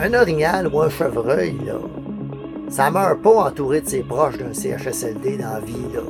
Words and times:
Un 0.00 0.14
orignal 0.14 0.68
ou 0.68 0.80
un 0.80 0.88
chevreuil, 0.88 1.58
là, 1.66 1.74
ça 2.68 2.88
meurt 2.88 3.20
pas 3.20 3.48
entouré 3.48 3.80
de 3.80 3.88
ses 3.88 4.04
proches 4.04 4.38
d'un 4.38 4.54
CHSLD 4.54 5.38
dans 5.38 5.54
la 5.54 5.60
vie, 5.60 5.74
là. 5.92 6.02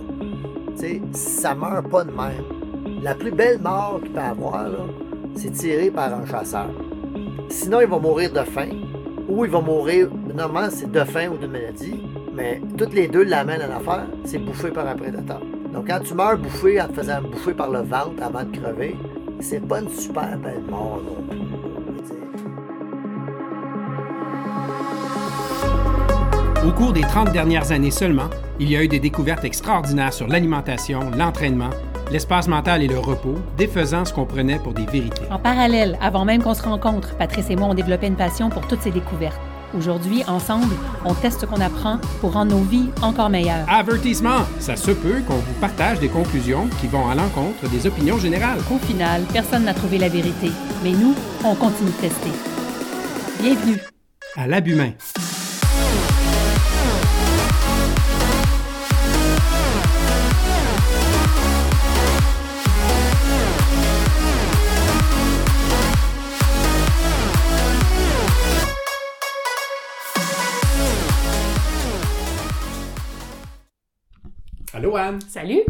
Tu 0.77 0.83
sais, 0.83 1.03
ça 1.13 1.55
meurt 1.55 1.89
pas 1.89 2.05
de 2.05 2.11
même. 2.11 3.01
La 3.03 3.15
plus 3.15 3.31
belle 3.31 3.59
mort 3.63 3.99
qu'il 4.03 4.13
peut 4.13 4.21
avoir, 4.21 4.67
c'est 5.37 5.53
tiré 5.53 5.91
par 5.91 6.13
un 6.13 6.27
chasseur. 6.27 6.69
Sinon, 7.49 7.81
il 7.81 7.87
va 7.87 7.99
mourir 7.99 8.31
de 8.31 8.41
faim, 8.41 8.69
ou 9.27 9.47
il 9.47 9.51
va 9.51 9.63
mourir, 9.63 10.11
normalement, 10.35 10.69
c'est 10.71 10.93
de 10.93 11.05
faim 11.05 11.31
ou 11.33 11.39
de 11.39 11.47
maladie, 11.47 12.03
mais 12.35 12.61
toutes 12.77 12.93
les 12.93 13.09
deux 13.09 13.25
l'amènent 13.25 13.63
à 13.63 13.69
l'affaire, 13.69 14.07
c'est 14.27 14.39
bouffé 14.39 14.71
par 14.71 14.87
un 14.87 14.97
prédateur. 14.97 15.41
Donc, 15.73 15.87
quand 15.87 16.01
tu 16.01 16.13
meurs 16.13 16.37
bouffé 16.37 16.79
en 16.79 16.89
te 16.89 16.93
faisant 16.93 17.23
bouffer 17.23 17.55
par 17.55 17.71
le 17.71 17.81
ventre 17.81 18.23
avant 18.23 18.45
de 18.45 18.55
crever, 18.55 18.97
c'est 19.41 19.67
pas 19.67 19.81
une 19.81 19.89
super 19.89 20.37
belle 20.37 20.65
mort 20.69 21.01
non. 21.03 21.58
Au 26.69 26.73
cours 26.73 26.93
des 26.93 27.01
30 27.01 27.33
dernières 27.33 27.73
années 27.73 27.91
seulement, 27.91 28.29
il 28.61 28.71
y 28.71 28.77
a 28.77 28.85
eu 28.85 28.89
des 28.89 29.01
découvertes 29.01 29.43
extraordinaires 29.43 30.13
sur 30.13 30.29
l'alimentation, 30.29 31.01
l'entraînement, 31.17 31.71
l'espace 32.13 32.47
mental 32.47 32.83
et 32.83 32.87
le 32.87 32.99
repos, 32.99 33.37
défaisant 33.57 34.05
ce 34.05 34.13
qu'on 34.13 34.27
prenait 34.27 34.59
pour 34.59 34.75
des 34.75 34.85
vérités. 34.85 35.23
En 35.31 35.39
parallèle, 35.39 35.97
avant 36.03 36.27
même 36.27 36.43
qu'on 36.43 36.53
se 36.53 36.63
rencontre, 36.63 37.17
Patrice 37.17 37.49
et 37.49 37.57
moi, 37.57 37.69
on 37.71 37.75
développé 37.75 38.07
une 38.07 38.17
passion 38.17 38.51
pour 38.51 38.67
toutes 38.69 38.83
ces 38.83 38.91
découvertes. 38.91 39.41
Aujourd'hui, 39.75 40.23
ensemble, 40.29 40.75
on 41.07 41.15
teste 41.15 41.41
ce 41.41 41.47
qu'on 41.47 41.63
apprend 41.63 42.01
pour 42.21 42.35
rendre 42.35 42.55
nos 42.55 42.63
vies 42.63 42.91
encore 43.01 43.31
meilleures. 43.31 43.67
Avertissement! 43.67 44.45
Ça 44.59 44.77
se 44.77 44.91
peut 44.91 45.23
qu'on 45.27 45.37
vous 45.37 45.61
partage 45.63 46.01
des 46.01 46.09
conclusions 46.09 46.69
qui 46.83 46.87
vont 46.87 47.09
à 47.09 47.15
l'encontre 47.15 47.67
des 47.71 47.87
opinions 47.87 48.19
générales. 48.19 48.59
Au 48.71 48.79
final, 48.79 49.23
personne 49.33 49.65
n'a 49.65 49.73
trouvé 49.73 49.97
la 49.97 50.11
vérité, 50.11 50.51
mais 50.85 50.93
nous, 50.93 51.15
on 51.47 51.55
continue 51.55 51.93
de 51.93 51.97
tester. 51.97 52.31
Bienvenue 53.41 53.79
à 54.37 54.47
l'abhumain. 54.47 54.91
Allô 74.79 74.95
Anne? 74.95 75.19
Salut. 75.29 75.65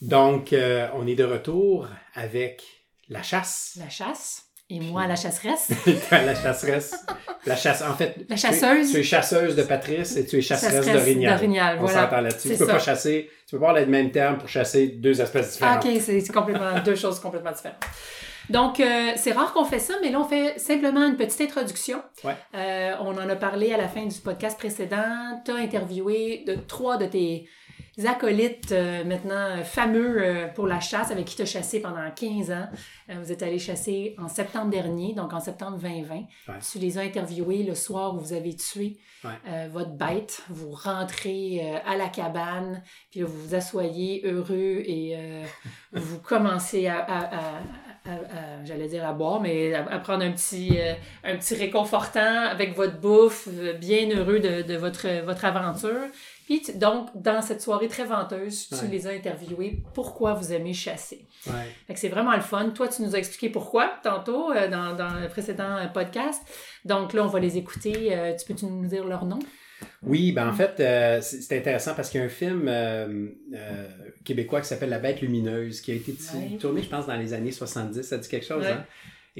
Donc, 0.00 0.54
euh, 0.54 0.88
on 0.94 1.06
est 1.06 1.14
de 1.14 1.24
retour 1.24 1.86
avec 2.14 2.62
la 3.10 3.22
chasse. 3.22 3.76
La 3.78 3.90
chasse. 3.90 4.44
Et 4.70 4.80
moi, 4.80 5.06
la 5.06 5.14
chasseresse. 5.14 5.68
la 6.10 6.34
chasseresse. 6.34 7.04
La 7.44 7.54
chasse, 7.54 7.82
en 7.82 7.92
fait. 7.92 8.24
La 8.30 8.36
chasseuse. 8.36 8.92
Tu 8.92 9.00
es, 9.00 9.02
chasseuse 9.02 9.54
de 9.54 9.62
Patrice 9.62 10.16
et 10.16 10.24
tu 10.24 10.38
es 10.38 10.40
chasseresse, 10.40 10.86
d'orignal. 10.86 11.78
On 11.82 11.86
s'entend 11.86 12.22
là-dessus. 12.22 12.52
Tu 12.52 12.56
peux 12.56 12.66
pas 12.66 12.78
chasser, 12.78 13.28
tu 13.46 13.56
peux 13.56 13.60
pas 13.60 13.68
avoir 13.72 13.84
le 13.84 13.90
même 13.90 14.10
terme 14.10 14.38
pour 14.38 14.48
chasser 14.48 14.86
deux 14.86 15.20
espèces 15.20 15.52
différentes. 15.52 15.84
Ah, 15.84 15.90
ok, 15.94 16.00
c'est 16.00 16.32
complètement 16.32 16.80
deux 16.82 16.94
choses 16.96 17.20
complètement 17.20 17.52
différentes. 17.52 17.84
Donc, 18.48 18.80
euh, 18.80 19.12
c'est 19.16 19.32
rare 19.32 19.52
qu'on 19.52 19.66
fait 19.66 19.80
ça, 19.80 19.96
mais 20.00 20.10
là, 20.10 20.18
on 20.18 20.24
fait 20.24 20.58
simplement 20.58 21.04
une 21.04 21.16
petite 21.16 21.42
introduction. 21.42 22.00
Ouais. 22.24 22.36
Euh, 22.54 22.94
on 23.00 23.18
en 23.18 23.28
a 23.28 23.36
parlé 23.36 23.74
à 23.74 23.76
la 23.76 23.86
fin 23.86 24.06
du 24.06 24.18
podcast 24.18 24.58
précédent. 24.58 25.42
Tu 25.44 25.50
as 25.50 25.56
interviewé 25.56 26.44
de 26.46 26.54
trois 26.54 26.96
de 26.96 27.04
tes 27.04 27.46
acolytes 28.06 28.72
euh, 28.72 29.04
maintenant 29.04 29.62
fameux 29.64 30.22
euh, 30.22 30.46
pour 30.48 30.66
la 30.66 30.78
chasse 30.78 31.10
avec 31.10 31.24
qui 31.24 31.36
tu 31.36 31.42
as 31.42 31.46
chassé 31.46 31.80
pendant 31.80 32.08
15 32.10 32.50
ans. 32.50 32.68
Euh, 33.10 33.14
vous 33.20 33.32
êtes 33.32 33.42
allé 33.42 33.58
chasser 33.58 34.14
en 34.18 34.28
septembre 34.28 34.70
dernier, 34.70 35.14
donc 35.14 35.32
en 35.32 35.40
septembre 35.40 35.78
2020. 35.78 36.24
Tu 36.70 36.78
les 36.78 36.98
as 36.98 37.02
interviewés 37.02 37.64
le 37.64 37.74
soir 37.74 38.14
où 38.14 38.20
vous 38.20 38.32
avez 38.32 38.54
tué 38.54 38.98
votre 39.70 39.90
bête. 39.90 40.42
Vous 40.48 40.70
rentrez 40.70 41.60
à 41.84 41.96
la 41.96 42.08
cabane, 42.08 42.82
puis 43.10 43.22
vous 43.22 43.46
vous 43.46 43.54
assoyez 43.54 44.22
heureux 44.24 44.82
et 44.86 45.16
vous 45.92 46.18
commencez 46.22 46.86
à, 46.86 47.60
j'allais 48.64 48.86
dire 48.86 49.06
à 49.06 49.12
boire, 49.12 49.40
mais 49.40 49.74
à, 49.74 49.98
prendre 49.98 50.24
un 50.24 50.30
petit, 50.30 50.78
un 51.24 51.36
petit 51.36 51.56
réconfortant 51.56 52.44
avec 52.48 52.76
votre 52.76 53.00
bouffe, 53.00 53.48
bien 53.80 54.08
heureux 54.10 54.38
de, 54.38 54.62
de 54.62 54.76
votre, 54.76 55.24
votre 55.24 55.44
aventure. 55.44 56.08
Puis 56.48 56.62
donc, 56.76 57.10
dans 57.14 57.42
cette 57.42 57.60
soirée 57.60 57.88
très 57.88 58.06
venteuse, 58.06 58.70
tu 58.70 58.86
les 58.86 59.06
as 59.06 59.10
interviewés. 59.10 59.82
Pourquoi 59.92 60.32
vous 60.32 60.50
aimez 60.50 60.72
chasser? 60.72 61.26
Ouais. 61.46 61.94
c'est 61.94 62.08
vraiment 62.08 62.34
le 62.34 62.40
fun. 62.40 62.70
Toi, 62.70 62.88
tu 62.88 63.02
nous 63.02 63.14
as 63.14 63.18
expliqué 63.18 63.50
pourquoi 63.50 63.92
tantôt 64.02 64.50
euh, 64.50 64.66
dans, 64.66 64.96
dans, 64.96 65.20
le 65.20 65.28
précédent 65.28 65.76
euh, 65.76 65.88
podcast. 65.88 66.42
Donc 66.86 67.12
là, 67.12 67.22
on 67.22 67.26
va 67.26 67.38
les 67.38 67.58
écouter. 67.58 68.16
Euh, 68.16 68.34
tu 68.34 68.46
peux-tu 68.46 68.64
nous 68.64 68.86
dire 68.86 69.04
leur 69.04 69.26
nom? 69.26 69.40
Oui, 70.02 70.32
ben 70.32 70.48
en 70.48 70.54
fait, 70.54 70.76
c'est 71.22 71.58
intéressant 71.58 71.94
parce 71.94 72.08
qu'il 72.08 72.18
y 72.18 72.22
a 72.22 72.26
un 72.26 72.30
film 72.30 72.72
québécois 74.24 74.62
qui 74.62 74.68
s'appelle 74.68 74.88
La 74.88 75.00
Bête 75.00 75.20
lumineuse 75.20 75.82
qui 75.82 75.92
a 75.92 75.94
été 75.96 76.14
tourné, 76.58 76.82
je 76.82 76.88
pense, 76.88 77.06
dans 77.06 77.16
les 77.16 77.34
années 77.34 77.52
70. 77.52 78.02
Ça 78.02 78.16
dit 78.16 78.26
quelque 78.26 78.46
chose, 78.46 78.64
hein? 78.66 78.86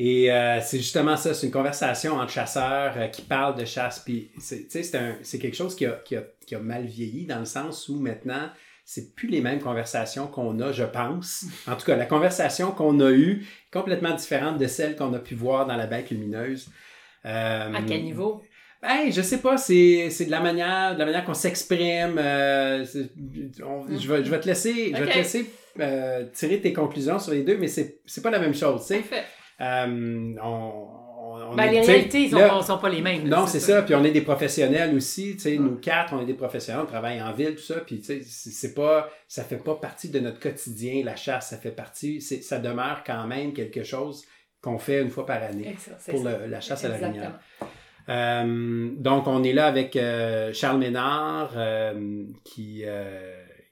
Et 0.01 0.31
euh, 0.31 0.61
c'est 0.61 0.77
justement 0.77 1.17
ça, 1.17 1.35
c'est 1.35 1.45
une 1.45 1.53
conversation 1.53 2.15
entre 2.19 2.31
chasseurs 2.31 2.95
euh, 2.97 3.09
qui 3.09 3.23
parlent 3.23 3.57
de 3.57 3.65
chasse. 3.65 3.99
Puis, 3.99 4.31
c'est 4.39 5.39
quelque 5.41 5.57
chose 5.57 5.75
qui 5.75 5.87
a, 5.87 6.01
qui, 6.05 6.15
a, 6.15 6.23
qui 6.47 6.55
a, 6.55 6.61
mal 6.61 6.85
vieilli 6.85 7.27
dans 7.27 7.41
le 7.41 7.45
sens 7.45 7.89
où 7.89 7.99
maintenant, 7.99 8.49
c'est 8.85 9.17
plus 9.17 9.27
les 9.27 9.41
mêmes 9.41 9.59
conversations 9.59 10.29
qu'on 10.29 10.61
a, 10.61 10.71
je 10.71 10.85
pense. 10.85 11.47
En 11.67 11.75
tout 11.75 11.85
cas, 11.85 11.97
la 11.97 12.07
conversation 12.07 12.71
qu'on 12.71 13.01
a 13.01 13.11
eue 13.11 13.43
est 13.43 13.73
complètement 13.73 14.15
différente 14.15 14.57
de 14.57 14.69
celle 14.69 14.95
qu'on 14.95 15.13
a 15.15 15.19
pu 15.19 15.35
voir 15.35 15.67
dans 15.67 15.75
la 15.75 15.89
bête 15.89 16.11
lumineuse. 16.11 16.69
Euh, 17.27 17.75
à 17.75 17.83
quel 17.83 18.05
niveau? 18.05 18.41
Ben, 18.81 19.11
je 19.11 19.21
sais 19.21 19.39
pas, 19.39 19.57
c'est, 19.57 20.11
de 20.11 20.31
la 20.31 20.39
manière, 20.39 20.95
de 20.95 21.01
la 21.01 21.07
manière 21.07 21.25
qu'on 21.25 21.35
s'exprime. 21.35 22.19
je, 22.19 23.03
vais, 24.09 24.25
je 24.25 24.31
vais 24.31 24.39
te 24.39 24.47
laisser, 24.47 24.93
je 24.95 25.03
vais 25.03 25.11
te 25.11 25.19
laisser 25.19 25.51
tirer 26.35 26.61
tes 26.61 26.73
conclusions 26.73 27.19
sur 27.19 27.33
les 27.33 27.43
deux, 27.43 27.59
mais 27.59 27.67
c'est, 27.67 27.99
c'est 28.07 28.23
pas 28.23 28.31
la 28.31 28.39
même 28.39 28.55
chose, 28.55 28.87
tu 28.87 28.95
sais. 28.95 29.05
Euh, 29.61 30.35
on, 30.43 31.55
ben, 31.55 31.71
les 31.71 31.81
réalités, 31.81 32.25
ils 32.25 32.35
ne 32.35 32.63
sont, 32.63 32.79
pas 32.79 32.89
les 32.89 33.03
mêmes. 33.03 33.29
non, 33.29 33.47
c'est 33.47 33.61
ça. 33.61 33.83
Puis 33.83 33.95
on 33.95 34.05
est 34.05 34.11
des 34.11 34.21
professionnels 34.21 34.95
aussi. 34.95 35.39
Sais, 35.39 35.57
Nous 35.57 35.77
quatre, 35.77 36.13
on 36.15 36.21
est 36.21 36.27
des 36.27 36.35
professionnels, 36.35 36.83
on 36.85 36.87
travaille 36.87 37.21
en 37.21 37.33
ville, 37.33 37.55
tout 37.55 37.63
ça. 37.63 37.81
Puis 37.81 38.03
c'est 38.03 38.75
pas, 38.75 39.09
ça 39.27 39.45
fait 39.45 39.57
pas 39.57 39.75
partie 39.77 40.11
de 40.11 40.21
notre 40.21 40.41
quotidien, 40.41 41.03
la 41.05 41.17
chasse. 41.17 41.51
Ça 41.51 41.57
fait 41.57 41.73
partie, 41.73 42.21
ça 42.21 42.59
demeure 42.59 43.03
quand 43.05 43.27
même 43.27 43.53
quelque 43.53 43.83
chose 43.83 44.25
qu'on 44.61 44.79
fait 44.79 45.03
une 45.03 45.11
fois 45.11 45.27
par 45.27 45.43
année 45.43 45.77
pour 46.09 46.25
la 46.25 46.61
chasse 46.61 46.85
à 46.85 46.89
la 46.89 46.99
lumière. 46.99 47.39
Euh, 48.09 48.91
donc, 48.97 49.27
on 49.27 49.43
est 49.45 49.53
là 49.53 49.67
avec 49.67 49.95
euh, 49.97 50.53
Charles 50.55 50.79
Ménard 50.79 51.53
qui, 52.45 52.85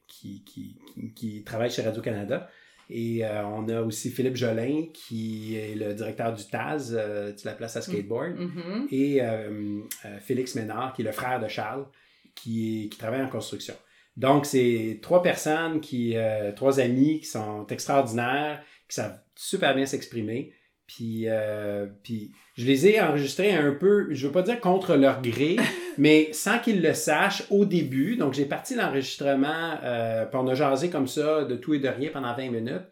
qui, 0.07 0.45
qui, 0.45 0.79
qui, 1.15 1.45
travaille 1.45 1.71
chez 1.71 1.83
Radio-Canada. 1.83 2.49
Et 2.89 3.25
euh, 3.25 3.45
on 3.45 3.69
a 3.69 3.83
aussi 3.83 4.11
Philippe 4.11 4.37
Jolin, 4.37 4.87
qui 4.93 5.57
est 5.57 5.75
le 5.75 5.93
directeur 5.95 6.33
du 6.33 6.45
TAS, 6.45 6.91
euh, 6.93 7.33
de 7.33 7.41
la 7.45 7.53
place 7.53 7.77
à 7.77 7.83
skateboard. 7.83 8.37
Mm-hmm. 8.39 8.87
Et 8.95 9.23
euh, 9.23 9.81
Félix 10.21 10.55
Ménard, 10.55 10.93
qui 10.93 11.03
est 11.03 11.05
le 11.05 11.13
frère 11.13 11.41
de 11.41 11.49
Charles, 11.49 11.87
qui, 12.35 12.89
qui 12.91 12.99
travaille 12.99 13.23
en 13.23 13.29
construction. 13.29 13.75
Donc, 14.17 14.47
c'est 14.47 15.01
trois 15.03 15.23
personnes, 15.23 15.81
qui, 15.81 16.17
trois 16.55 16.81
amis 16.81 17.21
qui 17.21 17.27
sont 17.27 17.67
extraordinaires, 17.67 18.63
qui 18.89 18.95
savent 18.95 19.19
super 19.35 19.75
bien 19.75 19.85
s'exprimer. 19.85 20.53
Puis, 20.87 21.27
puis 22.03 22.33
je 22.57 22.65
les 22.65 22.87
ai 22.87 23.01
enregistrés 23.03 23.53
un 23.53 23.73
peu, 23.73 24.09
je 24.11 24.27
veux 24.27 24.33
pas 24.33 24.41
dire 24.41 24.61
contre 24.61 24.97
leur 24.97 25.21
gré, 25.21 25.57
mais 25.99 26.33
sans 26.33 26.59
qu'ils 26.59 26.81
le 26.81 26.95
sachent 26.95 27.45
au 27.51 27.67
début. 27.67 28.17
Donc, 28.17 28.33
j'ai 28.33 28.47
parti 28.47 28.75
l'enregistrement, 28.75 29.79
euh, 29.85 30.25
puis 30.25 30.39
on 30.43 30.49
a 30.49 30.55
jasé 30.55 30.89
comme 30.89 31.07
ça 31.07 31.45
de 31.45 31.55
tout 31.57 31.75
et 31.75 31.81
de 31.81 31.89
rien 31.89 32.09
pendant 32.11 32.35
20 32.35 32.51
minutes. 32.51 32.87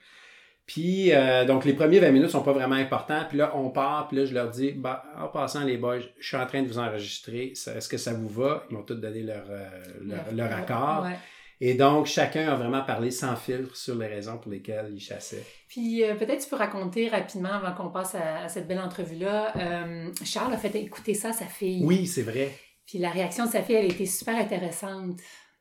Puis, 0.66 1.12
euh, 1.12 1.46
donc, 1.46 1.64
les 1.64 1.72
premiers 1.72 1.98
20 1.98 2.10
minutes 2.10 2.30
sont 2.30 2.42
pas 2.42 2.52
vraiment 2.52 2.74
importants. 2.74 3.22
Puis 3.28 3.38
là, 3.38 3.52
on 3.54 3.70
part, 3.70 4.08
puis 4.08 4.18
là, 4.18 4.24
je 4.26 4.34
leur 4.34 4.50
dis, 4.50 4.72
bah, 4.72 5.04
en 5.18 5.28
passant, 5.28 5.64
les 5.64 5.78
boys, 5.78 6.00
je 6.18 6.26
suis 6.26 6.36
en 6.36 6.46
train 6.46 6.62
de 6.62 6.68
vous 6.68 6.78
enregistrer. 6.78 7.52
Est-ce 7.52 7.88
que 7.88 7.98
ça 7.98 8.12
vous 8.12 8.28
va? 8.28 8.64
Ils 8.70 8.74
m'ont 8.74 8.82
tous 8.82 8.94
donné 8.94 9.22
leur, 9.22 9.44
euh, 9.48 9.68
leur, 10.32 10.52
accord. 10.52 11.06
Et 11.60 11.74
donc, 11.74 12.06
chacun 12.06 12.48
a 12.48 12.56
vraiment 12.56 12.82
parlé 12.82 13.10
sans 13.10 13.36
filtre 13.36 13.76
sur 13.76 13.94
les 13.96 14.06
raisons 14.06 14.38
pour 14.38 14.50
lesquelles 14.50 14.90
il 14.92 15.00
chassait. 15.00 15.44
Puis, 15.68 16.04
euh, 16.04 16.14
peut-être 16.14 16.42
tu 16.42 16.48
peux 16.48 16.56
raconter 16.56 17.08
rapidement, 17.08 17.52
avant 17.52 17.72
qu'on 17.72 17.90
passe 17.90 18.14
à, 18.14 18.48
cette 18.48 18.66
belle 18.66 18.80
entrevue-là, 18.80 19.54
Charles 20.24 20.52
a 20.52 20.58
fait 20.58 20.74
écouter 20.76 21.14
ça 21.14 21.30
à 21.30 21.32
sa 21.32 21.46
fille. 21.46 21.84
Oui, 21.84 22.06
c'est 22.06 22.22
vrai. 22.22 22.50
Puis 22.86 22.98
la 22.98 23.10
réaction 23.10 23.46
de 23.46 23.50
sa 23.50 23.62
fille, 23.62 23.76
elle 23.76 23.90
était 23.90 24.06
super 24.06 24.36
intéressante. 24.36 25.18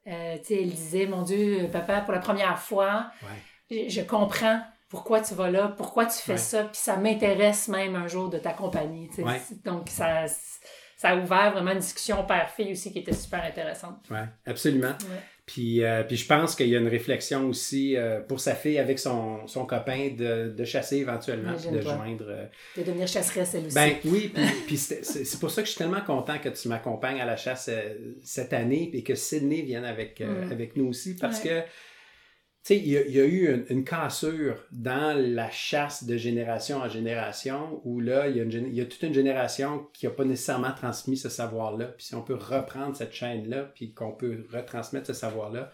Euh, 0.07 0.37
tu 0.39 0.45
sais, 0.45 0.61
elle 0.61 0.69
disait, 0.69 1.05
mon 1.05 1.21
Dieu, 1.21 1.69
papa, 1.71 2.01
pour 2.01 2.13
la 2.13 2.19
première 2.19 2.59
fois, 2.59 3.11
je, 3.71 4.01
comprends 4.01 4.61
pourquoi 4.89 5.21
tu 5.21 5.33
vas 5.33 5.49
là, 5.49 5.69
pourquoi 5.69 6.05
tu 6.05 6.17
fais 6.17 6.37
ça, 6.37 6.65
puis 6.65 6.77
ça 6.77 6.97
m'intéresse 6.97 7.67
même 7.69 7.95
un 7.95 8.07
jour 8.07 8.29
de 8.29 8.37
t'accompagner. 8.37 9.09
Donc, 9.63 9.89
ça, 9.89 10.25
ça 10.97 11.09
a 11.09 11.15
ouvert 11.15 11.53
vraiment 11.53 11.71
une 11.71 11.79
discussion 11.79 12.25
père-fille 12.25 12.73
aussi 12.73 12.91
qui 12.91 12.99
était 12.99 13.13
super 13.13 13.43
intéressante. 13.43 14.05
Oui, 14.11 14.19
absolument. 14.45 14.89
Ouais. 14.89 15.23
Puis, 15.53 15.83
euh, 15.83 16.01
puis 16.03 16.17
je 16.17 16.25
pense 16.25 16.55
qu'il 16.55 16.67
y 16.69 16.75
a 16.75 16.79
une 16.79 16.87
réflexion 16.87 17.47
aussi 17.47 17.95
euh, 17.95 18.21
pour 18.21 18.39
sa 18.39 18.55
fille 18.55 18.79
avec 18.79 18.97
son, 18.97 19.45
son 19.45 19.67
copain 19.67 20.09
de, 20.17 20.49
de 20.49 20.65
chasser 20.65 20.97
éventuellement, 20.97 21.51
de 21.53 21.57
Imagine-toi. 21.67 21.81
joindre. 21.95 22.25
euh, 22.27 22.45
De 22.75 22.81
devenir 22.81 23.07
chasseresse, 23.07 23.53
elle 23.53 23.67
aussi. 23.67 23.75
Ben 23.75 23.93
oui, 24.05 24.31
puis, 24.33 24.43
puis 24.65 24.77
c'est 24.77 25.39
pour 25.39 25.51
ça 25.51 25.61
que 25.61 25.67
je 25.67 25.73
suis 25.73 25.77
tellement 25.77 26.01
content 26.01 26.39
que 26.39 26.49
tu 26.49 26.67
m'accompagnes 26.69 27.21
à 27.21 27.25
la 27.25 27.37
chasse 27.37 27.69
euh, 27.71 27.93
cette 28.23 28.51
année 28.51 28.89
et 28.93 29.03
que 29.03 29.13
Sydney 29.13 29.61
vienne 29.61 29.85
avec, 29.85 30.19
euh, 30.21 30.45
Mm. 30.47 30.51
avec 30.51 30.75
nous 30.75 30.87
aussi 30.87 31.15
parce 31.15 31.43
Ouais. 31.43 31.49
que, 31.49 31.61
sais, 32.63 32.77
il 32.77 32.87
y, 32.87 32.97
a- 32.97 33.05
il 33.05 33.11
y 33.11 33.19
a 33.19 33.25
eu 33.25 33.53
une, 33.53 33.65
une 33.69 33.83
cassure 33.83 34.55
dans 34.71 35.17
la 35.17 35.49
chasse 35.51 36.05
de 36.05 36.15
génération 36.17 36.77
en 36.77 36.87
génération 36.89 37.81
où 37.83 37.99
là, 37.99 38.27
il 38.29 38.37
y 38.37 38.39
a, 38.39 38.43
une 38.43 38.49
gén- 38.51 38.67
il 38.67 38.73
y 38.75 38.81
a 38.81 38.85
toute 38.85 39.03
une 39.03 39.13
génération 39.13 39.87
qui 39.93 40.05
n'a 40.05 40.11
pas 40.13 40.23
nécessairement 40.25 40.71
transmis 40.73 41.17
ce 41.17 41.29
savoir-là. 41.29 41.87
Puis 41.87 42.05
si 42.05 42.15
on 42.15 42.21
peut 42.21 42.35
reprendre 42.35 42.95
cette 42.95 43.13
chaîne-là, 43.13 43.63
puis 43.75 43.93
qu'on 43.93 44.13
peut 44.13 44.47
retransmettre 44.51 45.07
ce 45.07 45.13
savoir-là 45.13 45.71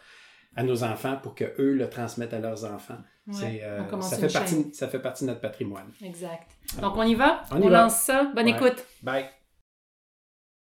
à 0.56 0.63
nos 0.63 0.83
enfants 0.83 1.18
pour 1.21 1.36
que 1.36 1.44
eux 1.59 1.74
le 1.75 1.89
transmettent 1.89 2.33
à 2.33 2.39
leurs 2.39 2.65
enfants. 2.65 2.97
Ouais, 3.27 3.62
euh, 3.63 4.01
ça, 4.01 4.18
fait 4.18 4.27
chaîne. 4.30 4.42
partie, 4.42 4.74
ça 4.74 4.88
fait 4.88 5.00
partie 5.00 5.24
de 5.25 5.30
notre 5.30 5.42
patrimoine. 5.42 5.92
Exact. 6.03 6.50
Donc, 6.81 6.97
on 6.97 7.03
y 7.03 7.13
va? 7.13 7.44
On 7.51 7.62
y 7.62 7.69
va. 7.69 7.83
lance 7.83 8.00
ça. 8.01 8.24
Bonne 8.35 8.45
Ouais. 8.47 8.56
écoute. 8.57 8.83
Bye. 9.03 9.25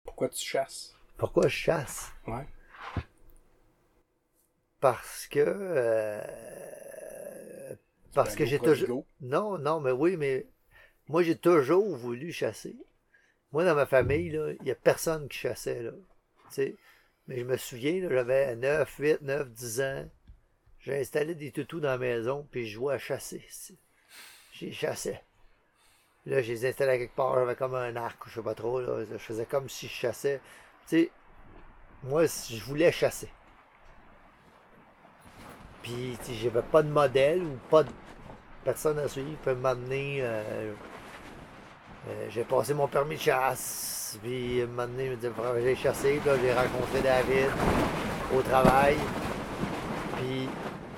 Pourquoi 0.05 0.29
tu 0.29 0.44
chasses? 0.44 0.94
Pourquoi 1.17 1.44
je 1.49 1.56
chasse? 1.56 2.12
Ouais. 2.26 2.47
Parce 4.82 5.26
que. 5.29 5.38
euh, 5.38 6.20
parce 8.14 8.34
que 8.34 8.44
j'ai 8.44 8.58
toujours. 8.58 9.06
Non, 9.20 9.56
non, 9.56 9.79
mais 9.81 9.93
oui, 9.93 10.17
mais 10.17 10.49
moi 11.08 11.23
j'ai 11.23 11.37
toujours 11.37 11.96
voulu 11.96 12.32
chasser. 12.32 12.75
Moi, 13.52 13.64
dans 13.64 13.76
ma 13.76 13.87
famille, 13.87 14.31
là, 14.31 14.50
il 14.50 14.64
n'y 14.64 14.73
a 14.73 14.75
personne 14.75 15.29
qui 15.29 15.38
chassait. 15.38 15.82
Là. 15.82 15.93
Mais 17.29 17.38
je 17.38 17.44
me 17.44 17.56
souviens, 17.56 18.08
j'avais 18.11 18.56
9, 18.56 18.96
8, 18.99 19.23
9, 19.23 19.50
10 19.50 19.81
ans. 19.82 20.11
J'ai 20.81 20.99
installé 20.99 21.37
des 21.37 21.52
toutous 21.52 21.79
dans 21.79 21.90
la 21.90 21.99
maison, 21.99 22.49
puis 22.50 22.67
je 22.67 22.75
jouais 22.75 22.94
à 22.94 22.99
chasser. 22.99 23.46
J'ai 24.52 24.73
chassé. 24.73 25.20
Là, 26.26 26.43
je 26.43 26.50
les 26.50 26.67
installais 26.67 26.99
quelque 26.99 27.14
part, 27.14 27.37
j'avais 27.37 27.55
comme 27.55 27.76
un 27.76 27.94
arc, 27.94 28.20
je 28.26 28.34
sais 28.34 28.43
pas 28.43 28.56
trop. 28.56 28.81
Là. 28.81 29.05
Je 29.05 29.17
faisais 29.17 29.46
comme 29.46 29.69
si 29.69 29.87
je 29.87 29.93
chassais. 29.93 30.40
Tu 30.88 30.96
sais, 30.96 31.11
moi, 32.02 32.26
je 32.26 32.64
voulais 32.64 32.90
chasser. 32.90 33.29
Puis, 35.82 36.17
sais, 36.32 36.38
j'avais 36.43 36.62
pas 36.62 36.82
de 36.82 36.88
modèle 36.88 37.43
ou 37.43 37.56
pas 37.70 37.82
de 37.82 37.88
personne 38.64 38.99
à 38.99 39.08
suivre 39.08 39.37
peut 39.44 39.55
m'amener. 39.55 40.19
euh, 40.23 40.73
euh, 42.08 42.26
j'ai 42.31 42.44
passé 42.44 42.75
mon 42.75 42.87
permis 42.88 43.17
de 43.17 43.20
chasse. 43.20 44.19
Puis, 44.23 44.61
donné, 44.61 45.06
il 45.06 45.11
me 45.11 45.17
j'aille 45.64 45.76
chasser. 45.76 46.20
Puis 46.23 46.31
là, 46.31 46.37
j'ai 46.43 46.52
rencontré 46.52 47.00
David 47.02 47.50
au 48.37 48.43
travail. 48.43 48.96
Puis, 50.17 50.49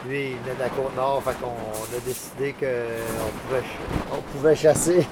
lui, 0.06 0.30
il 0.32 0.36
venait 0.38 0.54
de 0.54 0.60
la 0.60 0.68
Côte-Nord. 0.68 1.22
Fait 1.22 1.34
qu'on 1.40 1.96
a 1.96 2.00
décidé 2.04 2.52
qu'on 2.52 3.38
pouvait, 3.48 3.60
ch- 3.60 3.78
on 4.12 4.20
pouvait 4.32 4.56
chasser. 4.56 5.06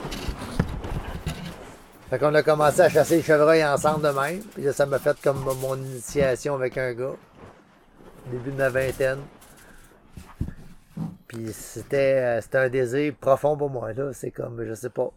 Fait 2.11 2.19
qu'on 2.19 2.35
a 2.35 2.43
commencé 2.43 2.81
à 2.83 2.89
chasser 2.91 3.17
les 3.17 3.23
chevreuils 3.23 3.65
ensemble 3.65 4.03
de 4.03 4.13
même. 4.13 4.41
Puis 4.55 4.65
là, 4.65 4.73
ça 4.75 4.85
m'a 4.85 4.99
fait 4.99 5.17
comme 5.23 5.43
mon 5.63 5.77
initiation 5.77 6.55
avec 6.57 6.77
un 6.77 6.93
gars. 6.93 7.15
Début 8.27 8.51
de 8.51 8.57
ma 8.57 8.69
vingtaine. 8.69 9.21
Puis 11.33 11.53
c'était 11.53 12.21
euh, 12.23 12.41
c'était 12.43 12.59
un 12.59 12.69
désir 12.69 13.15
profond 13.17 13.57
pour 13.57 13.71
moi. 13.71 13.93
là. 13.93 14.13
C'est 14.13 14.31
comme, 14.31 14.63
je 14.65 14.75
sais 14.75 14.91
pas. 14.91 15.11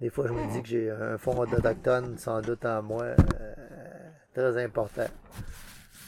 Des 0.00 0.10
fois, 0.10 0.26
je 0.26 0.32
me 0.34 0.52
dis 0.52 0.62
que 0.62 0.68
j'ai 0.68 0.90
un 0.90 1.16
fond 1.16 1.46
d'autochtone 1.46 2.18
sans 2.18 2.42
doute 2.42 2.66
en 2.66 2.82
moi 2.82 3.04
euh, 3.04 3.54
très 4.34 4.62
important. 4.62 5.06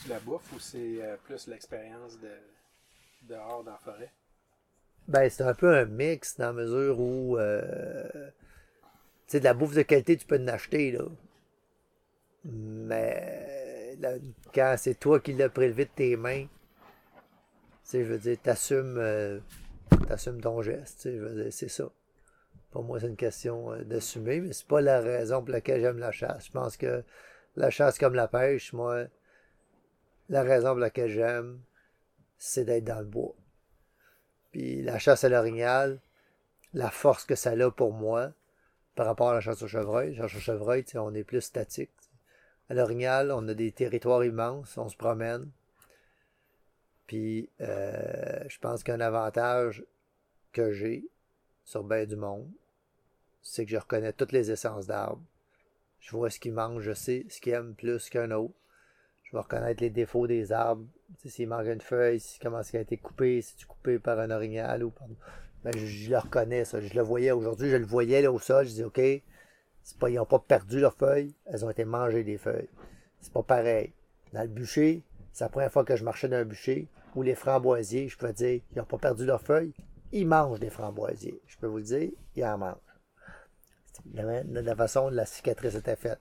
Tu 0.02 0.10
la 0.10 0.20
bouffes 0.20 0.52
ou 0.54 0.58
c'est 0.58 1.02
euh, 1.02 1.16
plus 1.24 1.46
l'expérience 1.46 2.18
de 2.20 2.28
dehors 3.22 3.64
dans 3.64 3.72
la 3.72 3.78
forêt? 3.78 4.12
Ben, 5.06 5.30
c'est 5.30 5.42
un 5.42 5.54
peu 5.54 5.74
un 5.74 5.86
mix 5.86 6.36
dans 6.36 6.48
la 6.48 6.52
mesure 6.52 7.00
où, 7.00 7.38
euh, 7.38 8.30
tu 9.26 9.32
sais, 9.32 9.40
de 9.40 9.44
la 9.44 9.54
bouffe 9.54 9.74
de 9.74 9.80
qualité, 9.80 10.18
tu 10.18 10.26
peux 10.26 10.38
en 10.38 10.48
acheter, 10.48 10.92
là. 10.92 11.04
Mais 12.44 13.96
là, 14.00 14.12
quand 14.54 14.74
c'est 14.76 15.00
toi 15.00 15.18
qui 15.18 15.32
l'as 15.32 15.48
prélevé 15.48 15.86
de 15.86 15.90
tes 15.94 16.16
mains, 16.16 16.44
je 17.92 17.98
veux 17.98 18.18
dire, 18.18 18.36
t'assumes, 18.42 18.98
euh, 18.98 19.38
t'assumes 20.06 20.40
ton 20.40 20.62
geste, 20.62 21.08
c'est 21.50 21.68
ça. 21.68 21.90
Pour 22.70 22.82
moi, 22.84 23.00
c'est 23.00 23.06
une 23.06 23.16
question 23.16 23.72
euh, 23.72 23.82
d'assumer, 23.82 24.40
mais 24.40 24.52
c'est 24.52 24.66
pas 24.66 24.80
la 24.80 25.00
raison 25.00 25.42
pour 25.42 25.50
laquelle 25.50 25.80
j'aime 25.80 25.98
la 25.98 26.12
chasse. 26.12 26.46
Je 26.46 26.52
pense 26.52 26.76
que 26.76 27.02
la 27.56 27.70
chasse 27.70 27.98
comme 27.98 28.14
la 28.14 28.28
pêche, 28.28 28.72
moi, 28.72 29.04
la 30.28 30.42
raison 30.42 30.70
pour 30.70 30.80
laquelle 30.80 31.10
j'aime, 31.10 31.60
c'est 32.36 32.64
d'être 32.64 32.84
dans 32.84 33.00
le 33.00 33.06
bois. 33.06 33.34
Puis 34.52 34.82
la 34.82 34.98
chasse 34.98 35.24
à 35.24 35.28
l'orignal, 35.28 36.00
la 36.74 36.90
force 36.90 37.24
que 37.24 37.34
ça 37.34 37.50
a 37.50 37.70
pour 37.70 37.92
moi 37.92 38.32
par 38.94 39.06
rapport 39.06 39.30
à 39.30 39.34
la 39.34 39.40
chasse 39.40 39.62
au 39.62 39.68
chevreuil. 39.68 40.14
La 40.14 40.28
chasse 40.28 40.38
au 40.38 40.40
chevreuil, 40.40 40.84
on 40.94 41.14
est 41.14 41.24
plus 41.24 41.40
statique. 41.40 41.90
À 42.68 42.74
l'orignal, 42.74 43.32
on 43.32 43.48
a 43.48 43.54
des 43.54 43.72
territoires 43.72 44.24
immenses, 44.24 44.76
on 44.76 44.88
se 44.88 44.96
promène. 44.96 45.50
Puis 47.08 47.48
euh, 47.60 48.44
je 48.48 48.58
pense 48.60 48.84
qu'un 48.84 49.00
avantage 49.00 49.84
que 50.52 50.72
j'ai 50.72 51.04
sur 51.64 51.82
bien 51.82 52.04
du 52.04 52.14
monde, 52.14 52.48
c'est 53.42 53.64
que 53.64 53.70
je 53.72 53.78
reconnais 53.78 54.12
toutes 54.12 54.32
les 54.32 54.52
essences 54.52 54.86
d'arbres. 54.86 55.22
Je 55.98 56.12
vois 56.12 56.30
ce 56.30 56.38
qu'ils 56.38 56.52
mangent, 56.52 56.82
je 56.82 56.92
sais 56.92 57.26
ce 57.28 57.40
qu'ils 57.40 57.54
aiment 57.54 57.74
plus 57.74 58.08
qu'un 58.08 58.30
autre. 58.30 58.54
Je 59.24 59.32
vais 59.32 59.40
reconnaître 59.40 59.82
les 59.82 59.90
défauts 59.90 60.26
des 60.26 60.52
arbres. 60.52 60.86
S'il 61.24 61.48
manque 61.48 61.66
une 61.66 61.80
feuille, 61.80 62.22
comment 62.40 62.62
qu'il 62.62 62.78
a 62.78 62.82
été 62.82 62.96
coupé, 62.96 63.42
si 63.42 63.56
tu 63.56 63.66
coupé 63.66 63.98
par 63.98 64.18
un 64.20 64.30
orignal 64.30 64.84
ou 64.84 64.90
par... 64.90 65.08
Ben, 65.64 65.76
je, 65.76 66.10
le 66.10 66.18
reconnais, 66.18 66.64
ça. 66.64 66.80
Je 66.80 66.94
le 66.94 67.02
voyais 67.02 67.32
aujourd'hui, 67.32 67.68
je 67.68 67.76
le 67.76 67.84
voyais 67.84 68.22
là, 68.22 68.30
au 68.30 68.38
sol. 68.38 68.66
Je 68.66 68.72
dis, 68.72 68.84
OK, 68.84 69.00
pas, 69.98 70.10
ils 70.10 70.16
n'ont 70.16 70.24
pas 70.24 70.38
perdu 70.38 70.80
leurs 70.80 70.94
feuilles, 70.94 71.34
elles 71.46 71.64
ont 71.64 71.70
été 71.70 71.84
mangées 71.84 72.22
des 72.22 72.38
feuilles. 72.38 72.68
C'est 73.20 73.32
pas 73.32 73.42
pareil. 73.42 73.92
Dans 74.32 74.42
le 74.42 74.48
bûcher, 74.48 75.02
c'est 75.32 75.44
la 75.44 75.50
première 75.50 75.72
fois 75.72 75.84
que 75.84 75.96
je 75.96 76.04
marchais 76.04 76.28
dans 76.28 76.36
un 76.36 76.44
bûcher 76.44 76.88
les 77.22 77.34
framboisiers, 77.34 78.08
je 78.08 78.18
peux 78.18 78.32
dire, 78.32 78.60
ils 78.72 78.78
n'ont 78.78 78.84
pas 78.84 78.98
perdu 78.98 79.24
leurs 79.24 79.40
feuilles, 79.42 79.74
ils 80.12 80.26
mangent 80.26 80.60
des 80.60 80.70
framboisiers. 80.70 81.40
Je 81.46 81.56
peux 81.58 81.66
vous 81.66 81.80
dire, 81.80 82.10
ils 82.34 82.44
en 82.44 82.58
mangent. 82.58 82.76
La, 84.14 84.42
la- 84.44 84.76
façon 84.76 85.04
dont 85.10 85.16
la 85.16 85.26
cicatrice 85.26 85.74
était 85.74 85.96
faite. 85.96 86.20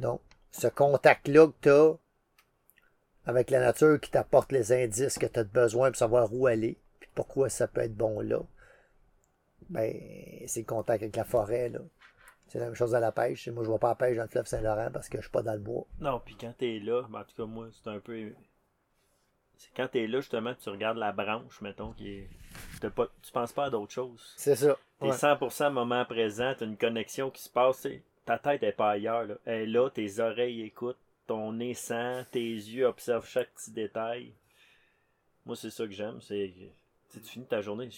Donc, 0.00 0.20
ce 0.50 0.66
contact-là 0.66 1.46
que 1.48 1.52
tu 1.62 1.70
as 1.70 1.96
avec 3.24 3.50
la 3.50 3.60
nature 3.60 4.00
qui 4.00 4.10
t'apporte 4.10 4.52
les 4.52 4.72
indices 4.72 5.18
que 5.18 5.26
tu 5.26 5.40
as 5.40 5.44
besoin 5.44 5.90
pour 5.90 5.96
savoir 5.96 6.32
où 6.32 6.46
aller, 6.46 6.78
puis 7.00 7.10
pourquoi 7.14 7.48
ça 7.48 7.66
peut 7.68 7.80
être 7.80 7.96
bon 7.96 8.20
là, 8.20 8.40
ben, 9.68 9.92
c'est 10.46 10.60
le 10.60 10.66
contact 10.66 11.02
avec 11.02 11.16
la 11.16 11.24
forêt, 11.24 11.68
là. 11.68 11.80
C'est 12.48 12.60
la 12.60 12.66
même 12.66 12.74
chose 12.74 12.94
à 12.94 13.00
la 13.00 13.10
pêche. 13.10 13.48
Moi, 13.48 13.64
je 13.64 13.68
ne 13.68 13.74
vais 13.74 13.78
pas 13.80 13.88
la 13.88 13.94
pêche 13.96 14.16
dans 14.16 14.22
le 14.22 14.28
fleuve 14.28 14.46
Saint-Laurent 14.46 14.90
parce 14.92 15.08
que 15.08 15.18
je 15.18 15.22
suis 15.22 15.30
pas 15.32 15.42
dans 15.42 15.54
le 15.54 15.58
bois. 15.58 15.84
Non, 15.98 16.20
puis 16.24 16.36
quand 16.40 16.54
t'es 16.56 16.78
là, 16.78 17.02
ben, 17.10 17.20
en 17.20 17.24
tout 17.24 17.34
cas, 17.36 17.44
moi, 17.44 17.68
c'est 17.72 17.90
un 17.90 17.98
peu. 17.98 18.32
C'est 19.56 19.70
quand 19.74 19.88
t'es 19.88 20.06
là, 20.06 20.20
justement, 20.20 20.54
que 20.54 20.60
tu 20.60 20.68
regardes 20.68 20.98
la 20.98 21.12
branche, 21.12 21.60
mettons, 21.60 21.92
qui 21.92 22.10
est. 22.10 22.28
t'as 22.80 22.90
Pas... 22.90 23.08
Tu 23.22 23.32
penses 23.32 23.52
pas 23.52 23.66
à 23.66 23.70
d'autres 23.70 23.92
choses. 23.92 24.34
C'est 24.36 24.56
ça. 24.56 24.76
T'es 25.00 25.06
Ouais. 25.06 25.12
100% 25.12 25.70
moment 25.72 26.04
présent, 26.04 26.54
t'as 26.58 26.66
une 26.66 26.76
connexion 26.76 27.30
qui 27.30 27.42
se 27.42 27.48
passe. 27.50 27.82
tu 27.82 28.02
Ta 28.24 28.38
tête 28.38 28.62
est 28.62 28.72
pas 28.72 28.90
ailleurs. 28.90 29.24
Là. 29.24 29.34
Elle 29.44 29.62
est 29.62 29.66
là, 29.66 29.88
tes 29.90 30.18
oreilles 30.20 30.62
écoutent, 30.62 30.98
ton 31.26 31.52
nez 31.52 31.74
sent, 31.74 32.24
tes 32.32 32.40
yeux 32.40 32.86
observent 32.86 33.26
chaque 33.28 33.50
petit 33.54 33.70
détail. 33.70 34.32
Moi, 35.44 35.54
c'est 35.56 35.70
ça 35.70 35.84
que 35.84 35.92
j'aime. 35.92 36.20
C'est 36.20 36.52
tu 37.12 37.20
tu 37.20 37.28
finis 37.28 37.46
ta 37.46 37.60
journée. 37.60 37.88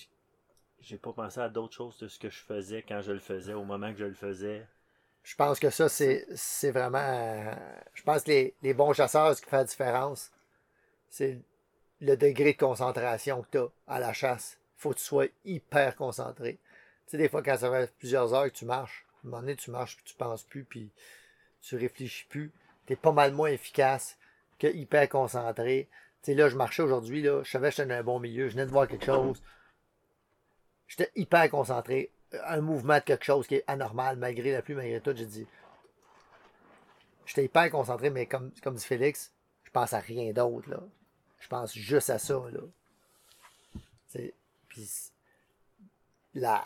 J'ai 0.80 0.96
pas 0.98 1.12
pensé 1.12 1.40
à 1.40 1.48
d'autres 1.48 1.74
choses 1.74 1.98
de 1.98 2.08
ce 2.08 2.18
que 2.18 2.28
je 2.30 2.38
faisais 2.38 2.82
quand 2.86 3.00
je 3.00 3.10
le 3.12 3.18
faisais, 3.18 3.54
au 3.54 3.64
moment 3.64 3.90
que 3.92 3.98
je 3.98 4.04
le 4.04 4.14
faisais. 4.14 4.64
Je 5.24 5.34
pense 5.34 5.58
que 5.58 5.70
ça, 5.70 5.88
c'est 5.88 6.26
c'est 6.34 6.70
vraiment. 6.70 6.98
euh, 6.98 7.52
je 7.94 8.02
pense 8.02 8.22
que 8.22 8.30
les, 8.30 8.54
les 8.62 8.74
bons 8.74 8.92
chasseurs, 8.92 9.34
ce 9.34 9.42
qui 9.42 9.48
fait 9.48 9.56
la 9.56 9.64
différence, 9.64 10.30
c'est 11.10 11.38
le 12.00 12.16
degré 12.16 12.52
de 12.52 12.58
concentration 12.58 13.42
que 13.42 13.50
tu 13.50 13.58
as 13.58 13.68
à 13.86 14.00
la 14.00 14.12
chasse. 14.12 14.58
Faut 14.76 14.90
que 14.90 14.98
tu 14.98 15.04
sois 15.04 15.26
hyper 15.44 15.96
concentré. 15.96 16.58
Tu 17.06 17.12
sais, 17.12 17.18
des 17.18 17.28
fois, 17.28 17.42
quand 17.42 17.56
ça 17.56 17.70
fait 17.70 17.92
plusieurs 17.98 18.32
heures 18.34 18.44
que 18.44 18.56
tu 18.56 18.64
marches, 18.64 19.06
à 19.16 19.26
un 19.26 19.30
moment 19.30 19.40
donné, 19.40 19.56
tu 19.56 19.70
marches, 19.70 19.96
puis 19.96 20.04
tu 20.04 20.14
penses 20.14 20.44
plus, 20.44 20.64
puis 20.64 20.90
tu 21.60 21.76
réfléchis 21.76 22.26
plus. 22.26 22.52
Tu 22.86 22.92
es 22.92 22.96
pas 22.96 23.12
mal 23.12 23.32
moins 23.32 23.48
efficace 23.48 24.16
que 24.58 24.66
hyper 24.66 25.08
concentré. 25.08 25.88
Tu 26.22 26.32
sais, 26.32 26.34
là, 26.34 26.48
je 26.48 26.56
marchais 26.56 26.82
aujourd'hui, 26.82 27.22
là, 27.22 27.42
je 27.42 27.50
savais 27.50 27.70
que 27.70 27.76
j'étais 27.76 27.88
dans 27.88 27.94
un 27.96 28.02
bon 28.02 28.20
milieu, 28.20 28.48
je 28.48 28.52
venais 28.52 28.66
de 28.66 28.70
voir 28.70 28.86
quelque 28.86 29.06
chose. 29.06 29.42
J'étais 30.86 31.10
hyper 31.16 31.50
concentré. 31.50 32.12
Un 32.46 32.60
mouvement 32.60 32.98
de 32.98 33.04
quelque 33.04 33.24
chose 33.24 33.46
qui 33.46 33.56
est 33.56 33.64
anormal, 33.66 34.16
malgré 34.16 34.52
la 34.52 34.62
pluie, 34.62 34.74
malgré 34.74 35.00
tout, 35.00 35.14
j'ai 35.16 35.26
dit. 35.26 35.46
J'étais 37.26 37.44
hyper 37.44 37.70
concentré, 37.70 38.10
mais 38.10 38.26
comme, 38.26 38.52
comme 38.62 38.74
dit 38.74 38.84
Félix, 38.84 39.32
je 39.64 39.70
pense 39.70 39.92
à 39.92 39.98
rien 39.98 40.32
d'autre. 40.32 40.68
Je 41.40 41.49
pense 41.49 41.75
juste 41.75 42.11
à 42.11 42.18
ça, 42.18 42.42
là. 42.52 42.61
La, 46.35 46.64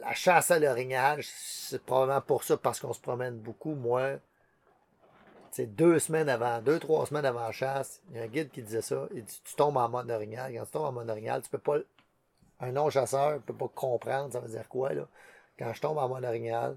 la 0.00 0.14
chasse 0.14 0.50
à 0.50 0.58
l'orignal, 0.58 1.20
c'est 1.22 1.82
probablement 1.82 2.20
pour 2.20 2.44
ça, 2.44 2.56
parce 2.56 2.78
qu'on 2.80 2.92
se 2.92 3.00
promène 3.00 3.38
beaucoup. 3.38 3.74
Moi, 3.74 4.18
c'est 5.52 5.66
deux 5.66 5.98
semaines 5.98 6.28
avant, 6.28 6.60
deux, 6.62 6.78
trois 6.78 7.04
semaines 7.06 7.26
avant 7.26 7.40
la 7.40 7.52
chasse, 7.52 8.00
il 8.10 8.16
y 8.16 8.20
a 8.20 8.22
un 8.22 8.26
guide 8.26 8.50
qui 8.50 8.62
disait 8.62 8.82
ça. 8.82 9.06
Il 9.14 9.24
dit 9.24 9.40
Tu 9.44 9.54
tombes 9.54 9.76
en 9.76 9.88
mode 9.88 10.10
orignal. 10.10 10.52
Quand 10.54 10.64
tu 10.64 10.70
tombes 10.70 10.86
en 10.86 10.92
mode 10.92 11.10
orignal, 11.10 11.42
tu 11.42 11.50
peux 11.50 11.58
pas. 11.58 11.78
Un 12.60 12.72
non-chasseur 12.72 13.34
ne 13.34 13.38
peut 13.38 13.54
pas 13.54 13.68
comprendre, 13.68 14.32
ça 14.32 14.40
veut 14.40 14.48
dire 14.48 14.68
quoi, 14.68 14.94
là. 14.94 15.06
Quand 15.58 15.72
je 15.74 15.80
tombe 15.80 15.98
en 15.98 16.08
mode 16.08 16.24
orignal, 16.24 16.76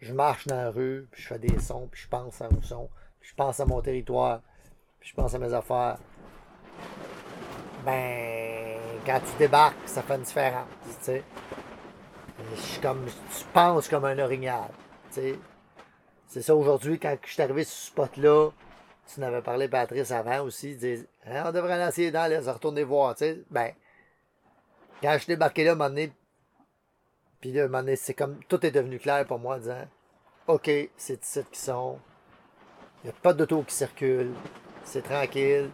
je 0.00 0.12
marche 0.12 0.46
dans 0.46 0.56
la 0.56 0.70
rue, 0.70 1.06
puis 1.12 1.22
je 1.22 1.28
fais 1.28 1.38
des 1.38 1.58
sons, 1.60 1.88
puis 1.90 2.02
je 2.02 2.08
pense 2.08 2.40
à 2.40 2.46
un 2.46 2.62
son, 2.62 2.88
puis 3.20 3.30
je 3.30 3.34
pense 3.34 3.60
à 3.60 3.66
mon 3.66 3.80
territoire, 3.82 4.40
puis 4.98 5.10
je 5.10 5.14
pense 5.14 5.34
à 5.34 5.38
mes 5.38 5.52
affaires. 5.52 5.98
Ben, 7.84 8.78
quand 9.06 9.20
tu 9.20 9.38
débarques, 9.38 9.76
ça 9.86 10.02
fait 10.02 10.16
une 10.16 10.22
différence, 10.22 10.66
tu 10.98 11.04
sais. 11.04 11.24
Je 12.54 12.60
suis 12.60 12.80
comme, 12.80 13.04
tu 13.06 13.44
penses 13.52 13.88
comme 13.88 14.04
un 14.04 14.18
orignal, 14.18 14.70
tu 15.12 15.20
sais. 15.20 15.38
C'est 16.26 16.42
ça 16.42 16.54
aujourd'hui, 16.54 16.98
quand 16.98 17.16
je 17.24 17.32
suis 17.32 17.42
arrivé 17.42 17.64
sur 17.64 17.74
ce 17.74 17.86
spot-là, 17.88 18.50
tu 19.12 19.20
n'avais 19.20 19.42
parlé 19.42 19.68
Patrice 19.68 20.12
avant 20.12 20.42
aussi, 20.42 20.74
disait 20.76 21.06
hein, 21.26 21.44
on 21.46 21.52
devrait 21.52 21.78
lancer 21.78 22.10
les 22.10 22.38
retourner 22.38 22.84
voir, 22.84 23.14
tu 23.14 23.24
sais. 23.24 23.42
Ben, 23.50 23.72
quand 25.02 25.12
je 25.14 25.18
suis 25.18 25.26
débarqué 25.28 25.64
là, 25.64 25.70
à 25.70 25.74
un 25.74 25.76
moment 25.76 25.90
donné, 25.90 26.12
puis 27.40 27.52
là, 27.52 27.64
un 27.64 27.66
moment 27.66 27.78
donné, 27.78 27.96
c'est 27.96 28.14
comme, 28.14 28.38
tout 28.44 28.64
est 28.64 28.70
devenu 28.70 28.98
clair 28.98 29.26
pour 29.26 29.38
moi, 29.38 29.56
en 29.56 29.58
disant, 29.58 29.88
OK, 30.46 30.70
c'est 30.96 31.24
ici 31.24 31.40
qui 31.50 31.58
sont, 31.58 31.98
il 33.02 33.06
n'y 33.06 33.10
a 33.10 33.20
pas 33.20 33.32
d'auto 33.32 33.62
qui 33.62 33.74
circule, 33.74 34.32
c'est 34.84 35.02
tranquille, 35.02 35.70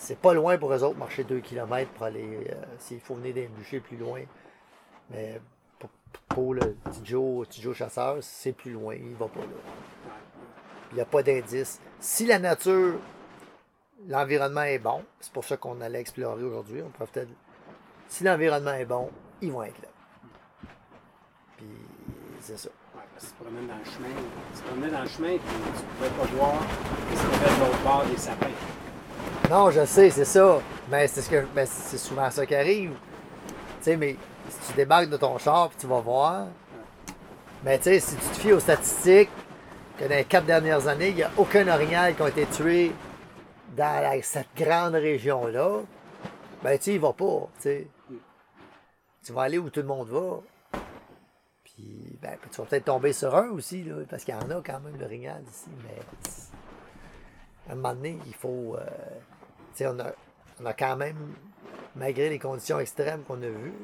c'est 0.00 0.18
pas 0.18 0.32
loin 0.32 0.56
pour 0.56 0.72
eux 0.72 0.82
autres 0.82 0.98
marcher 0.98 1.24
2 1.24 1.40
km 1.40 1.90
pour 1.90 2.06
aller, 2.06 2.48
euh, 2.50 2.54
s'il 2.78 3.00
faut 3.00 3.16
venir 3.16 3.34
des 3.34 3.48
bûchers 3.48 3.80
plus 3.80 3.98
loin. 3.98 4.22
Mais 5.10 5.38
pour, 6.28 6.54
le 6.54 6.72
petit 6.72 7.04
Joe, 7.04 7.46
chasseur, 7.74 8.16
c'est 8.22 8.52
plus 8.52 8.72
loin, 8.72 8.94
il 8.94 9.14
va 9.14 9.28
pas 9.28 9.40
là. 9.40 9.46
Il 10.90 10.94
n'y 10.94 11.00
a 11.02 11.04
pas 11.04 11.22
d'indice. 11.22 11.80
Si 12.00 12.24
la 12.24 12.38
nature, 12.38 12.94
l'environnement 14.08 14.62
est 14.62 14.78
bon, 14.78 15.04
c'est 15.20 15.32
pour 15.32 15.44
ça 15.44 15.58
qu'on 15.58 15.80
allait 15.82 16.00
explorer 16.00 16.44
aujourd'hui, 16.44 16.80
on 16.82 16.88
peut 16.88 17.04
peut-être. 17.04 17.30
Si 18.08 18.24
l'environnement 18.24 18.72
est 18.72 18.86
bon, 18.86 19.10
ils 19.42 19.52
vont 19.52 19.64
être 19.64 19.82
là. 19.82 19.88
Puis 21.58 21.66
c'est 22.40 22.58
ça. 22.58 22.70
Ouais, 22.96 23.02
parce 23.12 23.32
promènes 23.32 23.66
dans 23.66 23.76
le 23.76 23.84
chemin. 23.84 24.08
Te 24.54 24.62
promenais 24.62 24.90
dans 24.90 25.02
le 25.02 25.08
chemin, 25.08 25.36
puis 25.36 25.56
tu 25.76 25.82
pouvais 25.98 26.08
pas 26.08 26.36
voir 26.36 26.54
ce 27.14 27.20
qu'il 27.20 27.32
y 27.32 27.44
avait 27.44 27.54
de 27.54 27.60
l'autre 27.60 27.82
bord 27.84 28.06
des 28.06 28.16
sapins. 28.16 28.69
Non, 29.50 29.68
je 29.72 29.84
sais, 29.84 30.10
c'est 30.10 30.24
ça. 30.24 30.60
Mais 30.88 31.08
c'est 31.08 31.22
ce 31.22 31.28
que 31.28 31.44
c'est 31.66 31.98
souvent 31.98 32.30
ça 32.30 32.46
qui 32.46 32.54
arrive. 32.54 32.92
Tu 32.92 33.56
sais, 33.80 33.96
mais 33.96 34.14
si 34.48 34.70
tu 34.70 34.76
débarques 34.76 35.10
de 35.10 35.16
ton 35.16 35.38
char 35.38 35.70
puis 35.70 35.78
tu 35.80 35.88
vas 35.88 35.98
voir. 35.98 36.46
Mais 37.64 37.76
tu 37.78 37.84
sais, 37.84 37.98
si 37.98 38.14
tu 38.14 38.22
te 38.22 38.36
fies 38.36 38.52
aux 38.52 38.60
statistiques, 38.60 39.28
que 39.98 40.04
dans 40.04 40.14
les 40.14 40.24
quatre 40.24 40.46
dernières 40.46 40.86
années, 40.86 41.08
il 41.08 41.16
n'y 41.16 41.24
a 41.24 41.32
aucun 41.36 41.66
orignal 41.66 42.14
qui 42.14 42.22
a 42.22 42.28
été 42.28 42.46
tué 42.46 42.92
dans 43.76 44.20
cette 44.22 44.54
grande 44.56 44.94
région-là, 44.94 45.80
ben 46.62 46.78
tu 46.78 46.84
sais, 46.84 46.94
il 46.94 47.00
va 47.00 47.12
pas. 47.12 47.48
Tu 47.56 47.62
sais. 47.62 47.86
Tu 49.24 49.32
vas 49.32 49.42
aller 49.42 49.58
où 49.58 49.68
tout 49.68 49.80
le 49.80 49.86
monde 49.86 50.08
va. 50.08 50.38
Puis, 51.64 52.16
ben, 52.22 52.36
tu 52.52 52.60
vas 52.60 52.66
peut-être 52.68 52.84
tomber 52.84 53.12
sur 53.12 53.34
un 53.34 53.48
aussi, 53.48 53.82
là, 53.82 53.96
parce 54.08 54.22
qu'il 54.22 54.32
y 54.32 54.36
en 54.36 54.48
a 54.48 54.62
quand 54.64 54.78
même 54.78 54.96
l'orignal 54.98 55.42
ici, 55.50 55.70
mais 55.82 56.00
à 57.68 57.72
un 57.72 57.74
moment 57.74 57.94
donné, 57.94 58.16
il 58.26 58.34
faut. 58.34 58.76
euh, 58.78 58.86
tu 59.72 59.78
sais, 59.78 59.86
on 59.86 59.98
a, 59.98 60.12
on 60.60 60.66
a 60.66 60.74
quand 60.74 60.96
même, 60.96 61.34
malgré 61.96 62.28
les 62.28 62.38
conditions 62.38 62.78
extrêmes 62.80 63.22
qu'on 63.24 63.42
a 63.42 63.48
vues, 63.48 63.74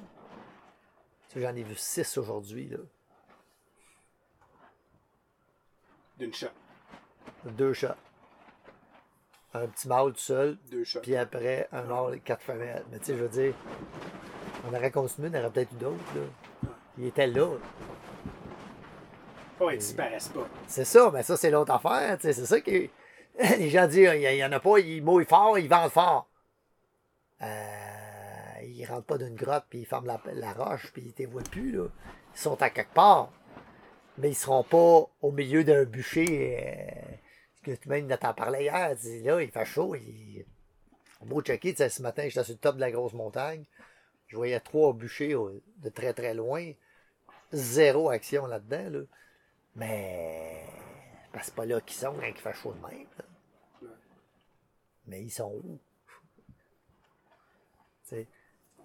j'en 1.35 1.55
ai 1.55 1.62
vu 1.62 1.75
six 1.76 2.16
aujourd'hui, 2.19 2.69
là. 2.69 2.78
D'une 6.19 6.33
shot. 6.33 6.47
Deux 7.45 7.75
chats. 7.75 7.97
Un 9.52 9.66
petit 9.69 9.88
mâle 9.88 10.12
tout 10.12 10.19
seul, 10.19 10.59
Deux 10.71 10.85
shots. 10.85 11.00
puis 11.00 11.16
après, 11.16 11.69
un 11.73 11.83
mâle 11.83 12.14
et 12.14 12.21
quatre 12.21 12.43
femelles. 12.43 12.85
Mais 12.90 12.99
tu 12.99 13.07
sais, 13.07 13.16
je 13.16 13.23
veux 13.23 13.28
dire, 13.28 13.55
on 14.66 14.75
aurait 14.75 14.90
continué, 14.90 15.31
on 15.33 15.38
aurait 15.38 15.50
peut-être 15.50 15.73
eu 15.73 15.76
d'autres, 15.76 16.14
là. 16.14 16.23
Il 16.99 17.05
était 17.07 17.26
là. 17.26 17.49
Oh, 19.61 19.71
ils 19.71 19.78
disparaissent 19.78 20.28
pas. 20.28 20.47
C'est 20.66 20.85
ça, 20.85 21.11
mais 21.12 21.23
ça, 21.23 21.37
c'est 21.37 21.50
l'autre 21.50 21.73
affaire. 21.73 22.16
C'est 22.21 22.33
ça 22.33 22.61
que 22.61 22.88
les 23.59 23.71
gens 23.71 23.87
disent, 23.87 24.11
il 24.14 24.21
n'y 24.21 24.45
en 24.45 24.52
a 24.52 24.61
pas, 24.61 24.78
ils 24.78 25.02
mouillent 25.02 25.26
fort, 25.26 25.59
ils 25.59 25.69
vendent 25.69 25.90
fort. 25.90 26.28
Euh, 27.43 28.62
ils 28.62 28.85
rentrent 28.87 29.07
pas 29.07 29.19
d'une 29.19 29.35
grotte, 29.35 29.66
puis 29.69 29.81
ils 29.81 29.87
ferment 29.87 30.19
la, 30.25 30.52
roche, 30.52 30.90
puis 30.93 31.14
ils 31.19 31.26
ne 31.26 31.31
voient 31.31 31.43
plus. 31.43 31.73
Là. 31.73 31.88
Ils 32.35 32.40
sont 32.40 32.61
à 32.62 32.71
quelque 32.71 32.95
part. 32.95 33.31
Mais 34.19 34.31
ils 34.31 34.35
seront 34.35 34.62
pas 34.62 35.07
au 35.21 35.31
milieu 35.31 35.64
d'un 35.64 35.85
bûcher. 35.85 36.59
Euh, 36.59 37.16
que 37.62 37.88
même 37.88 38.09
t'en 38.16 38.33
parlais 38.33 38.64
hier. 38.64 38.97
dis, 38.97 39.23
Là, 39.23 39.43
il 39.43 39.50
fait 39.50 39.64
chaud. 39.64 39.95
Il... 39.95 40.47
Beau 41.23 41.43
checker, 41.43 41.75
ce 41.75 42.02
matin, 42.02 42.23
j'étais 42.28 42.45
sur 42.45 42.55
le 42.55 42.59
top 42.59 42.76
de 42.76 42.81
la 42.81 42.90
grosse 42.90 43.12
montagne. 43.12 43.64
Je 44.28 44.37
voyais 44.37 44.61
trois 44.61 44.93
bûchers 44.93 45.35
au- 45.35 45.61
de 45.78 45.88
très 45.88 46.12
très 46.12 46.35
loin. 46.35 46.73
Zéro 47.52 48.11
action 48.11 48.47
là-dedans. 48.47 48.90
Là. 48.90 49.00
Mais 49.75 50.62
ben, 51.33 51.40
c'est 51.43 51.55
pas 51.55 51.66
là 51.66 51.81
qu'ils 51.81 51.97
sont 51.97 52.12
quand 52.14 52.26
il 52.26 52.35
fait 52.35 52.55
chaud 52.55 52.75
de 52.75 52.95
même. 52.97 53.07
Mais 55.07 55.23
ils 55.23 55.31
sont 55.31 55.53
où? 55.65 55.79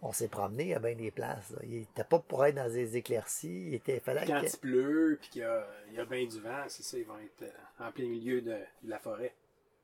On 0.03 0.11
s'est 0.11 0.29
promené 0.29 0.73
à 0.73 0.79
bien 0.79 0.95
des 0.95 1.11
places. 1.11 1.51
là. 1.51 1.59
Il 1.63 1.75
était 1.75 2.03
pas 2.03 2.17
pour 2.17 2.43
être 2.43 2.55
dans 2.55 2.71
des 2.71 2.97
éclaircies. 2.97 3.67
Il 3.67 3.73
était, 3.75 3.99
fallait 3.99 4.25
Quand 4.25 4.41
il 4.41 4.57
pleut, 4.59 5.17
puis 5.21 5.29
qu'il 5.29 5.41
y 5.41 5.45
a, 5.45 5.67
il 5.89 5.93
y 5.93 5.99
a 5.99 6.05
bien 6.05 6.25
du 6.25 6.39
vent, 6.39 6.63
c'est 6.69 6.81
ça, 6.81 6.97
ils 6.97 7.05
vont 7.05 7.19
être 7.19 7.43
euh, 7.43 7.85
en 7.87 7.91
plein 7.91 8.07
milieu 8.07 8.41
de, 8.41 8.49
de 8.81 8.89
la 8.89 8.97
forêt. 8.97 9.35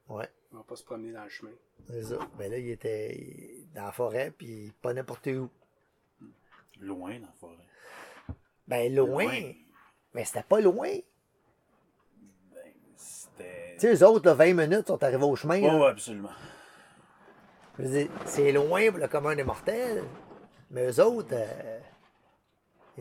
Ouais, 0.09 0.27
Ils 0.51 0.55
vont 0.57 0.63
pas 0.63 0.75
se 0.75 0.83
promener 0.83 1.11
dans 1.11 1.23
le 1.23 1.29
chemin. 1.29 1.51
c'est 1.87 2.01
ça. 2.03 2.17
Mais 2.39 2.49
là, 2.49 2.57
il 2.57 2.69
était 2.71 3.57
dans 3.75 3.83
la 3.85 3.91
forêt, 3.91 4.31
puis 4.35 4.73
pas 4.81 4.91
n'importe 4.93 5.27
où. 5.27 5.51
Loin 6.79 7.19
dans 7.19 7.27
la 7.27 7.33
forêt. 7.33 8.35
Ben, 8.67 8.95
loin. 8.95 9.23
Loin. 9.23 9.53
Mais 10.15 10.25
c'était 10.25 10.41
pas 10.43 10.61
loin. 10.61 10.97
C'était. 13.37 13.75
Tu 13.79 13.79
sais, 13.81 13.93
eux 14.03 14.07
autres, 14.07 14.25
là, 14.25 14.33
20 14.33 14.53
minutes, 14.53 14.87
sont 14.87 15.01
arrivés 15.03 15.23
au 15.23 15.35
chemin. 15.35 15.61
Oh, 15.63 15.83
ouais, 15.83 15.89
absolument. 15.89 16.31
Je 17.77 17.83
veux 17.83 17.89
dire, 17.89 18.09
c'est 18.25 18.51
loin 18.51 18.89
pour 18.89 18.99
le 18.99 19.07
commun 19.07 19.35
des 19.35 19.43
mortels. 19.43 20.03
Mais 20.71 20.87
eux 20.91 20.99
autres, 21.03 21.29
euh, 21.33 21.79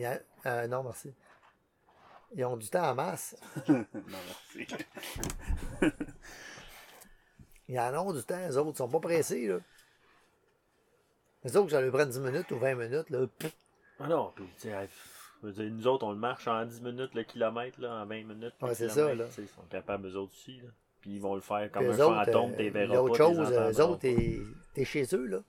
a- 0.03 0.19
euh, 0.49 0.67
non, 0.67 0.83
merci. 0.83 1.13
Ils 2.35 2.45
ont 2.45 2.57
du 2.57 2.69
temps 2.69 2.89
en 2.89 2.95
masse. 2.95 3.35
non, 3.67 3.85
merci. 3.95 4.67
Ils 7.69 7.79
en 7.79 7.93
ont 8.07 8.13
du 8.13 8.23
temps, 8.23 8.47
eux 8.49 8.57
autres. 8.57 8.71
Ils 8.73 8.77
sont 8.77 8.87
pas 8.89 8.99
pressés, 8.99 9.47
là. 9.47 9.57
Les 11.43 11.55
autres, 11.57 11.71
ça 11.71 11.81
leur 11.81 11.91
prend 11.91 12.05
10 12.05 12.19
minutes 12.19 12.51
ou 12.51 12.57
20 12.59 12.75
minutes, 12.75 13.09
là. 13.09 13.25
pff, 13.37 13.51
Ah 13.99 14.07
non, 14.07 14.31
puis 14.35 14.45
tu 14.59 14.69
sais, 14.69 14.89
dire, 15.43 15.69
nous 15.71 15.87
autres, 15.87 16.05
on 16.05 16.11
le 16.11 16.17
marche 16.17 16.47
en 16.47 16.65
10 16.65 16.81
minutes 16.81 17.13
le 17.13 17.23
kilomètre, 17.23 17.79
là, 17.81 18.01
en 18.01 18.05
20 18.05 18.23
minutes. 18.23 18.53
Ouais, 18.61 18.73
c'est 18.75 18.89
ça, 18.89 19.13
là. 19.13 19.25
Ils 19.37 19.47
sont 19.47 19.61
capables, 19.69 20.07
eux 20.07 20.15
autres 20.17 20.33
aussi. 20.33 20.57
Là. 20.59 20.69
Puis 21.01 21.11
ils 21.15 21.21
vont 21.21 21.35
le 21.35 21.41
faire 21.41 21.71
comme 21.71 21.83
Puis 21.83 22.01
un 22.01 22.05
autres, 22.05 22.25
fantôme, 22.25 22.51
euh, 22.51 22.57
t'es 22.57 22.69
verras 22.69 22.95
l'autre 22.95 23.17
pas, 23.17 23.17
t'es 23.17 23.35
chose, 23.35 23.51
eux 23.51 23.81
autres, 23.83 23.99
t'es 23.99 24.39
t'es 24.73 24.85
chez 24.85 25.05
eux, 25.13 25.25
là. 25.25 25.39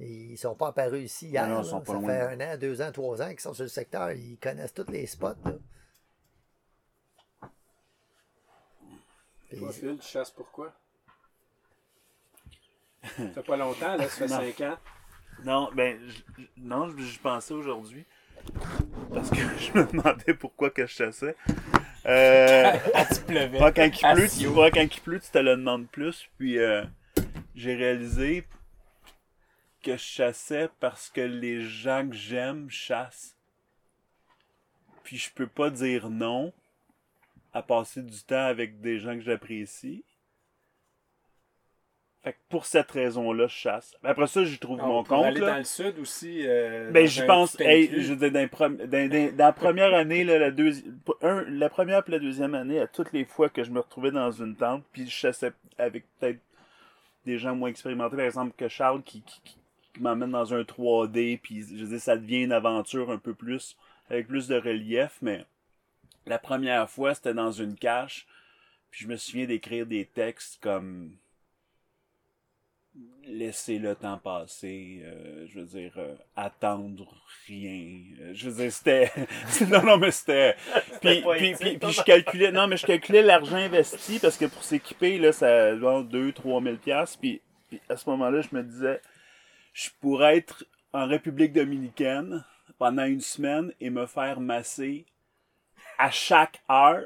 Ils 0.00 0.36
sont 0.36 0.54
pas 0.56 0.68
apparus 0.68 1.04
ici 1.04 1.28
hier. 1.28 1.46
Non, 1.46 1.54
non, 1.54 1.60
là. 1.60 1.62
ils 1.66 1.70
sont 1.70 1.80
pas 1.80 1.92
ça 1.92 1.98
loin. 2.00 2.08
fait 2.08 2.42
un 2.42 2.54
an, 2.54 2.58
deux 2.58 2.82
ans, 2.82 2.90
trois 2.92 3.22
ans 3.22 3.28
qu'ils 3.30 3.40
sont 3.40 3.54
sur 3.54 3.62
le 3.62 3.68
secteur. 3.68 4.10
Ils 4.10 4.38
connaissent 4.38 4.74
tous 4.74 4.90
les 4.90 5.06
spots, 5.06 5.28
là. 5.44 5.52
Puis- 9.48 9.58
Toi, 9.58 9.72
Phil, 9.72 9.98
tu 9.98 10.08
chasses 10.08 10.30
pourquoi? 10.32 10.72
Ça 13.04 13.28
fait 13.28 13.42
pas 13.42 13.56
longtemps, 13.56 13.96
là, 13.96 14.08
ça 14.08 14.26
fait 14.26 14.26
Non. 14.28 14.40
5 14.40 14.60
ans. 14.62 14.78
Non, 15.44 15.70
ben, 15.74 16.00
non, 16.56 16.88
j'y 16.96 17.18
pensais 17.18 17.54
aujourd'hui. 17.54 18.04
Parce 19.12 19.30
que 19.30 19.36
je 19.36 19.78
me 19.78 19.84
demandais 19.90 20.34
pourquoi 20.34 20.70
que 20.70 20.86
je 20.86 20.92
chassais. 20.92 21.36
Euh, 22.06 22.72
Ah, 22.94 23.06
ouais, 23.28 23.72
quand, 23.74 23.84
il 23.84 24.14
pleut, 24.14 24.28
tu, 24.28 24.46
quand 24.46 24.96
il 24.96 25.00
pleut, 25.00 25.20
tu 25.20 25.30
te 25.30 25.38
le 25.38 25.56
demandes 25.56 25.88
plus. 25.88 26.28
Puis 26.38 26.58
euh, 26.58 26.84
j'ai 27.54 27.74
réalisé 27.74 28.44
que 29.82 29.92
je 29.92 30.02
chassais 30.02 30.68
parce 30.80 31.10
que 31.10 31.20
les 31.20 31.62
gens 31.62 32.08
que 32.08 32.16
j'aime 32.16 32.68
chassent. 32.70 33.36
Puis 35.02 35.18
je 35.18 35.30
peux 35.30 35.46
pas 35.46 35.70
dire 35.70 36.10
non 36.10 36.52
à 37.52 37.62
passer 37.62 38.02
du 38.02 38.22
temps 38.22 38.46
avec 38.46 38.80
des 38.80 38.98
gens 38.98 39.14
que 39.14 39.20
j'apprécie. 39.20 40.04
Fait 42.24 42.32
que 42.32 42.38
pour 42.48 42.64
cette 42.64 42.90
raison-là, 42.90 43.46
je 43.48 43.54
chasse. 43.54 43.94
Après 44.02 44.26
ça, 44.26 44.44
j'y 44.44 44.58
trouve 44.58 44.80
On 44.82 44.86
mon 44.86 45.04
compte. 45.04 45.26
aller 45.26 45.40
là. 45.40 45.50
dans 45.52 45.58
le 45.58 45.64
sud 45.64 45.98
aussi. 45.98 46.40
euh, 46.46 46.90
Ben, 46.90 47.06
j'y 47.06 47.22
pense. 47.26 47.60
Hey, 47.60 48.00
je 48.00 48.14
veux 48.14 48.30
dire, 48.30 48.32
dans, 48.32 49.36
la 49.44 49.52
première 49.52 49.92
année, 49.94 50.24
là, 50.24 50.38
la, 50.38 50.50
deuxi- 50.50 50.84
un- 51.20 51.44
la 51.50 51.68
première 51.68 52.02
puis 52.02 52.12
la 52.14 52.18
deuxième 52.18 52.54
année, 52.54 52.80
à 52.80 52.86
toutes 52.86 53.12
les 53.12 53.26
fois 53.26 53.50
que 53.50 53.62
je 53.62 53.70
me 53.70 53.80
retrouvais 53.80 54.10
dans 54.10 54.30
une 54.32 54.56
tente, 54.56 54.82
puis 54.90 55.04
je 55.04 55.10
chassais 55.10 55.52
avec 55.76 56.04
peut-être 56.18 56.40
des 57.26 57.38
gens 57.38 57.54
moins 57.54 57.68
expérimentés, 57.68 58.16
par 58.16 58.24
exemple 58.24 58.54
que 58.56 58.68
Charles, 58.68 59.02
qui, 59.02 59.20
qui, 59.22 59.40
qui- 59.42 59.58
qui 59.92 60.02
m'emmène 60.02 60.30
dans 60.32 60.52
un 60.54 60.62
3D, 60.62 61.38
puis 61.42 61.62
je 61.62 61.84
veux 61.84 61.90
dire, 61.90 62.00
ça 62.00 62.16
devient 62.16 62.42
une 62.42 62.52
aventure 62.52 63.10
un 63.10 63.18
peu 63.18 63.32
plus, 63.34 63.76
avec 64.10 64.26
plus 64.28 64.48
de 64.48 64.56
relief, 64.56 65.18
mais 65.22 65.44
la 66.26 66.38
première 66.38 66.88
fois, 66.90 67.14
c'était 67.14 67.34
dans 67.34 67.52
une 67.52 67.76
cache, 67.76 68.26
puis 68.90 69.04
je 69.04 69.08
me 69.08 69.16
souviens 69.16 69.44
d'écrire 69.46 69.86
des 69.86 70.04
textes 70.06 70.58
comme 70.62 71.12
laisser 73.26 73.78
le 73.78 73.94
temps 73.94 74.18
passer, 74.18 75.02
euh, 75.04 75.46
je 75.48 75.60
veux 75.60 75.66
dire, 75.66 75.92
euh, 75.96 76.14
attendre 76.36 77.12
rien. 77.46 78.02
Euh, 78.20 78.32
je 78.34 78.50
veux 78.50 78.62
dire, 78.62 78.72
c'était... 78.72 79.10
non, 79.68 79.82
non, 79.82 79.98
mais 79.98 80.10
c'était... 80.10 80.54
Puis, 81.00 81.22
puis, 81.36 81.54
puis, 81.54 81.78
puis 81.78 81.92
je 81.92 82.02
calculais... 82.02 82.52
Non, 82.52 82.66
mais 82.66 82.76
je 82.76 82.86
calculais 82.86 83.22
l'argent 83.22 83.56
investi, 83.56 84.18
parce 84.18 84.36
que 84.36 84.44
pour 84.44 84.62
s'équiper, 84.62 85.18
là, 85.18 85.32
ça 85.32 85.74
va 85.74 86.02
2 86.02 86.32
3 86.32 86.62
000 86.62 86.76
piastres, 86.76 87.18
puis, 87.18 87.40
puis 87.68 87.80
à 87.88 87.96
ce 87.96 88.08
moment-là, 88.10 88.42
je 88.42 88.54
me 88.54 88.62
disais, 88.62 89.00
je 89.72 89.90
pourrais 90.00 90.36
être 90.36 90.64
en 90.92 91.06
République 91.06 91.52
dominicaine 91.52 92.44
pendant 92.78 93.04
une 93.04 93.20
semaine 93.20 93.72
et 93.80 93.90
me 93.90 94.06
faire 94.06 94.40
masser 94.40 95.06
à 95.98 96.10
chaque 96.10 96.62
heure. 96.70 97.04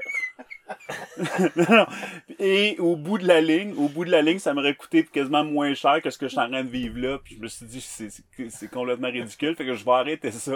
Et 2.38 2.76
au 2.78 2.96
bout 2.96 3.18
de 3.18 3.26
la 3.26 3.40
ligne, 3.40 3.74
au 3.76 3.88
bout 3.88 4.04
de 4.04 4.10
la 4.10 4.22
ligne, 4.22 4.38
ça 4.38 4.54
m'aurait 4.54 4.74
coûté 4.74 5.04
quasiment 5.04 5.44
moins 5.44 5.74
cher 5.74 6.00
que 6.02 6.10
ce 6.10 6.18
que 6.18 6.26
je 6.26 6.32
suis 6.32 6.40
en 6.40 6.48
train 6.48 6.64
de 6.64 6.70
vivre 6.70 6.98
là. 6.98 7.18
Puis 7.22 7.36
je 7.36 7.40
me 7.40 7.48
suis 7.48 7.66
dit, 7.66 7.80
c'est, 7.80 8.70
complètement 8.70 9.08
ridicule. 9.08 9.54
Fait 9.56 9.66
que 9.66 9.74
je 9.74 9.84
vais 9.84 9.90
arrêter 9.92 10.30
ça. 10.30 10.52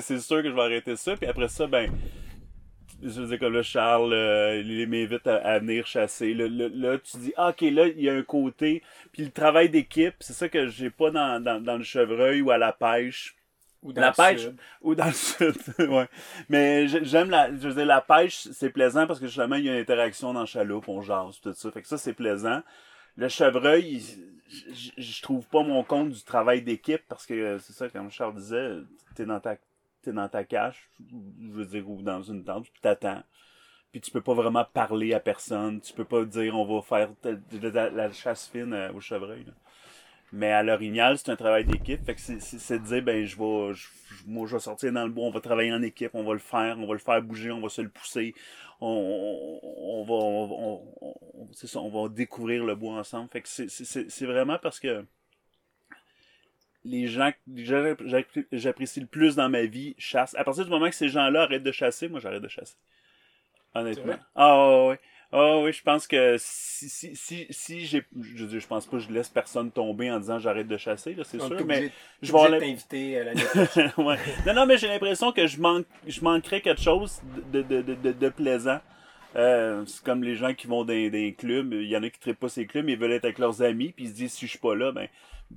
C'est 0.00 0.20
sûr 0.20 0.42
que 0.42 0.50
je 0.50 0.54
vais 0.54 0.62
arrêter 0.62 0.96
ça. 0.96 1.16
Puis 1.16 1.26
après 1.26 1.48
ça, 1.48 1.66
ben, 1.66 1.90
je 3.02 3.20
veux 3.20 3.26
dire, 3.26 3.38
comme 3.38 3.54
là, 3.54 3.62
Charles, 3.62 4.12
euh, 4.12 4.62
il 4.64 4.88
m'invite 4.88 5.26
à, 5.26 5.58
venir 5.58 5.86
chasser. 5.86 6.34
Là, 6.34 6.98
tu 6.98 7.16
dis, 7.18 7.32
ah, 7.36 7.50
ok, 7.50 7.60
là, 7.62 7.86
il 7.86 8.02
y 8.02 8.08
a 8.08 8.14
un 8.14 8.22
côté. 8.22 8.82
Puis 9.12 9.24
le 9.24 9.30
travail 9.30 9.68
d'équipe, 9.70 10.14
c'est 10.20 10.34
ça 10.34 10.48
que 10.48 10.68
j'ai 10.68 10.90
pas 10.90 11.10
dans 11.10 11.76
le 11.78 11.82
chevreuil 11.82 12.42
ou 12.42 12.50
à 12.50 12.58
la 12.58 12.72
pêche. 12.72 13.36
Ou 13.82 13.92
dans 13.94 14.02
la 14.02 14.08
le 14.10 14.14
pêche 14.14 14.42
sud. 14.42 14.56
ou 14.82 14.94
dans 14.94 15.06
le 15.06 15.12
sud, 15.12 15.54
ouais. 15.78 16.08
Mais 16.48 16.86
j'ai- 16.88 17.04
j'aime 17.04 17.30
la, 17.30 17.48
je 17.50 17.68
veux 17.68 17.74
dire, 17.74 17.86
la 17.86 18.00
pêche, 18.02 18.36
c'est 18.52 18.70
plaisant 18.70 19.06
parce 19.06 19.18
que 19.20 19.26
justement, 19.26 19.56
il 19.56 19.64
y 19.64 19.68
a 19.70 19.74
une 19.74 19.80
interaction 19.80 20.32
dans 20.34 20.40
le 20.40 20.46
chaloupe, 20.46 20.88
on 20.88 21.00
jase, 21.00 21.40
tout 21.40 21.52
ça. 21.54 21.70
Fait 21.70 21.80
que 21.82 21.88
ça, 21.88 21.96
c'est 21.98 22.12
plaisant. 22.12 22.62
Le 23.16 23.28
chevreuil, 23.28 24.02
il- 24.48 24.94
je- 24.98 25.22
trouve 25.22 25.46
pas 25.46 25.62
mon 25.62 25.82
compte 25.82 26.10
du 26.10 26.22
travail 26.22 26.60
d'équipe 26.62 27.02
parce 27.08 27.24
que 27.26 27.34
euh, 27.34 27.58
c'est 27.58 27.72
ça, 27.72 27.88
comme 27.88 28.10
Charles 28.10 28.34
disait, 28.34 28.70
t'es 29.14 29.24
dans 29.24 29.40
ta, 29.40 29.56
t'es 30.02 30.12
dans 30.12 30.28
ta 30.28 30.44
cache, 30.44 30.90
je 31.10 31.50
veux 31.50 31.64
dire, 31.64 31.88
ou 31.88 32.02
dans 32.02 32.22
une 32.22 32.44
tente, 32.44 32.64
puis 32.64 32.80
t'attends. 32.82 33.22
Puis 33.92 34.00
tu 34.00 34.10
peux 34.12 34.20
pas 34.20 34.34
vraiment 34.34 34.64
parler 34.64 35.14
à 35.14 35.20
personne. 35.20 35.80
Tu 35.80 35.92
peux 35.92 36.04
pas 36.04 36.24
dire 36.24 36.56
on 36.56 36.64
va 36.64 36.82
faire 36.82 37.10
la, 37.52 37.90
la 37.90 38.12
chasse 38.12 38.46
fine 38.48 38.72
euh, 38.72 38.92
au 38.92 39.00
chevreuil. 39.00 39.44
là. 39.44 39.52
Mais 40.32 40.52
à 40.52 40.62
l'orignal, 40.62 41.18
c'est 41.18 41.30
un 41.30 41.36
travail 41.36 41.64
d'équipe. 41.64 42.04
Fait 42.04 42.14
que 42.14 42.20
c'est- 42.20 42.78
de 42.78 42.84
dire, 42.84 43.02
ben, 43.02 43.24
je 43.26 43.36
vais, 43.36 43.74
je- 43.74 43.88
moi, 44.26 44.46
je 44.46 44.54
vais 44.56 44.60
sortir 44.60 44.92
dans 44.92 45.04
le 45.04 45.10
bois, 45.10 45.24
on 45.26 45.30
va 45.30 45.40
travailler 45.40 45.72
en 45.72 45.82
équipe, 45.82 46.10
on 46.14 46.22
va 46.24 46.32
le 46.34 46.38
faire, 46.38 46.76
on 46.78 46.86
va 46.86 46.92
le 46.92 46.98
faire 47.00 47.20
bouger, 47.22 47.50
on 47.50 47.60
va 47.60 47.68
se 47.68 47.82
le 47.82 47.88
pousser, 47.88 48.34
on, 48.80 48.86
on, 49.62 50.00
on 50.00 50.04
va, 50.04 50.14
on, 50.14 50.94
on- 51.00 51.14
on- 51.42 51.48
c'est 51.52 51.66
ça, 51.66 51.80
on 51.80 51.90
va 51.90 52.08
découvrir 52.08 52.64
le 52.64 52.74
bois 52.76 52.94
ensemble. 52.94 53.28
Fait 53.30 53.42
que 53.42 53.48
c'est- 53.48 54.26
vraiment 54.26 54.58
parce 54.62 54.78
que 54.80 55.04
les 56.84 57.08
gens, 57.08 57.30
que 57.32 57.64
j'appré- 58.06 58.46
j'apprécie 58.52 59.00
le 59.00 59.06
plus 59.06 59.36
dans 59.36 59.48
ma 59.48 59.62
vie 59.64 59.94
chassent. 59.98 60.34
À 60.36 60.44
partir 60.44 60.64
du 60.64 60.70
moment 60.70 60.88
que 60.88 60.94
ces 60.94 61.08
gens-là 61.08 61.42
arrêtent 61.42 61.62
de 61.62 61.72
chasser, 61.72 62.08
moi, 62.08 62.20
j'arrête 62.20 62.42
de 62.42 62.48
chasser. 62.48 62.76
Honnêtement. 63.74 64.16
Ah, 64.34 64.68
ouais, 64.68 64.88
ouais. 64.88 65.00
Ah 65.32 65.58
oui, 65.58 65.72
je 65.72 65.82
pense 65.82 66.08
que 66.08 66.36
si, 66.38 66.88
si, 66.88 67.14
si, 67.14 67.46
si 67.50 67.86
j'ai. 67.86 68.02
Je, 68.20 68.58
je 68.58 68.66
pense 68.66 68.86
pas 68.86 68.96
que 68.96 69.02
je 69.02 69.12
laisse 69.12 69.28
personne 69.28 69.70
tomber 69.70 70.10
en 70.10 70.18
disant 70.18 70.40
j'arrête 70.40 70.66
de 70.66 70.76
chasser, 70.76 71.14
là, 71.14 71.22
c'est 71.24 71.38
Donc, 71.38 71.48
sûr, 71.48 71.58
t'es 71.58 71.64
mais 71.64 71.92
je 72.20 72.32
vais 72.32 72.58
t'inviter 72.58 73.20
à 73.20 73.32
prochaine. 73.32 73.92
ouais. 73.98 74.16
Non, 74.44 74.54
non, 74.54 74.66
mais 74.66 74.76
j'ai 74.76 74.88
l'impression 74.88 75.30
que 75.30 75.46
je 75.46 75.60
manque, 75.60 75.86
je 76.06 76.20
manquerais 76.22 76.60
quelque 76.60 76.82
chose 76.82 77.20
de, 77.52 77.62
de, 77.62 77.80
de, 77.80 77.94
de, 77.94 78.12
de 78.12 78.28
plaisant. 78.28 78.80
Euh, 79.36 79.84
c'est 79.86 80.02
comme 80.02 80.24
les 80.24 80.34
gens 80.34 80.52
qui 80.54 80.66
vont 80.66 80.84
dans 80.84 80.92
dans 80.92 81.10
des 81.10 81.34
clubs. 81.38 81.72
Il 81.74 81.88
y 81.88 81.96
en 81.96 82.02
a 82.02 82.10
qui 82.10 82.28
ne 82.28 82.34
pas 82.34 82.48
ces 82.48 82.66
clubs, 82.66 82.88
ils 82.88 82.98
veulent 82.98 83.12
être 83.12 83.24
avec 83.24 83.38
leurs 83.38 83.62
amis, 83.62 83.92
puis 83.92 84.06
ils 84.06 84.10
se 84.10 84.14
disent 84.14 84.32
si 84.32 84.46
je 84.46 84.50
suis 84.50 84.58
pas 84.58 84.74
là, 84.74 84.90
ben 84.90 85.06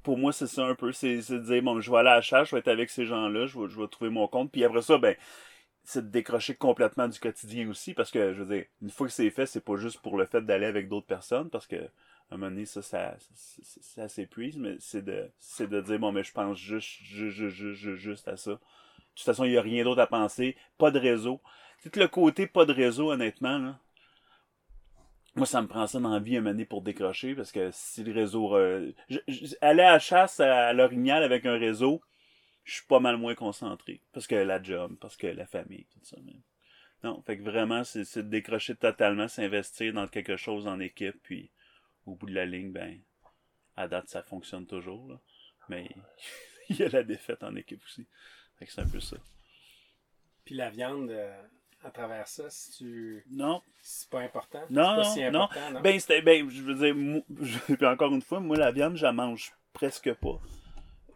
pour 0.03 0.19
moi 0.19 0.31
c'est 0.31 0.45
ça 0.47 0.63
un 0.65 0.75
peu. 0.75 0.91
C'est 0.91 1.21
c'est 1.23 1.33
de 1.33 1.39
dire 1.39 1.63
bon, 1.63 1.81
je 1.81 1.89
vais 1.89 1.97
aller 1.97 2.09
à 2.09 2.15
la 2.15 2.21
chasse, 2.21 2.49
je 2.49 2.55
vais 2.55 2.59
être 2.59 2.67
avec 2.67 2.91
ces 2.91 3.05
gens-là, 3.05 3.47
je 3.47 3.57
vais, 3.59 3.67
je 3.69 3.79
vais 3.79 3.87
trouver 3.87 4.11
mon 4.11 4.27
compte, 4.27 4.51
puis 4.51 4.63
après 4.63 4.83
ça, 4.83 4.99
ben 4.99 5.15
c'est 5.83 6.05
de 6.05 6.09
décrocher 6.09 6.55
complètement 6.55 7.07
du 7.07 7.19
quotidien 7.19 7.69
aussi, 7.69 7.93
parce 7.93 8.11
que 8.11 8.33
je 8.33 8.43
veux 8.43 8.55
dire, 8.55 8.65
une 8.81 8.89
fois 8.89 9.07
que 9.07 9.13
c'est 9.13 9.29
fait, 9.29 9.45
c'est 9.45 9.63
pas 9.63 9.75
juste 9.75 9.99
pour 9.99 10.17
le 10.17 10.25
fait 10.25 10.41
d'aller 10.41 10.65
avec 10.65 10.87
d'autres 10.87 11.07
personnes, 11.07 11.49
parce 11.49 11.67
que 11.67 11.89
à 12.31 12.35
un 12.35 12.37
moment 12.37 12.51
donné, 12.51 12.65
ça, 12.65 12.81
ça, 12.81 14.07
s'épuise, 14.07 14.57
mais 14.57 14.75
c'est 14.79 15.03
de, 15.03 15.29
c'est 15.39 15.69
de 15.69 15.81
dire, 15.81 15.99
bon, 15.99 16.11
mais 16.11 16.23
je 16.23 16.31
pense 16.31 16.57
juste, 16.57 17.01
juste, 17.01 17.37
juste, 17.49 18.27
à 18.27 18.37
ça. 18.37 18.51
De 18.51 18.57
toute 19.15 19.25
façon, 19.25 19.43
il 19.43 19.51
n'y 19.51 19.57
a 19.57 19.61
rien 19.61 19.83
d'autre 19.83 20.01
à 20.01 20.07
penser. 20.07 20.55
Pas 20.77 20.89
de 20.89 20.99
réseau. 20.99 21.41
C'est 21.79 21.95
le 21.95 22.07
côté 22.07 22.47
pas 22.47 22.65
de 22.65 22.73
réseau, 22.73 23.11
honnêtement, 23.11 23.57
là. 23.59 23.79
Moi, 25.35 25.45
ça 25.45 25.61
me 25.61 25.67
prend 25.67 25.85
ça 25.85 25.99
dans 25.99 26.09
la 26.09 26.19
vie 26.19 26.37
un 26.37 26.41
moment 26.41 26.51
donné 26.51 26.65
pour 26.65 26.81
décrocher, 26.81 27.35
parce 27.35 27.51
que 27.51 27.69
si 27.71 28.03
le 28.03 28.13
réseau... 28.13 28.55
aller 28.55 28.93
à 29.61 29.73
la 29.73 29.99
chasse 29.99 30.39
à, 30.39 30.67
à 30.67 30.73
l'orignal 30.73 31.23
avec 31.23 31.45
un 31.45 31.57
réseau, 31.57 32.01
je 32.63 32.75
suis 32.75 32.85
pas 32.85 32.99
mal 32.99 33.17
moins 33.17 33.35
concentré. 33.35 34.01
Parce 34.11 34.27
que 34.27 34.35
la 34.35 34.61
job, 34.61 34.95
parce 34.99 35.17
que 35.17 35.27
la 35.27 35.45
famille, 35.45 35.85
tout 35.85 35.99
ça. 36.03 36.17
Mais... 36.23 36.35
Non, 37.03 37.21
fait 37.23 37.37
que 37.37 37.43
vraiment, 37.43 37.83
c'est 37.83 38.17
de 38.17 38.21
décrocher 38.29 38.75
totalement, 38.75 39.27
s'investir 39.27 39.93
dans 39.93 40.07
quelque 40.07 40.37
chose 40.37 40.67
en 40.67 40.79
équipe, 40.79 41.21
puis 41.23 41.51
au 42.05 42.15
bout 42.15 42.27
de 42.27 42.33
la 42.33 42.45
ligne, 42.45 42.71
ben, 42.71 42.99
à 43.75 43.87
date, 43.87 44.09
ça 44.09 44.23
fonctionne 44.23 44.65
toujours, 44.65 45.07
là. 45.09 45.19
Mais 45.69 45.89
il 46.69 46.77
y 46.77 46.83
a 46.83 46.89
la 46.89 47.03
défaite 47.03 47.43
en 47.43 47.55
équipe 47.55 47.83
aussi. 47.83 48.07
Fait 48.57 48.65
que 48.65 48.71
c'est 48.71 48.81
un 48.81 48.87
peu 48.87 48.99
ça. 48.99 49.17
Puis 50.45 50.55
la 50.55 50.69
viande, 50.69 51.09
euh, 51.09 51.41
à 51.83 51.91
travers 51.91 52.27
ça, 52.27 52.49
si 52.49 52.71
tu... 52.71 53.25
Non, 53.29 53.61
c'est 53.81 54.09
pas 54.09 54.21
important? 54.21 54.61
Non, 54.69 54.83
c'est 54.83 54.95
pas 54.95 54.95
non, 54.95 55.03
si 55.03 55.19
non. 55.21 55.41
important, 55.43 55.71
non? 55.71 55.81
Ben, 55.81 55.99
c'était, 55.99 56.21
ben, 56.21 56.49
je 56.49 56.61
veux 56.61 56.75
dire, 56.75 56.95
moi, 56.95 57.21
je- 57.41 57.75
puis 57.75 57.85
encore 57.85 58.13
une 58.13 58.21
fois, 58.21 58.39
moi, 58.39 58.57
la 58.57 58.71
viande, 58.71 58.95
je 58.95 59.03
la 59.03 59.13
mange 59.13 59.53
presque 59.73 60.13
pas. 60.13 60.39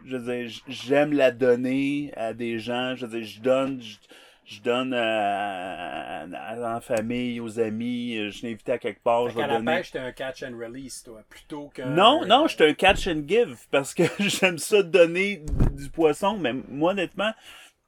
Je 0.05 0.17
veux 0.17 0.45
dire, 0.47 0.61
j'aime 0.67 1.13
la 1.13 1.31
donner 1.31 2.11
à 2.15 2.33
des 2.33 2.59
gens. 2.59 2.95
Je 2.95 3.05
veux 3.05 3.19
dire, 3.19 3.27
je 3.27 3.41
donne, 3.41 3.81
je, 3.81 3.97
je 4.45 4.61
donne 4.61 4.93
à, 4.93 6.21
à, 6.21 6.51
à 6.51 6.55
la 6.55 6.79
famille, 6.81 7.39
aux 7.39 7.59
amis. 7.59 8.31
Je 8.31 8.41
l'ai 8.43 8.51
invité 8.53 8.71
à 8.73 8.77
quelque 8.77 9.01
part, 9.03 9.25
Fait 9.25 9.31
je 9.31 9.35
vais 9.35 9.41
qu'à 9.41 9.47
la 9.47 9.57
donner. 9.57 9.77
pêche, 9.77 9.91
t'es 9.91 9.99
un 9.99 10.11
catch 10.11 10.43
and 10.43 10.57
release, 10.57 11.03
toi, 11.03 11.21
plutôt 11.29 11.67
qu'un... 11.69 11.87
Non, 11.89 12.25
non, 12.25 12.47
je 12.47 12.55
suis 12.55 12.63
un 12.63 12.73
catch 12.73 13.07
and 13.07 13.23
give 13.27 13.57
parce 13.71 13.93
que 13.93 14.03
j'aime 14.19 14.57
ça 14.57 14.81
donner 14.83 15.37
du 15.37 15.83
du 15.83 15.89
poisson. 15.89 16.37
Mais 16.37 16.53
moi, 16.53 16.91
honnêtement, 16.91 17.31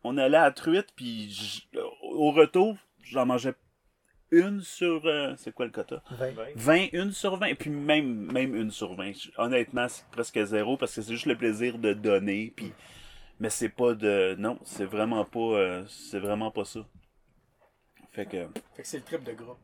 on 0.04 0.17
allait 0.17 0.38
à 0.38 0.45
la 0.45 0.52
truite, 0.52 0.88
puis 0.95 1.30
je- 1.32 1.80
au 2.04 2.32
retour, 2.32 2.76
j'en 3.04 3.26
mangeais 3.26 3.54
une 4.31 4.61
sur. 4.61 5.05
euh, 5.05 5.33
c'est 5.37 5.53
quoi 5.53 5.65
le 5.65 5.71
quota? 5.71 6.01
Vingt. 6.11 6.33
20, 6.55 6.87
une 6.93 7.11
sur 7.11 7.35
20, 7.37 7.55
puis 7.55 7.69
même, 7.69 8.31
même 8.31 8.55
une 8.55 8.71
sur 8.71 8.95
20. 8.95 9.11
Honnêtement, 9.37 9.87
c'est 9.87 10.05
presque 10.11 10.43
zéro 10.43 10.77
parce 10.77 10.95
que 10.95 11.01
c'est 11.01 11.13
juste 11.13 11.25
le 11.25 11.37
plaisir 11.37 11.77
de 11.77 11.93
donner, 11.93 12.53
puis. 12.55 12.71
Mais 13.39 13.49
c'est 13.49 13.69
pas 13.69 13.93
de. 13.93 14.35
Non, 14.37 14.59
c'est 14.65 14.85
vraiment 14.85 15.23
pas. 15.25 15.39
euh, 15.39 15.83
c'est 15.87 16.19
vraiment 16.19 16.51
pas 16.51 16.65
ça. 16.65 16.81
Fait 18.11 18.25
que. 18.25 18.47
Fait 18.75 18.81
que 18.81 18.87
c'est 18.87 18.97
le 18.97 19.03
trip 19.03 19.23
de 19.23 19.31
groupe. 19.33 19.57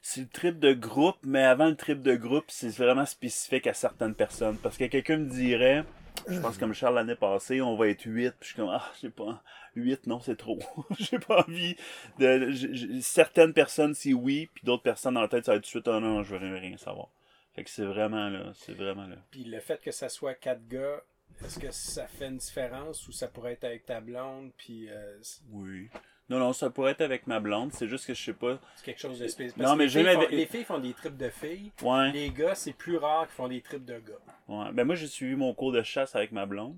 C'est 0.00 0.20
le 0.22 0.28
trip 0.28 0.58
de 0.58 0.72
groupe, 0.72 1.16
mais 1.24 1.42
avant 1.44 1.66
le 1.68 1.76
trip 1.76 2.02
de 2.02 2.14
groupe, 2.14 2.44
c'est 2.48 2.68
vraiment 2.76 3.06
spécifique 3.06 3.66
à 3.66 3.72
certaines 3.74 4.14
personnes. 4.14 4.58
Parce 4.58 4.76
que 4.76 4.84
quelqu'un 4.84 5.16
me 5.18 5.28
dirait, 5.30 5.84
je 6.28 6.40
pense 6.40 6.58
comme 6.58 6.74
Charles 6.74 6.94
l'année 6.94 7.14
passée, 7.14 7.60
on 7.60 7.76
va 7.76 7.88
être 7.88 8.04
8, 8.04 8.30
puis 8.30 8.36
je 8.40 8.46
suis 8.46 8.56
comme, 8.56 8.70
ah, 8.70 8.84
j'ai 9.00 9.10
pas, 9.10 9.42
8, 9.76 10.06
non, 10.06 10.20
c'est 10.20 10.36
trop. 10.36 10.58
j'ai 10.98 11.18
pas 11.18 11.44
envie 11.46 11.76
de, 12.18 13.00
certaines 13.00 13.52
personnes, 13.52 13.94
c'est 13.94 14.12
oui, 14.12 14.48
puis 14.52 14.64
d'autres 14.64 14.82
personnes 14.82 15.14
dans 15.14 15.22
la 15.22 15.28
tête, 15.28 15.44
ça 15.44 15.52
va 15.52 15.56
être 15.56 15.62
tout 15.62 15.78
de 15.78 15.82
suite, 15.82 15.88
oh 15.88 16.00
non, 16.00 16.22
je 16.22 16.36
veux 16.36 16.56
rien, 16.56 16.76
savoir. 16.76 17.08
Fait 17.54 17.64
que 17.64 17.70
c'est 17.70 17.84
vraiment 17.84 18.28
là, 18.28 18.52
c'est 18.54 18.74
vraiment 18.74 19.06
là. 19.06 19.16
Puis 19.30 19.44
le 19.44 19.60
fait 19.60 19.80
que 19.80 19.92
ça 19.92 20.08
soit 20.08 20.34
quatre 20.34 20.66
gars, 20.66 21.02
est-ce 21.44 21.58
que 21.58 21.70
ça 21.70 22.06
fait 22.06 22.28
une 22.28 22.38
différence 22.38 23.06
ou 23.08 23.12
ça 23.12 23.28
pourrait 23.28 23.52
être 23.52 23.64
avec 23.64 23.86
ta 23.86 24.00
blonde, 24.00 24.52
puis 24.56 24.88
euh, 24.90 25.18
Oui. 25.50 25.88
Non, 26.30 26.38
non, 26.38 26.52
ça 26.54 26.70
pourrait 26.70 26.92
être 26.92 27.02
avec 27.02 27.26
ma 27.26 27.38
blonde, 27.38 27.72
c'est 27.72 27.86
juste 27.86 28.06
que 28.06 28.14
je 28.14 28.22
sais 28.22 28.32
pas. 28.32 28.58
c'est 28.76 28.84
quelque 28.86 29.00
chose 29.00 29.18
de 29.18 29.28
spécial? 29.28 29.66
Non, 29.66 29.76
mais 29.76 29.86
les, 29.86 29.90
filles 29.90 30.14
font, 30.14 30.28
les 30.30 30.46
filles 30.46 30.64
font 30.64 30.78
des 30.78 30.94
trips 30.94 31.16
de 31.16 31.28
filles. 31.28 31.70
Ouais. 31.82 32.12
Les 32.12 32.30
gars, 32.30 32.54
c'est 32.54 32.72
plus 32.72 32.96
rare 32.96 33.26
qu'ils 33.26 33.34
font 33.34 33.48
des 33.48 33.60
trips 33.60 33.84
de 33.84 33.98
gars. 33.98 34.14
Ouais. 34.48 34.72
Ben 34.72 34.84
moi 34.84 34.94
j'ai 34.94 35.06
suivi 35.06 35.36
mon 35.36 35.52
cours 35.52 35.72
de 35.72 35.82
chasse 35.82 36.16
avec 36.16 36.32
ma 36.32 36.46
blonde. 36.46 36.76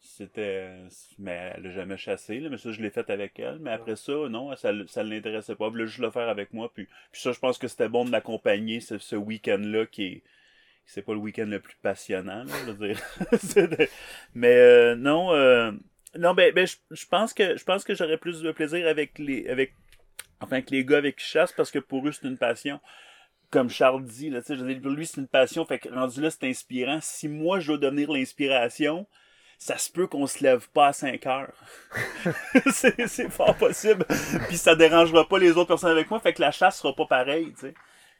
C'était 0.00 0.68
mais 1.20 1.52
elle 1.54 1.66
a 1.68 1.70
jamais 1.70 1.96
chassé 1.96 2.40
là, 2.40 2.48
mais 2.50 2.58
ça 2.58 2.72
je 2.72 2.82
l'ai 2.82 2.90
fait 2.90 3.08
avec 3.08 3.38
elle, 3.38 3.60
mais 3.60 3.70
après 3.70 3.94
ça 3.94 4.12
non, 4.28 4.54
ça 4.56 4.72
ça 4.88 5.04
l'intéressait 5.04 5.54
pas, 5.54 5.66
elle 5.66 5.70
voulait 5.70 5.86
juste 5.86 6.00
le 6.00 6.10
faire 6.10 6.28
avec 6.28 6.52
moi 6.52 6.72
puis 6.74 6.88
puis 7.12 7.20
ça 7.20 7.30
je 7.30 7.38
pense 7.38 7.56
que 7.56 7.68
c'était 7.68 7.88
bon 7.88 8.04
de 8.04 8.10
m'accompagner 8.10 8.80
ce, 8.80 8.98
ce 8.98 9.14
week-end-là 9.14 9.86
qui 9.86 10.04
est 10.06 10.22
c'est 10.86 11.02
pas 11.02 11.12
le 11.12 11.18
week-end 11.18 11.46
le 11.46 11.60
plus 11.60 11.76
passionnant, 11.80 12.44
là, 12.44 12.52
je 12.66 12.72
veux 12.72 12.88
dire. 12.88 13.88
Mais 14.34 14.56
euh, 14.56 14.94
non 14.96 15.32
euh, 15.32 15.72
non 16.18 16.34
ben, 16.34 16.52
ben 16.52 16.66
je, 16.66 17.06
pense 17.06 17.32
que 17.32 17.56
je 17.56 17.64
pense 17.64 17.84
que 17.84 17.94
j'aurais 17.94 18.18
plus 18.18 18.42
de 18.42 18.52
plaisir 18.52 18.86
avec 18.86 19.18
les 19.18 19.48
avec 19.48 19.74
enfin 20.40 20.56
avec 20.56 20.70
les 20.70 20.84
gars 20.84 20.98
avec 20.98 21.16
qui 21.16 21.24
je 21.24 21.30
chasse 21.30 21.52
parce 21.52 21.70
que 21.70 21.78
pour 21.78 22.06
eux 22.06 22.12
c'est 22.12 22.26
une 22.26 22.38
passion 22.38 22.80
comme 23.52 23.68
Charles 23.68 24.02
dit, 24.04 24.30
là, 24.30 24.40
je 24.48 24.54
veux 24.54 24.72
dire, 24.72 24.80
pour 24.82 24.90
lui, 24.90 25.06
c'est 25.06 25.20
une 25.20 25.28
passion, 25.28 25.66
fait 25.66 25.78
que 25.78 25.90
rendu 25.90 26.22
là, 26.22 26.30
c'est 26.30 26.44
inspirant. 26.44 26.98
Si 27.02 27.28
moi, 27.28 27.60
je 27.60 27.68
dois 27.68 27.76
devenir 27.76 28.10
l'inspiration, 28.10 29.06
ça 29.58 29.76
se 29.76 29.92
peut 29.92 30.06
qu'on 30.06 30.26
se 30.26 30.42
lève 30.42 30.68
pas 30.70 30.88
à 30.88 30.92
5 30.94 31.26
heures. 31.26 31.52
c'est, 32.72 33.06
c'est 33.06 33.28
fort 33.28 33.54
possible. 33.56 34.06
Puis 34.48 34.56
ça 34.56 34.74
dérangera 34.74 35.28
pas 35.28 35.38
les 35.38 35.50
autres 35.50 35.68
personnes 35.68 35.92
avec 35.92 36.10
moi, 36.10 36.18
fait 36.18 36.32
que 36.32 36.40
la 36.40 36.50
chasse 36.50 36.78
sera 36.78 36.96
pas 36.96 37.06
pareille, 37.06 37.52
tu 37.52 37.66
sais. 37.66 37.74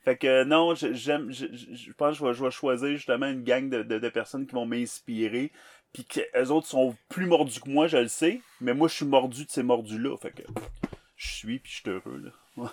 Fait 0.05 0.17
que 0.17 0.45
non, 0.45 0.75
j'aime, 0.75 1.33
je, 1.33 1.93
pense 1.93 2.19
que 2.19 2.33
je 2.33 2.45
vais, 2.45 2.51
choisir 2.51 2.91
justement 2.91 3.27
une 3.27 3.45
gang 3.45 3.71
de, 3.71 3.83
de 3.83 4.09
personnes 4.09 4.47
qui 4.47 4.55
vont 4.55 4.67
m'inspirer. 4.67 5.53
Puis 5.93 6.05
que 6.05 6.21
les 6.35 6.51
autres 6.51 6.67
sont 6.67 6.97
plus 7.09 7.27
mordus 7.27 7.61
que 7.61 7.69
moi, 7.69 7.87
je 7.87 7.99
le 7.99 8.09
sais. 8.09 8.41
Mais 8.61 8.73
moi, 8.75 8.89
je 8.89 8.95
suis 8.95 9.05
mordu 9.07 9.45
de 9.45 9.51
ces 9.51 9.63
mordus-là. 9.63 10.17
Fait 10.17 10.31
que 10.31 10.43
je 11.17 11.29
suis, 11.35 11.59
puis 11.59 11.71
je 11.73 11.77
suis 11.81 11.91
heureux, 11.91 12.19
là. 12.25 12.31
Ouais. 12.57 12.69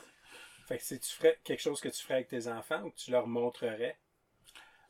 Fait 0.67 0.77
que 0.77 0.84
si 0.84 0.99
tu 0.99 1.10
ferais 1.12 1.38
quelque 1.43 1.62
chose 1.62 1.82
que 1.82 1.89
tu 1.89 2.01
ferais 2.01 2.15
avec 2.15 2.27
tes 2.29 2.47
enfants 2.47 2.82
ou 2.84 2.91
que 2.91 2.95
tu 2.97 3.12
leur 3.12 3.27
montrerais? 3.27 3.97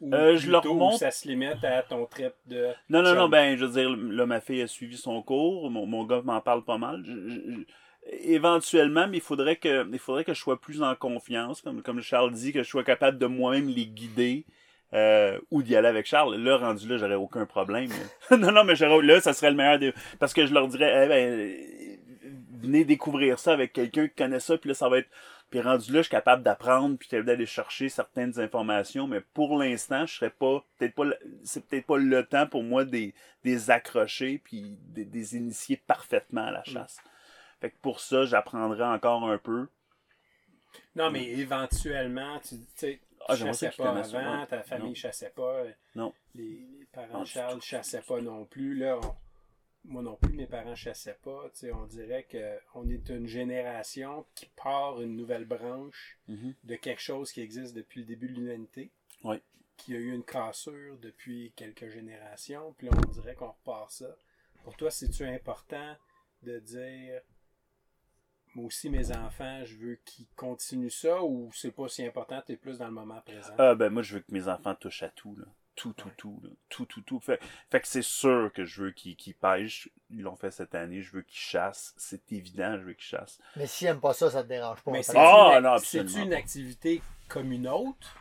Ou 0.02 0.14
Euh, 0.14 0.38
je 0.38 0.50
leur 0.52 0.64
montre- 0.66 0.98
ça 1.00 1.12
se 1.12 1.28
limite 1.28 1.64
à 1.64 1.82
ton 1.84 2.06
trip 2.06 2.34
de. 2.46 2.68
Non, 2.90 3.02
non, 3.02 3.16
non, 3.16 3.28
ben, 3.30 3.58
je 3.58 3.66
veux 3.66 3.72
dire, 3.82 3.90
là, 3.90 4.26
ma 4.26 4.40
fille 4.42 4.62
a 4.62 4.68
suivi 4.68 4.96
son 4.98 5.22
cours, 5.22 5.70
mon, 5.72 5.86
mon 5.86 6.06
gars 6.06 6.22
m'en 6.22 6.40
parle 6.42 6.64
pas 6.64 6.78
mal. 6.78 7.04
Je- 7.06 7.30
je- 7.30 7.52
je- 7.52 7.66
éventuellement, 8.30 9.08
mais 9.08 9.18
il 9.18 9.22
faudrait 9.24 9.58
que, 9.58 9.88
il 9.92 10.00
faudrait 10.00 10.24
que 10.24 10.34
je 10.34 10.40
sois 10.40 10.60
plus 10.60 10.82
en 10.84 10.96
confiance, 10.96 11.62
comme, 11.62 11.82
comme 11.82 12.02
Charles 12.02 12.32
dit, 12.32 12.54
que 12.54 12.64
je 12.64 12.70
sois 12.70 12.84
capable 12.84 13.18
de 13.18 13.26
moi-même 13.26 13.68
les 13.68 13.86
guider, 13.88 14.46
euh, 14.94 15.40
ou 15.52 15.62
d'y 15.62 15.76
aller 15.76 15.88
avec 15.88 16.06
Charles. 16.06 16.36
Là, 16.36 16.58
rendu 16.58 16.88
là, 16.88 16.98
j'aurais 16.98 17.16
aucun 17.16 17.46
problème. 17.46 17.90
non, 18.32 18.52
non, 18.52 18.64
mais 18.64 18.76
j'aurais, 18.76 19.06
là, 19.06 19.22
ça 19.22 19.34
serait 19.34 19.52
le 19.52 19.58
meilleur 19.58 19.80
des, 19.80 19.94
parce 20.20 20.34
que 20.34 20.46
je 20.46 20.54
leur 20.54 20.68
dirais, 20.68 21.06
eh 21.06 21.08
ben, 21.08 21.90
venez 22.62 22.86
découvrir 22.86 23.40
ça 23.40 23.54
avec 23.54 23.74
quelqu'un 23.74 24.08
qui 24.08 24.16
connaît 24.16 24.40
ça, 24.40 24.58
puis 24.58 24.70
là, 24.70 24.74
ça 24.74 24.90
va 24.90 25.00
être, 25.00 25.10
puis 25.50 25.62
rendu 25.62 25.92
là, 25.92 26.00
je 26.00 26.04
suis 26.04 26.12
capable 26.12 26.44
d'apprendre, 26.44 26.98
puis 26.98 27.10
d'aller 27.24 27.46
chercher 27.46 27.90
certaines 27.90 28.40
informations, 28.40 29.08
mais 29.08 29.22
pour 29.34 29.58
l'instant, 29.58 30.06
je 30.06 30.16
serais 30.16 30.30
pas, 30.30 30.64
peut-être 30.78 30.96
pas, 30.96 31.06
c'est 31.44 31.66
peut-être 31.66 31.86
pas 31.86 31.98
le 31.98 32.26
temps 32.26 32.48
pour 32.48 32.64
moi 32.64 32.86
des, 32.86 33.14
des 33.44 33.72
accrocher, 33.72 34.40
puis 34.44 34.78
des, 34.90 35.06
des 35.06 35.36
initier 35.36 35.78
parfaitement 35.78 36.46
à 36.46 36.52
la 36.52 36.64
chasse. 36.64 36.98
Fait 37.62 37.72
que 37.72 37.76
pour 37.82 38.00
ça, 38.00 38.26
j'apprendrai 38.26 38.84
encore 38.84 39.30
un 39.30 39.38
peu. 39.38 39.68
Non, 40.96 41.10
mais 41.10 41.26
éventuellement, 41.26 42.40
tu 42.40 42.56
tu 42.58 42.66
sais, 42.76 43.02
Ah, 43.28 43.36
tu 43.36 43.44
chassais 43.44 43.72
pas 43.72 43.90
avant, 43.92 44.46
ta 44.46 44.62
famille 44.64 44.90
Non. 44.90 44.96
chassait 44.96 45.30
pas. 45.30 45.64
Non. 45.96 46.14
Les, 46.36 46.44
les 46.80 46.86
parents 46.92 47.22
de 47.22 47.26
Charles 47.28 47.62
chassaient 47.62 48.02
pas 48.02 48.22
non 48.22 48.46
plus. 48.46 48.76
Là, 48.76 49.00
on- 49.04 49.16
moi 49.86 50.02
non 50.02 50.16
plus, 50.16 50.34
mes 50.34 50.46
parents 50.48 50.76
chassaient 50.76 51.18
pas. 51.24 51.50
On 51.74 51.86
dirait 51.86 52.28
qu'on 52.72 52.90
est 52.90 53.10
une 53.10 53.28
génération 53.28 54.26
qui 54.36 54.48
part 54.56 55.02
une 55.02 55.16
nouvelle 55.16 55.46
branche 55.46 56.18
Mhm. 56.28 56.54
de 56.64 56.76
quelque 56.76 57.02
chose 57.02 57.32
qui 57.32 57.42
existe 57.42 57.76
depuis 57.76 58.02
le 58.02 58.06
début 58.08 58.30
de 58.30 58.34
l'humanité. 58.34 58.90
Ouais. 59.24 59.42
Qui 59.78 59.96
a 59.96 60.00
eu 60.00 60.12
une 60.14 60.24
cassure 60.24 60.98
depuis 60.98 61.54
quelques 61.56 61.88
générations. 61.90 62.74
Puis 62.78 62.88
là, 62.88 62.94
on 63.08 63.12
dirait 63.12 63.36
qu'on 63.36 63.52
repart 63.52 63.92
ça. 63.92 64.16
Pour 64.64 64.76
toi, 64.76 64.92
c'est-tu 64.92 65.24
important 65.24 65.96
de 66.44 66.60
dire 66.60 67.22
moi 68.60 68.68
aussi, 68.68 68.90
mes 68.90 69.12
enfants, 69.12 69.64
je 69.64 69.76
veux 69.78 70.00
qu'ils 70.06 70.28
continuent 70.36 70.90
ça 70.90 71.24
ou 71.24 71.50
c'est 71.54 71.72
pas 71.72 71.88
si 71.88 72.06
important, 72.06 72.42
t'es 72.46 72.58
plus 72.58 72.78
dans 72.78 72.88
le 72.88 72.92
moment 72.92 73.22
présent? 73.22 73.54
Ah, 73.58 73.74
ben, 73.74 73.90
moi, 73.90 74.02
je 74.02 74.16
veux 74.16 74.20
que 74.20 74.32
mes 74.32 74.48
enfants 74.48 74.76
touchent 74.76 75.04
à 75.04 75.10
tout, 75.10 75.36
là. 75.38 75.46
Tout, 75.76 75.94
tout, 75.94 76.12
tout, 76.18 76.42
là. 76.44 76.50
Tout, 76.68 76.86
tout, 76.86 77.02
tout. 77.02 77.22
Fait, 77.22 77.40
fait 77.72 77.80
que 77.80 77.88
c'est 77.88 78.02
sûr 78.02 78.52
que 78.54 78.66
je 78.66 78.84
veux 78.84 78.92
qu'ils 78.92 79.16
qu'ils 79.16 79.34
pêchent. 79.34 79.90
Ils 80.10 80.24
l'ont 80.24 80.36
fait 80.36 80.52
cette 80.52 80.76
année. 80.76 81.02
Je 81.02 81.14
veux 81.14 81.22
qu'ils 81.22 81.40
chassent. 81.40 81.94
C'est 81.96 82.34
évident, 82.34 82.78
je 82.78 82.84
veux 82.84 82.94
qu'ils 82.94 83.06
chassent. 83.06 83.40
Mais 83.56 83.66
s'ils 83.66 83.88
n'aiment 83.88 84.02
pas 84.02 84.14
ça, 84.14 84.30
ça 84.30 84.44
te 84.44 84.50
dérange 84.50 84.82
pas. 84.82 84.92
Mais 84.92 85.04
c'est. 85.04 85.14
Ah, 85.16 85.56
une, 85.58 85.64
non, 85.64 85.78
c'est-tu 85.78 86.00
absolument 86.02 86.26
une 86.26 86.34
activité 86.34 87.02
comme 87.30 87.54
une 87.54 87.68
autre, 87.70 88.14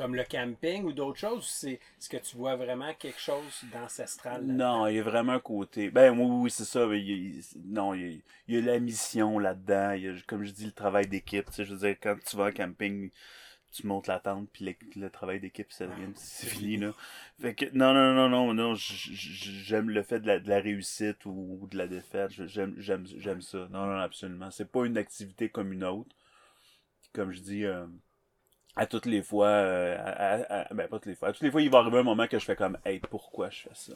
comme 0.00 0.14
le 0.14 0.24
camping 0.24 0.84
ou 0.84 0.92
d'autres 0.92 1.18
choses? 1.18 1.38
ou 1.38 1.42
C'est, 1.42 1.72
est-ce 1.72 2.08
que 2.08 2.16
tu 2.16 2.36
vois 2.36 2.56
vraiment 2.56 2.94
quelque 2.94 3.20
chose 3.20 3.64
d'ancestral? 3.72 4.42
Non, 4.46 4.86
il 4.86 4.96
y 4.96 4.98
a 4.98 5.02
vraiment 5.02 5.32
un 5.34 5.40
côté. 5.40 5.90
Ben 5.90 6.18
oui, 6.18 6.24
oui, 6.44 6.50
c'est 6.50 6.64
ça. 6.64 6.86
mais 6.86 7.00
il 7.00 7.06
y 7.08 7.12
a- 7.12 7.16
il- 7.16 7.72
non, 7.72 7.92
il 7.92 8.00
y, 8.00 8.04
a, 8.06 8.18
il 8.48 8.54
y 8.54 8.58
a 8.58 8.60
la 8.72 8.78
mission 8.80 9.38
là-dedans. 9.38 9.92
Il 9.92 10.02
y 10.04 10.08
a, 10.08 10.12
comme 10.26 10.44
je 10.44 10.52
dis, 10.52 10.64
le 10.64 10.72
travail 10.72 11.06
d'équipe. 11.06 11.44
Tu 11.46 11.52
sais, 11.52 11.64
je 11.66 11.74
veux 11.74 11.80
dire, 11.86 11.96
quand 12.02 12.16
tu 12.24 12.36
vas 12.36 12.46
en 12.46 12.52
camping, 12.52 13.10
tu 13.72 13.86
montes 13.86 14.06
la 14.08 14.20
tente, 14.20 14.48
puis 14.52 14.64
le, 14.64 14.74
le 15.00 15.10
travail 15.10 15.40
d'équipe, 15.40 15.70
ça 15.72 15.86
devient, 15.86 16.12
c'est 16.16 16.46
fini, 16.48 16.76
là. 16.78 16.92
Fait 17.40 17.54
que, 17.54 17.66
non, 17.74 17.94
non, 17.94 18.14
non, 18.14 18.28
non, 18.28 18.54
non, 18.54 18.74
j'aime 18.76 19.90
le 19.90 20.02
fait 20.02 20.20
de 20.20 20.26
la, 20.26 20.40
de 20.40 20.48
la 20.48 20.60
réussite 20.60 21.24
ou, 21.26 21.58
ou 21.62 21.66
de 21.68 21.76
la 21.76 21.86
défaite. 21.86 22.30
J'aime, 22.46 22.74
j'aime, 22.78 23.06
j'aime 23.18 23.42
ça. 23.42 23.68
Non, 23.70 23.86
non, 23.86 23.98
absolument. 23.98 24.50
C'est 24.50 24.70
pas 24.70 24.86
une 24.86 24.98
activité 24.98 25.48
comme 25.50 25.72
une 25.72 25.84
autre. 25.84 26.14
Comme 27.12 27.32
je 27.32 27.40
dis, 27.40 27.64
euh, 27.64 27.86
à 28.82 28.86
toutes 28.86 29.06
les 29.06 29.22
fois, 29.22 29.48
euh, 29.48 29.96
à- 30.48 30.74
ben 30.74 30.88
pas 30.88 30.96
toutes 30.98 31.06
les 31.06 31.14
fois, 31.14 31.28
à 31.28 31.32
toutes 31.32 31.42
les 31.42 31.50
fois, 31.50 31.62
il 31.62 31.70
va 31.70 31.78
arriver 31.80 31.98
un 31.98 32.02
moment 32.02 32.26
que 32.26 32.38
je 32.38 32.44
fais 32.44 32.56
comme, 32.56 32.78
hey, 32.84 32.98
pourquoi 32.98 33.50
je 33.50 33.60
fais 33.62 33.74
ça? 33.74 33.92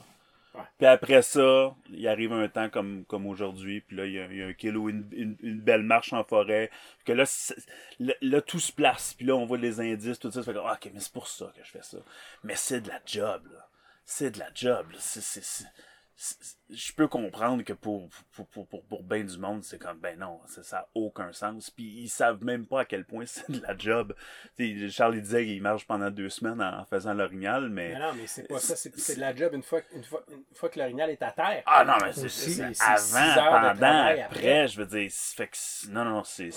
Puis 0.79 0.87
après 0.87 1.23
ça, 1.23 1.75
il 1.91 2.07
arrive 2.07 2.33
un 2.33 2.49
temps 2.49 2.69
comme, 2.71 3.05
comme 3.07 3.27
aujourd'hui, 3.27 3.81
puis 3.81 3.97
là, 3.97 4.07
il 4.07 4.13
y 4.13 4.21
a, 4.21 4.27
il 4.27 4.37
y 4.37 4.43
a 4.43 4.47
un 4.47 4.53
kill 4.53 4.77
ou 4.77 4.89
une, 4.89 5.05
une, 5.13 5.37
une 5.43 5.61
belle 5.61 5.83
marche 5.83 6.13
en 6.13 6.23
forêt, 6.25 6.71
que 7.05 7.13
là, 7.13 7.25
là, 7.99 8.15
là, 8.21 8.41
tout 8.43 8.61
se 8.61 8.73
place, 8.73 9.15
puis 9.15 9.27
là, 9.27 9.35
on 9.37 9.47
voit 9.47 9.59
les 9.59 9.81
indices, 9.81 10.19
tout 10.19 10.31
ça, 10.31 10.43
ça 10.43 10.53
fait 10.53 10.57
comme, 10.57 10.67
Ah, 10.69 10.75
ok, 10.81 10.91
mais 10.95 11.01
c'est 11.01 11.13
pour 11.13 11.29
ça 11.29 11.53
que 11.57 11.65
je 11.65 11.71
fais 11.71 11.83
ça. 11.83 11.99
Mais 12.45 12.55
c'est 12.57 12.81
de 12.83 12.89
la 12.89 13.01
job, 13.07 13.43
là. 13.53 13.67
C'est 14.05 14.31
de 14.33 14.39
la 14.39 14.49
job, 14.55 14.91
là. 14.93 14.99
C'est- 15.01 15.23
c'est- 15.23 15.67
je 16.71 16.93
peux 16.93 17.09
comprendre 17.09 17.65
que 17.65 17.73
pour, 17.73 18.09
pour, 18.33 18.47
pour, 18.47 18.69
pour, 18.69 18.85
pour 18.85 19.03
ben 19.03 19.27
du 19.27 19.37
monde, 19.37 19.65
c'est 19.65 19.79
comme, 19.79 19.99
ben 19.99 20.19
non, 20.19 20.41
ça 20.47 20.79
n'a 20.79 20.89
aucun 20.95 21.33
sens. 21.33 21.71
Puis 21.71 21.85
ils 21.85 22.09
savent 22.09 22.43
même 22.45 22.67
pas 22.67 22.81
à 22.81 22.85
quel 22.85 23.05
point 23.05 23.27
c'est 23.27 23.51
de 23.51 23.61
la 23.61 23.77
job. 23.77 24.15
Tu 24.57 24.79
sais, 24.79 24.91
Charles 24.91 25.17
il 25.17 25.23
disait 25.23 25.45
qu'il 25.45 25.61
marche 25.61 25.87
pendant 25.87 26.11
deux 26.11 26.29
semaines 26.29 26.63
en, 26.63 26.85
faisant 26.85 27.15
l'orignal, 27.15 27.69
mais... 27.69 27.95
Mais 27.95 27.99
non, 27.99 28.13
mais 28.15 28.27
c'est 28.27 28.45
pas 28.45 28.59
ça, 28.59 28.77
c'est, 28.77 29.17
de 29.17 29.21
la 29.21 29.35
job 29.35 29.55
une 29.55 29.63
fois, 29.63 29.81
une 29.93 30.05
fois, 30.05 30.25
une 30.31 30.45
fois 30.55 30.69
que 30.69 30.79
l'orignal 30.79 31.11
est 31.11 31.23
à 31.23 31.33
terre. 31.33 31.63
Ah 31.67 31.85
non, 31.85 31.95
mais 32.01 32.13
c'est, 32.13 32.29
six 32.29 32.61
avant, 32.81 33.35
pendant, 33.35 33.69
après, 33.69 34.21
après. 34.23 34.69
je 34.69 34.81
veux 34.81 34.87
dire, 34.87 35.11
fait 35.11 35.49
que 35.49 35.91
non, 35.91 36.05
non, 36.05 36.25
c'est, 36.25 36.51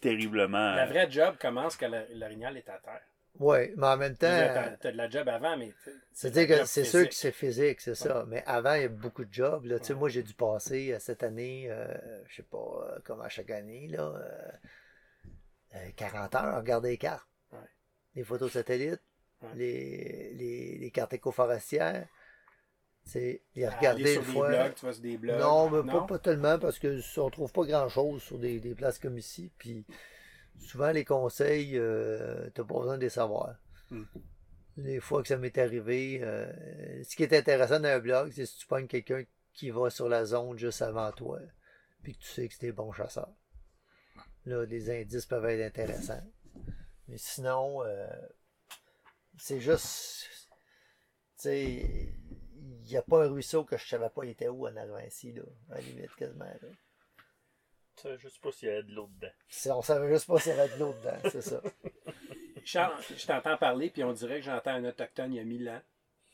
terriblement... 0.00 0.74
La 0.74 0.86
vraie 0.86 1.10
job 1.10 1.36
commence 1.40 1.76
quand 1.76 1.90
l'orignal 2.14 2.56
est 2.56 2.68
à 2.68 2.78
terre. 2.78 3.02
Oui, 3.40 3.72
mais 3.76 3.86
en 3.86 3.96
même 3.96 4.16
temps, 4.16 4.26
T'as, 4.28 4.70
t'as 4.76 4.92
de 4.92 4.96
la 4.96 5.08
job 5.08 5.28
avant, 5.28 5.56
mais 5.56 5.72
c'est-à-dire 6.12 6.48
que 6.48 6.64
c'est 6.64 6.84
sûr 6.84 7.08
que 7.08 7.14
c'est 7.14 7.32
physique, 7.32 7.80
c'est 7.80 7.94
ça. 7.94 8.24
Mais 8.28 8.42
avant, 8.46 8.74
il 8.74 8.82
y 8.82 8.84
a 8.84 8.88
beaucoup 8.88 9.24
de 9.24 9.32
jobs. 9.32 9.64
Là. 9.64 9.78
Tu 9.78 9.86
sais, 9.86 9.92
Ouais. 9.92 9.98
Moi, 10.00 10.08
j'ai 10.08 10.22
dû 10.22 10.34
passer 10.34 10.92
euh, 10.92 10.98
cette 10.98 11.22
année, 11.22 11.66
euh, 11.70 11.86
je 12.28 12.36
sais 12.36 12.42
pas, 12.42 12.58
euh, 12.58 12.98
comme 13.04 13.20
à 13.20 13.28
chaque 13.28 13.50
année, 13.50 13.86
là, 13.88 14.02
euh, 14.02 15.76
euh, 15.76 15.88
40 15.96 16.34
heures 16.34 16.44
à 16.44 16.58
regarder 16.58 16.90
les 16.90 16.98
cartes. 16.98 17.28
Ouais. 17.52 17.58
Les 18.16 18.24
photos 18.24 18.52
satellites, 18.52 19.02
les, 19.54 20.32
les, 20.34 20.78
les 20.78 20.90
cartes 20.90 21.12
éco-forestières. 21.12 22.06
C'est 23.04 23.40
les 23.54 23.66
regarder 23.66 24.14
une 24.16 24.20
des 24.20 24.26
fois. 24.26 24.48
blogs, 24.48 24.74
tu 24.74 24.80
vois, 24.84 24.92
sur 24.92 25.02
des 25.02 25.16
blogs. 25.16 25.38
Non, 25.40 25.70
mais 25.70 25.90
Pas, 25.90 26.02
pas 26.06 26.18
tellement 26.18 26.58
parce 26.58 26.78
que 26.78 27.00
on 27.20 27.30
trouve 27.30 27.50
pas 27.52 27.64
grand 27.64 27.88
chose 27.88 28.22
sur 28.22 28.38
des, 28.38 28.60
des 28.60 28.74
places 28.74 28.98
comme 28.98 29.16
ici. 29.16 29.50
Puis 29.56 29.86
souvent 30.58 30.90
les 30.90 31.04
conseils, 31.04 31.76
euh, 31.78 32.50
t'as 32.54 32.64
pas 32.64 32.78
besoin 32.78 32.96
de 32.96 33.02
les 33.02 33.08
savoir. 33.08 33.56
Hmm. 33.90 34.04
Les 34.76 35.00
fois 35.00 35.22
que 35.22 35.28
ça 35.28 35.36
m'est 35.36 35.58
arrivé, 35.58 36.20
euh, 36.22 37.02
ce 37.02 37.16
qui 37.16 37.22
est 37.22 37.36
intéressant 37.36 37.80
dans 37.80 37.88
un 37.88 37.98
blog, 37.98 38.30
c'est 38.32 38.46
si 38.46 38.58
tu 38.58 38.66
pognes 38.66 38.86
quelqu'un 38.86 39.24
qui 39.52 39.70
va 39.70 39.90
sur 39.90 40.08
la 40.08 40.24
zone 40.24 40.56
juste 40.56 40.82
avant 40.82 41.10
toi, 41.12 41.40
puis 42.02 42.14
que 42.14 42.22
tu 42.22 42.28
sais 42.28 42.48
que 42.48 42.54
c'est 42.54 42.66
des 42.66 42.72
bons 42.72 42.92
chasseurs. 42.92 43.34
Là, 44.44 44.64
les 44.64 44.90
indices 44.90 45.26
peuvent 45.26 45.44
être 45.46 45.66
intéressants. 45.66 46.22
Mais 47.08 47.18
sinon, 47.18 47.82
euh, 47.84 48.08
c'est 49.36 49.60
juste. 49.60 50.26
Tu 51.38 51.42
sais, 51.42 52.14
il 52.54 52.82
n'y 52.84 52.96
a 52.96 53.02
pas 53.02 53.24
un 53.24 53.28
ruisseau 53.28 53.64
que 53.64 53.76
je 53.76 53.86
savais 53.86 54.10
pas 54.10 54.24
il 54.24 54.30
était 54.30 54.48
où 54.48 54.66
en 54.66 54.76
arrivant 54.76 54.98
ici, 54.98 55.32
là, 55.32 55.42
à 55.70 55.76
la 55.76 55.80
limite, 55.80 56.14
quasiment. 56.16 56.44
Là. 56.44 56.68
Je 58.04 58.28
sais 58.28 58.38
pas 58.40 58.52
s'il 58.52 58.68
y 58.68 58.72
a 58.72 58.82
de 58.82 58.92
l'eau 58.92 59.08
dedans. 59.20 59.32
C'est- 59.48 59.70
On 59.70 59.82
savait 59.82 60.08
juste 60.08 60.26
pas 60.26 60.38
s'il 60.38 60.54
y 60.54 60.58
avait 60.58 60.74
de 60.74 60.78
l'eau 60.80 60.92
dedans, 60.94 61.18
c'est 61.30 61.42
ça. 61.42 61.60
Charles, 62.64 63.02
je 63.16 63.26
t'entends 63.26 63.56
parler, 63.56 63.90
puis 63.90 64.04
on 64.04 64.12
dirait 64.12 64.40
que 64.40 64.46
j'entends 64.46 64.72
un 64.72 64.84
autochtone 64.84 65.32
il 65.32 65.36
y 65.36 65.40
a 65.40 65.44
mille 65.44 65.68
ans 65.68 65.80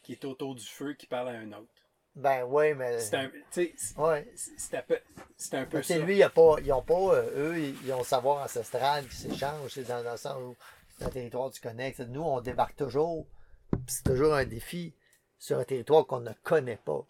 qui 0.03 0.13
est 0.13 0.25
autour 0.25 0.55
du 0.55 0.65
feu 0.67 0.95
qui 0.95 1.07
parle 1.07 1.29
à 1.29 1.33
un 1.33 1.53
autre. 1.53 1.71
Ben 2.17 2.45
oui, 2.45 2.75
mais. 2.75 2.99
C'est 3.01 3.17
un, 3.17 3.29
tu 3.29 3.41
sais, 3.51 3.75
c'est- 3.77 3.99
Ouais. 3.99 4.33
c'est 4.37 4.77
un 4.77 4.83
peu, 4.83 4.99
c'est 5.37 5.57
un 5.57 5.65
peu 5.67 5.83
ça. 5.83 5.99
lui, 5.99 6.23
a 6.23 6.31
pas, 6.31 6.57
ils 6.63 6.73
ont 6.73 6.83
pas, 6.83 7.15
euh, 7.15 7.53
eux, 7.53 7.59
ils 7.59 7.93
ont 7.93 7.99
le 7.99 8.05
savoir 8.05 8.45
ancestral 8.45 9.07
qui 9.09 9.17
s'échange, 9.17 9.71
c'est 9.73 9.85
dans, 9.85 10.03
dans 10.05 10.13
le 10.13 10.17
sens 10.17 10.37
où 10.41 10.57
c'est 10.99 11.05
un 11.05 11.09
territoire. 11.11 11.51
Tu 11.51 11.61
sais, 11.61 12.07
Nous, 12.07 12.23
on 12.23 12.41
débarque 12.41 12.77
toujours, 12.77 13.27
puis 13.71 13.81
c'est 13.89 14.05
toujours 14.05 14.35
un 14.35 14.45
défi 14.45 14.95
sur 15.39 15.59
un 15.59 15.65
territoire 15.65 16.07
qu'on 16.07 16.21
ne 16.21 16.33
connaît 16.45 16.77
pas. 16.85 17.05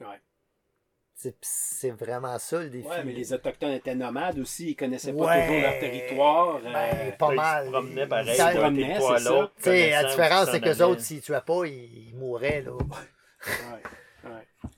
Ouais. 0.00 0.20
C'est 1.40 1.90
vraiment 1.90 2.38
ça 2.38 2.60
le 2.62 2.70
défi. 2.70 2.86
Ouais, 2.86 3.02
mais 3.04 3.12
les 3.12 3.32
Autochtones 3.32 3.72
étaient 3.72 3.96
nomades 3.96 4.38
aussi, 4.38 4.70
ils 4.70 4.76
connaissaient 4.76 5.12
pas 5.12 5.24
Ouais. 5.26 5.46
toujours 5.46 5.60
leur 5.62 5.78
territoire. 5.80 6.60
Ben, 6.60 6.68
euh, 6.76 7.10
pas 7.12 7.26
Ils 7.26 7.30
se 7.30 7.34
mal. 7.36 7.70
promenaient 7.70 8.06
pareil 8.06 8.38
d'un 8.38 8.52
promenaient, 8.52 8.82
territoire 8.86 9.12
à 9.12 9.18
c'est 9.18 9.24
ça. 9.24 9.30
l'autre. 9.30 9.52
La 9.66 10.04
différence, 10.04 10.50
c'est 10.52 10.60
que 10.60 10.74
s'en 10.74 10.90
autres, 10.90 11.00
s'ils 11.00 11.20
tuaient 11.20 11.40
pas, 11.44 11.64
ils, 11.66 12.08
ils 12.10 12.14
mourraient, 12.16 12.62
là. 12.62 12.70
ouais, 12.72 14.30
ouais. 14.30 14.70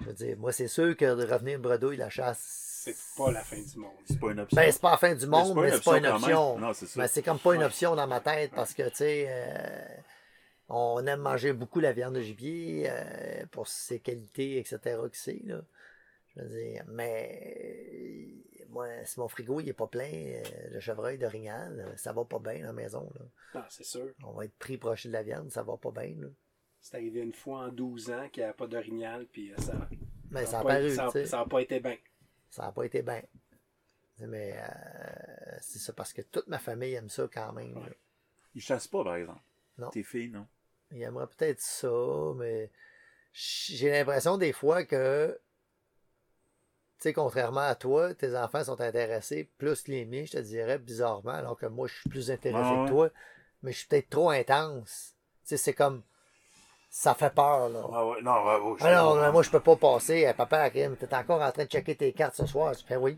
Je 0.00 0.06
veux 0.06 0.12
dire, 0.14 0.36
moi, 0.38 0.50
c'est 0.50 0.66
sûr 0.68 0.96
que 0.96 1.14
de 1.14 1.32
revenir 1.32 1.60
bredouille, 1.60 1.96
la 1.96 2.10
chasse, 2.10 2.40
C'est 2.84 2.96
pas 3.16 3.30
la 3.30 3.42
fin 3.44 3.56
du 3.60 3.78
monde. 3.78 3.92
C'est 4.04 4.18
pas 4.18 4.30
une 4.32 4.40
option. 4.40 4.56
Ben, 4.56 4.72
c'est 4.72 4.80
pas 4.80 4.90
la 4.90 4.96
fin 4.96 5.14
du 5.14 5.26
monde, 5.28 5.60
mais 5.60 5.70
c'est 5.70 5.84
pas 5.84 5.98
une 5.98 6.06
option. 6.06 6.58
Non, 6.58 6.72
c'est 6.72 6.86
ça. 6.86 7.00
Mais 7.00 7.06
c'est 7.08 7.22
comme 7.22 7.38
pas 7.38 7.54
une 7.54 7.62
option 7.62 7.94
dans 7.94 8.06
ma 8.08 8.18
tête 8.20 8.50
parce 8.52 8.74
que, 8.74 8.82
tu 8.88 8.96
sais, 8.96 9.26
euh, 9.28 9.84
on 10.68 11.04
aime 11.06 11.20
manger 11.20 11.52
beaucoup 11.52 11.80
la 11.80 11.92
viande 11.92 12.14
de 12.14 12.20
gibier 12.20 12.86
euh, 12.88 13.46
pour 13.50 13.68
ses 13.68 14.00
qualités, 14.00 14.58
etc. 14.58 14.78
que 15.10 15.16
c'est, 15.16 15.40
là. 15.44 15.62
Je 16.36 16.42
veux 16.42 16.48
dire, 16.48 16.84
mais 16.88 18.40
euh, 18.60 18.64
moi, 18.70 18.86
si 19.04 19.18
mon 19.18 19.28
frigo 19.28 19.60
il 19.60 19.68
est 19.68 19.72
pas 19.72 19.86
plein, 19.86 20.10
euh, 20.12 20.42
le 20.72 20.80
chevreuil 20.80 21.18
d'orignal, 21.18 21.92
ça 21.96 22.12
va 22.12 22.24
pas 22.24 22.38
bien 22.38 22.62
à 22.62 22.66
la 22.68 22.72
maison, 22.72 23.10
là. 23.18 23.24
Non, 23.60 23.66
c'est 23.70 23.84
sûr. 23.84 24.12
On 24.22 24.32
va 24.32 24.44
être 24.44 24.56
pris 24.58 24.76
proche 24.76 25.06
de 25.06 25.12
la 25.12 25.22
viande, 25.22 25.50
ça 25.50 25.62
va 25.62 25.76
pas 25.76 25.90
bien, 25.90 26.14
là. 26.20 26.28
C'est 26.80 26.96
arrivé 26.96 27.20
une 27.20 27.32
fois 27.32 27.64
en 27.64 27.68
12 27.68 28.10
ans 28.10 28.28
qu'il 28.30 28.42
n'y 28.42 28.44
avait 28.44 28.56
pas 28.56 28.66
d'orignal, 28.68 29.26
puis 29.26 29.52
ça 29.58 29.88
Mais 30.30 30.46
ça 30.46 30.52
n'a 30.52 30.58
a 30.58 30.62
pas, 30.62 30.68
paru, 30.76 30.94
ça 30.94 31.04
a- 31.04 31.06
tu 31.06 31.12
sais. 31.12 31.26
ça 31.26 31.40
a 31.40 31.46
pas 31.46 31.60
été 31.62 31.80
bien. 31.80 31.96
Ça 32.50 32.62
n'a 32.62 32.72
pas 32.72 32.84
été 32.84 33.02
bien. 33.02 33.22
Mais 34.20 34.54
euh, 34.56 35.56
c'est 35.60 35.78
ça 35.78 35.92
parce 35.92 36.12
que 36.12 36.22
toute 36.22 36.46
ma 36.48 36.58
famille 36.58 36.94
aime 36.94 37.08
ça 37.08 37.28
quand 37.32 37.52
même. 37.52 37.74
là. 37.74 37.82
Ils 38.54 38.60
chassent 38.60 38.86
pas, 38.88 39.02
par 39.04 39.16
exemple. 39.16 39.40
Non. 39.78 39.90
Tes 39.90 40.02
filles, 40.02 40.30
non? 40.30 40.46
Il 40.92 41.02
aimerait 41.02 41.26
peut-être 41.26 41.60
ça, 41.60 41.88
mais 42.36 42.70
j'ai 43.32 43.90
l'impression 43.90 44.38
des 44.38 44.52
fois 44.52 44.84
que, 44.84 45.38
tu 46.98 47.02
sais, 47.02 47.12
contrairement 47.12 47.60
à 47.60 47.74
toi, 47.74 48.14
tes 48.14 48.36
enfants 48.36 48.64
sont 48.64 48.80
intéressés 48.80 49.50
plus 49.58 49.82
que 49.82 49.90
les 49.90 50.04
miens, 50.06 50.24
je 50.24 50.32
te 50.32 50.38
dirais, 50.38 50.78
bizarrement, 50.78 51.32
alors 51.32 51.58
que 51.58 51.66
moi, 51.66 51.86
je 51.88 51.94
suis 51.94 52.08
plus 52.08 52.30
intéressé 52.30 52.60
Ah 52.64 52.80
ouais. 52.82 52.84
que 52.86 52.92
toi, 52.92 53.10
mais 53.62 53.72
je 53.72 53.78
suis 53.78 53.86
peut-être 53.86 54.10
trop 54.10 54.30
intense. 54.30 55.14
Tu 55.42 55.50
sais, 55.50 55.56
c'est 55.56 55.74
comme, 55.74 56.02
ça 56.90 57.14
fait 57.14 57.32
peur, 57.34 57.68
là. 57.68 57.82
Ah 57.92 58.06
ouais, 58.06 58.22
non, 58.22 58.44
ouais, 58.44 58.60
ouais, 58.60 58.76
je 58.80 58.84
Ah 58.86 58.94
non, 58.94 59.32
moi, 59.32 59.42
je 59.42 59.50
peux 59.50 59.60
pas 59.60 59.76
passer. 59.76 60.26
Euh, 60.26 60.32
Papa, 60.32 60.70
t'es 60.70 60.88
encore 61.14 61.42
en 61.42 61.52
train 61.52 61.64
de 61.64 61.70
checker 61.70 61.96
tes 61.96 62.12
cartes 62.12 62.34
ce 62.34 62.46
soir. 62.46 62.72
Je 62.74 62.84
fais, 62.84 62.96
oui, 62.96 63.14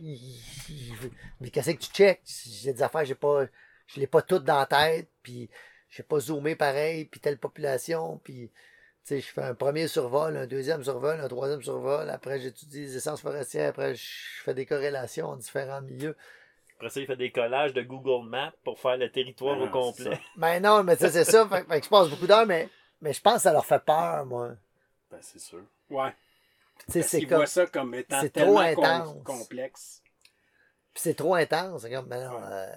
mais 1.41 1.51
qu'est-ce 1.51 1.71
que 1.71 1.77
tu 1.79 1.91
checkes? 1.91 2.21
J'ai 2.27 2.73
des 2.73 2.83
affaires, 2.83 3.05
j'ai 3.05 3.15
pas, 3.15 3.45
je 3.87 4.01
l'ai 4.01 4.07
pas 4.09 4.23
toutes 4.23 4.45
dans 4.45 4.59
la 4.59 4.67
tête, 4.67 5.09
puis 5.23 5.49
j'ai 5.91 6.03
pas 6.03 6.21
zoomé 6.21 6.57
pareil, 6.57 7.05
puis 7.05 7.21
telle 7.21 7.39
population, 7.39 8.19
puis, 8.25 8.49
tu 8.49 8.55
sais, 9.05 9.21
je 9.21 9.27
fais 9.27 9.43
un 9.43 9.55
premier 9.55 9.89
survol, 9.89 10.37
un 10.37 10.47
deuxième 10.47 10.85
survol, 10.85 11.21
un 11.21 11.29
troisième 11.29 11.63
survol, 11.63 12.09
après 12.11 12.39
j'étudie 12.41 12.81
les 12.83 12.97
essences 12.97 13.21
forestières, 13.21 13.71
après 13.71 13.95
je 13.95 14.43
fais 14.45 14.55
des 14.55 14.67
corrélations 14.67 15.27
en 15.29 15.37
différents 15.37 15.81
milieux. 15.83 16.17
Après 16.77 16.89
ça, 16.91 17.01
il 17.01 17.07
fait 17.07 17.17
des 17.17 17.31
collages 17.33 17.75
de 17.75 17.83
Google 17.83 18.27
Maps 18.29 18.53
pour 18.65 18.79
faire 18.81 18.97
le 18.97 19.11
territoire 19.13 19.59
Ah, 19.61 19.65
au 19.65 19.69
complet. 19.69 20.15
ça. 20.15 20.21
Ben 20.37 20.63
non, 20.63 20.83
mais 20.83 20.97
tu 20.97 21.05
sais, 21.05 21.11
c'est 21.11 21.25
ça, 21.31 21.47
fait, 21.49 21.65
fait 21.65 21.79
que 21.81 21.85
je 21.85 21.91
passe 21.91 22.09
beaucoup 22.09 22.27
d'heures, 22.27 22.47
mais, 22.47 22.69
mais 23.03 23.13
je 23.13 23.21
pense 23.21 23.35
que 23.35 23.41
ça 23.43 23.53
leur 23.53 23.67
fait 23.67 23.85
peur, 23.85 24.25
moi. 24.25 24.53
Ben, 25.11 25.19
c'est 25.21 25.41
sûr. 25.41 25.63
Ouais. 25.91 26.15
Tu 26.87 26.93
sais, 26.93 27.01
Parce 27.01 27.11
c'est 27.11 27.23
comme, 27.27 27.37
voient 27.39 27.47
ça 27.47 27.67
comme 27.67 27.95
étant 27.95 28.21
c'est 28.23 28.31
trop 28.31 28.45
tellement 28.45 28.75
com- 28.75 28.85
intense. 28.85 29.23
complexe. 29.25 30.03
puis 30.95 31.03
c'est 31.03 31.15
trop 31.15 31.35
intense, 31.35 31.83
c'est 31.83 31.91
comme, 31.91 32.07
ben 32.07 32.27
non, 32.31 32.37
Ouais. 32.37 32.43
euh, 32.45 32.73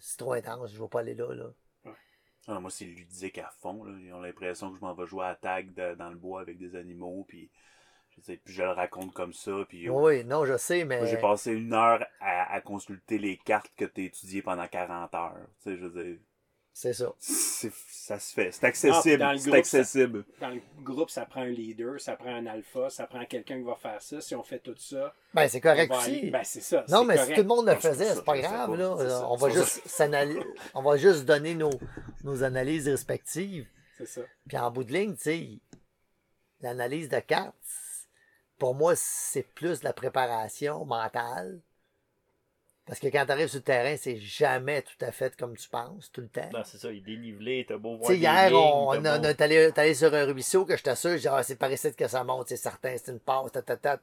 c'est 0.00 0.18
trop 0.18 0.32
intense, 0.34 0.72
je 0.74 0.78
vais 0.82 0.88
pas 0.88 1.00
aller 1.00 1.14
là, 1.14 1.32
là. 1.32 1.46
Ah, 2.50 2.60
moi, 2.60 2.70
c'est 2.70 2.84
ludique 2.84 3.38
à 3.38 3.50
fond. 3.60 3.84
Là. 3.84 3.92
Ils 4.02 4.12
ont 4.12 4.20
l'impression 4.20 4.70
que 4.72 4.76
je 4.78 4.84
m'en 4.84 4.94
vais 4.94 5.06
jouer 5.06 5.24
à 5.26 5.34
tag 5.34 5.72
de- 5.74 5.94
dans 5.94 6.10
le 6.10 6.16
bois 6.16 6.40
avec 6.40 6.58
des 6.58 6.74
animaux. 6.76 7.24
Puis 7.28 7.50
je, 8.16 8.20
sais, 8.22 8.36
puis 8.44 8.52
je 8.52 8.62
le 8.62 8.70
raconte 8.70 9.12
comme 9.14 9.32
ça. 9.32 9.52
Puis 9.68 9.88
Oui, 9.88 10.24
non, 10.24 10.44
je 10.44 10.56
sais, 10.56 10.84
mais. 10.84 11.06
j'ai 11.06 11.16
passé 11.18 11.52
une 11.52 11.72
heure 11.72 12.04
à, 12.20 12.52
à 12.52 12.60
consulter 12.60 13.18
les 13.18 13.36
cartes 13.36 13.72
que 13.76 13.84
tu 13.84 14.00
as 14.02 14.04
étudiées 14.04 14.42
pendant 14.42 14.66
40 14.66 15.14
heures. 15.14 15.36
Tu 15.62 15.70
sais, 15.70 15.76
je 15.76 15.86
veux 15.86 16.04
dire, 16.04 16.18
C'est 16.72 16.92
ça. 16.94 17.12
ça 17.18 18.18
se 18.18 18.32
fait. 18.32 18.52
C'est 18.52 18.64
accessible. 18.64 19.18
dans 19.18 19.32
le 19.32 19.38
c'est 19.38 19.44
groupe, 19.50 19.58
accessible. 19.58 20.24
Dans 20.40 20.48
le 20.50 20.60
groupe, 20.82 21.10
ça 21.10 21.26
prend 21.26 21.42
un 21.42 21.48
leader, 21.50 22.00
ça 22.00 22.16
prend 22.16 22.34
un 22.34 22.46
alpha, 22.46 22.88
ça 22.88 23.06
prend 23.06 23.24
quelqu'un 23.26 23.58
qui 23.58 23.64
va 23.64 23.74
faire 23.76 24.00
ça. 24.00 24.20
Si 24.20 24.34
on 24.34 24.42
fait 24.42 24.60
tout 24.60 24.74
ça, 24.78 25.12
Ben, 25.34 25.46
c'est 25.48 25.60
correct 25.60 25.90
va 25.90 25.98
aussi. 25.98 26.10
aller- 26.10 26.30
Ben, 26.30 26.42
c'est 26.44 26.60
ça. 26.62 26.84
non, 26.88 27.04
mais 27.04 27.18
si 27.18 27.34
tout 27.34 27.40
le 27.42 27.46
monde 27.46 27.66
le 27.68 27.74
faisait, 27.76 28.14
c'est 28.14 28.24
pas 28.24 28.38
grave, 28.38 28.74
là. 28.76 28.96
Ça. 28.96 29.28
On 29.28 29.36
va 29.36 29.50
juste. 29.50 29.82
On 30.74 30.82
va 30.82 30.96
juste 30.96 31.24
donner 31.24 31.54
nos, 31.54 31.70
nos 32.24 32.42
analyses 32.42 32.88
respectives. 32.88 33.68
C'est 33.98 34.06
ça. 34.06 34.22
Puis 34.48 34.56
en 34.56 34.70
bout 34.70 34.84
de 34.84 34.92
ligne, 34.92 35.14
tu 35.16 35.22
sais, 35.22 35.48
l'analyse 36.60 37.08
de 37.08 37.18
cartes, 37.20 37.54
pour 38.58 38.74
moi, 38.74 38.94
c'est 38.96 39.42
plus 39.42 39.80
de 39.80 39.84
la 39.84 39.92
préparation 39.92 40.84
mentale. 40.84 41.60
Parce 42.90 42.98
que 42.98 43.06
quand 43.06 43.24
tu 43.24 43.30
arrives 43.30 43.46
sur 43.46 43.58
le 43.60 43.62
terrain, 43.62 43.96
c'est 43.96 44.16
jamais 44.16 44.82
tout 44.82 45.04
à 45.04 45.12
fait 45.12 45.36
comme 45.36 45.56
tu 45.56 45.68
penses, 45.68 46.10
tout 46.10 46.22
le 46.22 46.28
temps. 46.28 46.50
Non, 46.52 46.64
c'est 46.64 46.76
ça, 46.76 46.90
il 46.90 46.98
est 46.98 47.00
dénivelé, 47.02 47.64
t'as 47.64 47.76
beau 47.76 47.96
voir. 47.96 48.10
Tu 48.10 48.16
hier, 48.16 48.50
lignes, 48.50 48.56
on, 48.56 48.88
on, 48.88 49.22
est 49.22 49.40
allé, 49.40 49.94
sur 49.94 50.12
un 50.12 50.24
ruisseau 50.24 50.64
que 50.64 50.76
je 50.76 50.82
t'assure, 50.82 51.12
je 51.12 51.18
dis, 51.18 51.28
ah, 51.28 51.40
c'est 51.44 51.54
par 51.54 51.70
ici 51.70 51.94
que 51.94 52.08
ça 52.08 52.24
monte, 52.24 52.48
c'est 52.48 52.56
certain, 52.56 52.96
c'est 52.98 53.12
une 53.12 53.20
passe, 53.20 53.52
ta, 53.52 53.62
ta, 53.62 53.76
ta. 53.76 54.00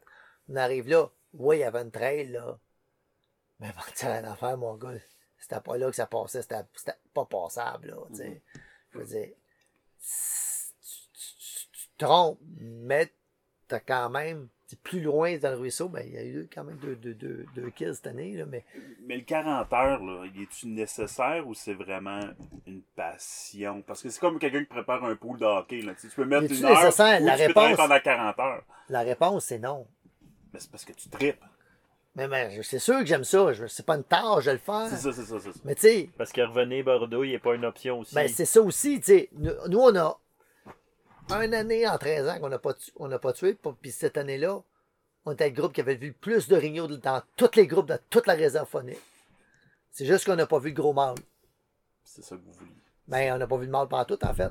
On 0.48 0.56
arrive 0.56 0.88
là, 0.88 1.10
oui, 1.34 1.58
il 1.58 1.60
y 1.60 1.64
avait 1.64 1.82
une 1.82 1.92
trail, 1.92 2.30
là. 2.30 2.58
Mais 3.60 3.74
bon, 3.74 3.82
tu 3.90 3.98
sais, 3.98 4.08
rien 4.08 4.24
à 4.24 4.38
faire, 4.38 4.58
mon 4.58 4.76
gars. 4.76 4.94
C'était 5.38 5.60
pas 5.60 5.78
là 5.78 5.90
que 5.90 5.96
ça 5.98 6.08
passait, 6.08 6.42
c'était 6.42 6.64
pas 7.14 7.26
passable, 7.26 7.90
là, 7.90 7.98
tu 8.12 8.16
sais. 8.16 8.42
Je 8.94 9.00
veux 9.00 9.06
dire, 9.06 9.34
tu, 10.00 11.12
tu- 11.14 11.36
tu- 11.36 11.68
tu 11.74 11.88
te 11.90 12.06
trompes, 12.06 12.40
mais 12.58 13.12
t'as 13.68 13.82
quand 13.82 14.10
même, 14.10 14.48
plus 14.76 15.00
loin 15.02 15.38
dans 15.38 15.52
le 15.52 15.58
ruisseau, 15.58 15.88
ben, 15.88 16.04
il 16.06 16.14
y 16.14 16.18
a 16.18 16.24
eu 16.26 16.50
quand 16.54 16.64
même 16.66 16.76
deux, 16.78 16.96
deux, 16.96 17.14
deux, 17.14 17.46
deux 17.56 17.70
kills 17.70 17.96
cette 17.96 18.08
année, 18.08 18.36
là, 18.36 18.46
mais 18.46 18.66
Mais 19.08 19.16
le 19.16 19.24
40 19.24 19.72
heures, 19.72 20.04
là, 20.04 20.26
il 20.36 20.42
est-tu 20.44 20.68
nécessaire 20.68 21.48
ou 21.48 21.54
c'est 21.54 21.74
vraiment 21.74 22.20
une 22.66 22.82
passion? 22.96 23.82
Parce 23.88 24.02
que 24.04 24.10
c'est 24.10 24.20
comme 24.20 24.40
quelqu'un 24.40 24.60
qui 24.60 24.66
prépare 24.66 25.04
un 25.06 25.16
pool 25.16 25.40
de 25.40 25.46
hockey. 25.46 25.82
Là. 25.82 25.94
Tu 26.00 26.08
peux 26.10 26.26
mettre 26.26 26.52
une 26.54 26.66
heure 26.66 26.72
ou 26.72 27.26
La 27.26 27.38
tu 27.38 27.54
peux 27.54 27.60
réponse- 27.60 27.78
pendant 27.78 28.00
40 28.00 28.40
heures. 28.40 28.64
la 28.90 29.02
réponse, 29.02 29.46
c'est 29.46 29.60
non. 29.60 29.88
Mais 30.54 30.60
c'est 30.60 30.70
parce 30.72 30.84
que 30.86 30.94
tu 30.94 31.10
tripes. 31.10 31.42
Mais, 32.16 32.28
mais 32.28 32.50
je- 32.56 32.64
c'est 32.64 32.80
sûr 32.80 32.98
que 33.00 33.06
j'aime 33.06 33.24
ça, 33.24 33.54
je- 33.54 33.68
c'est 33.68 33.86
pas 33.86 33.96
une 33.96 34.04
tâche 34.04 34.46
de 34.46 34.52
le 34.52 34.58
faire. 34.58 34.88
C'est 34.90 34.96
ça, 34.98 35.14
c'est 35.14 35.24
ça, 35.26 35.40
c'est 35.40 35.52
ça. 35.54 35.60
Mais 35.64 35.76
tu 35.76 35.82
sais, 35.82 36.10
Parce 36.18 36.32
que 36.32 36.42
revenir 36.42 36.84
Bordeaux, 36.84 37.24
il 37.24 37.30
n'est 37.32 37.38
pas 37.40 37.54
une 37.54 37.64
option 37.64 38.00
aussi. 38.00 38.16
Ben, 38.16 38.28
c'est 38.28 38.46
ça 38.46 38.60
aussi, 38.62 39.00
tu 39.00 39.06
sais. 39.06 39.30
Nous, 39.38 39.52
nous, 39.70 39.80
on 39.80 39.96
a 39.96 40.20
une 41.30 41.54
année 41.54 41.88
en 41.88 41.98
13 41.98 42.28
ans 42.28 42.40
qu'on 42.40 42.50
n'a 42.50 42.60
pas, 42.60 42.74
tu- 42.74 42.92
on 42.96 43.08
n'a 43.08 43.20
pas 43.20 43.34
tué, 43.34 43.56
puis- 43.82 43.92
cette 43.92 44.18
année-là, 44.18 44.62
on 45.26 45.32
était 45.34 45.50
le 45.50 45.56
groupe 45.56 45.74
qui 45.74 45.82
avait 45.82 45.96
vu 45.96 46.08
le 46.08 46.14
plus 46.14 46.48
d'orignaux 46.48 46.88
dans 46.88 47.22
tous 47.36 47.52
les 47.56 47.68
groupes 47.68 47.88
de 47.88 48.00
toute 48.10 48.28
la 48.28 48.34
réserve 48.34 48.68
phonique. 48.68 49.00
C'est 49.92 50.06
juste 50.06 50.26
qu'on 50.26 50.36
n'a 50.36 50.46
pas 50.48 50.60
vu 50.60 50.70
le 50.70 50.76
gros 50.76 50.94
mâle. 50.94 51.16
C'est 52.04 52.22
ça 52.24 52.36
que 52.36 52.42
vous 52.42 52.52
vouliez. 52.54 52.72
Ben, 53.08 53.34
on 53.34 53.38
n'a 53.38 53.48
pas 53.48 53.58
vu 53.58 53.66
le 53.66 53.72
mâle 53.72 53.88
pendant 53.88 54.06
tout, 54.06 54.24
en 54.26 54.34
fait. 54.34 54.50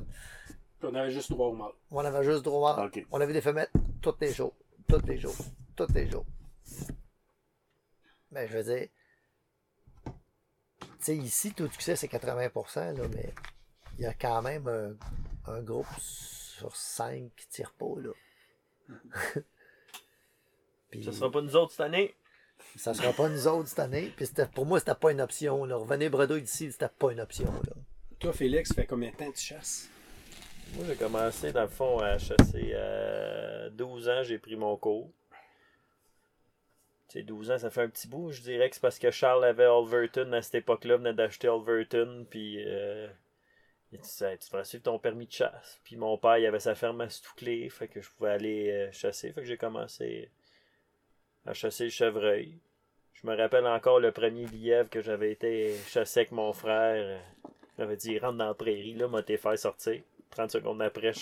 Puis 0.79 0.89
on 0.91 0.95
avait 0.95 1.11
juste 1.11 1.31
trois 1.31 1.47
au 1.49 1.55
mal. 1.55 1.71
On 1.91 2.05
avait 2.05 2.25
juste 2.25 2.45
le 2.45 2.51
gros 2.51 2.63
mâle. 2.63 2.87
Ok. 2.87 3.07
On 3.11 3.21
avait 3.21 3.33
des 3.33 3.41
femelles 3.41 3.71
tous 4.03 4.15
les 4.21 4.33
jours. 4.33 4.53
Tous 4.89 5.01
les 5.07 5.19
jours. 5.19 5.35
Tous 5.75 5.87
les 5.95 6.11
jours. 6.11 6.27
Ben, 8.31 8.47
je 8.49 8.57
veux 8.59 8.65
dire. 8.65 8.89
Tu 10.05 10.13
sais, 11.01 11.17
ici, 11.17 11.53
tout 11.53 11.71
succès, 11.71 11.97
c'est 11.97 12.09
80%, 12.09 12.93
là, 12.97 13.09
mais 13.15 13.33
il 13.99 14.03
y 14.03 14.07
a 14.07 14.13
quand 14.15 14.43
même 14.43 14.67
un, 14.69 15.53
un 15.53 15.63
groupe 15.63 15.87
sur 16.57 16.75
5 16.77 17.31
qui 17.37 17.47
tire 17.49 17.73
pas, 17.73 17.95
là. 17.99 18.11
Puis, 20.91 21.05
Ça 21.05 21.13
sera 21.13 21.31
pas 21.31 21.41
nous 21.43 21.57
autres 21.57 21.73
cette 21.73 21.81
année? 21.81 22.15
ça 22.77 22.95
sera 22.95 23.13
pas 23.13 23.29
nous 23.29 23.47
autres 23.49 23.69
cette 23.69 23.79
année. 23.81 24.13
Puis 24.17 24.27
c'était- 24.27 24.47
pour 24.47 24.65
moi, 24.65 24.79
c'était 24.79 24.95
pas 24.95 25.11
une 25.13 25.21
option. 25.21 25.65
Là. 25.67 25.77
Revenir 25.77 26.11
bredouille 26.11 26.43
d'ici, 26.43 26.73
c'était 26.73 26.89
pas 26.89 27.13
une 27.13 27.21
option. 27.21 27.53
Là. 27.53 27.73
Toi, 28.19 28.33
Félix, 28.33 28.73
fait 28.73 28.87
combien 28.87 29.11
de 29.11 29.17
temps 29.17 29.31
tu 29.31 29.41
chasses? 29.45 29.89
Moi, 30.75 30.85
j'ai 30.89 30.97
commencé, 30.97 31.53
dans 31.53 31.63
le 31.63 31.69
fond, 31.69 31.99
à 31.99 32.17
chasser 32.19 32.75
à 32.75 33.69
12 33.71 34.09
ans, 34.09 34.23
j'ai 34.23 34.39
pris 34.39 34.57
mon 34.57 34.77
cours. 34.77 35.11
Tu 37.09 37.19
sais, 37.19 37.23
12 37.23 37.51
ans, 37.51 37.59
ça 37.59 37.71
fait 37.71 37.83
un 37.83 37.89
petit 37.89 38.09
bout. 38.09 38.31
Je 38.33 38.41
dirais 38.43 38.69
que 38.71 38.75
c'est 38.77 38.81
parce 38.81 38.99
que 38.99 39.11
Charles 39.11 39.45
avait 39.45 39.65
Alverton 39.67 40.33
à 40.33 40.41
cette 40.43 40.57
époque-là, 40.57 40.97
venait 40.97 41.15
d'acheter 41.15 41.49
Alverton, 41.49 42.27
puis 42.29 42.65
euh, 42.67 43.07
il 43.93 44.05
Ça, 44.05 44.37
tu 44.37 44.49
devrais 44.49 44.65
suivre 44.65 44.85
ton 44.85 44.99
permis 44.99 45.27
de 45.27 45.33
chasse. 45.33 45.81
Puis 45.85 45.97
mon 45.97 46.19
père, 46.19 46.39
il 46.39 46.47
avait 46.47 46.61
sa 46.61 46.75
ferme 46.75 47.01
à 47.01 47.09
Stouclé, 47.09 47.69
fait 47.71 47.89
que 47.89 48.01
je 48.01 48.11
pouvais 48.11 48.31
aller 48.31 48.71
euh, 48.71 48.93
chasser. 48.93 49.33
Fait 49.33 49.41
que 49.41 49.47
j'ai 49.47 49.57
commencé 49.57 50.31
à 51.47 51.55
chasser 51.55 51.85
le 51.85 51.91
chevreuil. 51.91 52.59
Je 53.15 53.27
me 53.27 53.37
rappelle 53.37 53.67
encore 53.67 54.01
le 54.01 54.13
premier 54.13 54.47
lièvre 54.47 54.91
que 54.91 55.01
j'avais 55.01 55.33
été 55.33 55.75
chasser 55.89 56.21
avec 56.21 56.33
mon 56.33 56.53
frère. 56.53 57.21
J'avais 57.79 57.97
dit, 57.97 58.19
rentre 58.19 58.39
dans 58.39 58.49
la 58.49 58.55
prairie, 58.55 58.95
là, 58.95 59.09
m'a 59.09 59.23
t'es 59.23 59.37
faire 59.37 59.59
sortir. 59.59 60.03
30 60.31 60.51
secondes 60.51 60.83
après, 60.83 61.13
je, 61.13 61.21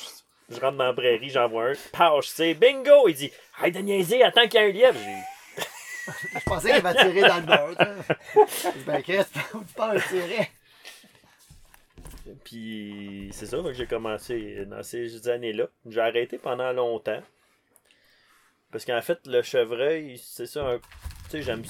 je 0.50 0.61
rentre 0.61 0.79
dans 0.79 0.87
la 0.87 0.92
prairie, 0.92 1.31
j'en 1.31 1.48
vois 1.48 1.70
un. 1.70 1.72
Pow, 1.92 2.22
je 2.22 2.29
sais, 2.29 2.55
bingo! 2.55 3.09
Il 3.09 3.14
dit, 3.14 3.33
hey, 3.62 3.70
de 3.70 3.81
niaiser, 3.81 4.22
attends 4.22 4.48
qu'il 4.48 4.61
y 4.61 4.64
ait 4.64 4.68
un 4.68 4.72
lièvre. 4.72 4.98
J'ai 4.98 5.35
Je 6.35 6.44
pensais 6.44 6.72
qu'il 6.72 6.83
va 6.83 6.94
tirer 6.94 7.20
dans 7.20 7.37
le 7.37 7.42
beurre. 7.42 7.77
ben, 8.87 9.03
Chris, 9.03 9.24
tu 9.33 9.74
parles 9.74 9.96
de 9.96 10.03
tirer. 10.09 10.50
Puis 12.42 13.29
c'est 13.33 13.47
ça, 13.47 13.59
que 13.62 13.73
j'ai 13.73 13.87
commencé 13.87 14.64
dans 14.66 14.83
ces 14.83 15.29
années-là. 15.29 15.68
J'ai 15.87 16.01
arrêté 16.01 16.38
pendant 16.38 16.73
longtemps. 16.73 17.23
Parce 18.73 18.85
qu'en 18.85 19.01
fait, 19.03 19.25
le 19.27 19.42
chevreuil, 19.42 20.18
c'est 20.18 20.47
ça. 20.47 20.66
un- 20.66 20.79
Tu 20.79 21.31
sais, 21.31 21.42
j'aime, 21.42 21.62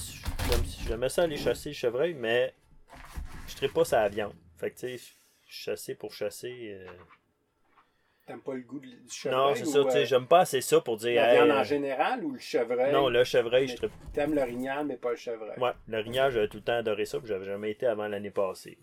j'aime, 0.50 0.62
j'aimais 0.88 1.08
ça 1.08 1.22
aller 1.22 1.36
chasser 1.36 1.68
le 1.70 1.74
chevreuil, 1.74 2.14
mais 2.14 2.54
je 3.46 3.64
ne 3.64 3.70
pas 3.70 3.84
sa 3.84 4.08
viande. 4.08 4.34
Fait 4.58 4.70
que 4.70 4.78
tu 4.78 4.98
sais, 4.98 5.12
chasser 5.46 5.94
pour 5.94 6.12
chasser. 6.12 6.70
euh, 6.80 6.86
T'aimes 8.26 8.40
pas 8.40 8.54
le 8.54 8.62
goût 8.62 8.80
du 8.80 8.96
chevreuil? 9.08 9.38
Non, 9.50 9.54
c'est 9.54 9.66
ça, 9.66 9.84
tu 9.84 9.90
sais, 9.90 9.98
euh, 9.98 10.04
j'aime 10.06 10.26
pas 10.26 10.40
assez 10.40 10.60
ça 10.62 10.80
pour 10.80 10.96
dire. 10.96 11.14
La 11.14 11.30
hey, 11.30 11.36
viande 11.46 11.58
en 11.58 11.62
général 11.62 12.24
ou 12.24 12.32
le 12.32 12.38
chevreuil? 12.38 12.90
Non, 12.92 13.08
le 13.08 13.22
chevreuil, 13.22 13.68
je 13.68 13.76
tripe. 13.76 13.92
T'aimes 14.14 14.34
l'orignal, 14.34 14.86
mais 14.86 14.96
pas 14.96 15.10
le 15.10 15.16
chevreuil. 15.16 15.58
Ouais, 15.58 15.72
l'orignal, 15.88 16.32
j'avais 16.32 16.48
tout 16.48 16.56
le 16.56 16.62
temps 16.62 16.78
adoré 16.78 17.04
ça, 17.04 17.18
puis 17.18 17.28
j'avais 17.28 17.44
jamais 17.44 17.70
été 17.70 17.86
avant 17.86 18.08
l'année 18.08 18.30
passée. 18.30 18.78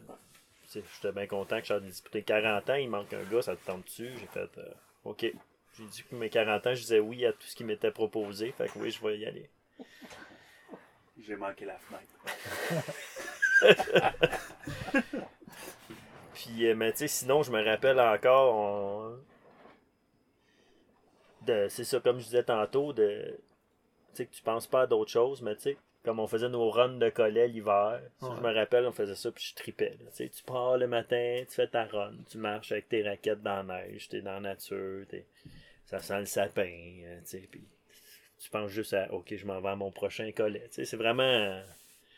J'étais 0.73 1.11
bien 1.11 1.27
content 1.27 1.59
que 1.59 1.65
j'avais 1.67 1.85
disputé 1.87 2.23
40 2.23 2.69
ans, 2.69 2.75
il 2.75 2.89
manque 2.89 3.11
un 3.13 3.23
gars, 3.23 3.41
ça 3.41 3.55
te 3.55 3.65
tombe 3.65 3.83
dessus. 3.83 4.09
J'ai 4.19 4.27
fait, 4.27 4.49
euh, 4.57 4.73
OK. 5.05 5.21
J'ai 5.77 5.85
dit 5.85 6.03
que 6.03 6.15
mes 6.15 6.29
40 6.29 6.67
ans, 6.67 6.73
je 6.75 6.81
disais 6.81 6.99
oui 6.99 7.25
à 7.25 7.33
tout 7.33 7.43
ce 7.47 7.55
qui 7.55 7.63
m'était 7.63 7.91
proposé, 7.91 8.51
fait 8.51 8.67
que 8.71 8.79
oui, 8.79 8.91
je 8.91 9.01
vais 9.05 9.17
y 9.17 9.25
aller. 9.25 9.49
J'ai 11.19 11.35
manqué 11.35 11.65
la 11.65 11.77
fenêtre. 11.77 12.13
Puis, 16.33 16.67
euh, 16.67 16.75
mais 16.75 16.91
tu 16.91 16.99
sais, 16.99 17.07
sinon, 17.07 17.43
je 17.43 17.51
me 17.51 17.63
rappelle 17.63 17.99
encore, 17.99 18.55
on- 18.55 19.17
de, 21.45 21.67
c'est 21.69 21.83
ça, 21.83 21.99
comme 21.99 22.19
je 22.19 22.25
disais 22.25 22.43
tantôt, 22.43 22.93
de, 22.93 23.35
tu 24.13 24.17
sais, 24.17 24.25
que 24.25 24.33
tu 24.33 24.41
penses 24.43 24.67
pas 24.67 24.81
à 24.83 24.87
d'autres 24.87 25.11
choses, 25.11 25.41
mais 25.41 25.55
tu 25.55 25.61
sais, 25.63 25.77
comme 26.03 26.19
on 26.19 26.27
faisait 26.27 26.49
nos 26.49 26.69
runs 26.69 26.97
de 26.97 27.09
collet 27.09 27.47
l'hiver, 27.47 28.01
ça, 28.19 28.33
je 28.35 28.41
me 28.41 28.53
rappelle, 28.53 28.85
on 28.87 28.91
faisait 28.91 29.15
ça, 29.15 29.31
puis 29.31 29.43
je 29.49 29.55
tripais. 29.55 29.97
Tu 29.97 30.05
sais, 30.11 30.29
tu 30.29 30.43
pars 30.43 30.77
le 30.77 30.87
matin, 30.87 31.43
tu 31.47 31.53
fais 31.55 31.67
ta 31.67 31.85
run, 31.85 32.15
tu 32.29 32.37
marches 32.37 32.71
avec 32.71 32.89
tes 32.89 33.07
raquettes 33.07 33.41
dans 33.41 33.63
la 33.63 33.81
neige, 33.83 34.09
t'es 34.09 34.21
dans 34.21 34.33
la 34.33 34.39
nature, 34.39 35.05
t'es- 35.07 35.27
ça 35.85 35.99
sent 35.99 36.19
le 36.19 36.25
sapin, 36.25 36.63
euh, 37.05 37.19
tu 37.21 37.27
sais, 37.27 37.47
puis 37.51 37.63
tu 38.39 38.49
penses 38.49 38.71
juste 38.71 38.93
à, 38.93 39.13
OK, 39.13 39.35
je 39.35 39.45
m'en 39.45 39.61
vais 39.61 39.69
à 39.69 39.75
mon 39.75 39.91
prochain 39.91 40.31
collet. 40.31 40.67
Tu 40.69 40.75
sais, 40.75 40.85
c'est 40.85 40.97
vraiment... 40.97 41.61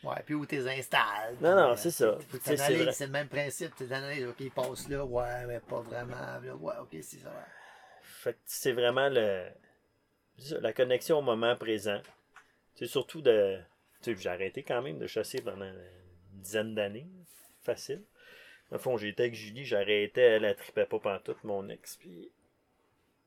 Ouais, 0.02 0.22
puis 0.24 0.34
où 0.34 0.44
tu 0.44 0.56
les 0.56 0.68
installes. 0.68 1.36
Non, 1.40 1.54
non, 1.54 1.76
c'est 1.76 2.02
euh, 2.02 2.18
ça. 2.42 2.56
c'est 2.56 3.06
le 3.06 3.12
même 3.12 3.28
principe. 3.28 3.74
Tu 3.76 3.86
t'analyses, 3.86 4.26
OK, 4.26 4.36
il 4.40 4.50
passe 4.50 4.88
là, 4.88 5.04
ouais, 5.04 5.46
mais 5.46 5.60
pas 5.60 5.80
vraiment. 5.80 6.14
Là, 6.14 6.54
ouais, 6.54 6.74
OK, 6.80 6.90
c'est 6.92 7.18
ça. 7.18 7.28
ouais. 7.28 7.34
Fait 8.02 8.34
que 8.34 8.38
c'est 8.44 8.72
vraiment 8.72 9.08
le, 9.08 9.46
la 10.60 10.72
connexion 10.74 11.18
au 11.18 11.22
moment 11.22 11.56
présent. 11.56 12.00
C'est 12.74 12.86
surtout 12.86 13.22
de. 13.22 13.58
J'ai 14.12 14.28
arrêté 14.28 14.62
quand 14.62 14.82
même 14.82 14.98
de 14.98 15.06
chasser 15.06 15.40
pendant 15.40 15.64
une 15.64 15.82
dizaine 16.32 16.74
d'années. 16.74 17.06
Facile. 17.62 18.02
Au 18.70 18.78
fond, 18.78 18.96
j'étais 18.96 19.24
avec 19.24 19.34
Julie, 19.34 19.64
j'arrêtais, 19.64 20.20
elle, 20.20 20.44
elle 20.44 20.56
tripait 20.56 20.86
pas 20.86 20.98
pantoute, 20.98 21.42
mon 21.44 21.68
ex, 21.68 21.96
puis 21.96 22.30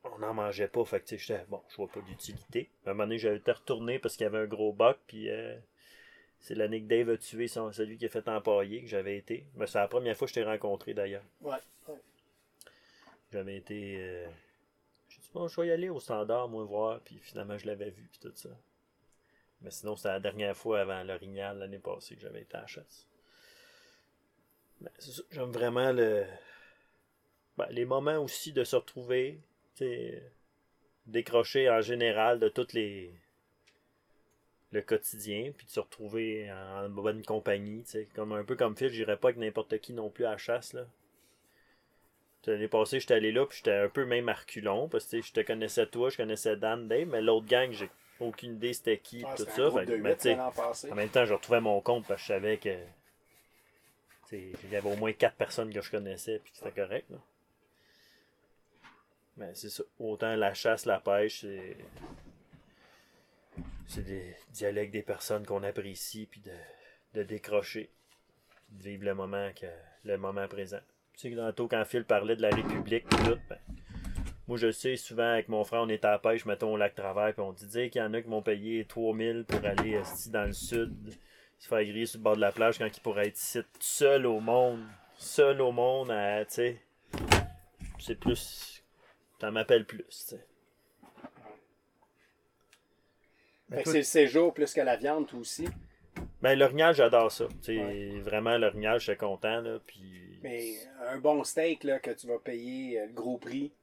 on 0.04 0.18
n'en 0.20 0.34
mangeait 0.34 0.68
pas. 0.68 0.84
Fait 0.86 1.00
que, 1.00 1.18
j'étais, 1.18 1.46
bon, 1.48 1.62
je 1.70 1.76
vois 1.78 1.88
pas 1.88 2.02
d'utilité. 2.02 2.70
À 2.86 2.90
un 2.90 2.94
moment 2.94 3.04
donné, 3.06 3.18
j'avais 3.18 3.38
été 3.38 3.52
retourné 3.52 4.00
parce 4.00 4.16
qu'il 4.18 4.24
y 4.24 4.28
avait 4.28 4.40
un 4.40 4.46
gros 4.48 4.74
bac, 4.74 4.98
puis 5.08 5.30
euh, 5.30 5.58
c'est 6.40 6.56
l'année 6.56 6.82
que 6.82 6.88
Dave 6.88 7.10
a 7.10 7.18
tué 7.18 7.48
son, 7.48 7.72
celui 7.72 7.98
qui 7.98 8.06
a 8.06 8.10
fait 8.10 8.28
empailler, 8.28 8.82
que 8.82 8.88
j'avais 8.88 9.18
été. 9.18 9.46
Mais 9.56 9.68
c'est 9.68 9.80
la 9.80 9.88
première 9.88 10.18
fois 10.18 10.26
que 10.28 10.30
je 10.30 10.36
t'ai 10.36 10.44
rencontré 10.44 10.94
d'ailleurs. 10.94 11.24
Ouais. 11.42 11.58
ouais. 11.88 11.96
J'avais 13.32 13.58
été. 13.58 13.98
euh, 14.00 14.28
J'ai 15.10 15.20
dit, 15.22 15.30
bon, 15.34 15.48
je 15.48 15.62
vais 15.62 15.68
y 15.68 15.72
aller 15.72 15.90
au 15.90 16.00
standard, 16.00 16.48
moi, 16.50 16.64
voir. 16.66 17.00
Puis 17.02 17.20
finalement, 17.20 17.58
je 17.58 17.68
l'avais 17.68 17.90
vu, 17.92 18.10
puis 18.12 18.20
tout 18.20 18.36
ça. 18.36 18.50
Mais 19.62 19.72
sinon, 19.72 19.96
c'était 19.96 20.10
la 20.10 20.20
dernière 20.20 20.56
fois 20.56 20.82
avant 20.82 21.04
l'orignal 21.04 21.58
l'année 21.58 21.80
passée 21.80 22.16
que 22.16 22.22
j'avais 22.22 22.42
été 22.42 22.56
à 22.56 22.62
la 22.62 22.68
chasse. 22.68 23.08
J'aime 25.32 25.52
vraiment 25.52 25.92
le. 25.92 26.26
ben, 27.58 27.68
les 27.72 27.86
moments 27.86 28.18
aussi 28.18 28.54
de 28.54 28.64
se 28.64 28.76
retrouver, 28.76 29.40
décrocher 31.08 31.70
en 31.70 31.82
général 31.82 32.40
de 32.40 32.50
toutes 32.50 32.74
les. 32.74 33.12
le 34.72 34.82
quotidien, 34.82 35.52
puis 35.58 35.66
de 35.66 35.72
se 35.72 35.80
retrouver 35.80 36.52
en 36.52 36.90
bonne 36.90 37.24
compagnie. 37.24 37.84
Comme 38.14 38.34
un 38.34 38.44
peu 38.44 38.56
comme 38.56 38.78
Phil, 38.78 38.90
j'irais 38.90 39.18
pas 39.18 39.30
avec 39.30 39.40
n'importe 39.40 39.80
qui 39.80 39.94
non 39.94 40.12
plus 40.12 40.26
à 40.26 40.32
la 40.32 40.38
chasse, 40.38 40.74
là. 40.74 40.86
L'année 42.46 42.70
passée, 42.70 43.02
j'étais 43.02 43.16
allé 43.16 43.34
là, 43.34 43.46
puis 43.46 43.58
j'étais 43.58 43.74
un 43.74 43.90
peu 43.90 44.06
même 44.06 44.30
à 44.30 44.36
parce 44.90 45.06
que 45.08 45.22
je 45.22 45.34
te 45.34 45.42
connaissais 45.42 45.86
toi, 45.86 46.10
je 46.10 46.16
connaissais 46.16 46.56
Dan, 46.56 46.88
Dave, 46.88 47.10
mais 47.10 47.22
l'autre 47.22 47.46
gang, 47.46 47.74
j'ai 47.74 47.90
aucune 48.20 48.56
idée 48.56 48.74
c'était 48.74 48.98
qui, 48.98 49.24
Ah, 49.26 49.34
tout 49.36 49.46
ça. 49.46 49.72
Fait 49.72 49.98
mais 49.98 50.16
passé. 50.56 50.92
en 50.92 50.96
même 50.96 51.10
temps, 51.10 51.26
je 51.26 51.34
retrouvais 51.34 51.62
mon 51.62 51.82
compte 51.82 52.06
parce 52.08 52.22
que 52.22 52.28
je 52.28 52.34
savais 52.34 52.58
que. 52.58 52.78
Il 54.32 54.72
y 54.72 54.76
avait 54.76 54.92
au 54.92 54.96
moins 54.98 55.14
quatre 55.14 55.36
personnes 55.36 55.74
que 55.74 55.82
je 55.82 55.90
connaissais, 55.90 56.40
puis 56.40 56.52
que 56.52 56.58
c'était 56.58 56.72
correct. 56.72 57.10
Là. 57.10 57.18
Mais 59.38 59.56
c'est 59.56 59.70
ça. 59.70 59.84
Autant 60.00 60.36
la 60.36 60.54
chasse, 60.54 60.86
la 60.86 61.00
pêche, 61.00 61.42
c'est. 61.42 61.78
C'est 63.88 64.04
des 64.04 64.36
dialogues 64.50 64.92
des 64.92 65.02
personnes 65.02 65.46
qu'on 65.46 65.64
apprécie, 65.64 66.28
puis 66.30 66.42
de, 66.42 66.52
de 67.14 67.24
décrocher, 67.24 67.90
puis 68.68 68.78
de 68.78 68.84
vivre 68.84 69.06
le 69.06 69.16
moment, 69.16 69.50
que, 69.56 69.68
le 70.04 70.18
moment 70.18 70.46
présent. 70.50 70.82
Tu 71.14 71.30
sais, 71.30 71.36
tantôt, 71.36 71.70
quand 71.70 71.86
Phil 71.86 72.04
parlait 72.04 72.36
de 72.36 72.42
la 72.42 72.50
République, 72.50 73.08
tout, 73.08 73.40
ben, 73.50 73.58
moi, 74.48 74.58
je 74.58 74.72
sais, 74.72 74.96
souvent, 74.96 75.34
avec 75.34 75.50
mon 75.50 75.64
frère, 75.64 75.82
on 75.82 75.90
est 75.90 76.06
à 76.06 76.12
la 76.12 76.20
pêche, 76.20 76.46
mettons, 76.46 76.74
au 76.74 76.78
lac 76.78 76.96
Travers, 76.96 77.34
puis 77.34 77.42
on 77.42 77.52
dit 77.52 77.68
dire 77.68 77.90
qu'il 77.90 78.02
y 78.02 78.04
en 78.04 78.14
a 78.14 78.22
qui 78.22 78.30
m'ont 78.30 78.42
payé 78.42 78.86
3000 78.86 79.46
pour 79.46 79.66
aller 79.66 80.02
dans 80.32 80.46
le 80.46 80.54
sud, 80.54 80.94
se 81.58 81.68
faire 81.68 81.84
griller 81.84 82.06
sur 82.06 82.20
le 82.20 82.24
bord 82.24 82.36
de 82.36 82.42
la 82.42 82.52
plage 82.52 82.78
quand 82.78 82.88
ils 82.88 83.02
pourraient 83.02 83.28
être 83.28 83.38
ici, 83.38 83.60
tout 83.62 83.70
seul 83.80 84.26
au 84.26 84.40
monde. 84.40 84.82
Seul 85.18 85.62
au 85.62 85.72
monde, 85.72 86.12
à, 86.12 86.46
tu 86.46 86.54
sais. 86.54 86.82
C'est 88.00 88.20
plus. 88.20 88.84
Ça 89.42 89.52
m'appelle 89.52 89.86
plus, 89.86 90.06
tu 90.06 90.12
sais. 90.12 90.46
C'est 93.84 93.98
le 93.98 94.04
séjour 94.04 94.54
plus 94.54 94.74
que 94.74 94.80
la 94.82 94.96
viande, 94.96 95.28
toi 95.28 95.40
aussi. 95.40 95.68
Ben, 96.42 96.58
l'orignal, 96.58 96.96
j'adore 96.96 97.32
ça. 97.32 97.48
Tu 97.64 97.76
sais, 97.76 97.78
Ouais. 97.84 98.20
vraiment, 98.22 98.58
l'orignal, 98.58 99.00
j'étais 99.00 99.18
content, 99.18 99.60
là, 99.62 99.80
puis. 99.86 100.40
Mais 100.42 100.76
un 101.08 101.18
bon 101.18 101.44
steak 101.44 101.84
là, 101.84 102.00
que 102.00 102.12
tu 102.12 102.28
vas 102.28 102.38
payer 102.40 103.00
euh, 103.02 103.08
le 103.08 103.14
gros 103.14 103.38
prix, 103.38 103.74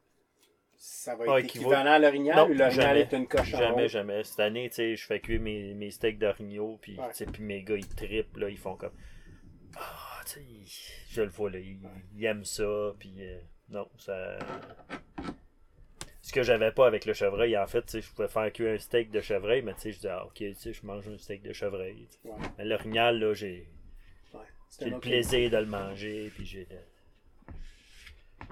ça 0.76 1.14
va 1.16 1.24
être 1.24 1.32
Ah, 1.32 1.40
équivaut- 1.40 1.64
équivalent 1.70 1.90
à 1.92 1.98
l'orignal 1.98 2.36
Non, 2.36 2.44
ou 2.50 2.54
l'orignal 2.54 2.98
est 2.98 3.12
une 3.12 3.26
coche 3.26 3.48
Jamais, 3.50 3.88
jamais. 3.88 4.22
Cette 4.24 4.40
année, 4.40 4.68
tu 4.68 4.76
sais, 4.76 4.96
je 4.96 5.04
fais 5.06 5.20
cuire 5.20 5.40
mes, 5.40 5.74
mes 5.74 5.90
steaks 5.90 6.18
d'orignaux, 6.18 6.78
puis, 6.82 6.96
Ouais. 6.98 7.08
tu 7.10 7.16
sais, 7.16 7.26
puis 7.26 7.42
mes 7.42 7.62
gars, 7.62 7.76
ils 7.76 7.88
trippent, 7.88 8.36
là, 8.36 8.48
ils 8.48 8.58
font 8.58 8.76
comme... 8.76 8.92
Ah, 9.76 10.20
tu 10.26 10.32
sais, 10.66 10.90
je 11.10 11.22
le 11.22 11.28
vois, 11.28 11.50
là, 11.50 11.58
ils, 11.58 11.78
ils 12.16 12.24
aiment 12.24 12.44
ça, 12.44 12.94
puis 12.98 13.14
euh, 13.20 13.38
non, 13.70 13.88
ça... 13.98 14.38
Ce 16.22 16.32
que 16.32 16.42
j'avais 16.42 16.72
pas 16.72 16.86
avec 16.86 17.04
le 17.04 17.12
chevreuil, 17.12 17.56
en 17.58 17.66
fait, 17.66 17.82
tu 17.82 17.88
sais, 17.90 18.00
je 18.00 18.10
pouvais 18.10 18.28
faire 18.28 18.50
cuire 18.52 18.74
un 18.74 18.78
steak 18.78 19.10
de 19.10 19.20
chevreuil, 19.20 19.60
mais 19.62 19.74
tu 19.74 19.80
sais, 19.80 19.90
je 19.92 19.96
disais, 19.96 20.08
ah, 20.08 20.24
ok, 20.24 20.34
tu 20.36 20.54
sais, 20.54 20.72
je 20.72 20.84
mange 20.86 21.06
un 21.06 21.18
steak 21.18 21.42
de 21.42 21.52
chevreuil. 21.52 22.08
Ouais. 22.24 22.32
Mais 22.58 22.64
l'orignal, 22.64 23.18
là, 23.18 23.34
j'ai 23.34 23.68
j'ai 24.80 24.90
le 24.90 24.98
plaisir 24.98 25.50
de 25.50 25.56
le 25.58 25.66
manger, 25.66 26.32
puis 26.34 26.44
j'ai... 26.46 26.66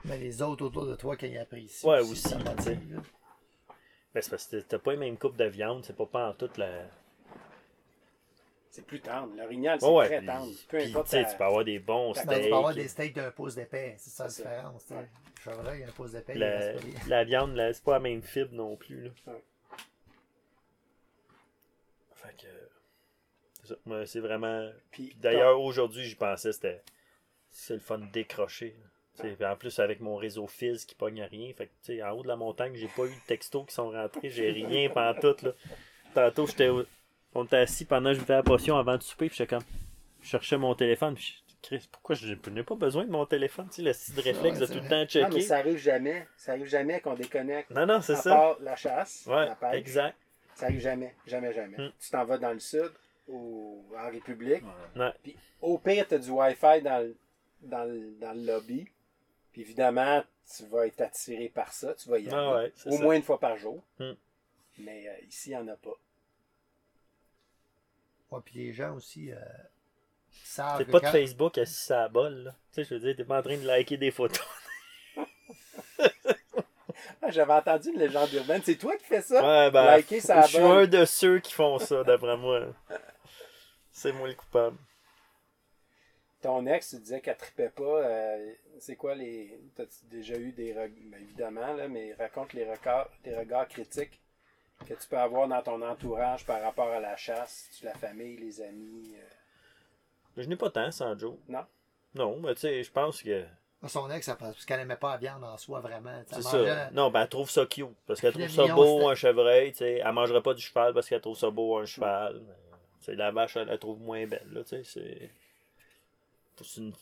mais 0.05 0.19
les 0.19 0.43
autres 0.43 0.65
autour 0.67 0.87
de 0.87 0.95
toi 0.97 1.17
qui 1.17 1.37
apprécient. 1.37 1.89
Ouais, 1.91 2.01
aussi, 2.01 2.17
ça. 2.29 2.39
Ben, 2.39 4.21
c'est 4.21 4.31
parce 4.31 4.47
que 4.47 4.57
t'as 4.61 4.79
pas 4.79 4.93
les 4.93 4.99
mêmes 4.99 5.17
coupes 5.17 5.37
de 5.37 5.45
viande, 5.47 5.85
c'est 5.85 5.97
pas 5.97 6.07
pas 6.07 6.29
en 6.31 6.35
toute 6.35 6.59
la... 6.59 6.87
C'est 8.71 8.85
plus 8.87 9.01
tendre. 9.01 9.35
L'orignal, 9.37 9.79
c'est 9.81 9.87
Ouais, 9.87 10.07
très 10.07 10.19
puis- 10.19 10.27
tendre. 10.27 10.53
Peu 10.69 10.79
puis, 10.79 10.91
importe. 10.91 11.05
tu 11.07 11.11
sais, 11.11 11.25
ta- 11.25 11.31
tu 11.31 11.37
peux 11.37 11.45
avoir 11.45 11.65
des 11.65 11.79
bons 11.79 12.13
Ben, 12.13 12.25
Ben, 12.25 12.33
steaks. 12.33 12.43
tu 12.45 12.49
peux 12.51 12.57
avoir 12.57 12.75
des 12.75 12.89
steaks 12.89 13.15
d'un 13.15 13.31
pouce 13.31 13.55
d'épais. 13.55 13.95
C'est 13.99 14.11
ça 14.11 14.25
la 14.25 14.31
différence. 14.31 14.85
Ouais. 14.91 15.09
Chevreuil, 15.45 15.85
un 15.85 15.91
pouce 15.93 16.13
d'épais. 16.13 16.33
il 16.35 16.41
La, 16.41 16.73
la 17.09 17.25
viande, 17.25 17.55
là, 17.55 17.73
c'est 17.73 17.85
pas 17.85 17.93
la 17.95 18.01
même 18.01 18.23
fibre 18.23 18.53
non 18.55 18.77
plus. 18.77 19.05
Là. 19.05 19.11
Ouais. 19.27 19.43
Fait 22.15 22.35
que. 22.37 22.47
c'est 23.63 23.69
ça. 23.69 23.75
Moi, 23.85 24.07
c'est 24.07 24.21
vraiment. 24.21 24.71
Puis 24.91 25.15
d'ailleurs, 25.19 25.61
aujourd'hui, 25.61 26.05
j'y 26.05 26.15
pensais, 26.15 26.53
c'était. 26.53 26.83
C'est 27.51 27.75
le 27.75 27.81
fun 27.81 27.99
de 27.99 28.07
décrocher. 28.11 28.75
là. 28.81 28.87
Puis 29.19 29.45
En 29.45 29.57
plus, 29.57 29.79
avec 29.79 30.01
mon 30.01 30.17
réseau 30.17 30.47
Fizz 30.47 30.85
qui 30.85 30.95
pogne 30.95 31.23
rien. 31.23 31.53
Fait 31.55 31.69
que, 31.87 32.03
en 32.03 32.11
haut 32.13 32.23
de 32.23 32.29
la 32.29 32.37
montagne, 32.37 32.75
j'ai 32.75 32.89
pas 32.89 33.05
eu 33.05 33.11
de 33.15 33.27
textos 33.27 33.67
qui 33.67 33.75
sont 33.75 33.91
rentrés. 33.91 34.31
J'ai 34.31 34.51
rien 34.51 34.89
pantoute, 34.95 35.43
là. 35.43 35.53
Tantôt, 36.15 36.47
j'étais. 36.47 36.69
au- 36.69 36.85
On 37.35 37.45
était 37.45 37.57
assis 37.57 37.85
pendant 37.85 38.11
que 38.11 38.17
je 38.17 38.21
faisais 38.21 38.35
la 38.35 38.43
potion 38.43 38.77
avant 38.77 38.97
de 38.97 39.03
souper. 39.03 39.29
Puis 39.29 39.37
j'étais 39.39 39.55
comme. 39.55 39.65
Je 40.23 40.29
cherchais 40.29 40.57
mon 40.57 40.75
téléphone. 40.75 41.15
Puis 41.15 41.37
je- 41.37 41.43
Chris, 41.63 41.89
pourquoi 41.93 42.17
je 42.17 42.35
n'ai 42.51 42.63
pas 42.65 42.75
besoin 42.75 43.05
de 43.05 43.11
mon 43.11 43.25
téléphone? 43.25 43.69
Tu 43.69 43.77
sais, 43.77 43.83
le 43.83 44.17
de 44.17 44.21
réflexe 44.21 44.59
de 44.59 44.67
tout 44.67 44.75
le 44.75 44.81
temps 44.81 44.89
Non, 44.97 45.01
mais 45.03 45.07
checker. 45.07 45.41
ça 45.43 45.59
arrive 45.59 45.77
jamais. 45.79 46.27
Ça 46.37 46.53
arrive 46.53 46.67
jamais 46.67 47.01
qu'on 47.01 47.15
déconnecte. 47.15 47.71
Non, 47.71 47.87
non, 47.87 48.01
c'est 48.01 48.17
ça. 48.17 48.31
part 48.31 48.57
la 48.61 48.75
chasse, 48.75 49.25
Ouais, 49.29 49.47
la 49.47 49.55
pêche. 49.55 49.75
exact. 49.77 50.17
Ça 50.57 50.67
arrive 50.67 50.81
jamais. 50.81 51.15
Jamais, 51.25 51.53
jamais. 51.53 51.77
Hmm. 51.79 51.91
Tu 52.01 52.11
t'en 52.11 52.25
vas 52.25 52.39
dans 52.39 52.53
le 52.53 52.59
sud 52.59 52.91
ou 53.29 53.85
en 53.97 54.11
République. 54.11 54.65
Ouais. 54.97 55.13
Puis 55.23 55.37
au 55.61 55.79
pire, 55.79 56.07
tu 56.09 56.15
as 56.15 56.19
du 56.19 56.31
Wi-Fi 56.31 56.83
dans 56.83 56.99
le, 57.01 57.17
dans 57.63 57.85
le, 57.85 58.11
dans 58.21 58.33
le 58.33 58.45
lobby. 58.45 58.89
Puis 59.53 59.61
évidemment, 59.63 60.23
tu 60.57 60.65
vas 60.67 60.87
être 60.87 61.01
attiré 61.03 61.49
par 61.49 61.73
ça. 61.73 61.95
Tu 61.95 62.09
vas 62.09 62.19
y 62.19 62.27
aller. 62.29 62.37
Ah 62.37 62.55
ouais, 62.57 62.73
c'est 62.75 62.89
Au 62.89 62.97
ça. 62.97 63.03
moins 63.03 63.15
une 63.17 63.23
fois 63.23 63.39
par 63.39 63.57
jour. 63.59 63.83
Hmm. 63.99 64.13
Mais 64.79 65.07
euh, 65.09 65.27
ici, 65.29 65.51
il 65.51 65.57
n'y 65.57 65.63
en 65.63 65.69
a 65.69 65.77
pas. 65.77 65.91
Ouais, 68.31 68.41
puis 68.45 68.55
les 68.61 68.73
gens 68.73 68.95
aussi 68.95 69.31
euh, 69.31 69.37
savent. 70.45 70.79
T'es 70.79 70.91
pas 70.91 71.01
de 71.01 71.05
quand- 71.05 71.13
Facebook 71.13 71.59
assis 71.59 71.93
à 71.93 71.97
la 72.03 72.09
bol, 72.09 72.33
là. 72.45 72.51
Tu 72.73 72.77
sais, 72.77 72.85
je 72.85 72.95
veux 72.95 73.01
dire, 73.01 73.15
t'es 73.17 73.25
pas 73.25 73.39
en 73.39 73.43
train 73.43 73.59
de 73.59 73.67
liker 73.67 73.97
des 73.99 74.11
photos. 74.11 74.45
Ah, 77.25 77.31
J'avais 77.31 77.53
entendu 77.53 77.91
une 77.91 78.01
légende 78.01 78.33
urbaine. 78.33 78.63
C'est 78.65 78.75
toi 78.77 78.97
qui 78.97 79.05
fais 79.05 79.23
ça? 79.23 79.41
Ouais, 79.43 79.71
ben, 79.71 79.85
Liker 79.85 80.21
sa 80.21 80.43
je 80.43 80.49
suis 80.55 80.59
un 80.59 80.87
de 80.87 81.05
ceux 81.05 81.39
qui 81.39 81.53
font 81.53 81.79
ça, 81.79 82.03
d'après 82.03 82.37
moi. 82.37 82.67
C'est 83.93 84.13
moi 84.13 84.27
le 84.29 84.35
coupable. 84.35 84.77
Ton 86.43 86.67
ex, 86.67 86.91
tu 86.91 86.97
disais 86.97 87.21
qu'elle 87.21 87.37
tripait 87.37 87.69
pas. 87.71 87.83
euh, 87.85 88.53
c'est 88.79 88.97
quoi 88.97 89.15
les. 89.15 89.59
T'as-tu 89.77 90.05
déjà 90.11 90.35
eu 90.37 90.51
des. 90.53 90.73
reg- 90.75 91.09
ben, 91.11 91.21
évidemment, 91.23 91.73
là, 91.73 91.87
mais 91.89 92.15
raconte 92.19 92.53
les 92.53 92.69
regards, 92.71 93.09
les 93.25 93.37
regards 93.37 93.69
critiques 93.69 94.21
que 94.87 94.95
tu 94.95 95.07
peux 95.09 95.19
avoir 95.19 95.47
dans 95.47 95.63
ton 95.63 95.81
entourage 95.83 96.45
par 96.45 96.61
rapport 96.61 96.89
à 96.91 96.99
la 96.99 97.17
chasse, 97.17 97.69
la 97.85 97.95
famille, 97.95 98.37
les 98.39 98.61
amis. 98.61 99.15
euh. 99.17 99.23
Je 100.37 100.49
n'ai 100.49 100.57
pas 100.57 100.71
tant, 100.71 100.91
sans 100.91 101.17
Joe. 101.17 101.37
Non? 101.49 101.65
Non, 102.15 102.41
mais 102.41 102.55
tu 102.55 102.63
sais, 102.63 102.83
je 102.83 102.91
pense 102.91 103.23
que. 103.23 103.45
Son 103.87 104.11
ex, 104.11 104.27
ça 104.27 104.37
parce 104.37 104.65
qu'elle 104.65 104.81
aimait 104.81 104.97
pas 104.97 105.13
la 105.13 105.17
viande 105.19 105.43
en 105.45 105.57
soi, 105.57 105.81
vraiment. 105.81 106.23
C'est 106.27 106.43
ça. 106.43 106.57
mangeait- 106.59 106.91
Non, 106.93 107.11
ben 107.11 107.23
elle 107.23 107.29
trouve 107.29 107.51
ça 107.51 107.67
cute. 107.67 107.87
Parce 108.07 108.21
qu'elle 108.21 108.33
trouve 108.33 108.49
ça 108.49 108.75
beau, 108.75 108.99
c'était- 108.99 109.11
un 109.11 109.15
chevreuil, 109.15 109.73
tu 109.73 109.79
sais. 109.79 110.01
Elle 110.05 110.13
mangerait 110.13 110.43
pas 110.43 110.55
du 110.55 110.63
cheval 110.63 110.93
parce 110.95 111.09
qu'elle 111.09 111.21
trouve 111.21 111.37
ça 111.39 111.51
beau, 111.51 111.79
un 111.79 111.85
cheval. 111.85 112.41
Sais, 113.01 113.15
la 113.17 113.31
vache, 113.33 113.57
elle 113.57 113.67
la 113.69 113.79
trouve 113.79 114.01
moins 114.01 114.25
belle, 114.27 114.47
là, 114.53 114.63
tu 114.63 114.69
sais. 114.71 114.83
C'est. 114.85 115.31
C'est 116.61 116.81
une. 116.81 116.93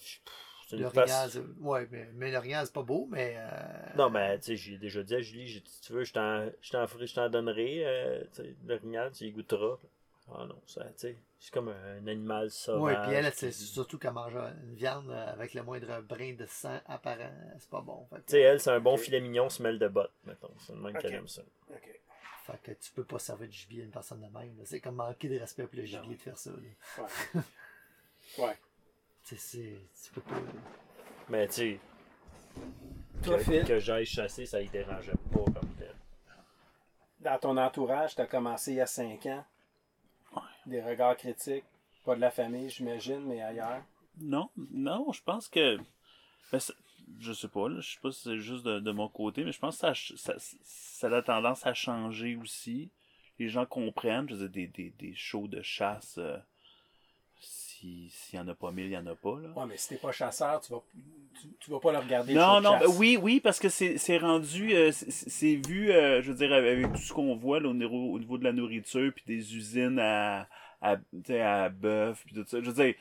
C'est 0.69 0.77
Le 0.77 0.85
une 0.85 0.91
face. 0.91 1.31
c'est- 1.33 1.41
ouais, 1.61 1.89
mais, 1.91 2.09
mais 2.15 2.31
le 2.31 2.41
c'est 2.65 2.73
pas 2.73 2.83
beau, 2.83 3.09
mais. 3.11 3.35
euh, 3.37 3.97
Non, 3.97 4.09
mais 4.09 4.39
tu 4.39 4.47
sais, 4.47 4.57
j'ai 4.57 4.79
déjà 4.79 5.03
dit 5.03 5.17
à 5.17 5.21
Julie, 5.21 5.49
j'ai 5.49 5.59
dit, 5.61 5.71
si 5.71 5.81
tu 5.81 5.93
veux, 5.93 6.05
je 6.05 6.13
t'en, 6.13 6.49
je 6.63 6.71
t'en, 6.71 6.87
je 6.87 7.13
t'en 7.15 7.29
donnerai. 7.29 7.85
euh, 7.85 8.23
tu 8.33 8.43
sais, 8.43 8.55
le 8.65 8.75
rignal, 8.77 9.11
tu 9.11 9.25
y 9.25 9.33
goûteras. 9.33 9.79
Ah 10.33 10.47
non, 10.47 10.61
ça, 10.69 10.85
tu 10.85 10.93
sais, 10.99 11.17
c'est 11.41 11.53
comme 11.53 11.71
un 11.71 12.07
animal 12.07 12.53
sauvage. 12.53 12.99
Ouais, 12.99 13.03
puis 13.05 13.15
elle, 13.17 13.33
c'est 13.35 13.51
surtout 13.51 13.99
qu'elle 13.99 14.13
mange 14.13 14.37
une 14.37 14.75
viande 14.77 15.11
euh, 15.11 15.33
avec 15.33 15.55
le 15.55 15.65
moindre 15.65 16.01
brin 16.03 16.35
de 16.35 16.47
sang 16.47 16.79
apparent. 16.87 17.33
C'est 17.59 17.69
pas 17.69 17.81
bon. 17.81 18.07
Tu 18.13 18.21
sais, 18.29 18.41
elle, 18.41 18.61
c'est 18.61 18.71
un 18.71 18.79
bon 18.79 18.97
filet 18.97 19.21
mignon, 19.21 19.49
semelle 19.49 19.81
de 19.81 19.89
botte, 19.89 20.13
mettons. 20.25 20.53
C'est 20.59 20.73
le 20.73 20.79
même 20.81 20.97
qu'elle 20.99 21.15
aime 21.15 21.27
ça. 21.27 21.43
Ok. 21.69 22.01
fait 22.47 22.59
que 22.63 22.71
tu 22.81 22.93
peux 22.93 23.05
pas 23.05 23.19
servir 23.19 23.49
du 23.49 23.57
gibier 23.57 23.83
à 23.83 23.85
une 23.87 23.91
personne 23.91 24.21
de 24.21 24.27
même. 24.39 24.57
là. 24.57 24.63
C'est 24.65 24.79
comme 24.81 24.95
manquer 24.95 25.29
de 25.29 25.39
respect 25.41 25.65
pour 25.67 25.77
le 25.77 25.85
gibier 25.85 26.15
de 26.15 26.21
faire 26.23 26.39
ça. 26.39 26.51
là. 26.51 27.03
Ouais. 27.03 27.43
ouais. 28.45 28.57
C'est- 29.37 29.81
tu 30.05 30.13
peux 30.15 30.21
pas. 30.23 30.37
Mais 31.29 31.47
tu 31.49 31.53
sais, 31.55 31.81
Toi, 33.23 33.39
que, 33.39 33.67
que 33.67 33.79
j'aille 33.79 34.07
chasser, 34.07 34.47
ça 34.47 34.61
y 34.61 34.69
dérangeait 34.69 35.13
pas 35.33 35.45
comme 35.45 35.69
tel. 35.79 35.95
dans 37.21 37.39
ton 37.39 37.57
entourage, 37.57 38.15
tu 38.15 38.21
as 38.21 38.27
commencé 38.27 38.73
il 38.73 38.77
y 38.77 38.81
a 38.81 38.87
5 38.87 39.27
ans. 39.27 39.45
Des 40.67 40.83
regards 40.83 41.17
critiques. 41.17 41.65
Pas 42.05 42.15
de 42.15 42.21
la 42.21 42.31
famille, 42.31 42.71
j'imagine, 42.71 43.21
mais 43.27 43.43
ailleurs. 43.43 43.83
Non, 44.21 44.51
non, 44.57 45.13
je 45.13 45.23
pense 45.23 45.49
que. 45.49 45.79
ben, 46.53 46.61
je 47.19 47.33
sais 47.33 47.49
pas, 47.49 47.69
là, 47.69 47.81
je 47.81 47.93
sais 47.95 48.01
pas 48.01 48.11
si 48.13 48.23
c'est 48.23 48.39
juste 48.39 48.65
de, 48.65 48.79
de 48.81 48.91
mon 48.93 49.09
côté, 49.09 49.45
mais 49.45 49.53
je 49.53 49.59
pense 49.59 49.81
que 49.81 49.87
ça, 49.89 49.95
ça, 50.17 50.35
ça 50.63 51.09
a 51.17 51.23
tendance 51.23 51.67
à 51.67 51.75
changer 51.75 52.37
aussi. 52.37 52.91
Les 53.39 53.49
gens 53.49 53.67
comprennent, 53.67 54.29
je 54.29 54.35
veux 54.35 54.49
dire, 54.49 54.69
des, 54.71 54.91
des, 54.91 54.91
des 55.09 55.15
shows 55.15 55.49
de 55.49 55.61
chasse, 55.63 56.17
euh, 56.19 56.37
si- 57.81 58.11
s'il 58.11 58.39
y 58.39 58.43
en 58.43 58.49
a 58.49 58.55
pas 58.55 58.71
mille, 58.71 58.87
il 58.87 58.93
y 58.93 58.97
en 58.97 59.07
a 59.07 59.15
pas, 59.15 59.39
là. 59.41 59.49
Ouais, 59.57 59.67
mais 59.67 59.77
si 59.77 59.89
t'es 59.89 59.97
pas 59.97 60.13
chasseur, 60.13 60.61
tu 60.61 60.73
vas, 60.73 60.83
tu, 61.41 61.49
tu 61.59 61.71
vas 61.71 61.81
pas 61.81 61.93
le 61.93 61.99
regarder. 61.99 62.35
Non, 62.35 62.61
non, 62.61 62.77
ben 62.79 62.87
oui, 62.99 63.19
oui, 63.21 63.41
parce 63.41 63.59
que 63.59 63.69
c'est 63.69 63.99
c'est 63.99 64.19
rendu, 64.19 64.73
euh, 64.75 64.93
c'est- 64.93 65.67
vu, 65.69 65.91
euh, 65.91 66.23
je 66.23 66.31
veux 66.33 66.37
dire, 66.39 66.53
avec 66.53 66.93
tout 66.93 66.99
ce 66.99 67.13
qu'on 67.13 67.35
voit 67.37 67.61
là, 67.61 67.69
au, 67.69 67.75
niveau, 67.75 68.13
au 68.13 68.19
niveau 68.19 68.39
de 68.39 68.45
la 68.45 68.53
nourriture, 68.53 69.13
puis 69.15 69.25
des 69.27 69.57
usines 69.57 69.99
à, 69.99 70.49
à, 70.83 70.97
à 71.31 71.69
bœuf, 71.71 72.23
puis 72.27 72.35
tout 72.35 72.45
ça. 72.47 72.61
Je 72.61 72.71
veux 72.71 72.85
dire, 72.85 72.95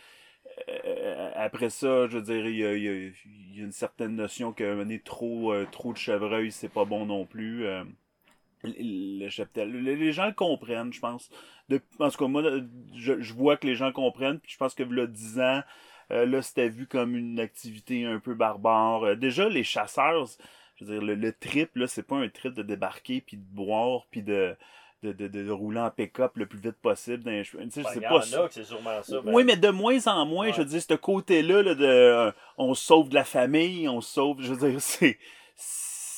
euh, 0.69 1.32
après 1.36 1.69
ça, 1.69 2.07
je 2.07 2.17
veux 2.17 2.23
dire, 2.23 2.45
il 2.47 2.55
y 2.57 2.65
a, 2.65 2.75
y 2.75 2.88
a- 2.88 2.93
il 3.25 3.57
y 3.57 3.61
a 3.61 3.65
une 3.65 3.71
certaine 3.71 4.15
notion 4.15 4.53
que 4.53 4.75
mener 4.75 4.99
trop, 4.99 5.53
trop 5.71 5.93
de 5.93 5.97
chevreuil, 5.97 6.51
c'est 6.51 6.69
pas 6.69 6.86
bon 6.86 7.05
non 7.05 7.25
plus. 7.25 7.65
Le 8.64 9.24
le 9.26 9.30
cheptel. 9.30 9.72
Les 9.72 10.12
gens 10.12 10.28
le 10.28 10.34
comprennent, 10.34 10.91
je 10.93 10.99
pense. 10.99 11.30
De, 11.70 11.80
en 11.99 12.10
tout 12.10 12.18
cas, 12.18 12.28
moi, 12.28 12.43
je, 12.95 13.20
je 13.22 13.34
vois 13.34 13.57
que 13.57 13.68
les 13.68 13.76
gens 13.76 13.91
comprennent, 13.91 14.39
puis 14.39 14.51
je 14.51 14.57
pense 14.57 14.74
que 14.76 14.84
là, 14.84 15.05
10 15.07 15.39
ans, 15.39 15.62
euh, 16.12 16.26
là, 16.26 16.41
c'était 16.41 16.70
vu 16.70 16.88
comme 16.88 17.16
une 17.16 17.39
activité 17.39 18.05
un 18.05 18.20
peu 18.20 18.34
barbare. 18.34 19.03
Euh, 19.03 19.16
déjà, 19.16 19.47
les 19.47 19.64
chasseurs, 19.64 20.26
je 20.76 20.86
veux 20.86 20.91
dire, 20.93 21.01
le, 21.01 21.16
le 21.16 21.32
trip, 21.34 21.76
là, 21.76 21.88
c'est 21.88 22.03
pas 22.03 22.16
un 22.18 22.28
trip 22.30 22.53
de 22.53 22.64
débarquer, 22.64 23.22
puis 23.22 23.38
de 23.38 23.43
boire, 23.43 24.07
puis 24.10 24.24
de, 24.24 24.55
de, 25.03 25.12
de, 25.14 25.28
de 25.28 25.49
rouler 25.51 25.80
en 25.80 25.91
pick-up 25.91 26.32
le 26.36 26.47
plus 26.47 26.60
vite 26.60 26.78
possible. 26.82 27.24
Dans 27.24 27.32
les 27.32 27.43
cheveux. 27.43 27.64
Tu 27.66 27.70
sais, 27.72 27.84
Ben, 27.84 27.89
c'est 27.93 28.01
pas 28.01 28.18
en 28.18 28.47
c'est 28.49 28.64
sûrement 28.64 29.01
ça. 29.03 29.22
ben, 29.22 29.32
Oui, 29.34 29.43
mais 29.43 29.55
de 29.57 29.70
moins 29.70 30.07
en 30.07 30.26
moins, 30.26 30.47
Ouais. 30.47 30.53
je 30.53 30.60
veux 30.62 30.66
dire, 30.66 30.82
ce 30.82 30.93
côté-là, 30.95 31.62
là, 31.62 31.76
de 31.76 31.86
euh, 31.86 32.32
on 32.57 32.74
sauve 32.74 33.10
de 33.10 33.16
la 33.16 33.24
famille, 33.24 33.88
on 33.88 34.01
sauve, 34.01 34.41
je 34.41 34.53
veux 34.53 34.70
dire, 34.72 34.82
c'est 34.82 35.18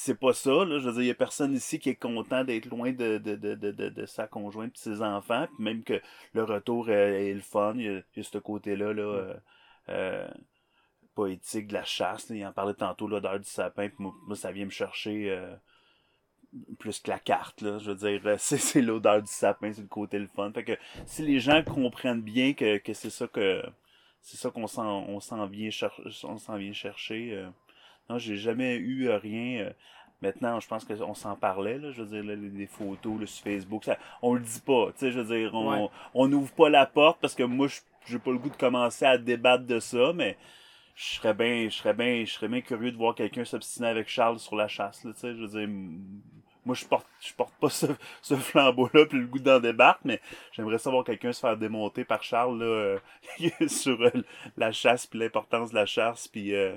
c'est 0.03 0.15
pas 0.19 0.33
ça, 0.33 0.65
là. 0.65 0.79
Je 0.79 0.89
veux 0.89 0.93
dire, 0.93 1.01
il 1.03 1.07
y 1.07 1.11
a 1.11 1.15
personne 1.15 1.53
ici 1.53 1.77
qui 1.77 1.89
est 1.89 1.95
content 1.95 2.43
d'être 2.43 2.65
loin 2.65 2.91
de, 2.91 3.19
de, 3.19 3.35
de, 3.35 3.53
de, 3.53 3.71
de, 3.71 3.89
de 3.89 4.05
sa 4.07 4.25
conjointe 4.25 4.69
et 4.69 4.73
de 4.73 4.77
ses 4.95 5.01
enfants, 5.03 5.45
puis 5.53 5.63
même 5.63 5.83
que 5.83 6.01
le 6.33 6.43
retour 6.43 6.87
euh, 6.89 7.19
est 7.19 7.33
le 7.33 7.39
fun, 7.41 7.73
il 7.75 7.83
y 7.83 7.87
a, 7.87 7.91
il 7.91 8.03
y 8.17 8.19
a 8.21 8.23
ce 8.23 8.39
côté-là, 8.39 8.93
là, 8.93 9.03
euh, 9.03 9.33
euh, 9.89 10.27
poétique 11.13 11.67
de 11.67 11.73
la 11.73 11.83
chasse, 11.83 12.29
là. 12.29 12.35
il 12.35 12.45
en 12.45 12.51
parlait 12.51 12.73
tantôt, 12.73 13.07
l'odeur 13.07 13.39
du 13.39 13.47
sapin, 13.47 13.89
puis 13.89 13.97
moi, 13.99 14.13
moi, 14.25 14.35
ça 14.35 14.51
vient 14.51 14.65
me 14.65 14.71
chercher 14.71 15.29
euh, 15.29 15.55
plus 16.79 16.99
que 16.99 17.11
la 17.11 17.19
carte, 17.19 17.61
là. 17.61 17.77
Je 17.77 17.91
veux 17.91 17.95
dire, 17.95 18.35
c'est, 18.39 18.57
c'est 18.57 18.81
l'odeur 18.81 19.21
du 19.21 19.31
sapin, 19.31 19.71
c'est 19.71 19.83
le 19.83 19.87
côté 19.87 20.17
le 20.17 20.27
fun. 20.27 20.51
Fait 20.51 20.63
que 20.63 20.77
si 21.05 21.21
les 21.21 21.39
gens 21.39 21.63
comprennent 21.63 22.21
bien 22.21 22.53
que, 22.53 22.79
que 22.79 22.93
c'est 22.93 23.11
ça 23.11 23.27
que 23.27 23.61
c'est 24.23 24.37
ça 24.37 24.49
qu'on 24.49 24.67
s'en 24.67 25.03
on 25.09 25.19
s'en 25.19 25.45
vient 25.47 25.69
chercher 25.69 26.03
on 26.23 26.37
s'en 26.37 26.57
vient 26.57 26.73
chercher 26.73 27.45
non 28.11 28.17
j'ai 28.19 28.35
jamais 28.37 28.75
eu 28.75 29.07
euh, 29.09 29.17
rien 29.17 29.61
euh, 29.65 29.69
maintenant 30.21 30.59
je 30.59 30.67
pense 30.67 30.85
qu'on 30.85 31.13
s'en 31.13 31.35
parlait 31.35 31.77
là, 31.77 31.91
je 31.91 32.03
veux 32.03 32.09
dire 32.09 32.23
là, 32.23 32.35
les, 32.35 32.67
photos 32.67 33.19
là, 33.19 33.25
sur 33.25 33.43
Facebook 33.43 33.83
ça, 33.85 33.97
on 34.21 34.33
le 34.35 34.41
dit 34.41 34.61
pas 34.65 34.87
tu 34.93 34.99
sais 34.99 35.11
je 35.11 35.19
veux 35.19 35.35
dire 35.37 35.53
on 35.55 35.89
Ouais. 36.13 36.27
n'ouvre 36.27 36.51
pas 36.53 36.69
la 36.69 36.85
porte 36.85 37.19
parce 37.21 37.35
que 37.35 37.43
moi 37.43 37.67
je- 37.67 37.79
j'ai 38.07 38.19
pas 38.19 38.31
le 38.31 38.37
goût 38.39 38.49
de 38.49 38.55
commencer 38.57 39.05
à 39.05 39.17
débattre 39.17 39.65
de 39.65 39.79
ça 39.79 40.11
mais 40.13 40.37
je 40.95 41.15
serais 41.15 41.33
bien 41.33 41.69
je 41.69 41.75
serais 41.75 41.93
bien 41.93 42.23
je 42.25 42.31
serais 42.33 42.47
bien 42.47 42.61
curieux 42.61 42.91
de 42.91 42.97
voir 42.97 43.15
quelqu'un 43.15 43.45
s'obstiner 43.45 43.87
avec 43.87 44.07
Charles 44.09 44.39
sur 44.39 44.55
la 44.55 44.67
chasse 44.67 45.03
là, 45.03 45.11
tu 45.13 45.19
sais 45.19 45.33
je 45.35 45.41
veux 45.41 45.47
dire 45.59 45.67
moi 46.63 46.75
je 46.75 46.85
porte 46.85 47.07
je 47.19 47.33
porte 47.33 47.53
pas 47.59 47.69
ce, 47.81 47.87
ce 48.21 48.35
flambeau 48.35 48.89
là 48.93 49.05
puis 49.07 49.17
le 49.17 49.25
goût 49.25 49.39
d'en 49.39 49.59
débattre 49.59 50.01
mais 50.03 50.19
j'aimerais 50.51 50.77
savoir 50.77 51.03
quelqu'un 51.03 51.31
se 51.31 51.39
faire 51.39 51.57
démonter 51.57 52.03
par 52.05 52.21
Charles 52.23 52.59
là, 52.59 52.65
euh, 52.65 52.99
sur 53.67 53.99
euh, 54.01 54.11
la 54.57 54.71
chasse 54.71 55.07
puis 55.07 55.17
l'importance 55.19 55.71
de 55.71 55.75
la 55.75 55.85
chasse 55.87 56.27
puis 56.27 56.53
euh, 56.53 56.75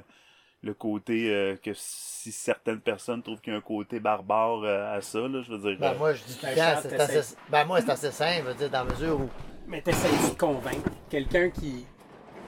le 0.64 0.74
côté 0.74 1.30
euh, 1.30 1.56
que 1.62 1.72
si 1.74 2.32
certaines 2.32 2.80
personnes 2.80 3.22
trouvent 3.22 3.40
qu'il 3.40 3.52
y 3.52 3.56
a 3.56 3.58
un 3.58 3.62
côté 3.62 4.00
barbare 4.00 4.62
euh, 4.64 4.96
à 4.96 5.00
ça 5.02 5.18
là 5.20 5.42
je 5.42 5.52
veux 5.52 5.58
dire 5.58 5.78
Ben, 5.78 5.92
euh, 5.92 5.98
moi, 5.98 6.12
je 6.14 6.22
dis 6.24 6.34
tout 6.36 6.42
Ben, 6.42 6.50
le 6.50 6.56
temps, 6.56 6.62
Charles, 6.62 6.82
c'est 6.88 7.00
assez, 7.00 7.34
ben, 7.50 7.64
moi, 7.66 7.80
c'est 7.82 7.90
assez 7.90 8.10
simple, 8.10 8.42
je 8.44 8.48
veux 8.48 8.54
dire, 8.54 8.70
dans 8.70 8.84
la 8.84 8.90
mesure 8.92 9.20
où. 9.20 9.28
Mais 9.66 9.80
t'essayes 9.82 10.30
de 10.30 10.38
convaincre. 10.38 10.90
Quelqu'un 11.10 11.50
qui. 11.50 11.86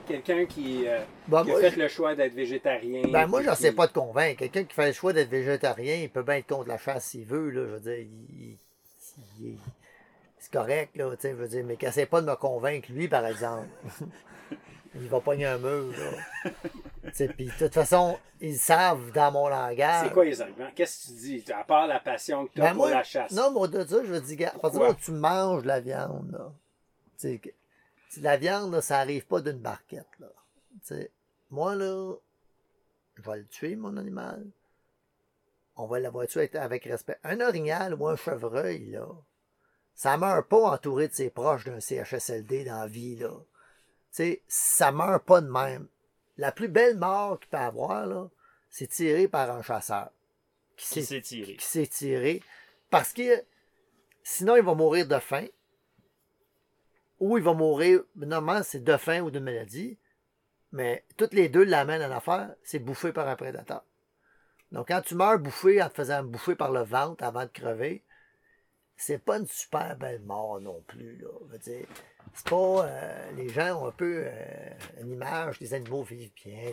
Quelqu'un 0.07 0.47
qui, 0.47 0.87
euh, 0.87 1.01
Ben, 1.29 1.43
qui 1.45 1.51
a 1.51 1.53
moi, 1.55 1.61
fait 1.63 1.71
je- 1.73 1.79
le 1.81 1.89
choix 1.89 2.15
d'être 2.15 2.35
végétarien. 2.35 3.03
Ben, 3.11 3.27
moi, 3.27 3.43
j'en 3.43 3.55
qui- 3.55 3.63
sais 3.63 3.73
pas 3.73 3.87
de 3.89 3.93
convaincre. 3.93 4.39
Quelqu'un 4.39 4.65
qui 4.65 4.75
fait 4.75 4.87
le 4.87 4.93
choix 4.93 5.13
d'être 5.13 5.29
végétarien, 5.31 5.97
il 5.97 6.09
peut 6.11 6.23
bien 6.23 6.37
être 6.37 6.47
contre 6.47 6.69
la 6.69 6.79
chasse 6.79 7.07
s'il 7.07 7.25
veut, 7.25 7.51
là. 7.51 7.63
Je 7.67 7.73
veux 7.75 7.81
dire, 7.81 7.99
il- 7.99 8.41
il- 9.41 9.45
il- 9.45 9.59
c'est 10.39 10.53
correct, 10.53 10.95
là, 10.97 11.11
tu 11.17 11.23
sais, 11.23 11.31
je 11.31 11.35
veux 11.37 11.49
dire, 11.49 11.65
mais 11.67 11.77
qu'il 11.77 11.89
essaie 11.89 12.07
pas 12.07 12.21
de 12.21 12.27
me 12.27 12.37
convaincre, 12.37 12.89
lui, 12.93 13.09
par 13.09 13.27
exemple. 13.27 13.67
il 14.95 15.09
va 15.09 15.21
pogner 15.21 15.47
un 15.47 15.59
mur, 15.59 15.87
là. 16.45 16.51
Puis 17.37 17.47
de 17.47 17.53
toute 17.59 17.75
façon, 17.75 18.19
ils 18.41 18.59
savent 18.59 19.11
dans 19.13 19.33
mon 19.33 19.49
langage. 19.49 20.07
C'est 20.07 20.13
quoi 20.13 20.25
les 20.25 20.41
arguments? 20.41 20.71
Qu'est-ce 20.75 21.09
que 21.09 21.13
tu 21.13 21.19
dis? 21.19 21.53
À 21.53 21.65
part 21.65 21.87
la 21.87 22.01
passion 22.01 22.47
que 22.47 22.53
tu 22.53 22.61
as 22.61 22.65
Ben, 22.65 22.71
pour 22.71 22.87
moi, 22.87 22.91
la 22.91 23.03
chasse. 23.03 23.33
Non, 23.33 23.51
mais 23.53 23.61
au-delà 23.61 23.85
de 23.85 23.91
ça, 23.91 24.05
je 24.05 24.13
veux 24.13 24.21
dire, 24.21 24.51
à 24.55 24.59
partir 24.59 24.97
tu 24.97 25.13
manges 25.13 25.63
de 25.63 25.69
la 25.69 25.81
viande, 25.81 26.31
là, 26.33 26.53
la 28.21 28.37
viande, 28.37 28.73
là, 28.73 28.81
ça 28.83 28.99
arrive 28.99 29.27
pas 29.27 29.41
d'une 29.41 29.59
barquette, 29.59 30.07
là. 30.21 30.29
Moi, 31.51 31.75
là, 31.75 32.15
je 33.15 33.23
vais 33.23 33.39
le 33.39 33.47
tuer, 33.47 33.77
mon 33.77 33.97
animal. 33.97 34.45
On 35.77 35.87
va 35.87 36.01
l'avoir 36.01 36.27
tué 36.27 36.41
avec, 36.41 36.55
avec 36.57 36.85
respect. 36.85 37.19
Un 37.25 37.41
orignal 37.41 37.95
ou 37.95 38.09
un 38.09 38.17
chevreuil, 38.17 38.91
là, 38.91 39.07
ça 39.95 40.17
meurt 40.17 40.49
pas 40.49 40.73
entouré 40.73 41.09
de 41.09 41.15
ses 41.15 41.31
proches 41.31 41.65
d'un 41.65 41.81
CHSLD 41.81 42.65
dans 42.65 42.81
la 42.81 42.87
vie, 42.87 43.17
là. 43.17 43.31
Tu 43.31 44.23
sais, 44.23 44.43
ça 44.49 44.93
meurt 44.93 45.25
pas 45.25 45.41
de 45.41 45.51
même. 45.51 45.89
La 46.39 46.53
plus 46.53 46.69
belle 46.69 46.97
mort 46.97 47.39
qu'il 47.41 47.49
peut 47.49 47.57
avoir, 47.57 48.07
là, 48.07 48.29
c'est 48.69 48.89
tiré 48.89 49.27
par 49.29 49.51
un 49.51 49.63
chasseur. 49.63 50.11
qui 50.77 50.87
s'est- 50.87 51.03
s'est 51.03 51.23
tiré. 51.23 51.57
qui 51.57 51.65
s'est 51.65 51.87
tiré 51.87 52.43
parce 52.91 53.15
que 53.15 53.43
sinon 54.23 54.57
il 54.57 54.63
va 54.63 54.75
mourir 54.75 55.09
de 55.09 55.19
faim 55.19 55.47
ou 57.19 57.39
il 57.39 57.43
va 57.45 57.55
mourir 57.55 58.03
normalement 58.15 58.63
c'est 58.63 58.85
de 58.85 58.97
faim 58.99 59.21
ou 59.23 59.31
d'une 59.31 59.45
maladie 59.45 59.97
mais 60.73 61.03
toutes 61.17 61.33
les 61.33 61.49
deux 61.49 61.65
l'amènent 61.65 62.03
à 62.03 62.09
l'affaire 62.09 62.55
c'est 62.63 62.79
bouffé 62.79 63.11
par 63.11 63.27
un 63.27 63.37
prédateur 63.37 63.83
donc 64.71 64.89
quand 64.89 65.01
tu 65.01 65.15
meurs 65.15 65.39
bouffé 65.39 65.83
en 65.83 65.89
te 65.89 65.95
faisant 65.95 66.23
bouffer 66.23 66.55
par 66.57 66.71
le 66.71 66.83
ventre 66.83 67.25
avant 67.25 67.45
de 67.45 67.51
crever 67.51 68.03
c'est 68.97 69.19
pas 69.19 69.39
une 69.39 69.47
super 69.47 69.97
belle 69.97 70.23
mort 70.23 70.61
non 70.61 70.83
plus 70.87 71.19
là 71.19 71.29
Je 71.53 71.73
c'est 72.35 72.49
pas 72.49 72.87
euh, 72.87 73.33
les 73.37 73.49
gens 73.49 73.83
ont 73.83 73.89
un 73.89 73.93
peu 73.93 74.25
euh, 74.27 74.71
une 75.01 75.13
image 75.13 75.59
des 75.59 75.75
animaux 75.75 76.03
vivent 76.03 76.33
bien 76.45 76.71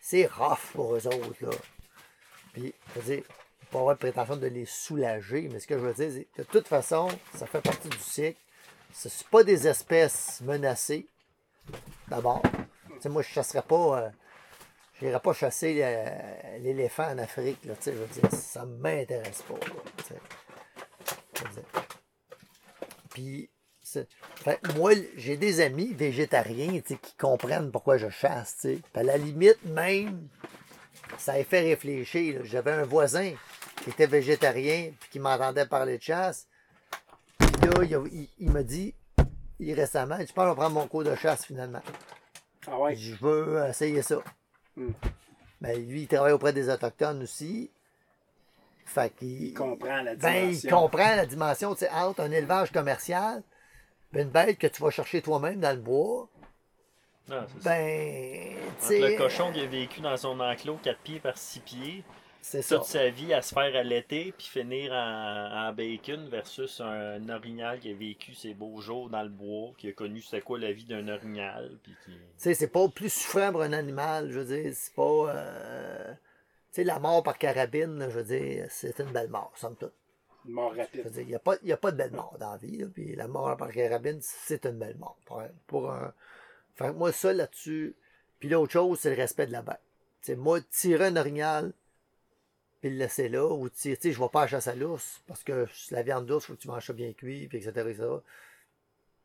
c'est 0.00 0.26
rough 0.26 0.72
pour 0.72 0.94
eux 0.94 1.06
autres 1.06 1.44
là 1.44 1.50
puis, 2.54 2.72
je 2.94 3.00
veux 3.00 3.16
dire, 3.16 3.24
pas 3.72 3.80
avoir 3.80 3.96
de 3.96 3.98
prétention 3.98 4.36
de 4.36 4.46
les 4.46 4.64
soulager, 4.64 5.48
mais 5.52 5.58
ce 5.58 5.66
que 5.66 5.74
je 5.76 5.84
veux 5.84 5.92
dire, 5.92 6.10
c'est 6.12 6.28
que 6.36 6.42
de 6.42 6.46
toute 6.46 6.68
façon, 6.68 7.08
ça 7.34 7.46
fait 7.46 7.60
partie 7.60 7.88
du 7.88 7.98
cycle. 7.98 8.38
Ce 8.92 9.08
ne 9.08 9.10
sont 9.12 9.24
pas 9.28 9.42
des 9.42 9.66
espèces 9.66 10.40
menacées, 10.40 11.08
d'abord. 12.06 12.42
Moi, 13.06 13.22
je 13.22 13.28
chasserais 13.28 13.62
pas. 13.62 14.02
euh, 14.02 14.10
J'irais 15.00 15.18
pas 15.18 15.32
chasser 15.32 15.74
l'éléphant 16.60 17.10
en 17.10 17.18
Afrique, 17.18 17.64
là, 17.64 17.74
je 17.84 17.90
veux 17.90 18.06
dire, 18.06 18.30
ça 18.30 18.64
m'intéresse 18.64 19.42
pas, 19.42 19.58
tu 19.58 20.04
sais. 20.04 20.14
Je 20.14 20.14
veux 20.14 20.18
dire. 21.10 21.23
Puis, 23.10 23.50
fait 24.36 24.60
moi, 24.76 24.92
j'ai 25.16 25.36
des 25.36 25.60
amis 25.60 25.92
végétariens, 25.94 26.80
qui 26.80 26.96
comprennent 27.18 27.70
pourquoi 27.70 27.96
je 27.96 28.08
chasse, 28.08 28.66
à 28.94 29.02
la 29.02 29.16
limite, 29.16 29.64
même, 29.64 30.28
ça 31.18 31.32
a 31.34 31.44
fait 31.44 31.60
réfléchir. 31.60 32.40
J'avais 32.44 32.72
un 32.72 32.84
voisin 32.84 33.32
qui 33.82 33.90
était 33.90 34.06
végétarien, 34.06 34.92
puis 34.98 35.10
qui 35.10 35.18
m'entendait 35.20 35.66
parler 35.66 35.98
de 35.98 36.02
chasse. 36.02 36.48
Puis 37.38 37.48
là, 37.68 37.82
il, 37.84 37.94
a- 37.94 38.04
il- 38.10 38.28
il 38.38 38.50
m'a 38.50 38.62
dit, 38.62 38.94
il 39.60 39.74
récemment, 39.74 40.16
je 40.18 40.32
pense 40.32 40.54
prendre 40.56 40.70
mon 40.74 40.88
cours 40.88 41.04
de 41.04 41.14
chasse, 41.14 41.44
finalement. 41.46 41.82
Ah 42.66 42.78
ouais? 42.78 42.96
Je 42.96 43.14
veux 43.16 43.64
essayer 43.68 44.02
ça. 44.02 44.16
Hmm. 44.76 44.90
Ben, 45.60 45.86
lui, 45.86 46.02
il 46.02 46.08
travaille 46.08 46.32
auprès 46.32 46.52
des 46.52 46.68
Autochtones 46.68 47.22
aussi. 47.22 47.70
Fait 48.84 49.14
qu'il 49.16 49.42
Il 49.48 49.54
comprend 49.54 50.02
la 50.02 50.14
ben, 50.14 50.34
il 50.34 50.48
dimension. 50.50 50.70
comprend 50.80 51.16
la 51.16 51.26
dimension 51.26 51.74
tu 51.74 51.80
sais, 51.80 51.90
entre 51.90 52.20
un 52.20 52.30
élevage 52.30 52.70
commercial 52.72 53.42
et 54.14 54.20
une 54.22 54.28
bête 54.28 54.58
que 54.58 54.66
tu 54.66 54.82
vas 54.82 54.90
chercher 54.90 55.22
toi-même 55.22 55.60
dans 55.60 55.72
le 55.72 55.80
bois. 55.82 56.28
C'est 57.26 57.32
ça. 57.34 57.46
Ben, 57.64 58.56
Entre 58.76 58.82
sais. 58.84 59.00
le 59.00 59.16
cochon 59.16 59.50
qui 59.52 59.60
a 59.60 59.66
vécu 59.66 60.00
dans 60.02 60.16
son 60.16 60.38
enclos 60.40 60.78
4 60.82 60.98
pieds 61.00 61.20
par 61.20 61.38
6 61.38 61.60
pieds, 61.60 62.04
C'est 62.42 62.60
ça. 62.60 62.76
toute 62.76 62.84
sa 62.84 63.08
vie 63.08 63.32
à 63.32 63.40
se 63.40 63.54
faire 63.54 63.74
allaiter 63.74 64.34
puis 64.36 64.46
finir 64.46 64.92
en, 64.92 65.68
en 65.68 65.72
bacon 65.72 66.28
versus 66.28 66.82
un 66.82 67.26
orignal 67.30 67.80
qui 67.80 67.90
a 67.90 67.94
vécu 67.94 68.34
ses 68.34 68.52
beaux 68.52 68.78
jours 68.82 69.08
dans 69.08 69.22
le 69.22 69.30
bois, 69.30 69.72
qui 69.78 69.88
a 69.88 69.92
connu 69.92 70.20
c'est 70.20 70.42
quoi 70.42 70.58
la 70.58 70.72
vie 70.72 70.84
d'un 70.84 71.08
orignal. 71.08 71.78
Puis 71.82 71.94
qui... 72.04 72.10
Tu 72.12 72.18
sais, 72.36 72.52
c'est 72.52 72.68
pas 72.68 72.86
plus 72.88 73.10
souffrant 73.10 73.50
pour 73.52 73.62
un 73.62 73.72
animal. 73.72 74.30
Je 74.30 74.40
veux 74.40 74.56
dire, 74.62 74.72
c'est 74.76 74.94
pas. 74.94 75.32
euh, 75.34 76.12
sais, 76.76 76.84
la 76.84 76.98
mort 76.98 77.22
par 77.22 77.38
carabine, 77.38 77.98
là, 77.98 78.08
je 78.10 78.18
veux 78.18 78.24
dire, 78.24 78.66
c'est 78.70 78.98
une 79.00 79.10
belle 79.12 79.28
mort, 79.28 79.52
somme 79.56 79.76
toute. 79.76 79.92
Une 80.46 80.52
mort 80.52 80.74
rapide. 80.74 81.10
il 81.16 81.26
n'y 81.26 81.34
a, 81.34 81.38
pas- 81.38 81.56
y 81.62 81.72
a 81.72 81.76
pas 81.76 81.90
de 81.90 81.96
belle 81.96 82.12
mort 82.12 82.36
dans 82.38 82.50
la 82.52 82.56
vie. 82.58 82.78
là, 82.78 82.86
Puis 82.92 83.14
la 83.16 83.28
mort 83.28 83.56
par 83.56 83.70
carabine, 83.72 84.18
c'est 84.20 84.66
une 84.66 84.78
belle 84.78 84.96
mort. 84.98 85.16
Pour, 85.24 85.42
pour 85.66 85.90
un... 85.90 86.12
Fait 86.74 86.92
moi, 86.92 87.12
ça 87.12 87.32
là-dessus. 87.32 87.94
Puis 88.40 88.48
l'autre 88.48 88.72
chose, 88.72 88.98
c'est 89.00 89.10
le 89.10 89.16
respect 89.16 89.46
de 89.46 89.52
la 89.52 89.62
bête. 89.62 89.80
Sais, 90.20 90.36
moi, 90.36 90.60
tirer 90.60 91.06
un 91.06 91.16
orignal, 91.16 91.72
puis 92.80 92.90
le 92.90 92.96
laisser 92.96 93.28
là, 93.28 93.46
ou 93.46 93.68
tu 93.70 93.94
sais, 93.94 94.12
je 94.12 94.18
vais 94.20 94.28
pas 94.28 94.40
à 94.40 94.44
la 94.44 94.48
chasse 94.48 94.66
à 94.66 94.74
l'ours, 94.74 95.22
parce 95.26 95.42
que 95.42 95.66
la 95.90 96.02
viande 96.02 96.26
d'ours, 96.26 96.44
il 96.44 96.46
faut 96.48 96.54
que 96.54 96.60
tu 96.60 96.68
manges 96.68 96.86
ça 96.86 96.92
bien 96.92 97.12
cuit, 97.12 97.46
puis 97.48 97.58
etc., 97.58 97.70
etc. 97.88 98.04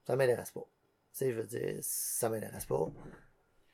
Ça 0.05 0.15
m'intéresse 0.15 0.51
pas. 0.51 0.61
Tu 0.61 1.17
sais, 1.19 1.31
je 1.31 1.41
veux 1.41 1.47
dire, 1.47 1.75
ça 1.81 2.29
m'intéresse 2.29 2.65
pas. 2.65 2.87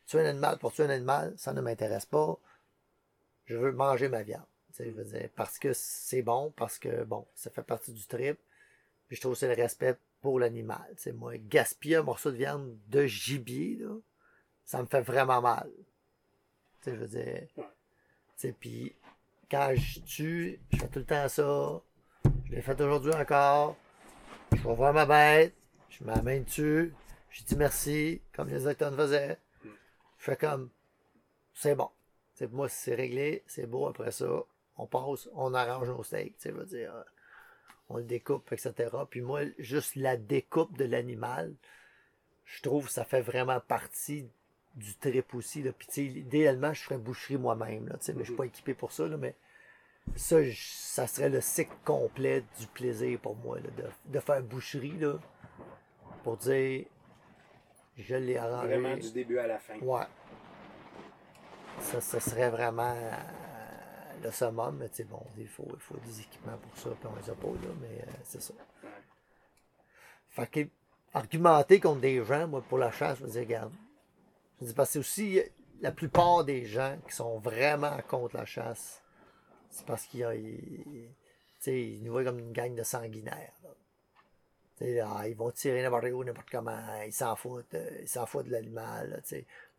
Tuer 0.07 0.21
un 0.21 0.25
animal 0.29 0.57
pour 0.57 0.71
tuer 0.71 0.85
un 0.85 0.89
animal, 0.89 1.33
ça 1.37 1.53
ne 1.53 1.61
m'intéresse 1.61 2.05
pas. 2.05 2.37
Je 3.45 3.55
veux 3.55 3.71
manger 3.71 4.09
ma 4.09 4.23
viande. 4.23 4.45
Tu 4.69 4.83
sais, 4.83 4.85
je 4.89 4.95
veux 4.95 5.05
dire, 5.05 5.29
parce 5.35 5.57
que 5.59 5.71
c'est 5.73 6.21
bon, 6.21 6.51
parce 6.55 6.79
que, 6.79 7.03
bon, 7.03 7.27
ça 7.35 7.49
fait 7.49 7.63
partie 7.63 7.93
du 7.93 8.05
trip. 8.05 8.39
Puis 9.07 9.15
je 9.15 9.21
trouve 9.21 9.33
que 9.33 9.39
c'est 9.39 9.55
le 9.55 9.61
respect 9.61 9.95
pour 10.21 10.39
l'animal. 10.39 10.95
Moi, 11.13 11.37
gaspiller 11.37 11.97
un 11.97 12.03
morceau 12.03 12.31
de 12.31 12.37
viande 12.37 12.77
de 12.87 13.05
gibier, 13.05 13.77
là, 13.77 13.95
ça 14.65 14.81
me 14.81 14.87
fait 14.87 15.01
vraiment 15.01 15.41
mal. 15.41 15.71
Tu 16.81 16.89
sais, 16.89 16.95
je 16.95 17.01
veux 17.01 17.07
dire. 17.07 17.47
Ouais. 17.55 17.63
Tu 18.37 18.47
sais, 18.47 18.51
puis 18.59 18.95
quand 19.49 19.73
je 19.75 19.99
tue, 20.01 20.59
je 20.71 20.77
fais 20.77 20.87
tout 20.87 20.99
le 20.99 21.05
temps 21.05 21.29
ça. 21.29 21.81
Je 22.45 22.51
l'ai 22.51 22.61
fait 22.61 22.79
aujourd'hui 22.81 23.13
encore. 23.13 23.77
Je 24.51 24.57
vais 24.67 24.75
voir 24.75 24.93
ma 24.93 25.05
bête. 25.05 25.55
Je 25.89 26.03
main 26.03 26.39
dessus. 26.41 26.93
Je 27.29 27.43
dis 27.43 27.55
merci, 27.55 28.21
comme 28.33 28.49
les 28.49 28.65
Autochtones 28.65 28.97
faisaient. 28.97 29.37
Je 29.63 30.23
fais 30.23 30.35
comme, 30.35 30.69
c'est 31.53 31.75
bon. 31.75 31.89
Moi, 32.51 32.69
c'est 32.69 32.95
réglé, 32.95 33.43
c'est 33.47 33.65
beau. 33.65 33.87
Après 33.87 34.11
ça, 34.11 34.27
on 34.77 34.85
passe, 34.87 35.29
on 35.33 35.53
arrange 35.53 35.87
nos 35.89 36.03
steaks. 36.03 36.37
Tu 36.37 36.49
veux 36.51 36.65
dire, 36.65 36.93
euh, 36.95 37.03
on 37.89 37.97
le 37.97 38.03
découpe, 38.03 38.51
etc. 38.51 38.73
Puis 39.09 39.21
moi, 39.21 39.41
juste 39.57 39.95
la 39.95 40.17
découpe 40.17 40.77
de 40.77 40.85
l'animal, 40.85 41.53
je 42.45 42.61
trouve 42.61 42.87
que 42.87 42.91
ça 42.91 43.05
fait 43.05 43.21
vraiment 43.21 43.59
partie 43.59 44.27
du 44.75 44.93
trip 44.95 45.33
aussi. 45.33 45.63
Là. 45.63 45.71
Puis, 45.71 45.87
tu 45.87 45.93
sais, 45.93 46.03
idéalement, 46.05 46.73
je 46.73 46.81
ferais 46.83 46.97
boucherie 46.97 47.37
moi-même. 47.37 47.87
Là, 47.87 47.95
tu 47.97 48.05
sais, 48.05 48.13
mais 48.13 48.19
je 48.23 48.25
suis 48.29 48.35
pas 48.35 48.45
équipé 48.45 48.73
pour 48.73 48.91
ça. 48.91 49.07
Là, 49.07 49.15
mais 49.17 49.35
ça, 50.15 50.43
je- 50.43 50.53
ça 50.73 51.07
serait 51.07 51.29
le 51.29 51.39
cycle 51.41 51.73
complet 51.85 52.43
du 52.59 52.67
plaisir 52.67 53.17
pour 53.19 53.35
moi, 53.37 53.57
là, 53.59 53.69
de, 53.77 54.11
de 54.13 54.19
faire 54.19 54.43
boucherie, 54.43 54.97
là, 54.99 55.17
pour 56.23 56.37
dire, 56.37 56.85
je 57.97 58.15
l'ai 58.15 58.37
arrangé. 58.37 58.67
Vraiment 58.77 58.97
du 58.97 59.11
début 59.11 59.37
à 59.39 59.47
la 59.47 59.57
fin. 59.59 59.79
Ouais. 59.79 60.03
Ça, 61.81 62.19
serait 62.19 62.49
vraiment 62.49 62.95
euh, 62.95 64.23
le 64.23 64.31
summum, 64.31 64.77
mais 64.77 65.05
bon, 65.05 65.21
il 65.37 65.47
faut, 65.47 65.67
il 65.73 65.79
faut 65.79 65.97
des 66.05 66.21
équipements 66.21 66.57
pour 66.57 66.77
ça, 66.77 66.89
puis 66.99 67.09
on 67.11 67.15
les 67.15 67.29
a 67.29 67.35
pas, 67.35 67.47
là, 67.47 67.73
mais 67.81 68.01
euh, 68.01 68.11
c'est 68.23 68.41
ça. 68.41 68.53
Fait 70.29 70.47
que, 70.47 70.69
argumenter 71.13 71.79
contre 71.79 72.01
des 72.01 72.23
gens, 72.23 72.47
moi, 72.47 72.61
pour 72.61 72.77
la 72.77 72.91
chasse, 72.91 73.19
je 73.19 73.23
me 73.23 73.29
dis, 73.29 73.39
regarde, 73.39 73.73
je 74.59 74.65
dis, 74.67 74.73
parce 74.73 74.89
que 74.89 74.93
c'est 74.93 74.99
aussi, 74.99 75.41
la 75.81 75.91
plupart 75.91 76.43
des 76.43 76.65
gens 76.65 76.97
qui 77.07 77.15
sont 77.15 77.39
vraiment 77.39 77.97
contre 78.07 78.35
la 78.35 78.45
chasse, 78.45 79.01
c'est 79.69 79.85
parce 79.85 80.05
qu'ils 80.05 80.25
ils, 81.67 82.03
nous 82.03 82.11
voient 82.11 82.23
comme 82.23 82.39
une 82.39 82.51
gang 82.51 82.73
de 82.75 82.83
sanguinaires. 82.83 83.53
Ah, 84.81 85.27
ils 85.27 85.35
vont 85.35 85.51
tirer 85.51 85.81
n'importe 85.81 86.05
où, 86.05 86.23
n'importe 86.23 86.49
comment, 86.49 86.77
ils 87.05 87.13
s'en 87.13 87.35
foutent, 87.35 87.73
euh, 87.75 87.89
ils 88.01 88.07
s'en 88.09 88.25
foutent 88.25 88.47
de 88.47 88.51
l'animal. 88.51 89.21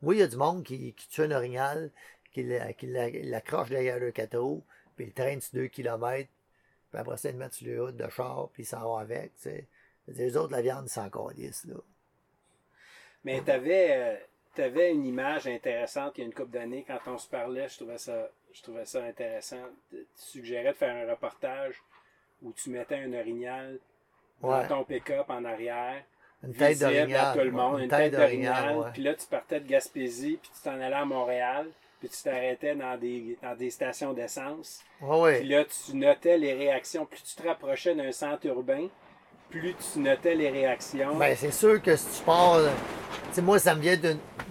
Oui, 0.03 0.17
il 0.17 0.19
y 0.21 0.23
a 0.23 0.27
du 0.27 0.37
monde 0.37 0.65
qui, 0.65 0.95
qui 0.95 1.09
tue 1.09 1.23
un 1.23 1.31
orignal, 1.33 1.91
qui 2.33 2.43
l'a- 2.43 2.73
qui 2.73 2.87
l'a- 2.87 3.11
l'accroche 3.11 3.69
derrière 3.69 3.99
le 3.99 4.11
cateau, 4.11 4.63
puis 4.97 5.07
il 5.07 5.13
traîne 5.13 5.41
sur 5.41 5.55
deux 5.55 5.67
kilomètres, 5.69 6.31
puis 6.91 7.01
après 7.01 7.17
ça, 7.19 7.29
il 7.29 7.33
le 7.33 7.39
met 7.39 7.51
sur 7.51 7.67
le 7.67 7.83
hood 7.83 7.97
de 7.97 8.09
char, 8.09 8.49
puis 8.53 8.63
il 8.63 8.67
s'en 8.67 8.95
va 8.95 9.01
avec. 9.03 9.35
tu 9.37 9.43
sais. 9.51 9.67
Les 10.09 10.37
autres, 10.37 10.53
la 10.53 10.63
viande, 10.63 10.87
ils 10.87 10.91
s'en 10.91 11.11
calissent, 11.11 11.65
là. 11.67 11.77
Mais 13.25 13.41
t'avais 13.43 13.89
euh, 13.91 14.63
avais 14.63 14.93
une 14.93 15.05
image 15.05 15.47
intéressante 15.47 16.17
il 16.17 16.21
y 16.21 16.25
a 16.25 16.27
une 16.27 16.35
couple 16.35 16.53
d'années 16.53 16.85
quand 16.87 17.01
on 17.07 17.19
se 17.19 17.29
parlait, 17.29 17.69
je 17.69 17.77
trouvais 17.77 17.99
ça 17.99 18.31
je 18.53 18.63
trouvais 18.63 18.87
ça 18.87 19.05
intéressant. 19.05 19.63
Tu 19.91 20.07
suggérais 20.15 20.73
de 20.73 20.77
faire 20.77 20.97
un 20.97 21.11
reportage 21.11 21.83
où 22.43 22.53
tu 22.53 22.71
mettais 22.71 22.97
un 22.97 23.13
orignal 23.13 23.79
Ouais. 24.43 24.63
dans 24.69 24.79
ton 24.79 24.85
pick-up 24.85 25.25
en 25.29 25.45
arrière, 25.45 26.03
Une 26.43 26.53
tête 26.55 26.79
d'orignal. 26.81 27.37
tout 27.39 27.45
le 27.45 27.51
monde, 27.51 27.81
une 27.81 27.89
tête 27.89 28.13
d'orignal, 28.13 28.77
ouais. 28.77 28.87
puis 28.93 29.03
là 29.03 29.15
tu 29.15 29.27
partais 29.27 29.61
de 29.61 29.67
Gaspésie, 29.69 30.39
puis 30.41 30.51
tu 30.55 30.61
t'en 30.63 30.75
allais 30.81 30.95
à 30.95 31.05
Montréal, 31.05 31.67
puis 31.99 32.09
tu 32.11 32.23
t'arrêtais 32.23 32.75
dans 32.75 32.97
des, 32.99 33.39
dans 33.43 33.55
des 33.57 33.71
stations 33.71 34.13
d'essence. 34.13 34.83
Ouais. 35.01 35.39
Puis 35.39 35.49
là, 35.49 35.65
tu 35.65 35.97
notais 35.97 36.37
les 36.37 36.53
réactions. 36.53 37.07
Plus 37.07 37.23
tu 37.23 37.35
te 37.35 37.49
rapprochais 37.49 37.95
d'un 37.95 38.13
centre 38.13 38.45
urbain, 38.47 38.89
plus 39.49 39.75
tu 39.93 40.01
notais 40.01 40.35
les 40.35 40.51
réactions. 40.51 41.17
Ben, 41.17 41.35
c'est 41.35 41.51
sûr 41.53 41.81
que 41.83 41.97
si 41.97 42.19
tu 42.19 42.25
pars. 42.25 42.57
euh, 42.57 42.69
Tu 43.29 43.37
sais, 43.37 43.43
moi, 43.43 43.59
ça 43.59 43.75
me 43.75 43.81
vient 43.81 43.97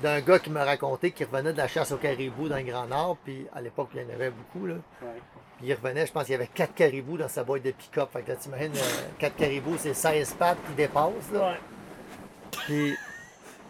d'un- 0.01 0.21
gars 0.21 0.39
qui 0.39 0.49
m'a 0.49 0.65
raconté 0.65 1.11
qu'il 1.11 1.27
revenait 1.27 1.53
de 1.53 1.57
la 1.57 1.67
chasse 1.67 1.91
au 1.91 1.97
caribou 1.97 2.49
dans 2.49 2.57
le 2.57 2.63
Grand 2.63 2.87
Nord, 2.87 3.17
puis 3.23 3.45
à 3.53 3.61
l'époque, 3.61 3.89
il 3.93 4.01
y 4.01 4.05
en 4.05 4.09
avait 4.09 4.31
beaucoup, 4.31 4.65
là. 4.65 4.75
Ouais. 5.65 5.69
Il 5.69 5.73
revenait, 5.73 6.05
je 6.05 6.11
pense 6.11 6.23
qu'il 6.23 6.33
y 6.33 6.35
avait 6.35 6.47
quatre 6.47 6.73
caribous 6.73 7.17
dans 7.17 7.27
sa 7.27 7.43
boîte 7.43 7.63
de 7.63 7.71
pick-up. 7.71 8.09
Fait 8.13 8.21
que 8.21 8.29
là, 8.31 8.35
t'imagines, 8.35 8.71
euh, 8.75 9.01
quatre 9.17 9.35
caribous, 9.35 9.77
c'est 9.79 9.93
16 9.93 10.33
pattes 10.33 10.57
qui 10.67 10.73
dépassent, 10.73 11.31
là. 11.33 11.55
Puis, 12.51 12.95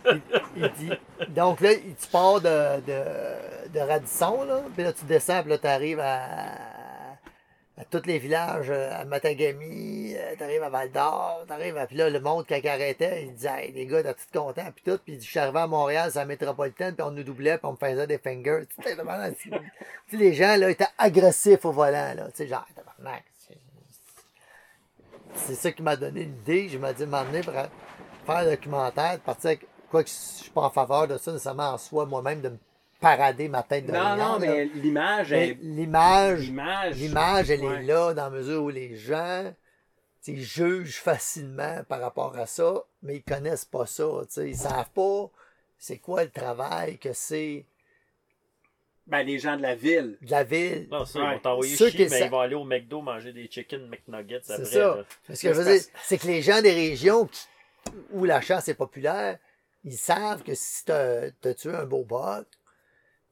il, 0.06 0.22
il 0.58 0.72
dit, 0.74 0.92
donc 1.30 1.62
là, 1.62 1.74
tu 1.76 2.08
pars 2.12 2.40
de, 2.42 2.82
de, 2.82 3.74
de 3.74 3.80
Radisson, 3.80 4.44
là, 4.44 4.62
puis 4.76 4.84
là, 4.84 4.94
tu 4.94 5.06
descends, 5.06 5.42
puis 5.42 5.52
là, 5.52 5.58
tu 5.58 5.68
arrives 5.68 6.00
à, 6.00 6.75
à 7.78 7.84
tous 7.84 8.04
les 8.06 8.20
villages, 8.20 8.70
euh, 8.70 8.90
à 9.02 9.04
Matagami, 9.04 10.16
tu 10.38 10.44
arrives 10.44 10.64
à 10.64 10.70
Val 10.70 10.92
d'Or, 10.92 11.44
tu 11.46 11.52
arrives 11.52 11.78
à. 11.78 11.86
Puis 11.88 11.98
là, 11.98 12.10
le 12.10 12.20
monde, 12.22 12.46
quand 12.48 12.56
il 12.56 12.68
arrêtait, 12.70 13.24
il 13.24 13.34
disait, 13.36 13.66
hey, 13.66 13.72
les 13.74 13.86
gars, 13.86 14.02
t'es 14.02 14.14
tout 14.14 14.40
content, 14.40 14.72
puis 14.74 14.84
tout. 14.86 14.98
Puis 15.04 15.14
il 15.14 15.18
dit, 15.20 15.26
je 15.26 15.30
suis 15.32 15.40
arrivé 15.40 15.60
à 15.60 15.68
Montréal, 15.68 16.10
c'est 16.12 16.20
la 16.20 16.26
métropolitaine, 16.26 16.96
puis 16.96 17.04
on 17.04 17.12
nous 17.12 17.24
doublait, 17.24 17.58
puis 17.58 17.68
on 17.68 17.72
me 17.74 17.78
faisait 17.78 18.08
des 18.08 18.18
fingers. 18.18 18.62
Tu 18.82 18.84
sais, 18.90 18.96
les 20.18 20.34
gens, 20.34 20.56
là, 20.56 20.70
étaient 20.70 20.88
agressifs 20.98 21.66
au 21.66 21.72
volant, 21.72 22.14
là. 22.16 22.28
Tu 22.28 22.38
sais, 22.38 22.48
genre, 22.48 22.66
tabarnak. 22.76 23.24
c'est- 25.36 25.56
ça 25.56 25.72
qui 25.72 25.82
m'a 25.84 25.96
donné 25.98 26.22
l'idée. 26.24 26.70
Je 26.70 26.78
m'ai 26.78 26.94
dit, 26.94 27.06
m'emmener 27.06 27.42
pour 27.42 27.54
faire 27.54 27.70
un 28.28 28.46
documentaire, 28.46 29.16
de 29.18 29.22
partir 29.22 29.50
avec- 29.50 29.68
quoi 29.92 30.02
que 30.04 30.10
je 30.10 30.14
suis 30.16 30.50
pas 30.52 30.62
en 30.62 30.70
faveur 30.70 31.08
de 31.08 31.18
ça 31.18 31.32
nécessairement 31.34 31.72
en 31.74 31.78
soi, 31.78 32.06
moi-même, 32.06 32.40
de 32.42 32.50
me 32.50 32.58
parader 33.00 33.48
ma 33.50 33.64
tête 33.64 33.86
de 33.86 33.92
Non, 33.92 34.16
non, 34.16 34.18
là. 34.18 34.38
mais 34.40 34.66
l'image 34.66 35.32
est. 35.32 35.58
l'image, 35.62 36.42
L'image. 36.98 37.50
elle 37.52 37.64
Ouais. 37.66 37.76
est 37.76 37.84
là 37.84 38.14
dans 38.14 38.24
la 38.26 38.30
mesure 38.30 38.64
où 38.64 38.70
les 38.70 38.96
gens 38.96 39.54
tu 40.24 40.36
sais, 40.36 40.42
jugent 40.42 40.98
facilement 41.02 41.84
par 41.88 42.00
rapport 42.02 42.36
à 42.38 42.48
ça, 42.48 42.84
mais 43.04 43.18
ils 43.18 43.24
connaissent 43.24 43.66
pas 43.66 43.86
ça. 43.86 44.04
tu 44.24 44.34
sais. 44.34 44.50
Ils 44.50 44.56
savent 44.58 44.90
pas 44.92 45.30
c'est 45.78 45.98
quoi 46.00 46.24
le 46.24 46.32
travail 46.32 46.98
que 46.98 47.14
c'est 47.14 47.66
Ben, 49.08 49.22
les 49.22 49.38
gens 49.38 49.56
de 49.56 49.62
la 49.62 49.76
ville. 49.76 50.18
de 50.22 50.32
la 50.32 50.44
ville. 50.44 50.88
Non, 50.90 51.06
ça, 51.06 51.20
Ouais. 51.20 51.26
ils 51.28 51.34
vont 51.36 51.40
t'envoyer 51.40 51.76
chier, 51.78 51.92
mais 52.00 52.10
sa- 52.10 52.26
ils 52.26 52.32
vont 52.32 52.40
aller 52.40 52.56
au 52.56 52.64
McDo 52.64 53.02
manger 53.02 53.34
des 53.34 53.48
chicken 53.48 53.88
McNuggets 53.88 54.40
C'est 54.44 54.54
après. 54.54 54.66
ça. 54.66 54.80
là. 54.96 55.04
Parce 55.28 55.42
que 55.42 55.50
je 55.50 55.54
veux 55.54 55.64
C'est 55.64 55.80
dire, 55.80 56.00
c'est 56.04 56.18
que 56.18 56.26
les 56.28 56.42
gens 56.42 56.62
des 56.64 56.72
régions 56.74 57.28
qui- 57.28 57.46
où 58.14 58.26
la 58.26 58.42
chasse 58.42 58.68
est 58.68 58.74
populaire, 58.74 59.38
ils 59.84 59.96
savent 59.98 60.42
que 60.42 60.56
si 60.56 60.86
t'as 60.86 61.28
as 61.44 61.54
tué 61.54 61.76
un 61.76 61.86
beau 61.86 62.04
buck, 62.04 62.48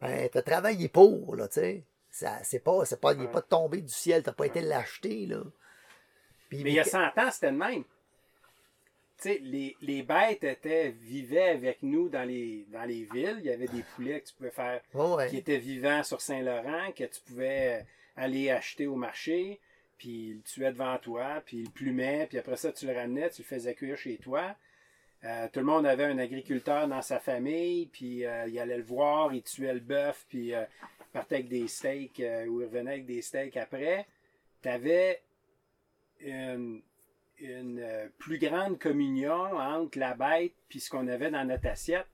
ben, 0.04 0.30
t'as 0.30 0.41
travaillé 0.41 0.88
pour, 0.89 1.36
là, 1.36 1.47
tu 1.47 1.56
sais. 1.56 1.84
Ça, 2.10 2.39
c'est 2.43 2.60
pas, 2.60 2.86
c'est 2.86 3.01
pas, 3.01 3.14
il 3.14 3.22
est 3.22 3.26
Ouais. 3.26 3.32
pas 3.32 3.41
tombé 3.41 3.82
du 3.82 3.91
ciel, 3.91 4.22
t'as 4.22 4.34
pas 4.34 4.45
été 4.45 4.62
l'acheter, 4.62 5.26
là. 5.26 5.41
Puis, 6.49 6.64
Mais 6.64 6.72
il 6.72 6.76
y 6.76 6.80
a 6.80 6.84
100 6.84 6.99
ans, 7.18 7.32
c'était 7.32 7.49
le 7.51 7.58
même. 7.58 7.84
Tu 9.18 9.30
sais, 9.30 9.39
les, 9.41 9.76
les 9.82 10.04
bêtes 10.04 10.43
étaient, 10.43 10.89
vivaient 10.91 11.49
avec 11.49 11.82
nous 11.82 12.10
dans 12.10 12.24
les, 12.28 12.66
dans 12.72 12.84
les 12.84 13.08
villes. 13.12 13.38
Il 13.39 13.45
y 13.45 13.49
avait 13.51 13.68
des 13.68 13.84
poulets 13.95 14.22
que 14.22 14.28
tu 14.28 14.34
pouvais 14.36 14.51
faire, 14.51 14.82
ouais. 14.93 15.28
qui 15.30 15.38
étaient 15.38 15.58
vivants 15.58 16.04
sur 16.04 16.22
Saint-Laurent, 16.22 16.91
que 16.95 17.06
tu 17.06 17.22
pouvais 17.22 17.86
aller 18.16 18.51
acheter 18.51 18.86
au 18.86 18.95
marché, 18.95 19.60
puis 19.97 20.34
le 20.34 20.41
tuait 20.41 20.72
devant 20.72 20.97
toi, 20.99 21.41
puis 21.45 21.58
il 21.58 21.64
le 21.66 21.70
plumait, 21.72 22.28
puis 22.28 22.38
après 22.38 22.58
ça, 22.58 22.72
tu 22.72 22.86
le 22.86 22.93
ramenais, 22.93 23.30
tu 23.30 23.41
le 23.41 23.47
faisais 23.47 23.74
cuire 23.74 23.97
chez 23.97 24.18
toi. 24.18 24.56
Euh, 25.26 25.47
tout 25.51 25.59
le 25.59 25.65
monde 25.65 25.86
avait 25.86 26.03
un 26.05 26.17
agriculteur 26.17 26.88
dans 26.88 27.01
sa 27.01 27.19
famille, 27.19 27.86
puis 27.88 28.26
euh, 28.26 28.45
il 28.47 28.59
allait 28.59 28.78
le 28.78 28.84
voir, 28.84 29.34
il 29.34 29.41
tuait 29.41 29.74
le 29.74 29.80
bœuf, 29.80 30.26
puis 30.28 30.53
euh, 30.53 30.65
il 30.99 31.11
partait 31.13 31.36
avec 31.36 31.47
des 31.47 31.67
steaks, 31.67 32.19
ou 32.19 32.61
il 32.61 32.65
revenait 32.65 32.91
avec 32.91 33.05
des 33.05 33.21
steaks 33.21 33.55
après. 33.55 34.05
Tu 34.61 34.69
avais 34.69 35.21
une, 36.19 36.82
une 37.39 38.09
plus 38.17 38.38
grande 38.38 38.80
communion 38.80 39.57
entre 39.57 39.97
la 39.99 40.13
bête 40.13 40.53
puis 40.67 40.80
ce 40.80 40.89
qu'on 40.89 41.07
avait 41.07 41.32
dans 41.32 41.45
notre 41.45 41.67
assiette. 41.67 42.07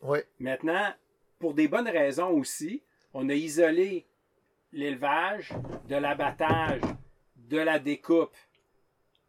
Ouais. 0.00 0.24
Maintenant, 0.38 0.92
pour 1.38 1.54
des 1.54 1.68
bonnes 1.68 1.88
raisons 1.88 2.30
aussi, 2.30 2.82
on 3.14 3.28
a 3.28 3.34
isolé 3.34 4.06
l'élevage 4.72 5.52
de 5.88 5.96
l'abattage, 5.96 6.80
de 7.36 7.58
la 7.58 7.78
découpe, 7.78 8.36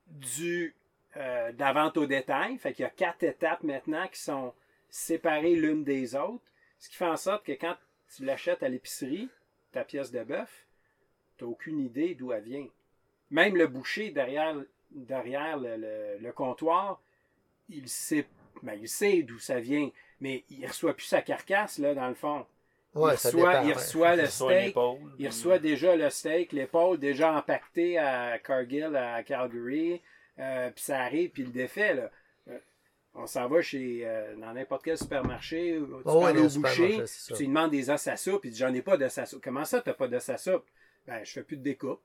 du, 0.08 0.76
euh, 1.18 1.52
de 1.52 1.60
la 1.60 1.74
vente 1.74 1.98
au 1.98 2.06
détail. 2.06 2.58
Fait 2.58 2.74
qu'il 2.74 2.84
y 2.84 2.86
a 2.88 2.92
quatre 2.92 3.24
étapes 3.24 3.64
maintenant 3.64 4.08
qui 4.08 4.20
sont 4.22 4.54
séparées 4.90 5.56
l'une 5.56 5.84
des 5.84 6.16
autres. 6.16 6.44
Ce 6.80 6.90
qui 6.90 6.96
fait 6.96 7.06
en 7.06 7.18
sorte 7.18 7.46
que 7.46 7.52
quand 7.54 7.76
tu 8.16 8.26
l'achètes 8.26 8.64
à 8.64 8.70
l'épicerie, 8.70 9.30
ta 9.72 9.84
pièce 9.84 10.12
de 10.12 10.24
bœuf, 10.24 10.68
tu 11.38 11.44
n'as 11.44 11.50
aucune 11.50 11.80
idée 11.80 12.14
d'où 12.16 12.32
elle 12.32 12.44
vient. 12.44 12.68
Même 13.32 13.56
le 13.56 13.68
boucher 13.68 14.10
derrière, 14.12 14.56
derrière 14.92 15.58
le, 15.58 15.78
le- 15.78 16.18
le 16.20 16.32
comptoir, 16.32 17.02
il 17.70 17.88
sait, 17.88 18.28
ben, 18.62 18.78
il 18.80 18.88
sait 18.90 19.24
d'où 19.24 19.40
ça 19.40 19.60
vient, 19.60 19.90
mais 20.20 20.44
il 20.50 20.66
reçoit 20.68 20.94
plus 20.94 21.06
sa 21.06 21.22
carcasse, 21.22 21.80
là, 21.80 21.96
dans 21.96 22.08
le 22.10 22.14
fond. 22.14 22.46
Ouais, 22.94 23.14
il 23.14 23.16
reçoit, 23.16 23.32
dépend, 23.54 23.64
il 23.64 23.68
le 23.70 24.28
Soit 24.28 24.28
steak, 24.28 24.76
il 24.76 25.16
puis- 25.16 25.28
reçoit 25.28 25.58
déjà 25.60 25.96
le 25.96 26.10
steak, 26.12 26.52
l'épaule 26.52 27.00
déjà 27.00 27.34
empaquetée 27.36 27.98
à 27.98 28.38
Cargill, 28.38 28.96
à 28.96 29.24
Calgary, 29.24 30.00
euh, 30.40 30.70
puis 30.72 30.84
ça 30.84 31.00
arrive, 31.02 31.30
puis 31.32 31.44
le 31.44 31.52
défait, 31.52 31.94
là. 31.94 32.12
Euh, 32.50 32.60
on 33.16 33.28
s'en 33.28 33.48
va 33.48 33.62
chez, 33.62 34.02
euh, 34.08 34.36
dans 34.38 34.54
n'importe 34.54 34.84
quel 34.86 34.98
supermarché, 34.98 35.80
tu 35.80 35.86
Oh, 36.06 36.24
ouais, 36.26 36.32
au 36.32 36.34
boucher, 36.62 36.98
tu 37.36 37.44
lui 37.44 37.48
demandes 37.48 37.72
des 37.72 37.90
os 37.90 38.08
à 38.08 38.18
soupe, 38.18 38.46
il 38.46 38.52
dit 38.52 38.58
j'en 38.58 38.74
ai 38.74 38.82
pas 38.82 38.98
d'os 38.98 39.18
à 39.18 39.26
soupe. 39.26 39.44
Comment 39.44 39.66
ça, 39.66 39.82
t'as 39.82 39.94
pas 39.94 40.08
d'os 40.08 40.28
à 40.30 40.38
soupe? 40.38 40.66
Ben, 41.06 41.24
je 41.24 41.32
fais 41.32 41.44
plus 41.44 41.58
de 41.58 41.62
découpe. 41.64 42.02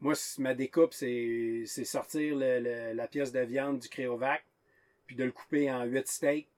Moi, 0.00 0.14
ma 0.38 0.54
découpe, 0.54 0.94
c'est 0.94 1.64
sortir 1.84 2.34
le- 2.36 2.58
le- 2.60 2.92
la 2.94 3.06
pièce 3.06 3.32
de 3.32 3.40
viande 3.40 3.78
du 3.80 3.88
créovac, 3.88 4.44
puis 5.06 5.14
de 5.14 5.24
le 5.24 5.30
couper 5.32 5.70
en 5.70 5.84
huit 5.84 6.08
steaks, 6.08 6.48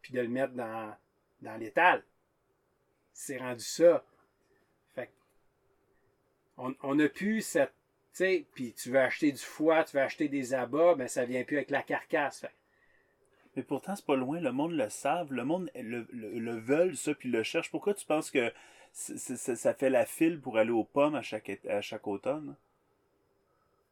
puis 0.00 0.12
de 0.14 0.20
le 0.20 0.28
mettre 0.28 0.54
dans, 0.54 0.94
dans 1.42 1.56
l'étal. 1.58 2.02
C'est 3.12 3.36
rendu 3.36 3.62
ça. 3.64 4.02
Fait 4.94 5.10
on, 6.56 6.74
on 6.82 6.98
a 6.98 7.08
pu 7.08 7.40
cette. 7.42 7.72
Tu 8.14 8.18
sais, 8.24 8.44
puis 8.54 8.74
tu 8.74 8.90
veux 8.90 9.00
acheter 9.00 9.32
du 9.32 9.38
foie, 9.38 9.84
tu 9.84 9.96
veux 9.96 10.02
acheter 10.02 10.28
des 10.28 10.52
abats, 10.52 10.94
ben 10.94 11.08
ça 11.08 11.24
vient 11.24 11.44
plus 11.44 11.56
avec 11.56 11.70
la 11.70 11.82
carcasse. 11.82 12.40
Fait 12.40 12.50
Mais 13.56 13.62
pourtant, 13.62 13.96
c'est 13.96 14.04
pas 14.04 14.16
loin. 14.16 14.38
Le 14.38 14.52
monde 14.52 14.72
le 14.72 14.88
savent. 14.90 15.32
Le 15.32 15.44
monde 15.44 15.70
le, 15.74 16.06
le, 16.12 16.38
le 16.38 16.58
veulent, 16.58 16.96
ça, 16.96 17.14
puis 17.14 17.30
le 17.30 17.42
cherche. 17.42 17.70
Pourquoi 17.70 17.94
tu 17.94 18.04
penses 18.04 18.30
que 18.30 18.52
ça 18.92 19.72
fait 19.74 19.88
la 19.90 20.04
file 20.04 20.40
pour 20.40 20.58
aller 20.58 20.70
aux 20.70 20.84
pommes 20.84 21.14
à 21.14 21.22
chaque, 21.22 21.50
à 21.68 21.80
chaque 21.80 22.06
automne? 22.06 22.54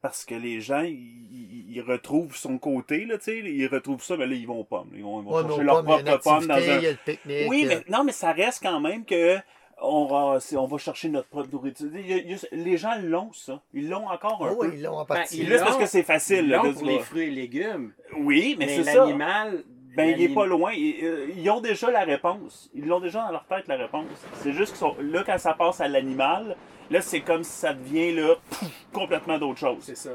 Parce 0.01 0.25
que 0.25 0.33
les 0.33 0.61
gens, 0.61 0.81
ils, 0.83 1.81
retrouvent 1.81 2.35
son 2.35 2.57
côté, 2.57 3.05
là, 3.05 3.19
tu 3.19 3.25
sais. 3.25 3.39
Ils 3.39 3.67
retrouvent 3.67 4.03
ça, 4.03 4.17
mais 4.17 4.25
là, 4.25 4.33
ils 4.33 4.47
vont 4.47 4.59
aux 4.59 4.63
pommes. 4.63 4.89
Ils 4.95 5.03
vont, 5.03 5.21
ils 5.21 5.25
vont 5.25 5.35
Ouais, 5.35 5.41
chercher 5.43 5.57
mais 5.59 5.63
leurs 5.63 5.83
pommes, 5.83 6.19
pommes 6.23 6.47
dans 6.47 6.55
un. 6.55 6.59
il 6.59 6.83
y 6.83 6.87
a 6.87 6.91
le 6.91 6.97
pique-nique. 7.05 7.49
Oui, 7.49 7.65
euh, 7.65 7.69
mais 7.69 7.83
non, 7.87 8.03
mais 8.03 8.11
ça 8.11 8.31
reste 8.31 8.63
quand 8.63 8.79
même 8.79 9.05
que 9.05 9.37
on, 9.81 10.39
c'est- 10.39 10.55
on 10.57 10.65
va 10.67 10.77
chercher 10.77 11.09
notre 11.09 11.27
propre 11.27 11.49
nourriture. 11.51 11.87
Il 11.93 12.09
y 12.09 12.13
a- 12.13 12.17
il 12.17 12.31
y 12.31 12.33
a- 12.35 12.47
les 12.51 12.77
gens 12.77 12.93
l'ont, 13.01 13.31
ça. 13.33 13.61
Ils 13.73 13.89
l'ont 13.89 14.07
encore 14.07 14.45
un 14.45 14.51
oh, 14.51 14.57
oui, 14.59 14.67
peu. 14.69 14.75
ils 14.75 14.81
l'ont 14.83 14.97
en 14.97 15.05
Ben, 15.05 15.15
partie. 15.15 15.39
ils 15.39 15.49
Là, 15.49 15.57
c'est 15.57 15.63
parce 15.65 15.77
que 15.77 15.85
c'est 15.87 16.03
facile. 16.03 16.47
là, 16.49 16.57
non, 16.57 16.69
de 16.69 16.73
pour 16.73 16.85
les 16.85 16.99
fruits 16.99 17.23
et 17.23 17.31
légumes. 17.31 17.91
Oui, 18.17 18.55
mais, 18.59 18.65
Mais, 18.67 18.75
c'est 18.77 18.83
ça. 18.91 19.05
l'animal. 19.05 19.63
Ben, 19.95 20.15
il 20.17 20.23
est 20.23 20.33
pas 20.33 20.45
loin. 20.45 20.71
Ils, 20.71 21.03
euh, 21.03 21.27
ils 21.35 21.49
ont 21.49 21.59
déjà 21.59 21.91
la 21.91 22.05
réponse. 22.05 22.69
Ils 22.73 22.87
l'ont 22.87 23.01
déjà 23.01 23.23
dans 23.25 23.31
leur 23.31 23.45
tête, 23.45 23.67
la 23.67 23.75
réponse. 23.75 24.05
C'est 24.35 24.53
juste 24.53 24.75
sont. 24.77 24.95
Là, 25.01 25.23
quand 25.25 25.37
ça 25.37 25.53
passe 25.53 25.81
à 25.81 25.87
l'animal, 25.89 26.55
là, 26.89 27.01
c'est 27.01 27.19
comme 27.21 27.43
si 27.43 27.51
ça 27.51 27.73
devient, 27.73 28.13
là, 28.13 28.35
pff, 28.49 28.63
complètement 28.93 29.37
d'autre 29.37 29.59
chose. 29.59 29.79
C'est 29.81 29.97
ça. 29.97 30.11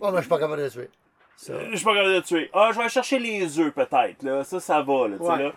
Oh, 0.00 0.08
mais 0.10 0.16
je 0.16 0.20
suis 0.22 0.28
pas 0.28 0.38
capable 0.38 0.58
de 0.58 0.64
le 0.66 0.70
tuer. 0.70 0.90
Ça. 1.36 1.54
Je 1.70 1.76
suis 1.76 1.84
pas 1.84 1.94
capable 1.94 2.14
de 2.14 2.20
tuer. 2.20 2.50
Ah, 2.52 2.70
je 2.74 2.78
vais 2.78 2.88
chercher 2.90 3.18
les 3.18 3.58
œufs, 3.58 3.72
peut-être, 3.72 4.22
là. 4.22 4.44
Ça, 4.44 4.60
ça 4.60 4.82
va, 4.82 5.08
là, 5.08 5.16
tu 5.18 5.24
sais, 5.24 5.30
Ouais. 5.30 5.42
là. 5.44 5.52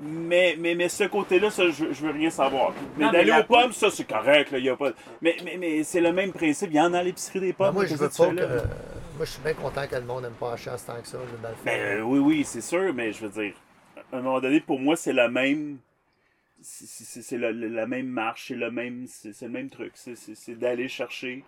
Mais, 0.00 0.56
mais, 0.58 0.74
mais 0.74 0.88
ce 0.88 1.04
côté-là, 1.04 1.50
ça, 1.50 1.70
je, 1.70 1.92
je 1.92 2.04
veux 2.06 2.10
rien 2.10 2.28
savoir. 2.30 2.74
Mais 2.96 3.10
d'aller 3.12 3.32
aux 3.32 3.44
pommes, 3.44 3.72
ça, 3.72 3.90
c'est 3.90 4.06
correct, 4.06 4.50
là. 4.50 4.58
Y 4.58 4.68
a 4.68 4.76
pas... 4.76 4.90
Mais, 5.22 5.36
mais, 5.44 5.56
mais 5.56 5.84
c'est 5.84 6.00
le 6.00 6.12
même 6.12 6.32
principe. 6.32 6.70
Il 6.70 6.76
y 6.76 6.80
en 6.80 6.92
a 6.94 6.98
à 6.98 7.02
l'épicerie 7.02 7.40
des 7.40 7.52
Ben, 7.52 7.66
pommes. 7.66 7.74
moi, 7.74 7.86
je 7.86 7.94
veux 7.94 8.08
pas 8.08 8.12
fais 8.12 8.30
que. 8.30 8.34
là? 8.34 8.42
euh, 8.42 8.60
moi, 9.16 9.24
je 9.24 9.30
suis 9.30 9.42
bien 9.42 9.54
content 9.54 9.86
que 9.86 9.94
le 9.94 10.02
monde 10.02 10.24
n'aime 10.24 10.32
pas 10.32 10.50
la 10.50 10.56
chasse 10.56 10.84
tant 10.84 11.00
que 11.00 11.06
ça, 11.06 11.18
dans 11.42 11.48
le. 11.48 11.54
Ben 11.64 11.80
euh, 11.80 12.02
oui, 12.02 12.18
oui, 12.18 12.44
c'est 12.44 12.60
sûr, 12.60 12.92
mais 12.92 13.12
je 13.12 13.24
veux 13.26 13.42
dire, 13.42 13.54
à 14.12 14.16
un 14.16 14.20
moment 14.20 14.40
donné, 14.40 14.60
pour 14.60 14.80
moi, 14.80 14.96
c'est 14.96 15.12
la 15.12 15.28
même. 15.28 15.78
c'est- 16.60 16.86
C'est 16.86 17.22
c'est 17.22 17.38
la, 17.38 17.52
la- 17.52 17.68
la 17.68 17.86
même 17.86 18.08
marche, 18.08 18.46
c'est 18.48 18.56
le 18.56 18.70
même, 18.72 19.04
c'est 19.06 19.32
c'est 19.32 19.46
le 19.46 19.52
même 19.52 19.70
truc. 19.70 19.92
C'est- 19.94 20.16
C'est 20.16 20.34
c'est 20.34 20.54
d'aller 20.56 20.88
chercher 20.88 21.44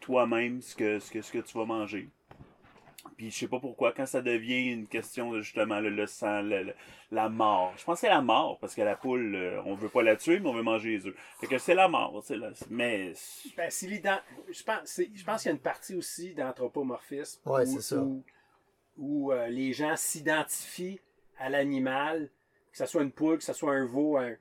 toi-même 0.00 0.62
ce 0.62 0.74
que, 0.74 0.98
ce, 0.98 1.10
que, 1.10 1.20
ce 1.20 1.30
que 1.30 1.38
tu 1.38 1.56
vas 1.58 1.66
manger. 1.66 2.08
Puis 3.16 3.30
je 3.30 3.36
sais 3.40 3.48
pas 3.48 3.58
pourquoi, 3.60 3.92
quand 3.92 4.06
ça 4.06 4.22
devient 4.22 4.70
une 4.72 4.86
question 4.86 5.32
de 5.32 5.40
justement 5.42 5.80
le, 5.80 5.90
le 5.90 6.06
sang, 6.06 6.40
le- 6.42 6.62
le- 6.62 6.74
la 7.10 7.28
mort. 7.28 7.72
Je 7.76 7.84
pense 7.84 7.96
que 7.96 8.00
c'est 8.02 8.08
la 8.12 8.22
mort, 8.22 8.58
parce 8.60 8.74
que 8.74 8.82
la 8.82 8.96
poule, 8.96 9.34
euh, 9.34 9.60
on 9.64 9.74
veut 9.74 9.88
pas 9.88 10.02
la 10.02 10.16
tuer, 10.16 10.38
mais 10.40 10.48
on 10.48 10.52
veut 10.54 10.62
manger 10.62 10.90
les 10.90 11.06
œufs. 11.06 11.14
Fait 11.40 11.46
que 11.46 11.58
c'est 11.58 11.74
la 11.74 11.88
mort, 11.88 12.22
c'est 12.24 12.36
là. 12.36 12.50
Mais. 12.70 13.12
Ben, 13.56 13.70
l'ident- 13.82 14.20
je 14.50 14.62
pense, 14.62 14.80
c'est- 14.84 15.10
je 15.14 15.24
pense 15.24 15.42
qu'il 15.42 15.48
y 15.50 15.52
a 15.52 15.54
une 15.54 15.60
partie 15.60 15.94
aussi 15.94 16.32
d'anthropomorphisme. 16.34 17.40
Ouais, 17.46 17.62
où- 17.62 17.74
c'est 17.74 17.80
ça. 17.82 18.00
Où, 18.00 18.22
où, 18.96 19.32
euh, 19.32 19.48
les 19.48 19.72
gens 19.72 19.94
s'identifient 19.96 21.00
à 21.38 21.50
l'animal, 21.50 22.28
que 22.70 22.78
ce 22.78 22.86
soit 22.86 23.02
une 23.02 23.10
poule, 23.12 23.38
que 23.38 23.44
ce 23.44 23.52
soit 23.52 23.72
un 23.72 23.84
veau, 23.84 24.16
un... 24.16 24.34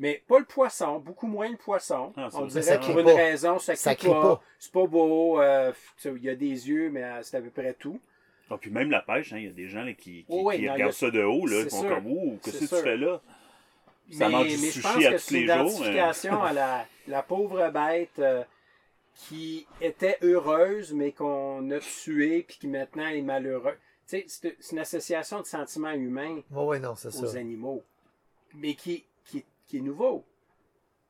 mais 0.00 0.22
pas 0.26 0.38
le 0.40 0.44
poisson, 0.46 0.98
beaucoup 0.98 1.26
moins 1.28 1.48
le 1.48 1.56
poisson. 1.56 2.12
Ah, 2.16 2.28
On 2.34 2.46
dirait 2.46 2.80
pour 2.80 2.98
une 2.98 3.04
pas. 3.04 3.14
raison, 3.14 3.58
ça 3.58 3.76
Ça 3.76 3.94
crie 3.94 4.08
pas, 4.08 4.20
pas. 4.22 4.42
c'est 4.58 4.72
pas 4.72 4.86
beau, 4.86 5.40
euh, 5.40 5.72
il 6.04 6.24
y 6.24 6.28
a 6.30 6.34
des 6.34 6.68
yeux, 6.68 6.90
mais 6.90 7.04
euh, 7.04 7.22
c'est 7.22 7.36
à 7.36 7.40
peu 7.40 7.50
près 7.50 7.74
tout. 7.74 8.00
Ah, 8.50 8.56
puis 8.58 8.70
même 8.70 8.90
la 8.90 9.00
pêche, 9.02 9.32
hein, 9.32 9.38
il 9.38 9.44
y 9.44 9.48
a 9.48 9.52
des 9.52 9.68
gens 9.68 9.82
là, 9.84 9.92
qui, 9.92 10.24
qui, 10.24 10.26
Oh, 10.30 10.42
oui, 10.48 10.56
qui 10.56 10.62
non, 10.62 10.64
il 10.64 10.64
y 10.66 10.70
regardent 10.72 10.90
a- 10.90 10.92
ça 10.96 11.10
de 11.10 11.22
haut, 11.22 11.46
là, 11.46 11.62
qui 11.64 11.70
sont 11.70 11.80
sûr. 11.82 11.88
comme 11.88 12.06
Ouh, 12.08 12.38
qu'est-ce 12.42 12.58
que 12.60 12.66
C'est 12.66 12.76
tu 12.78 12.82
fais 12.82 12.96
là? 12.96 13.20
Ça 14.10 14.26
mais, 14.26 14.28
mange 14.30 14.46
du 14.48 14.52
mais 14.56 14.66
je 14.66 14.72
sushi 14.72 14.80
pense 14.82 14.96
à 14.96 15.10
que 15.10 15.12
tous 15.14 15.18
c'est 15.20 15.34
les 15.34 15.46
jours, 15.46 15.56
identification 15.60 16.42
à 16.42 16.52
la, 16.52 16.86
la 17.06 17.22
pauvre 17.22 17.70
bête 17.70 18.18
euh, 18.18 18.42
qui 19.14 19.66
était 19.80 20.18
heureuse, 20.22 20.92
mais 20.94 21.12
qu'on 21.12 21.70
a 21.70 21.78
tuée, 21.78 22.42
puis 22.48 22.56
qui 22.58 22.66
maintenant 22.68 23.06
est 23.06 23.22
malheureuse. 23.22 23.74
Tu 24.08 24.24
sais, 24.28 24.56
c'est 24.60 24.72
une 24.72 24.78
association 24.80 25.40
de 25.40 25.46
sentiments 25.46 25.92
humains 25.92 26.40
non, 26.50 26.66
aux 26.70 26.96
ça. 26.96 27.38
animaux, 27.38 27.84
mais 28.54 28.74
qui, 28.74 29.04
qui, 29.70 29.78
est 29.78 29.80
nouveau. 29.80 30.24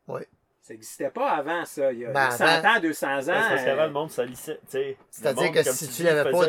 Ouais. 0.08 0.26
Ça 0.61 0.74
n'existait 0.74 1.11
pas 1.11 1.30
avant, 1.30 1.64
ça. 1.64 1.92
Il 1.92 2.00
y 2.00 2.04
a 2.06 2.12
Ben, 2.12 2.30
100 2.30 2.44
avant- 2.44 2.76
ans, 2.76 2.80
200 2.80 3.06
ans. 3.18 3.20
C'est 3.22 3.30
parce 3.32 3.64
qu'avant, 3.64 3.82
euh, 3.82 3.86
le 3.86 3.92
monde 3.92 4.11
salissait. 4.11 4.61
C'est-à-dire 4.68 5.52
que 5.52 5.62
si 5.62 5.88
tu 5.88 6.02
l'avais 6.02 6.30
pas- 6.30 6.46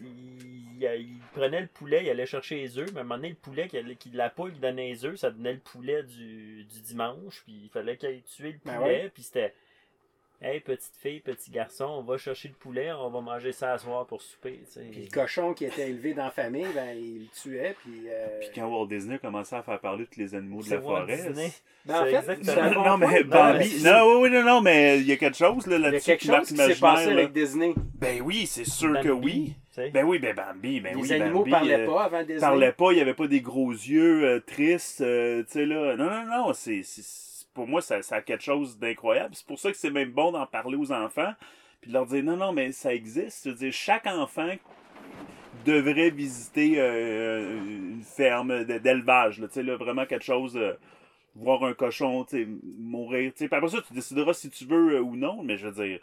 Il, 0.00 0.82
il 0.82 1.18
prenait 1.32 1.60
le 1.62 1.66
poulet, 1.66 2.04
il 2.04 2.10
allait 2.10 2.26
chercher 2.26 2.56
les 2.56 2.78
œufs, 2.78 2.88
mais 2.92 2.98
à 2.98 3.00
un 3.00 3.04
moment 3.04 3.16
donné, 3.16 3.30
le 3.30 3.34
poulet, 3.34 3.66
qui, 3.68 3.78
allait- 3.78 3.96
qui- 3.96 4.10
la 4.10 4.30
poule 4.30 4.52
qui 4.52 4.60
donnait 4.60 4.88
les 4.90 5.04
œufs, 5.04 5.16
ça 5.16 5.30
donnait 5.30 5.54
le 5.54 5.58
poulet 5.58 6.02
du, 6.04 6.64
du 6.64 6.80
dimanche, 6.82 7.42
puis 7.44 7.62
il 7.64 7.68
fallait 7.70 7.96
qu'il 7.96 8.22
tuer 8.22 8.52
le 8.52 8.58
Ben 8.64 8.76
poulet, 8.78 9.10
puis 9.12 9.22
c'était 9.24 9.54
Hey, 10.40 10.60
petite 10.60 10.94
fille, 11.02 11.18
petit 11.18 11.50
garçon, 11.50 11.84
on 11.98 12.02
va 12.02 12.16
chercher 12.16 12.46
le 12.46 12.54
poulet, 12.54 12.92
on 12.92 13.10
va 13.10 13.20
manger 13.20 13.50
ça 13.50 13.72
à 13.72 13.78
soir 13.78 14.06
pour 14.06 14.22
souper. 14.22 14.60
tu 14.66 14.72
sais. 14.72 14.86
Puis 14.88 15.02
le 15.06 15.10
cochon 15.10 15.52
qui 15.52 15.64
était 15.64 15.90
élevé 15.90 16.14
dans 16.14 16.26
la 16.26 16.30
famille, 16.30 16.66
ben, 16.72 16.96
il 16.96 17.22
le 17.22 17.26
tuait. 17.42 17.74
Puis, 17.82 18.02
euh, 18.08 18.38
Puis 18.38 18.50
quand 18.54 18.68
Walt 18.68 18.86
Disney 18.86 19.18
commençait 19.18 19.56
à 19.56 19.62
faire 19.64 19.80
parler 19.80 20.06
tous 20.06 20.20
les 20.20 20.36
animaux 20.36 20.62
de 20.62 20.70
la 20.70 20.76
Walt 20.76 21.00
forêt. 21.00 21.16
Disney. 21.16 21.50
ben, 21.84 21.94
en 21.96 22.04
fait, 22.04 22.14
exactement- 22.38 22.84
non, 22.84 22.98
mais. 22.98 23.24
Bambi. 23.24 23.82
Non, 23.82 24.12
oui, 24.12 24.18
oui, 24.22 24.30
non, 24.30 24.44
non, 24.44 24.60
mais 24.60 25.00
il 25.00 25.06
y 25.06 25.12
a 25.12 25.16
quelque 25.16 25.36
chose 25.36 25.66
là, 25.66 25.74
Il 25.76 25.82
y 25.82 25.84
a 25.86 25.90
là-dessus 25.90 26.06
quelque 26.06 26.20
qui 26.20 26.28
marque 26.28 26.40
chose 26.42 26.48
qui 26.50 26.56
s'est 26.56 26.62
l'imaginaire, 26.62 26.94
passé 26.94 27.06
là. 27.14 27.20
avec 27.22 27.32
Disney. 27.32 27.74
Ben 27.94 28.22
oui, 28.22 28.46
c'est 28.46 28.64
sûr 28.64 28.92
Bambi, 28.92 29.02
que 29.08 29.12
oui. 29.12 29.54
Ben 29.92 30.04
oui, 30.04 30.20
ben 30.20 30.36
Bambi, 30.36 30.80
ben 30.80 30.94
les 30.96 31.02
oui. 31.02 31.12
animaux 31.14 31.38
Bambi, 31.40 31.50
parlaient 31.50 31.80
euh, 31.80 31.86
pas 31.86 32.04
avant 32.04 32.20
Disney. 32.22 32.38
parlait 32.40 32.72
pas, 32.72 32.92
il 32.92 32.94
n'y 32.96 33.00
avait 33.00 33.14
pas 33.14 33.26
des 33.26 33.40
gros 33.40 33.72
yeux 33.72 34.24
euh, 34.24 34.40
tristes, 34.40 35.00
euh, 35.00 35.42
tu 35.42 35.50
sais 35.52 35.66
là. 35.66 35.96
Non, 35.96 36.04
non, 36.10 36.24
non, 36.46 36.52
c'est- 36.52 36.82
pour 37.58 37.66
moi, 37.66 37.82
ça, 37.82 37.96
a 38.10 38.20
quelque 38.22 38.44
chose 38.44 38.78
d'incroyable. 38.78 39.34
C'est 39.34 39.44
pour 39.44 39.58
ça 39.58 39.72
que 39.72 39.76
c'est 39.76 39.90
même 39.90 40.12
bon 40.12 40.30
d'en 40.30 40.46
parler 40.46 40.76
aux 40.76 40.92
enfants, 40.92 41.32
puis 41.80 41.88
de 41.90 41.94
leur 41.94 42.06
dire 42.06 42.22
non, 42.22 42.36
non, 42.36 42.52
mais 42.52 42.70
ça 42.70 42.94
existe. 42.94 43.46
Je 43.46 43.50
veux 43.50 43.56
dire, 43.56 43.72
chaque 43.72 44.06
enfant 44.06 44.52
devrais 45.64 46.10
visiter 46.10 46.74
euh, 46.76 47.58
une 47.64 48.04
ferme 48.04 48.62
d'élevage, 48.62 49.40
là, 49.40 49.48
là, 49.56 49.76
vraiment 49.76 50.06
quelque 50.06 50.24
chose, 50.24 50.56
euh, 50.56 50.74
voir 51.34 51.64
un 51.64 51.74
cochon, 51.74 52.24
mourir, 52.78 53.32
tu 53.32 53.38
sais. 53.38 53.48
Puis 53.48 53.56
après 53.56 53.70
ça, 53.70 53.82
tu 53.82 53.92
décideras 53.92 54.34
si 54.34 54.50
tu 54.50 54.64
veux 54.64 54.94
euh, 54.94 55.00
ou 55.00 55.16
non, 55.16 55.42
mais 55.42 55.56
je 55.56 55.66
veux 55.66 55.84
dire, 55.84 55.98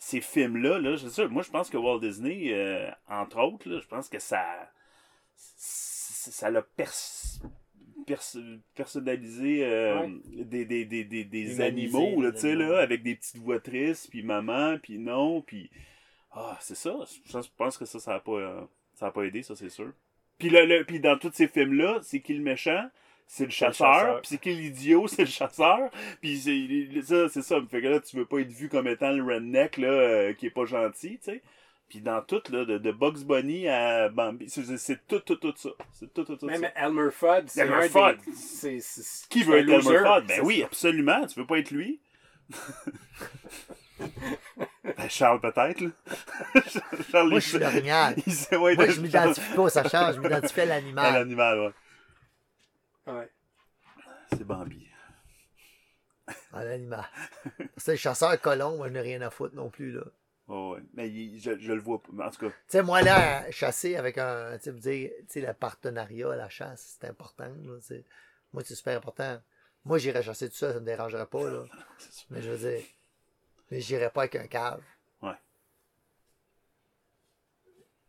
ces 0.00 0.20
films-là, 0.20 0.80
là, 0.80 0.96
c'est 0.98 1.10
sûr, 1.10 1.30
moi, 1.30 1.44
je 1.44 1.50
pense 1.52 1.70
que 1.70 1.76
Walt 1.76 2.00
Disney, 2.00 2.52
entre 3.08 3.38
autres, 3.38 3.68
là, 3.68 3.78
je 3.80 3.86
pense 3.86 4.08
que 4.08 4.18
ça, 4.18 4.44
ça 5.36 6.50
l'a 6.50 6.62
pers- 6.62 7.38
pers- 8.06 8.36
personnalisé 8.74 9.64
euh, 9.64 10.00
Ouais. 10.00 10.44
des, 10.44 10.64
des, 10.64 10.84
des, 10.84 11.04
des, 11.04 11.24
des 11.24 11.60
animaux, 11.60 12.22
là, 12.22 12.28
les 12.28 12.34
tu 12.34 12.40
sais, 12.40 12.52
animaux. 12.52 12.72
là, 12.72 12.78
avec 12.80 13.02
des 13.02 13.14
petites 13.16 13.38
voix 13.38 13.60
tristes, 13.60 14.08
puis 14.10 14.22
maman, 14.22 14.78
puis 14.82 14.98
non, 14.98 15.42
puis... 15.42 15.70
Ah, 16.32 16.56
c'est 16.60 16.76
ça. 16.76 16.94
Je 17.24 17.32
pense- 17.56 17.78
que 17.78 17.84
ça, 17.86 17.98
ça 17.98 18.14
a 18.16 18.20
pas, 18.20 18.32
euh, 18.32 18.60
ça 18.94 19.06
a 19.06 19.10
pas 19.10 19.22
aidé, 19.24 19.42
ça, 19.42 19.56
c'est 19.56 19.70
sûr. 19.70 19.92
Puis, 20.38 20.50
le, 20.50 20.66
le- 20.66 20.84
puis 20.84 21.00
dans 21.00 21.16
tous 21.18 21.32
ces 21.32 21.48
films-là, 21.48 22.00
c'est 22.02 22.20
qui 22.20 22.34
le 22.34 22.42
méchant? 22.42 22.88
C'est 23.26 23.44
le 23.46 23.50
chasseur. 23.50 24.20
Puis 24.20 24.28
c'est 24.30 24.38
qui 24.40 24.54
l'idiot? 24.54 25.06
C'est 25.08 25.22
le 25.22 25.28
chasseur. 25.28 25.90
Puis 26.20 26.38
c'est 26.38 27.02
ça, 27.02 27.28
c'est 27.28 27.42
ça. 27.42 27.60
Fait 27.68 27.80
que 27.82 27.88
là, 27.88 27.98
tu 28.00 28.16
veux 28.16 28.24
pas 28.26 28.38
être 28.38 28.52
vu 28.52 28.68
comme 28.68 28.86
étant 28.86 29.10
le 29.10 29.22
redneck, 29.24 29.78
là, 29.78 29.88
euh, 29.88 30.32
qui 30.34 30.46
est 30.46 30.50
pas 30.50 30.64
gentil, 30.64 31.18
tu 31.18 31.32
sais. 31.32 31.42
Puis 31.88 32.00
dans 32.00 32.20
tout, 32.22 32.42
là, 32.50 32.64
de, 32.64 32.78
de 32.78 32.90
Bugs 32.92 33.24
Bunny 33.24 33.68
à 33.68 34.08
Bambi, 34.08 34.50
c'est- 34.50 35.06
tout, 35.06 35.20
tout, 35.20 35.36
tout 35.36 35.54
ça. 35.56 35.68
C'est 35.92 36.12
tout, 36.12 36.24
tout, 36.24 36.36
tout 36.36 36.46
Même 36.46 36.62
ça. 36.62 36.72
Elmer 36.74 37.10
Fudd, 37.12 37.44
c'est 37.46 37.60
Elmer 37.60 37.74
un 37.74 37.88
Fudd. 37.88 38.18
des... 38.26 38.32
c'est- 38.32 38.80
c'est- 38.80 39.28
Qui 39.28 39.44
veut 39.44 39.58
être 39.58 39.68
Elmer 39.68 39.98
Fudd? 39.98 40.26
Ben 40.26 40.40
oui, 40.42 40.60
ça. 40.60 40.66
absolument. 40.66 41.26
Tu 41.26 41.38
veux 41.38 41.46
pas 41.46 41.58
être 41.58 41.70
lui? 41.70 42.00
ben 43.98 45.08
Charles, 45.08 45.40
peut-être, 45.40 45.80
là. 45.80 45.90
Charles, 47.12 47.30
Moi, 47.30 47.40
je 47.40 47.48
suis 47.48 47.58
l'orignal. 47.58 48.14
il 48.26 48.32
sait, 48.32 48.56
ouais, 48.56 48.74
Moi, 48.74 48.88
je 48.88 49.00
m'identifie 49.00 49.54
pas 49.54 49.62
au 49.62 49.68
Sacha, 49.68 50.12
je 50.12 50.20
m'identifie 50.20 50.60
à 50.60 50.62
à 50.64 50.66
l'animal. 50.66 51.12
l'animal, 51.14 51.58
ouais. 53.06 53.12
Ouais. 53.12 53.30
C'est 54.32 54.44
Bambi. 54.44 54.86
À 56.52 56.64
l'animal. 56.64 57.04
C'est 57.76 57.92
le 57.92 57.96
chasseur 57.98 58.40
colon, 58.40 58.76
moi, 58.76 58.88
je 58.88 58.92
n'ai 58.92 59.00
rien 59.00 59.20
à 59.22 59.30
foutre 59.30 59.54
non 59.54 59.70
plus, 59.70 59.92
là. 59.92 60.02
Oh, 60.48 60.74
ouais. 60.74 60.82
Mais 60.94 61.08
il- 61.10 61.40
je, 61.40 61.58
je 61.58 61.72
le 61.72 61.80
vois 61.80 62.00
pas. 62.00 62.26
En 62.26 62.30
tout 62.30 62.38
cas, 62.46 62.50
Tu 62.50 62.54
sais, 62.68 62.82
moi, 62.82 63.02
là, 63.02 63.50
chasser 63.50 63.96
avec 63.96 64.16
un. 64.18 64.56
Tu 64.58 64.64
sais, 64.64 64.70
vous 64.70 64.78
dire, 64.78 65.10
tu 65.20 65.24
sais, 65.28 65.40
le 65.40 65.52
partenariat, 65.52 66.36
la 66.36 66.48
chasse, 66.48 66.96
c'est 67.00 67.08
important. 67.08 67.48
Là, 67.64 67.78
moi, 68.52 68.62
c'est 68.64 68.74
super 68.76 68.96
important. 68.96 69.40
Moi, 69.84 69.98
j'irais 69.98 70.22
chasser 70.22 70.48
tout 70.48 70.56
ça, 70.56 70.72
ça 70.72 70.80
me 70.80 70.84
dérangerait 70.86 71.26
pas. 71.26 71.48
Là. 71.50 71.64
Mais 72.30 72.42
je 72.42 72.50
veux 72.50 72.70
dire, 72.70 72.84
mais 73.70 73.80
j'irais 73.80 74.10
pas 74.10 74.22
avec 74.22 74.36
un 74.36 74.46
cave. 74.46 74.82
Ouais. 75.22 75.34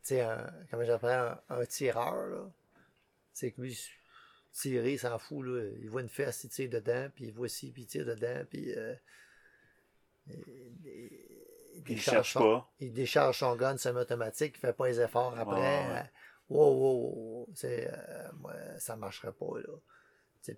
Tu 0.03 0.09
sais, 0.15 0.21
un, 0.21 0.51
comment 0.69 0.85
j'appelle 0.85 1.09
un, 1.49 1.55
un 1.57 1.65
tireur, 1.65 2.27
là. 2.27 2.49
C'est 3.33 3.51
que 3.51 3.61
lui, 3.61 3.79
tirer, 4.53 4.93
il 4.93 4.99
s'en 4.99 5.17
fout, 5.19 5.45
là. 5.45 5.63
Il 5.81 5.89
voit 5.89 6.01
une 6.01 6.09
fesse, 6.09 6.43
il 6.43 6.49
tire 6.49 6.69
dedans, 6.69 7.09
puis 7.15 7.25
il 7.25 7.33
voit 7.33 7.49
ci, 7.49 7.71
puis 7.71 7.83
il 7.83 7.88
tire 7.88 8.05
dedans, 8.05 8.43
puis. 8.49 8.73
euh, 8.75 8.95
il 11.88 11.99
cherche 12.01 12.34
son- 12.34 12.39
pas. 12.39 12.71
il 12.80 12.93
décharge 12.93 13.39
son 13.39 13.55
gun 13.55 13.78
semi-automatique, 13.78 14.55
il 14.57 14.59
fait 14.59 14.73
pas 14.73 14.88
les 14.88 14.99
efforts 15.01 15.38
après. 15.38 15.55
Ouais, 15.88 15.93
ouais. 15.93 15.99
euh, 15.99 16.03
Wow, 16.49 16.71
wow, 16.71 17.13
wow. 17.13 17.49
C'est, 17.55 17.89
euh, 17.91 18.30
moi, 18.39 18.53
ça 18.80 18.95
marcherait 18.95 19.34
pas, 19.34 19.59
là. 19.59 19.73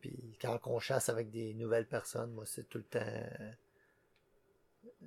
Puis 0.01 0.38
quand 0.39 0.59
on 0.67 0.78
chasse 0.80 1.09
avec 1.09 1.32
des 1.32 1.55
nouvelles 1.55 1.88
personnes, 1.88 2.32
moi, 2.32 2.45
c'est 2.45 2.70
tout 2.70 2.78
le 2.78 2.84
temps. 2.84 2.99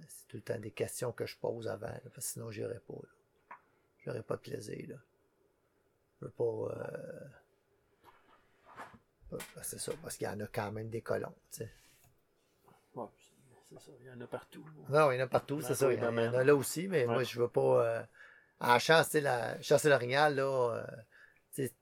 C'est 0.09 0.27
tout 0.29 0.37
le 0.39 0.43
temps 0.43 0.59
des 0.59 0.73
questions 0.73 1.13
que 1.13 1.25
je 1.25 1.37
pose 1.39 1.69
avant, 1.69 1.87
là, 1.87 2.01
parce 2.13 2.15
que 2.27 2.33
sinon, 2.33 2.51
j'irais 2.51 2.81
pas, 2.81 2.95
là. 2.95 3.09
J'aurais 4.05 4.23
pas 4.25 4.35
de 4.37 4.41
plaisir, 4.41 4.89
là. 4.89 4.97
Je 6.21 6.25
veux 6.27 6.31
pas. 6.33 6.45
euh, 9.35 9.39
C'est 9.63 9.79
ça, 9.79 9.93
parce 10.03 10.17
qu'il 10.17 10.27
y 10.27 10.31
en 10.31 10.41
a 10.41 10.47
quand 10.47 10.73
même 10.73 10.89
des 10.91 11.01
colons, 11.01 11.35
tu 11.53 11.59
sais. 11.59 11.73
Ouais, 13.73 13.79
c'est 13.81 13.91
ça, 13.91 13.97
il 14.01 14.07
y 14.07 14.11
en 14.11 14.21
a 14.21 14.27
partout. 14.27 14.65
Non, 14.89 15.11
il 15.11 15.19
y 15.19 15.21
en 15.21 15.25
a 15.25 15.29
partout, 15.29 15.61
c'est 15.61 15.75
ça. 15.75 15.93
Il 15.93 15.99
y, 15.99 16.05
en, 16.05 16.17
a 16.17 16.45
là 16.45 16.55
aussi, 16.55 16.89
mais 16.89 17.07
moi, 17.07 17.23
je 17.25 17.39
veux 17.41 17.49
pas. 17.49 17.85
euh, 17.85 18.03
en 18.61 18.79
chasse, 18.79 19.09
tu 19.09 19.13
sais, 19.13 19.21
la 19.21 19.61
chasse 19.61 19.85
de 19.85 19.91
l'orignal, 19.91 20.37
là, 20.37 20.75
euh, 20.77 20.87
c'est 21.51 21.73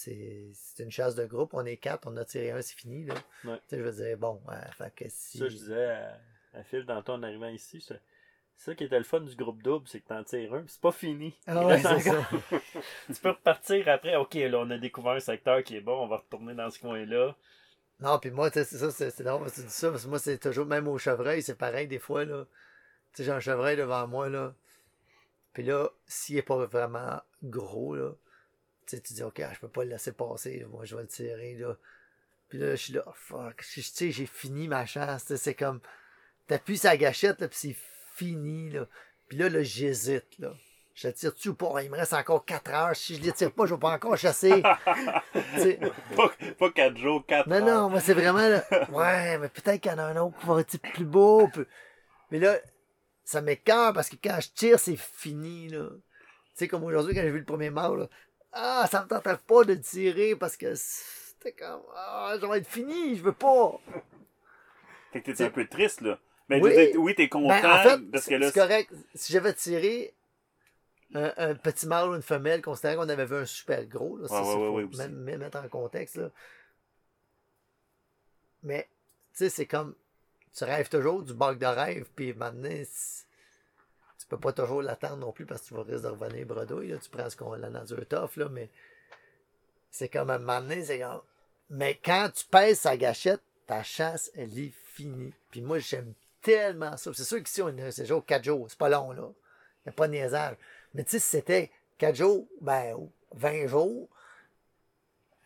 c'est 0.00 0.82
une 0.82 0.90
chasse 0.90 1.14
de 1.14 1.26
groupe. 1.26 1.50
On 1.52 1.64
est 1.64 1.76
quatre, 1.76 2.08
on 2.10 2.16
a 2.16 2.24
tiré 2.24 2.52
un, 2.52 2.62
c'est 2.62 2.76
fini, 2.76 3.04
là. 3.04 3.14
Ouais. 3.44 3.58
Tu 3.68 3.76
sais, 3.76 3.78
je 3.78 3.82
veux 3.82 3.92
dire, 3.92 4.16
bon, 4.16 4.40
euh, 4.48 4.54
fait 4.72 4.94
que 4.94 5.04
si. 5.08 5.38
Ça, 5.38 5.48
je 5.48 5.56
disais 5.56 5.90
à, 5.90 6.18
à 6.54 6.64
Phil 6.64 6.84
dans 6.86 7.02
en 7.06 7.22
arrivant 7.22 7.48
ici, 7.48 7.84
c'est 7.86 8.00
ça 8.56 8.74
qui 8.74 8.84
était 8.84 8.98
le 8.98 9.04
fun 9.04 9.20
du 9.20 9.34
groupe 9.36 9.62
double, 9.62 9.86
c'est 9.88 10.00
que 10.00 10.08
t'en 10.08 10.24
tires 10.24 10.54
un, 10.54 10.64
c'est 10.66 10.80
pas 10.80 10.92
fini. 10.92 11.38
Ah 11.46 11.66
ouais, 11.66 11.78
encore- 11.86 12.00
ça. 12.00 12.26
tu 13.06 13.20
peux 13.22 13.30
repartir 13.30 13.88
après, 13.88 14.16
ok, 14.16 14.34
là, 14.34 14.58
on 14.58 14.70
a 14.70 14.78
découvert 14.78 15.12
un 15.12 15.20
secteur 15.20 15.62
qui 15.62 15.76
est 15.76 15.80
bon, 15.80 16.04
on 16.04 16.08
va 16.08 16.18
retourner 16.18 16.54
dans 16.54 16.70
ce 16.70 16.78
coin-là. 16.78 17.36
Non, 18.00 18.18
puis 18.18 18.30
moi, 18.30 18.50
c'est 18.52 18.64
ça, 18.64 18.90
c'est 18.90 19.22
drôle 19.22 19.50
que 19.50 19.54
tu 19.54 19.60
dis 19.60 19.70
ça, 19.70 19.90
parce 19.90 20.04
que 20.04 20.08
moi, 20.08 20.18
c'est 20.18 20.38
toujours, 20.38 20.64
même 20.64 20.88
au 20.88 20.96
chevreuil, 20.96 21.42
c'est 21.42 21.54
pareil 21.54 21.86
des 21.86 21.98
fois, 21.98 22.24
là. 22.24 22.46
Tu 23.12 23.18
sais, 23.18 23.24
j'ai 23.24 23.32
un 23.32 23.40
chevreuil 23.40 23.76
devant 23.76 24.06
moi, 24.06 24.28
là. 24.30 24.54
Puis 25.52 25.64
là, 25.64 25.90
s'il 26.06 26.38
est 26.38 26.42
pas 26.42 26.64
vraiment 26.64 27.20
gros, 27.42 27.94
là, 27.94 28.12
tu 28.86 28.96
sais, 28.96 29.02
tu 29.02 29.12
dis, 29.14 29.22
OK, 29.22 29.42
je 29.52 29.60
peux 29.60 29.68
pas 29.68 29.84
le 29.84 29.90
laisser 29.90 30.12
passer, 30.12 30.64
moi, 30.70 30.84
je 30.84 30.96
vais 30.96 31.02
le 31.02 31.08
tirer, 31.08 31.54
là. 31.56 31.76
Puis 32.48 32.58
là, 32.58 32.74
je 32.74 32.82
suis 32.82 32.92
là, 32.94 33.04
oh, 33.06 33.12
fuck, 33.14 33.58
tu 33.58 33.82
sais, 33.82 34.10
j'ai 34.10 34.26
fini 34.26 34.66
ma 34.66 34.86
chance, 34.86 35.34
c'est 35.34 35.54
comme, 35.54 35.80
t'appuies 36.46 36.80
la 36.82 36.96
gâchette, 36.96 37.40
là, 37.40 37.48
puis 37.48 37.58
c'est 37.58 37.76
fini, 38.14 38.70
là. 38.70 38.86
Puis 39.28 39.36
là, 39.36 39.50
là, 39.50 39.62
j'hésite, 39.62 40.38
là. 40.38 40.54
Je 41.00 41.08
le 41.08 41.14
tire-tu 41.14 41.48
ou 41.48 41.54
pas? 41.54 41.82
Il 41.82 41.90
me 41.90 41.96
reste 41.96 42.12
encore 42.12 42.44
4 42.44 42.70
heures. 42.74 42.94
Si 42.94 43.14
je 43.14 43.20
ne 43.20 43.24
les 43.26 43.32
tire 43.32 43.50
pas, 43.52 43.64
je 43.64 43.72
vais 43.72 43.80
pas 43.80 43.92
encore 43.94 44.18
chasser. 44.18 44.62
Tu 45.62 45.78
Pas, 46.14 46.30
pas 46.58 46.70
4 46.70 46.96
jours, 46.98 47.24
4 47.26 47.46
non, 47.48 47.64
non, 47.64 47.88
moi, 47.88 48.00
c'est 48.00 48.12
vraiment. 48.12 48.46
Là, 48.46 48.62
ouais, 48.92 49.38
mais 49.38 49.48
peut-être 49.48 49.80
qu'il 49.80 49.90
y 49.90 49.94
en 49.94 49.98
a 49.98 50.02
un 50.04 50.16
autre 50.16 50.38
qui 50.38 50.46
va 50.46 50.60
être 50.60 50.76
plus 50.92 51.06
beau. 51.06 51.48
puis- 51.48 51.64
Mais 52.30 52.38
là, 52.38 52.58
ça 53.24 53.40
m'écœure 53.40 53.94
parce 53.94 54.10
que 54.10 54.16
quand 54.22 54.38
je 54.40 54.48
tire, 54.54 54.78
c'est 54.78 54.96
fini. 54.98 55.68
là. 55.70 55.86
Tu 55.88 55.96
sais, 56.56 56.68
comme 56.68 56.84
aujourd'hui, 56.84 57.14
quand 57.14 57.22
j'ai 57.22 57.30
vu 57.30 57.38
le 57.38 57.44
premier 57.46 57.70
mâle, 57.70 58.00
là, 58.00 58.06
ah, 58.52 58.86
ça 58.90 59.02
me 59.02 59.08
tentait 59.08 59.36
pas 59.46 59.64
de 59.64 59.74
tirer 59.76 60.36
parce 60.36 60.58
que 60.58 60.74
c'était 60.74 61.52
comme. 61.52 61.80
Ah, 61.96 62.34
ça 62.38 62.46
va 62.46 62.58
être 62.58 62.68
fini, 62.68 63.16
je 63.16 63.22
veux 63.22 63.32
pas. 63.32 63.72
Fait 65.14 65.22
que 65.22 65.30
t'es 65.32 65.44
un 65.44 65.50
peu 65.50 65.66
triste, 65.66 66.02
là. 66.02 66.18
Mais 66.50 66.60
Oui. 66.60 66.72
je 66.74 66.90
dire, 66.90 67.00
oui, 67.00 67.14
t'es 67.14 67.28
content, 67.30 67.48
Ben, 67.48 67.70
en 67.72 67.82
fait, 67.82 68.10
parce 68.10 68.24
que 68.24 68.30
c'est 68.32 68.38
là, 68.38 68.50
c'est 68.50 68.60
correct. 68.60 68.92
Si 69.14 69.32
j'avais 69.32 69.54
tiré 69.54 70.12
un, 71.14 71.32
un 71.36 71.54
petit 71.54 71.86
mâle 71.86 72.10
ou 72.10 72.14
une 72.14 72.22
femelle, 72.22 72.62
considérant 72.62 73.02
qu'on 73.02 73.08
avait 73.08 73.26
vu 73.26 73.36
un 73.36 73.46
super 73.46 73.84
gros, 73.86 74.16
là, 74.16 74.28
ça, 74.28 74.42
Ouais, 74.42 74.54
ouais, 74.54 74.68
ouais, 74.84 74.96
même, 74.96 75.14
même 75.14 75.40
mettre 75.40 75.58
en 75.58 75.68
contexte. 75.68 76.16
Là. 76.16 76.30
Mais, 78.62 78.88
tu 79.32 79.38
sais, 79.38 79.50
c'est 79.50 79.66
comme. 79.66 79.94
Tu 80.52 80.64
rêves 80.64 80.88
toujours 80.88 81.22
du 81.22 81.32
bac 81.32 81.58
de 81.58 81.66
rêve, 81.66 82.06
puis 82.16 82.32
maintenant, 82.34 82.68
tu 82.68 84.26
peux 84.28 84.38
pas 84.38 84.52
toujours 84.52 84.82
l'attendre 84.82 85.18
non 85.18 85.32
plus 85.32 85.46
parce 85.46 85.62
que 85.62 85.68
tu 85.68 85.74
vas 85.74 85.82
risquer 85.82 86.02
de 86.02 86.08
revenir 86.08 86.46
bredouille. 86.46 86.88
Là. 86.88 86.98
Tu 86.98 87.08
prends 87.08 87.30
ce 87.30 87.36
qu'on 87.36 87.54
la 87.54 87.70
nature 87.70 88.04
t'offre, 88.08 88.40
là, 88.40 88.48
mais 88.48 88.68
c'est 89.90 90.08
comme 90.08 90.30
un 90.30 90.38
moment 90.38 90.60
donné, 90.60 90.84
c'est 90.84 91.00
comme. 91.00 91.22
Mais 91.70 92.00
quand 92.04 92.30
tu 92.34 92.44
pèses 92.46 92.80
sa 92.80 92.96
gâchette, 92.96 93.40
ta 93.66 93.84
chasse, 93.84 94.32
elle 94.34 94.58
est 94.58 94.72
finie. 94.84 95.32
Puis 95.52 95.60
moi, 95.60 95.78
j'aime 95.78 96.14
tellement 96.42 96.96
ça. 96.96 97.12
C'est 97.14 97.24
sûr 97.24 97.42
qu'ici, 97.42 97.62
on 97.62 97.68
a 97.68 97.90
c'est 97.92 98.06
jours, 98.06 98.24
4 98.26 98.42
jours. 98.42 98.66
C'est 98.68 98.78
pas 98.78 98.88
long, 98.88 99.12
là. 99.12 99.22
Il 99.22 99.88
n'y 99.88 99.90
a 99.90 99.92
pas 99.92 100.08
de 100.08 100.12
niaisage. 100.12 100.56
Mais 100.94 101.04
tu 101.04 101.10
sais, 101.12 101.18
si 101.18 101.28
c'était 101.28 101.70
4 101.98 102.16
jours, 102.16 102.46
ben, 102.60 102.94
ou 102.96 103.10
20 103.34 103.66
jours, 103.66 104.08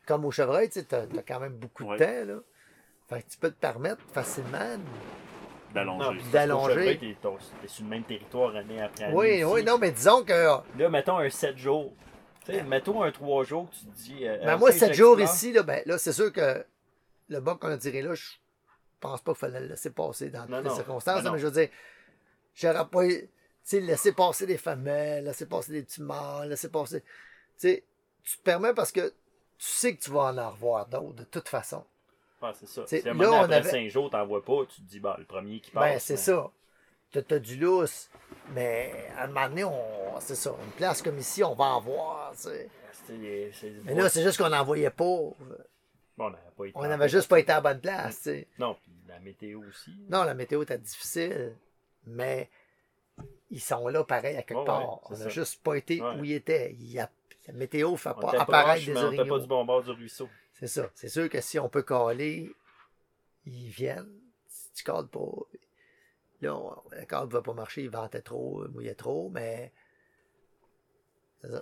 comme 0.06 0.24
au 0.24 0.30
chevreuil, 0.30 0.68
tu 0.68 0.80
sais, 0.80 0.84
t'as 0.84 1.06
t'as 1.06 1.22
quand 1.22 1.40
même 1.40 1.54
beaucoup 1.56 1.84
de 1.84 1.98
temps, 1.98 2.24
là. 2.26 2.38
Fait 3.08 3.22
que 3.22 3.30
tu 3.30 3.38
peux 3.38 3.50
te 3.50 3.60
permettre 3.60 4.02
facilement. 4.12 4.78
d'allonger. 5.74 6.20
d'allonger. 6.32 7.16
ton- 7.20 7.36
t'es 7.60 7.68
sur 7.68 7.84
le 7.84 7.90
même 7.90 8.04
territoire 8.04 8.54
année 8.54 8.80
après 8.80 9.04
année. 9.04 9.14
Oui, 9.14 9.28
ici. 9.36 9.44
oui, 9.44 9.64
non, 9.64 9.76
mais 9.78 9.90
disons 9.90 10.22
que. 10.24 10.32
Là, 10.78 10.88
mettons 10.88 11.18
un 11.18 11.28
7 11.28 11.56
jours. 11.58 11.92
Tu 12.44 12.52
sais, 12.52 12.62
mettons 12.62 13.02
un 13.02 13.10
3 13.10 13.44
jours 13.44 13.68
que 13.70 13.74
tu 13.76 13.84
te 13.86 13.90
dis. 13.96 14.26
euh, 14.26 14.38
Ben 14.44 14.56
moi, 14.56 14.70
7 14.72 14.92
jours 14.94 15.20
ici, 15.20 15.52
là, 15.52 15.62
ben, 15.62 15.82
là, 15.86 15.98
c'est 15.98 16.12
sûr 16.12 16.32
que 16.32 16.64
le 17.28 17.40
bas 17.40 17.56
qu'on 17.60 17.68
a 17.68 17.78
tiré 17.78 18.02
là, 18.02 18.14
je 18.14 18.24
pense 19.00 19.20
pas 19.22 19.32
qu'il 19.32 19.40
fallait 19.40 19.60
le 19.60 19.66
laisser 19.68 19.90
passer 19.90 20.30
dans 20.30 20.46
Non, 20.46 20.58
toutes 20.58 20.68
les 20.70 20.74
circonstances. 20.76 21.22
Ben 21.24 21.32
mais 21.32 21.38
je 21.38 21.46
veux 21.46 21.52
dire, 21.52 21.68
j'aurais 22.54 22.86
pas. 22.86 23.00
Tu 23.64 23.70
sais, 23.70 23.80
laisser 23.80 24.12
passer 24.12 24.46
des 24.46 24.58
femelles, 24.58 25.24
laisser 25.24 25.46
passer 25.46 25.72
des 25.72 25.82
petits 25.82 26.02
mâles, 26.02 26.50
laisser 26.50 26.68
passer. 26.68 27.00
Tu 27.00 27.06
sais, 27.56 27.84
tu 28.22 28.36
te 28.36 28.42
permets 28.42 28.74
parce 28.74 28.92
que 28.92 29.08
tu 29.08 29.14
sais 29.66 29.96
que 29.96 30.02
tu 30.02 30.10
vas 30.10 30.32
en 30.34 30.50
revoir 30.50 30.86
d'autres, 30.86 31.14
de 31.14 31.24
toute 31.24 31.48
façon. 31.48 31.82
Ouais, 32.42 32.50
c'est 32.54 32.68
ça. 32.68 32.82
T'sais, 32.84 33.00
Si 33.00 33.08
à 33.08 33.12
un 33.12 33.14
là, 33.14 33.24
moment 33.24 33.42
donné, 33.42 33.54
après 33.54 33.68
avait- 33.70 33.70
5 33.84 33.88
jours, 33.88 34.10
t'en 34.10 34.26
vois 34.26 34.44
pas, 34.44 34.66
tu 34.68 34.82
te 34.82 34.86
dis, 34.86 35.00
bah, 35.00 35.16
le 35.18 35.24
premier 35.24 35.60
qui 35.60 35.70
passe. 35.70 35.82
Ben, 35.82 35.98
c'est 35.98 36.14
mais- 36.14 36.18
ça. 36.18 36.50
T'as 37.12 37.22
t'as 37.22 37.38
du 37.38 37.56
lousse. 37.56 38.10
Mais 38.54 38.92
à 39.16 39.24
un 39.24 39.26
moment 39.28 39.48
donné, 39.48 39.64
on, 39.64 40.20
c'est 40.20 40.34
ça. 40.34 40.50
Une 40.62 40.72
place 40.72 41.00
comme 41.00 41.16
ici, 41.18 41.42
on 41.42 41.54
va 41.54 41.64
en 41.66 41.80
voir. 41.80 42.32
tu 42.32 42.38
sais. 42.42 42.68
C'est- 43.06 43.50
c'est- 43.52 43.72
Mais 43.84 43.94
là, 43.94 44.08
c'est 44.10 44.22
juste 44.22 44.36
qu'on 44.38 44.48
n'en 44.50 44.64
voyait 44.64 44.90
pas. 44.90 45.04
Bon, 46.16 46.32
on 46.74 46.82
n'avait 46.82 47.04
en 47.04 47.08
juste 47.08 47.28
pas 47.28 47.38
été 47.40 47.50
à 47.52 47.56
la 47.56 47.60
bonne 47.60 47.80
place. 47.80 48.16
tu 48.18 48.22
sais. 48.24 48.46
Non, 48.58 48.76
puis 48.82 48.92
la 49.08 49.18
météo 49.20 49.60
aussi. 49.68 49.92
Non, 50.08 50.24
la 50.24 50.34
météo 50.34 50.62
était 50.62 50.78
difficile, 50.78 51.54
mais 52.06 52.48
ils 53.50 53.60
sont 53.60 53.86
là 53.88 54.04
pareil 54.04 54.36
à 54.36 54.42
quelque 54.42 54.64
part. 54.64 54.80
ouais, 55.10 55.16
on 55.16 55.18
n'a 55.18 55.28
juste 55.28 55.62
pas 55.62 55.74
été 55.76 56.00
Ouais. 56.00 56.18
où 56.18 56.24
ils 56.24 56.32
étaient. 56.32 56.74
Il 56.74 56.98
a- 56.98 57.10
la 57.46 57.52
météo 57.54 57.92
ne 57.92 57.96
fait 57.96 58.14
pas 58.20 58.32
apparaître 58.40 58.84
des 58.86 58.92
mais 58.92 58.98
on 58.98 59.02
pas 59.02 59.06
orignaux. 59.08 59.38
du 59.38 59.46
bon 59.46 59.64
bord 59.64 59.82
du 59.82 59.90
ruisseau. 59.90 60.28
C'est 60.54 60.66
ça. 60.66 60.88
C'est 60.94 61.08
sûr 61.08 61.28
que 61.28 61.40
si 61.40 61.58
on 61.58 61.68
peut 61.68 61.82
caler, 61.82 62.50
ils 63.44 63.68
viennent. 63.68 64.20
Si 64.46 64.72
tu 64.72 64.84
cales 64.84 65.08
pas, 65.08 65.20
là, 66.40 66.56
on- 66.56 66.82
le 66.90 67.04
câble 67.04 67.26
ne 67.28 67.32
va 67.32 67.42
pas 67.42 67.52
marcher, 67.52 67.82
il 67.82 67.90
ventait 67.90 68.22
trop, 68.22 68.64
il 68.66 68.70
mouillait 68.72 68.94
trop, 68.94 69.28
mais. 69.30 69.72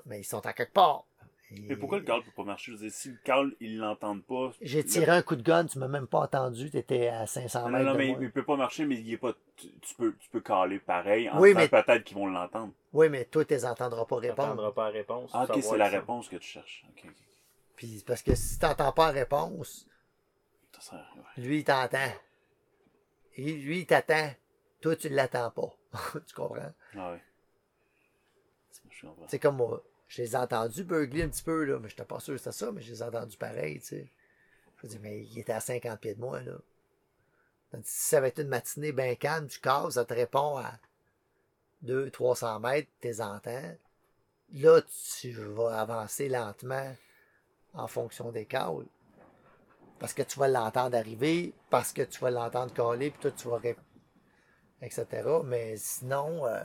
Mais 0.06 0.20
ils 0.20 0.24
sont 0.24 0.44
à 0.46 0.52
quelque 0.52 0.72
part. 0.72 1.04
Et- 1.54 1.60
Mais 1.68 1.76
pourquoi 1.76 1.98
le 1.98 2.04
câble 2.04 2.24
peut 2.24 2.30
pas 2.34 2.44
marcher? 2.44 2.72
Je 2.72 2.76
veux 2.78 2.82
dire, 2.84 2.92
si 2.92 3.10
le 3.10 3.18
câble, 3.24 3.54
ils 3.60 3.76
l'entendent 3.78 4.24
pas. 4.24 4.52
J'ai 4.62 4.82
le- 4.82 4.88
tiré 4.88 5.10
un 5.10 5.22
coup 5.22 5.36
de 5.36 5.42
gun, 5.42 5.66
tu 5.66 5.78
m'as 5.78 5.88
même 5.88 6.06
pas 6.06 6.20
entendu, 6.20 6.70
tu 6.70 6.76
étais 6.78 7.08
à 7.08 7.26
500 7.26 7.62
Non, 7.62 7.68
mètres. 7.70 7.84
non, 7.84 7.90
non, 7.90 7.92
de 7.92 7.98
mais 7.98 8.08
moi. 8.08 8.18
il 8.22 8.30
peut 8.32 8.44
pas 8.44 8.56
marcher, 8.56 8.84
mais 8.86 8.96
il 8.96 9.12
est 9.12 9.16
pas. 9.18 9.32
Tu, 9.56 9.68
tu 9.80 9.94
peux, 9.94 10.14
tu 10.18 10.28
peux 10.30 10.40
caler 10.40 10.78
pareil. 10.78 11.28
En 11.30 11.40
Oui, 11.40 11.52
mais- 11.54 11.68
peut-être 11.68 12.04
qu'ils 12.04 12.16
vont 12.16 12.26
l'entendre. 12.26 12.72
Oui, 12.92 13.08
mais 13.08 13.24
toi, 13.26 13.44
tu 13.44 13.52
les 13.54 13.64
entendras 13.66 14.04
pas 14.06 14.20
Tu 14.20 14.28
répondre. 14.28 14.48
n'entendras 14.48 14.72
pas 14.72 14.84
la 14.86 14.90
réponse. 14.90 15.30
Ah, 15.34 15.44
ok, 15.48 15.62
c'est 15.62 15.76
la 15.76 15.90
ça. 15.90 15.98
réponse 15.98 16.28
que 16.28 16.36
tu 16.36 16.48
cherches. 16.48 16.84
Puis 17.76 18.02
parce 18.06 18.22
que 18.22 18.34
si 18.34 18.58
tu 18.58 18.64
n'entends 18.64 18.92
pas 18.92 19.06
la 19.06 19.12
réponse, 19.20 19.86
Ça 20.72 20.80
sert- 20.80 21.14
ouais. 21.16 21.42
lui, 21.42 21.58
il 21.58 21.64
t'entend. 21.64 21.98
Lui, 23.36 23.80
il 23.80 23.86
t'attend. 23.86 24.30
Toi, 24.80 24.96
tu 24.96 25.10
ne 25.10 25.16
l'attends 25.16 25.50
pas. 25.50 25.70
tu 26.26 26.34
comprends? 26.34 26.72
Ah, 26.96 27.16
comprends. 29.00 29.26
C'est 29.28 29.38
comme 29.38 29.56
moi. 29.56 29.82
Je 30.12 30.20
les 30.20 30.34
ai 30.34 30.36
entendus 30.36 30.84
beugler 30.84 31.22
un 31.22 31.28
petit 31.30 31.42
peu, 31.42 31.64
là, 31.64 31.78
mais 31.78 31.88
je 31.88 31.94
n'étais 31.94 32.04
pas 32.04 32.20
sûr 32.20 32.34
que 32.34 32.38
c'était 32.38 32.52
ça, 32.52 32.70
mais 32.70 32.82
je 32.82 32.92
les 32.92 32.98
ai 33.00 33.02
entendus 33.02 33.38
pareil, 33.38 33.80
tu 33.80 33.86
sais. 33.86 34.12
Je 34.82 34.86
dis, 34.86 34.98
mais 34.98 35.22
il 35.22 35.38
était 35.38 35.54
à 35.54 35.60
50 35.60 36.00
pieds 36.00 36.14
de 36.14 36.20
moi, 36.20 36.42
là. 36.42 36.52
Si 37.82 38.10
ça 38.10 38.18
avait 38.18 38.28
été 38.28 38.42
une 38.42 38.48
matinée 38.48 38.92
bien 38.92 39.14
calme, 39.14 39.46
tu 39.46 39.58
casses, 39.58 39.94
ça 39.94 40.04
te 40.04 40.12
répond 40.12 40.58
à 40.58 40.74
200-300 41.80 42.60
mètres, 42.60 42.90
tu 43.00 43.08
les 43.08 43.22
entends. 43.22 43.74
Là, 44.52 44.82
tu 45.18 45.32
vas 45.32 45.80
avancer 45.80 46.28
lentement 46.28 46.94
en 47.72 47.88
fonction 47.88 48.30
des 48.32 48.44
câbles. 48.44 48.84
Parce 49.98 50.12
que 50.12 50.20
tu 50.20 50.38
vas 50.38 50.48
l'entendre 50.48 50.94
arriver, 50.94 51.54
parce 51.70 51.94
que 51.94 52.02
tu 52.02 52.20
vas 52.20 52.30
l'entendre 52.30 52.74
caler, 52.74 53.10
puis 53.12 53.20
toi, 53.20 53.30
tu 53.30 53.48
vas 53.48 53.56
ré- 53.56 53.76
etc. 54.82 55.42
Mais 55.42 55.78
sinon, 55.78 56.46
euh, 56.46 56.62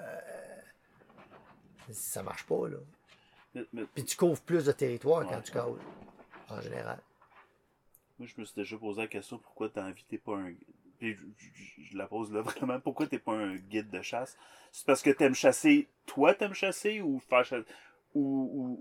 ça 1.93 2.21
marche 2.23 2.45
pas, 2.45 2.67
là. 2.67 2.79
Puis 3.95 4.03
tu 4.05 4.17
couvres 4.17 4.41
plus 4.41 4.65
de 4.65 4.71
territoire 4.71 5.23
quand 5.25 5.35
Ouais. 5.35 5.41
tu 5.43 5.51
cales, 5.51 5.73
en 6.49 6.61
général. 6.61 6.99
moi, 8.19 8.27
je 8.27 8.39
me 8.41 8.45
suis 8.45 8.55
déjà 8.55 8.77
posé 8.77 9.01
la 9.01 9.07
question 9.07 9.37
pourquoi 9.37 9.69
t'as 9.69 9.83
envie, 9.85 10.03
t'es 10.09 10.17
pas 10.17 10.35
un. 10.37 10.51
Puis 10.99 11.13
je, 11.15 11.21
je- 11.37 11.81
je 11.91 11.97
la 11.97 12.07
pose 12.07 12.31
là 12.33 12.41
vraiment. 12.71 12.79
Pourquoi 12.79 13.05
t'es 13.07 13.19
pas 13.19 13.33
un 13.33 13.55
guide 13.55 13.89
de 13.91 14.01
chasse? 14.01 14.35
C'est 14.71 14.85
parce 14.85 15.01
que 15.01 15.09
t'aimes 15.11 15.35
chasser. 15.35 15.87
Toi, 16.05 16.33
t'aimes 16.33 16.53
chasser 16.55 17.01
ou 17.01 17.19
faire 17.19 17.45
chasser. 17.45 17.65
Ou. 18.15 18.79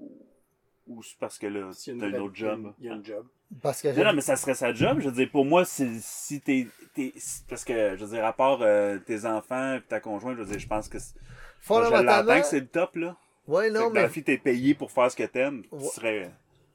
Ou, 0.89 0.95
ou 0.95 1.03
c'est 1.03 1.19
parce 1.19 1.39
que 1.39 1.47
là, 1.49 1.71
t'as 1.73 1.93
une 1.93 1.99
nouvelle- 1.99 2.21
autre 2.21 2.35
job? 2.37 2.73
Il 2.79 2.87
y 2.87 2.89
a 2.89 2.95
une 2.95 3.05
job. 3.05 3.27
Parce 3.61 3.83
que 3.83 3.89
Non, 3.89 4.05
non, 4.05 4.13
mais 4.15 4.21
ça 4.23 4.37
serait 4.37 4.55
sa 4.55 4.73
job. 4.73 4.99
Je 5.01 5.09
veux 5.09 5.15
dire, 5.15 5.31
pour 5.31 5.45
moi, 5.45 5.65
c'est- 5.65 5.99
si 6.01 6.41
t'es. 6.41 6.67
t'es- 6.95 7.13
si- 7.17 7.43
parce 7.49 7.65
que, 7.65 7.97
je 7.97 8.05
veux 8.05 8.11
dire, 8.17 8.25
à 8.25 8.33
part 8.33 8.59
euh, 8.63 8.99
tes 8.99 9.25
enfants 9.27 9.75
et 9.75 9.83
ta 9.83 10.01
conjointe, 10.01 10.37
je 10.39 10.43
veux 10.43 10.49
dire, 10.51 10.59
je 10.59 10.67
pense 10.67 10.89
que. 10.89 10.99
c'est- 10.99 11.15
Je 11.61 11.69
l'entends 11.73 11.85
fondamentalement, 11.87 12.41
que 12.41 12.47
c'est 12.47 12.61
le 12.61 12.69
top, 12.69 12.97
là. 12.97 13.17
Ouais, 13.49 13.71
non, 13.71 13.81
que 13.81 13.85
dans 13.87 13.91
mais, 13.93 14.03
la 14.03 14.09
vie, 14.09 14.23
t'es 14.23 14.39
payé 14.39 14.75
pour 14.75 14.91
faire 14.91 15.11
ce 15.11 15.17
que 15.17 15.23
t'aimes. 15.25 15.63
Tu 15.69 15.75
Ouais. 15.75 15.85
serais. 15.89 16.31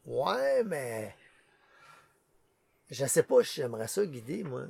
ouais, 0.05 0.63
mais, 0.63 1.15
je 2.89 3.05
sais 3.05 3.23
pas, 3.23 3.41
j'aimerais 3.41 3.87
ça 3.87 4.05
guider, 4.05 4.43
moi. 4.43 4.63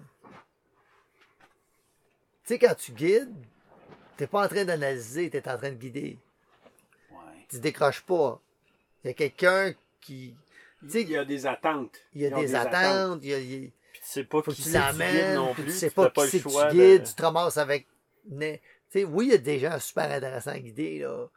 Tu 2.44 2.54
sais, 2.56 2.60
quand 2.60 2.76
tu 2.76 2.92
guides, 2.92 3.34
t'es 4.18 4.28
pas 4.28 4.46
en 4.46 4.48
train 4.48 4.66
d'analyser, 4.66 5.30
t'es 5.30 5.48
en 5.50 5.58
train 5.58 5.70
de 5.72 5.76
guider. 5.76 6.18
Ouais. 7.12 7.18
Tu 7.50 7.60
décroches 7.60 8.02
pas. 8.02 8.40
Il 9.04 9.08
y 9.08 9.12
a 9.12 9.14
quelqu'un 9.14 9.74
qui, 10.00 10.36
Il 10.84 11.10
y 11.10 11.18
a 11.18 11.26
des 11.26 11.46
attentes. 11.46 11.98
il 12.14 12.22
y 12.22 12.26
a 12.26 12.30
des 12.32 12.56
attentes, 12.56 13.20
il 13.24 13.30
y 13.30 13.34
a, 13.34 13.40
il 13.40 13.72
Puis 13.94 14.02
tu 14.02 14.08
sais 14.08 14.24
pas 14.24 14.42
faut 14.42 14.52
qui 14.52 14.64
tu 14.64 14.70
c'est 14.70 15.36
non 15.36 15.54
puis 15.54 15.64
plus. 15.64 15.72
tu 15.74 15.78
sais 15.78 15.90
pas 15.92 16.10
fais 16.10 16.22
qui 16.24 16.30
c'est 16.30 16.40
tu 16.40 16.48
de- 16.50 16.72
guides, 16.72 17.04
tu 17.08 17.14
te 17.14 17.22
ramasses 17.22 17.58
avec... 17.58 17.88
Tu 18.30 18.60
sais, 18.90 19.04
oui, 19.06 19.28
il 19.28 19.32
y 19.32 19.36
a 19.36 19.38
des 19.38 19.60
gens 19.60 19.80
super 19.80 20.12
intéressants 20.12 20.52
à 20.52 20.60
guider, 20.60 21.00
là. 21.00 21.28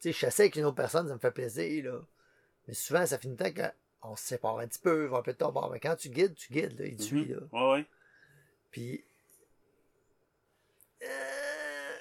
Tu 0.00 0.08
sais, 0.08 0.12
chasser 0.12 0.42
avec 0.44 0.56
une 0.56 0.64
autre 0.64 0.76
personne, 0.76 1.08
ça 1.08 1.14
me 1.14 1.18
fait 1.18 1.30
plaisir, 1.32 1.92
là. 1.92 2.00
Mais 2.66 2.74
souvent, 2.74 3.04
ça 3.04 3.18
finit 3.18 3.36
tant 3.36 3.50
qu'on 3.52 4.14
se 4.14 4.24
sépare 4.24 4.58
un 4.58 4.68
petit 4.68 4.78
peu, 4.78 5.12
un 5.12 5.22
peu 5.22 5.32
de 5.32 5.38
bord. 5.38 5.70
Mais 5.72 5.80
quand 5.80 5.96
tu 5.96 6.08
guides, 6.10 6.34
tu 6.34 6.52
guides, 6.52 6.78
là, 6.78 6.86
il 6.86 6.96
te 6.96 7.02
suit, 7.02 7.24
là. 7.24 7.38
Ouais, 7.52 7.72
ouais. 7.72 7.86
Puis... 8.70 9.04
euh, 11.02 11.96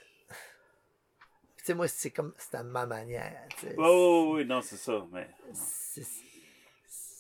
Tu 1.58 1.64
sais, 1.64 1.74
moi, 1.74 1.88
c'est 1.88 2.12
comme... 2.12 2.34
C'est 2.38 2.56
à 2.56 2.64
ma 2.64 2.86
manière, 2.86 3.48
tu 3.58 3.68
sais. 3.68 3.76
Ouais, 3.76 3.88
ouais, 3.88 4.32
ouais, 4.34 4.46
non, 4.46 4.62
c'est 4.62 4.78
ça. 4.78 5.06
Mais. 5.12 5.28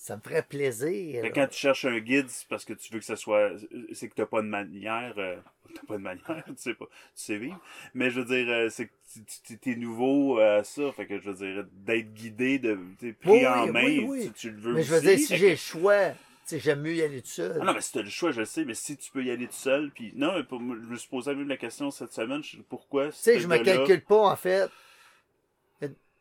Ça 0.07 0.15
me 0.15 0.21
ferait 0.21 0.41
plaisir. 0.43 1.21
Que 1.21 1.27
quand 1.27 1.47
tu 1.47 1.59
cherches 1.59 1.83
un 1.83 1.99
guide, 1.99 2.29
c'est 2.29 2.47
parce 2.47 2.63
que 2.63 2.71
tu 2.73 2.93
veux 2.93 2.99
que 2.99 3.05
ce 3.05 3.17
soit. 3.17 3.51
C'est 3.91 4.07
que 4.07 4.15
t'as 4.15 4.25
pas 4.25 4.41
de 4.41 4.47
manière. 4.47 5.13
euh, 5.17 5.35
T'as 5.75 5.81
pas 5.85 5.97
de 5.97 6.01
manière, 6.01 6.43
tu 6.47 6.53
sais 6.55 6.73
pas. 6.73 6.85
Tu 6.85 6.91
sais 7.15 7.37
vivre. 7.37 7.59
Mais 7.93 8.09
je 8.09 8.21
veux 8.21 8.25
dire, 8.25 8.49
euh, 8.49 8.69
c'est 8.69 8.85
que 8.85 8.93
tu- 9.13 9.19
tu- 9.45 9.57
t'es 9.57 9.75
nouveau 9.75 10.39
à 10.39 10.63
ça. 10.63 10.93
Fait 10.93 11.05
que 11.07 11.19
je 11.19 11.29
veux 11.29 11.35
dire, 11.35 11.65
d'être 11.73 12.13
guidé, 12.13 12.57
de 12.57 12.79
t'es 12.97 13.11
pris 13.11 13.31
Oui, 13.31 13.45
en 13.47 13.67
main, 13.67 13.83
oui, 13.83 14.05
oui. 14.07 14.25
Tu, 14.27 14.31
tu 14.33 14.51
le 14.51 14.61
veux 14.61 14.73
Mais 14.75 14.83
je 14.83 14.91
veux 14.91 14.97
aussi. 14.99 15.07
dire, 15.07 15.19
si 15.27 15.35
j'ai 15.37 15.45
que- 15.47 15.51
le 15.51 15.55
choix, 15.57 16.09
tu 16.11 16.15
sais, 16.45 16.59
j'aime 16.59 16.81
mieux 16.83 16.95
y 16.95 17.01
aller 17.01 17.21
tout 17.21 17.27
seul. 17.27 17.57
Ah 17.61 17.65
non, 17.65 17.73
mais 17.73 17.81
si 17.81 17.91
t'as 17.91 18.01
le 18.01 18.09
choix, 18.09 18.31
je 18.31 18.39
le 18.39 18.45
sais, 18.45 18.63
mais 18.63 18.75
si 18.75 18.95
tu 18.95 19.11
peux 19.11 19.21
y 19.25 19.29
aller 19.29 19.47
tout 19.47 19.51
seul, 19.53 19.91
puis 19.93 20.13
non, 20.15 20.35
mais 20.37 20.43
pour, 20.45 20.59
je 20.61 20.63
me 20.89 20.95
suis 20.95 21.09
posé 21.09 21.35
même 21.35 21.49
la 21.49 21.57
question 21.57 21.91
cette 21.91 22.13
semaine, 22.13 22.41
pourquoi 22.69 23.07
Tu 23.09 23.17
sais, 23.17 23.39
je 23.41 23.47
me 23.49 23.57
calcule 23.57 24.01
pas, 24.05 24.21
en 24.29 24.35
fait. 24.37 24.69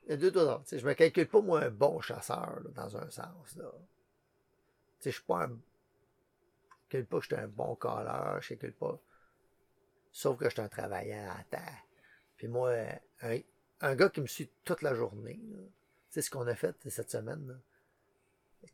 Il 0.07 0.11
y 0.11 0.15
a- 0.15 0.31
deux, 0.31 0.33
je 0.73 0.87
me 0.87 0.95
calcule 0.95 1.29
pas, 1.29 1.41
moi, 1.41 1.63
un 1.63 1.71
bon 1.71 2.01
chasseur, 2.01 2.61
là, 2.61 2.71
dans 2.75 2.97
un 2.97 3.11
sens, 3.11 3.57
là. 3.57 3.73
Je 5.05 5.11
suis 5.11 5.23
pas 5.23 5.45
un. 5.45 5.49
Je 5.49 6.91
calcule 6.91 7.07
pas 7.07 7.17
que 7.19 7.23
je 7.25 7.35
suis 7.35 7.43
un 7.43 7.49
bon 7.49 7.75
colleur, 7.77 8.41
je 8.41 8.49
calcule 8.51 8.73
pas. 8.73 8.99
Sauf 10.13 10.39
que 10.39 10.47
je 10.47 10.51
suis 10.51 10.61
un 10.61 10.69
travaillant 10.69 11.31
à 11.31 11.43
terre. 11.45 11.83
Puis 12.37 12.49
moi, 12.49 12.73
un, 13.23 13.39
un 13.81 13.95
gars 13.95 14.09
qui 14.09 14.21
me 14.21 14.27
suit 14.27 14.51
toute 14.65 14.83
la 14.83 14.95
journée, 14.95 15.41
sais, 16.11 16.23
ce 16.23 16.31
qu'on 16.31 16.47
a 16.47 16.55
fait 16.55 16.77
cette 16.89 17.11
semaine, 17.11 17.47
là. 17.47 17.55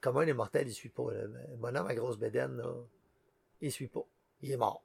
Comment 0.00 0.20
un 0.20 0.26
immortel, 0.26 0.68
il 0.68 0.72
suit 0.72 0.88
pas, 0.88 1.12
là. 1.12 1.22
Le 1.24 1.56
bonhomme 1.56 1.86
à 1.86 1.94
grosse 1.94 2.18
bédaine, 2.18 2.56
là. 2.56 2.72
Il 3.60 3.70
suit 3.72 3.88
pas. 3.88 4.04
Il 4.40 4.50
est 4.50 4.56
mort. 4.56 4.82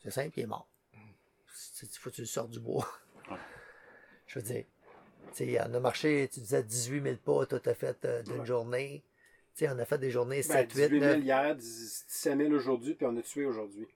C'est 0.00 0.10
simple, 0.10 0.38
il 0.38 0.42
est 0.42 0.46
mort. 0.46 0.68
Il 0.92 1.88
faut 1.88 2.10
que 2.10 2.14
tu 2.16 2.22
le 2.22 2.26
sortes 2.26 2.50
du 2.50 2.60
bois. 2.60 2.88
Je 4.26 4.38
veux 4.38 4.44
dire, 4.44 4.64
on 5.40 5.74
a 5.74 5.80
marché, 5.80 6.28
tu 6.32 6.40
disais 6.40 6.62
18 6.62 7.02
000 7.02 7.16
pas, 7.24 7.46
toi, 7.46 7.60
t'as 7.60 7.74
fait 7.74 8.04
euh, 8.04 8.22
d'une 8.22 8.40
Ouais. 8.40 8.46
journée. 8.46 9.02
On 9.62 9.78
a 9.78 9.84
fait 9.84 9.98
des 9.98 10.10
journées 10.10 10.42
Ben, 10.48 10.68
7, 10.68 10.72
8, 10.72 10.82
18 10.88 11.00
000 11.00 11.12
9. 11.16 11.24
hier, 11.24 11.54
17 11.56 12.38
000 12.38 12.52
aujourd'hui, 12.52 12.94
puis 12.94 13.06
on 13.06 13.16
a 13.16 13.22
tué 13.22 13.46
aujourd'hui. 13.46 13.86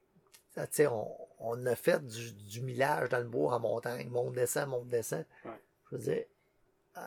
On, 0.90 1.06
on 1.40 1.66
a 1.66 1.74
fait 1.76 2.04
du, 2.04 2.32
du 2.32 2.60
millage 2.62 3.08
dans 3.10 3.18
le 3.18 3.24
bois 3.28 3.54
en 3.54 3.60
montagne. 3.60 4.08
Monte, 4.08 4.34
descend, 4.34 4.68
monte, 4.70 4.88
descend. 4.88 5.24
Ouais. 5.44 5.50
Je 5.90 5.96
veux 5.96 6.02
dire, 6.02 6.24
euh, 6.96 7.00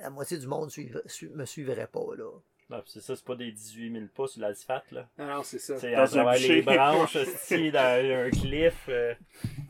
la 0.00 0.10
moitié 0.10 0.36
du 0.38 0.46
monde 0.46 0.70
su- 0.70 1.28
me 1.30 1.44
suivrait 1.44 1.86
pas, 1.86 2.14
là. 2.16 2.30
Non, 2.70 2.82
puis 2.82 2.90
c'est 2.92 3.00
ça, 3.00 3.16
c'est 3.16 3.24
pas 3.24 3.34
des 3.34 3.50
18 3.50 3.92
000 3.92 4.04
pas 4.14 4.26
sur 4.26 4.42
l'asphalte, 4.42 4.90
là. 4.92 5.08
Non, 5.16 5.26
non, 5.26 5.42
c'est 5.42 5.58
ça. 5.58 5.78
C'est 5.78 5.92
Dans 5.92 6.02
à 6.02 6.06
travers 6.08 6.38
les 6.38 6.60
branches, 6.62 7.16
hostie, 7.16 7.70
dans 7.70 7.80
un 8.26 8.30
cliff. 8.30 8.84
euh, 8.90 9.14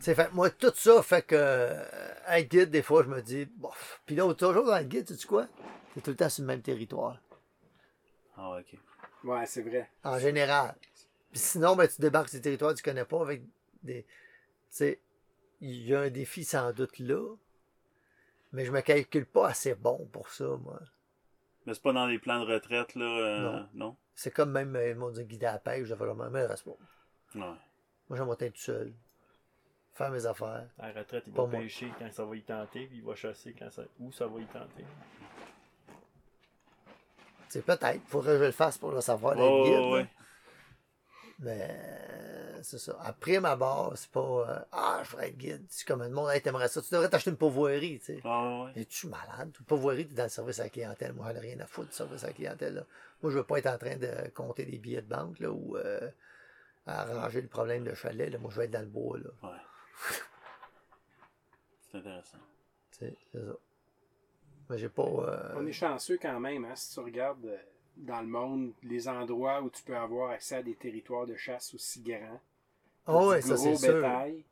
C'est 0.01 0.17
fait, 0.17 0.33
moi, 0.33 0.51
tout 0.51 0.73
ça 0.75 1.01
fait 1.03 1.23
que, 1.23 1.37
euh, 1.39 1.85
un 2.27 2.43
guide, 2.43 2.71
des 2.71 2.83
fois, 2.83 3.05
je 3.05 3.09
me 3.09 3.23
dis, 3.23 3.45
bof. 3.45 4.01
Puis 4.05 4.17
là, 4.17 4.33
toujours 4.35 4.65
dans 4.65 4.79
le 4.79 4.85
guide, 4.85 5.07
tu 5.07 5.15
sais 5.15 5.29
quoi? 5.29 5.47
C'est 5.95 6.01
tout 6.01 6.11
le 6.11 6.17
temps 6.17 6.29
sur 6.29 6.43
le 6.43 6.49
même 6.49 6.61
territoire. 6.63 7.19
Ah, 8.37 8.59
ok. 8.59 8.79
Ouais, 9.25 9.47
c'est 9.47 9.63
vrai. 9.63 9.89
En 10.03 10.19
général. 10.19 10.75
Puis 11.31 11.41
sinon, 11.41 11.77
ben, 11.77 11.87
tu 11.87 12.01
débarques 12.01 12.29
sur 12.31 12.39
des 12.39 12.43
territoires 12.43 12.73
que 12.73 12.79
tu 12.79 12.83
connais 12.83 13.05
pas 13.05 13.21
avec 13.21 13.43
des. 13.83 14.03
Tu 14.03 14.09
sais, 14.71 15.01
il 15.61 15.87
y 15.87 15.95
a 15.95 16.01
un 16.01 16.11
défi 16.11 16.43
sans 16.45 16.73
doute 16.73 16.99
là. 16.99 17.35
Mais 18.53 18.65
je 18.65 18.73
me 18.73 18.81
calcule 18.81 19.27
pas 19.27 19.49
assez 19.49 19.75
bon 19.75 20.09
pour 20.11 20.31
ça, 20.31 20.47
moi. 20.63 20.81
Mais 21.69 21.75
c'est 21.75 21.83
pas 21.83 21.93
dans 21.93 22.07
les 22.07 22.19
plans 22.19 22.41
de 22.43 22.51
retraite, 22.51 22.95
là. 22.95 23.05
euh, 23.05 23.41
Non. 23.53 23.69
non? 23.75 23.97
C'est 24.15 24.31
comme 24.31 24.53
même, 24.53 24.75
euh, 24.75 24.89
ils 24.89 24.97
m'ont 24.97 25.11
dit 25.11 25.23
guider 25.27 25.45
à 25.45 25.53
la 25.53 25.59
pêche, 25.59 25.87
je 25.87 25.95
fais 25.95 26.03
vraiment, 26.03 26.31
mais 26.31 26.47
reste 26.47 26.65
pas. 26.65 26.71
Ouais. 27.35 27.41
Moi, 28.09 28.17
j'aimerais 28.17 28.37
être 28.41 28.55
tout 28.55 28.61
seul. 28.61 28.95
Faire 29.93 30.11
mes 30.11 30.25
affaires. 30.25 30.67
À 30.79 30.91
la 30.91 31.01
retraite, 31.01 31.25
il 31.27 31.33
Pas 31.35 31.43
va 31.43 31.49
moi. 31.49 31.61
pêcher 31.61 31.93
quand 31.99 32.11
ça 32.11 32.25
va 32.25 32.35
y 32.37 32.41
tenter, 32.43 32.87
puis 32.87 32.97
il 32.97 33.05
va 33.05 33.15
chasser 33.15 33.55
quand 33.59 33.71
ça... 33.71 33.83
où 34.01 34.11
ça 34.13 34.27
va 34.27 34.41
y 34.41 34.47
tenter. 34.47 34.85
C'est 37.49 37.65
peut-être. 37.67 38.01
Faudrait 38.07 38.33
que 38.33 38.39
je 38.39 38.45
le 38.45 38.51
fasse 38.53 38.79
pour 38.79 38.93
le 38.93 39.03
savoir, 39.03 39.37
Ouais, 39.37 39.65
guide. 39.65 39.93
ouais, 39.93 40.03
là. 40.05 40.09
Mais 41.41 41.69
euh, 41.71 42.59
c'est 42.63 42.79
ça. 42.79 42.99
Après 43.03 43.39
ma 43.39 43.55
barre, 43.55 43.93
c'est 43.97 44.11
pas 44.11 44.21
euh, 44.49 44.59
Ah, 44.73 45.01
je 45.05 45.11
voudrais 45.11 45.29
être 45.29 45.37
guide. 45.39 45.65
C'est 45.69 45.87
comme 45.87 46.03
le 46.03 46.09
monde, 46.11 46.31
hey, 46.31 46.43
t'aimerais 46.43 46.67
ça. 46.69 46.83
Tu 46.83 46.93
devrais 46.93 47.09
t'acheter 47.09 47.31
une 47.31 47.37
pourvoirie, 47.37 48.01
tu 48.01 48.07
sais. 48.07 48.21
Ah, 48.25 48.65
ouais. 48.65 48.81
Es-tu 48.81 49.07
malade? 49.07 49.53
Une 49.59 49.65
pourvoirie, 49.67 50.07
t'es 50.09 50.15
dans 50.15 50.25
le 50.25 50.29
service 50.29 50.59
à 50.59 50.65
la 50.65 50.69
clientèle. 50.71 51.13
Moi, 51.13 51.27
j'en 51.29 51.37
ai 51.37 51.41
rien 51.41 51.61
à 51.61 51.67
foutre 51.67 51.91
du 51.91 51.95
service 51.95 52.25
à 52.25 52.29
la 52.29 52.33
clientèle. 52.33 52.75
Là. 52.75 52.85
Moi, 53.23 53.31
je 53.31 53.39
veux 53.39 53.45
pas 53.45 53.59
être 53.59 53.67
en 53.69 53.79
train 53.79 53.97
de 53.97 54.11
compter 54.35 54.65
des 54.65 54.79
billets 54.79 55.03
de 55.03 55.09
banque 55.09 55.39
là, 55.39 55.51
ou 55.51 55.77
euh, 55.77 56.11
arranger 56.87 57.41
le 57.41 57.49
problème 57.49 57.85
de 57.85 57.95
chalet. 57.95 58.31
Là. 58.33 58.39
Moi, 58.39 58.51
je 58.51 58.57
veux 58.57 58.65
être 58.65 58.71
dans 58.73 58.81
le 58.81 58.87
bois. 58.87 59.19
Là. 59.19 59.31
Ouais. 59.45 59.57
C'est 61.93 61.99
intéressant. 61.99 62.39
Tu 62.93 62.99
sais, 63.07 63.17
c'est 63.33 63.39
ça. 63.47 63.53
Mais 64.69 64.77
j'ai 64.79 64.89
pas. 64.89 65.03
euh, 65.03 65.55
On 65.57 65.67
est 65.67 65.73
chanceux 65.73 66.19
quand 66.21 66.39
même, 66.41 66.65
hein, 66.67 66.75
si 66.75 66.93
tu 66.93 67.01
regardes 67.01 67.47
euh, 67.47 67.57
dans 67.99 68.21
le 68.21 68.27
monde 68.27 68.73
les 68.83 69.09
endroits 69.09 69.61
où 69.63 69.71
tu 69.71 69.83
peux 69.83 69.97
avoir 69.97 70.31
accès 70.31 70.57
à 70.57 70.63
des 70.63 70.75
territoires 70.75 71.27
de 71.27 71.37
chasse 71.37 71.75
aussi 71.75 72.01
grands. 72.01 72.41
Ah 73.07 73.27
ouais, 73.27 73.41
ça 73.41 73.57
c'est 73.57 73.69
gros 73.71 73.77
sûr. 73.79 73.95
bétail. 73.95 74.45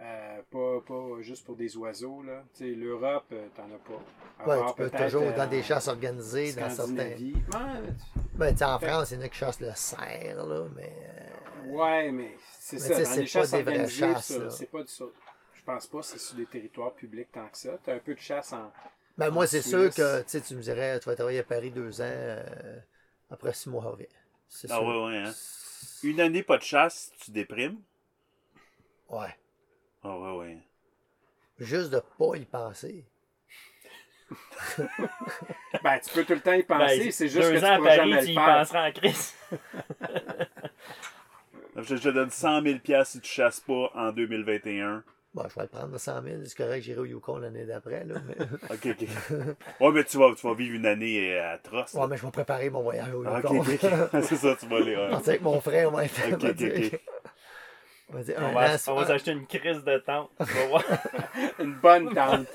Euh, 0.00 0.40
pas, 0.50 0.80
pas 0.80 1.20
juste 1.20 1.44
pour 1.44 1.54
des 1.54 1.76
oiseaux. 1.76 2.22
là. 2.22 2.42
Tu 2.54 2.64
sais, 2.64 2.70
L'Europe, 2.74 3.26
euh, 3.32 3.46
t'en 3.54 3.64
as 3.64 3.78
pas. 3.78 4.50
Ouais, 4.50 4.66
tu 4.68 4.74
peux 4.74 4.90
toujours 4.90 5.22
euh, 5.22 5.36
dans 5.36 5.48
des 5.48 5.62
chasses 5.62 5.86
organisées, 5.88 6.52
dans 6.54 6.70
certains. 6.70 6.92
Ouais, 6.94 7.82
Ben, 8.34 8.50
tu 8.52 8.58
sais, 8.58 8.64
en 8.64 8.78
France, 8.80 9.12
il 9.12 9.18
y 9.18 9.22
en 9.22 9.24
a 9.24 9.28
qui 9.28 9.38
chassent 9.38 9.60
le 9.60 9.70
cerf, 9.74 10.44
là, 10.44 10.66
mais. 10.74 10.92
euh, 10.92 11.72
Ouais, 11.72 12.10
mais 12.10 12.36
c'est 12.58 12.78
ça. 12.80 12.96
tu 12.96 13.02
Dans 13.02 13.08
c'est 13.10 13.20
les 13.20 13.26
chasses 13.26 13.50
pas 13.52 13.56
des 13.58 13.62
vraies 13.62 13.72
organisées, 13.80 14.50
c'est 14.50 14.70
pas 14.70 14.82
du 14.82 14.88
ça. 14.88 15.04
Je 15.54 15.62
pense 15.62 15.86
pas 15.86 15.98
que 16.00 16.04
c'est 16.06 16.18
sur 16.18 16.36
des 16.36 16.46
territoires 16.46 16.92
publics 16.94 17.30
tant 17.30 17.46
que 17.46 17.56
ça. 17.58 17.78
T'as 17.84 17.94
un 17.94 17.98
peu 18.00 18.14
de 18.14 18.20
chasse 18.20 18.52
en. 18.52 18.72
Ben, 19.18 19.30
moi, 19.30 19.46
c'est 19.46 19.62
sûr 19.62 19.92
que 19.94 20.22
tu 20.22 20.28
sais, 20.28 20.40
tu 20.40 20.54
me 20.56 20.62
dirais, 20.62 20.98
tu 21.00 21.08
vas 21.08 21.14
travailler 21.14 21.40
à 21.40 21.44
Paris 21.44 21.70
deux 21.70 22.00
ans, 22.00 22.04
euh, 22.06 22.78
après 23.30 23.52
six 23.52 23.68
mois, 23.68 23.84
reviens. 23.84 24.06
C'est 24.48 24.70
Ah 24.70 24.76
sûr. 24.76 24.84
ouais, 24.86 25.04
ouais, 25.06 25.18
hein. 25.18 25.32
Une 26.02 26.20
année 26.20 26.42
pas 26.42 26.58
de 26.58 26.62
chasse, 26.62 27.12
tu 27.20 27.30
déprimes? 27.30 27.78
Ouais. 29.08 29.36
Ah 30.02 30.18
ouais, 30.18 30.36
ouais. 30.38 30.58
Juste 31.58 31.90
de 31.90 32.00
pas 32.18 32.36
y 32.36 32.44
penser. 32.44 33.04
Ben, 35.82 35.98
tu 36.00 36.10
peux 36.14 36.24
tout 36.24 36.34
le 36.34 36.40
temps 36.40 36.52
y 36.52 36.62
penser, 36.62 36.98
Ben, 36.98 37.12
c'est 37.12 37.28
juste 37.28 37.50
deux 37.50 37.54
que 37.54 37.58
tu 37.58 37.64
ans 37.64 37.72
à 37.74 37.78
pourras 37.78 37.96
Paris, 37.96 38.10
jamais 38.10 38.20
tu 38.20 38.26
le 38.26 38.32
y 38.32 38.34
faire. 38.34 38.44
penseras 38.58 38.88
en 38.88 38.92
crise. 38.92 39.34
Je 41.76 41.82
je 41.82 41.96
te 41.96 42.08
donne 42.08 42.30
100 42.30 42.62
000 42.62 42.78
piastres 42.78 43.12
si 43.12 43.20
tu 43.20 43.30
chasses 43.30 43.60
pas 43.60 43.90
en 43.94 44.12
2021. 44.12 45.04
Bon, 45.34 45.44
je 45.48 45.54
vais 45.54 45.62
le 45.62 45.68
prendre, 45.68 45.96
100 45.98 46.22
000. 46.22 46.36
C'est 46.44 46.56
correct, 46.56 46.82
j'irai 46.82 47.00
au 47.00 47.04
Yukon 47.06 47.38
l'année 47.38 47.64
d'après, 47.64 48.04
là. 48.04 48.16
Mais... 48.26 48.36
Ok, 48.70 48.86
ok. 48.86 49.08
Ouais, 49.80 49.90
mais 49.92 50.04
tu 50.04 50.18
vas, 50.18 50.34
tu 50.34 50.46
vas 50.46 50.54
vivre 50.54 50.74
une 50.74 50.84
année 50.84 51.34
euh, 51.38 51.54
atroce. 51.54 51.94
ouais, 51.94 52.06
mais 52.06 52.18
je 52.18 52.24
vais 52.26 52.30
préparer 52.30 52.68
mon 52.68 52.82
voyage 52.82 53.14
au 53.14 53.24
Ah, 53.26 53.38
Yukon. 53.38 53.60
ok. 53.60 53.66
C'est 54.24 54.36
ça, 54.36 54.54
tu 54.60 54.66
vas 54.66 54.76
aller. 54.76 54.94
ouais. 54.94 55.14
Avec 55.14 55.40
mon 55.40 55.58
frère, 55.62 55.88
on 55.88 55.96
va 55.96 56.04
être. 56.04 56.12
Ok, 56.32 56.42
on 56.42 56.46
va 56.46 56.50
ok, 56.50 57.00
on 58.10 58.14
va 58.14 58.22
dire 58.24 58.36
On 58.40 58.52
va, 58.52 58.74
on 59.02 59.06
s'acheter 59.06 59.30
une 59.32 59.46
crise 59.46 59.82
de 59.84 59.98
tente. 59.98 60.30
Une 61.58 61.74
bonne 61.76 62.12
tente. 62.14 62.46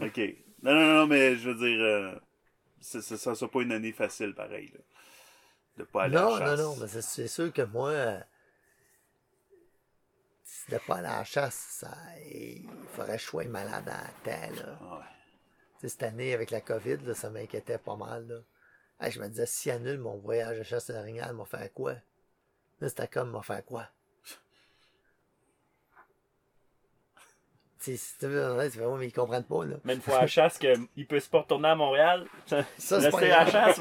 Ok. 0.00 0.20
Non, 0.62 0.72
non, 0.74 0.94
non, 1.00 1.06
mais 1.08 1.34
je 1.36 1.50
veux 1.50 1.56
dire, 1.56 1.82
euh, 1.84 2.12
ça 2.80 3.02
sera 3.34 3.50
pas 3.50 3.60
une 3.62 3.72
année 3.72 3.92
facile, 3.92 4.34
pareil. 4.34 4.70
Là. 4.72 4.80
De 5.78 5.82
pas 5.84 6.04
aller 6.04 6.16
à 6.16 6.20
Non, 6.20 6.36
la 6.36 6.38
non, 6.38 6.46
chasse. 6.56 6.60
non, 6.60 6.76
mais 6.80 6.86
c'est- 6.88 7.02
c'est 7.02 7.26
sûr 7.28 7.52
que 7.52 7.62
moi, 7.62 7.92
si 10.64 10.70
de 10.70 10.78
pas 10.78 10.96
à 10.96 11.02
la 11.02 11.24
chasse, 11.24 11.54
ça, 11.54 11.94
il 12.24 12.66
faudrait 12.94 13.18
sois 13.18 13.44
malade 13.44 13.88
à 13.88 14.06
temps, 14.24 14.54
là. 14.56 14.78
Ouais. 14.80 15.88
Cette 15.88 16.02
année, 16.02 16.32
avec 16.32 16.50
la 16.50 16.62
COVID, 16.62 16.98
là, 17.04 17.14
ça 17.14 17.28
m'inquiétait 17.28 17.78
pas 17.78 17.96
mal. 17.96 18.26
Là. 18.26 18.36
Hey, 19.00 19.12
je 19.12 19.20
me 19.20 19.28
disais, 19.28 19.44
si 19.44 19.70
annule 19.70 19.98
mon 19.98 20.16
voyage 20.16 20.58
de 20.58 20.62
chasse 20.62 20.88
à 20.88 20.94
l'orignal, 20.94 21.34
m'a 21.34 21.44
faire 21.44 21.70
quoi? 21.74 21.94
Là, 22.80 22.88
c'était 22.88 23.08
comme, 23.08 23.30
m'a 23.30 23.42
faire 23.42 23.64
quoi? 23.64 23.88
Si 27.78 27.98
tu 28.18 28.26
veux, 28.26 28.70
tu 28.70 28.78
fais, 28.78 28.86
ouais, 28.86 28.98
mais 28.98 29.08
ils 29.08 29.12
comprennent 29.12 29.44
pas, 29.44 29.66
là. 29.66 29.76
Mais 29.84 29.94
une 29.94 30.00
fois 30.00 30.16
à 30.16 30.20
la 30.22 30.26
chasse, 30.26 30.56
qu'il 30.56 31.06
peut 31.06 31.20
se 31.20 31.28
pas 31.28 31.40
retourner 31.40 31.68
à 31.68 31.74
Montréal. 31.74 32.26
Ça, 32.46 32.64
c'est 32.78 33.10
pas 33.10 33.26
grave. 33.26 33.50
chasse. 33.50 33.76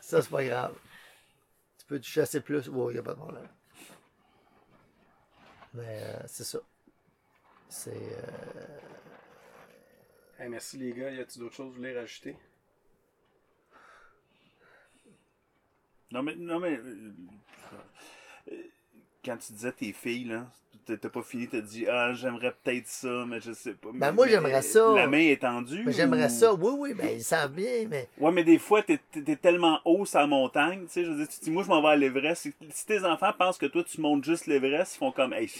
Ça, 0.00 0.22
c'est 0.22 0.30
pas 0.30 0.44
grave. 0.44 0.74
Tu 1.78 1.86
peux 1.86 2.00
te 2.00 2.06
chasser 2.06 2.40
plus? 2.40 2.68
Il 2.90 2.98
a 2.98 3.02
pas 3.04 3.12
de 3.12 3.18
problème. 3.18 3.48
Mais 5.74 6.02
euh, 6.02 6.22
c'est 6.26 6.44
ça. 6.44 6.60
C'est. 7.68 7.90
euh, 7.90 8.78
Hey, 10.38 10.50
merci 10.50 10.76
les 10.76 10.92
gars, 10.92 11.10
y 11.10 11.20
a-t-il 11.20 11.40
d'autres 11.40 11.54
choses 11.54 11.68
que 11.68 11.70
vous 11.70 11.76
voulez 11.78 11.98
rajouter? 11.98 12.36
Non, 16.12 16.22
mais, 16.22 16.36
non, 16.36 16.60
mais 16.60 16.76
euh, 16.78 17.12
euh, 18.50 18.54
quand 19.24 19.36
tu 19.38 19.52
disais 19.52 19.72
tes 19.72 19.92
filles, 19.92 20.24
là, 20.24 20.46
t'as 20.86 21.08
pas 21.08 21.22
fini, 21.22 21.48
t'as 21.48 21.60
dit, 21.60 21.86
ah, 21.88 22.12
j'aimerais 22.14 22.54
peut-être 22.62 22.86
ça, 22.86 23.24
mais 23.26 23.40
je 23.40 23.52
sais 23.52 23.72
pas. 23.72 23.88
Ben, 23.92 23.98
Mais- 23.98 24.12
moi, 24.12 24.26
j'aimerais 24.28 24.62
ça. 24.62 24.92
La 24.94 25.06
main 25.06 25.18
est 25.18 25.40
tendue. 25.40 25.82
Mais 25.86 25.92
j'aimerais 25.92 26.26
ou- 26.26 26.30
ça. 26.30 26.54
Oui, 26.54 26.72
oui, 26.78 26.94
ben 26.94 27.08
ils 27.16 27.22
savent 27.22 27.52
bien, 27.52 27.86
mais. 27.88 28.08
Ouais, 28.18 28.32
mais 28.32 28.44
des 28.44 28.58
fois, 28.58 28.82
t'es 28.82 29.00
es 29.26 29.36
tellement 29.36 29.80
haut 29.84 30.04
sur 30.04 30.18
la 30.20 30.26
montagne, 30.26 30.82
tu 30.86 30.88
sais, 30.92 31.04
je 31.04 31.10
veux 31.10 31.16
dire, 31.16 31.28
tu 31.28 31.40
dis, 31.40 31.50
moi, 31.50 31.62
je 31.62 31.68
m'en 31.68 31.82
vais 31.82 31.88
à 31.88 31.96
l'Everest. 31.96 32.48
Si, 32.70 32.86
tes 32.86 33.04
enfants 33.04 33.32
pensent 33.38 33.58
que 33.58 33.66
toi, 33.66 33.82
tu 33.84 34.00
montes 34.00 34.24
juste 34.24 34.46
l'Everest, 34.46 34.94
ils 34.96 34.98
font 34.98 35.12
comme, 35.12 35.32
hey, 35.32 35.50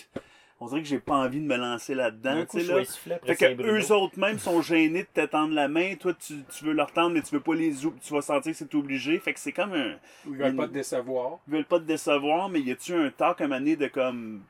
on 0.61 0.67
dirait 0.67 0.83
que 0.83 0.87
j'ai 0.89 1.01
pas 1.01 1.17
envie 1.17 1.41
de 1.41 1.45
me 1.45 1.57
lancer 1.57 1.93
là-dedans, 1.93 2.45
tu 2.49 2.61
sais, 2.61 2.73
là. 2.73 2.85
Fait 3.27 3.35
que 3.35 3.63
eux 3.63 3.93
autres 3.93 4.17
même 4.17 4.39
sont 4.39 4.63
gênés 4.63 5.03
de 5.03 5.09
te 5.23 5.27
tendre 5.27 5.55
la 5.55 5.67
main. 5.67 5.97
Toi, 5.97 6.15
tu, 6.15 6.35
tu 6.57 6.65
veux 6.65 6.73
leur 6.73 6.93
tendre, 6.93 7.15
mais 7.15 7.23
tu 7.23 7.35
veux 7.35 7.41
pas 7.41 7.55
les 7.57 7.85
ou- 7.85 7.95
Tu 8.01 8.15
vas 8.15 8.23
sentir 8.23 8.53
que 8.53 8.59
c'est 8.59 8.73
obligé. 8.77 9.19
Fait 9.19 9.33
que 9.35 9.41
c'est 9.41 9.51
comme 9.51 9.73
un. 9.73 9.95
Ou 10.25 10.35
ils 10.35 10.37
veulent 10.37 10.51
Une- 10.51 10.57
pas 10.57 10.69
te 10.69 10.73
décevoir? 10.73 11.41
Ils 11.49 11.55
veulent 11.55 11.65
pas 11.65 11.81
te 11.81 11.85
décevoir, 11.85 12.49
mais 12.49 12.61
y 12.61 12.71
a-tu 12.71 12.95
un 12.95 13.11
un 13.19 13.35
moment 13.41 13.59
donné 13.59 13.75
de 13.75 13.89
comme. 13.89 14.43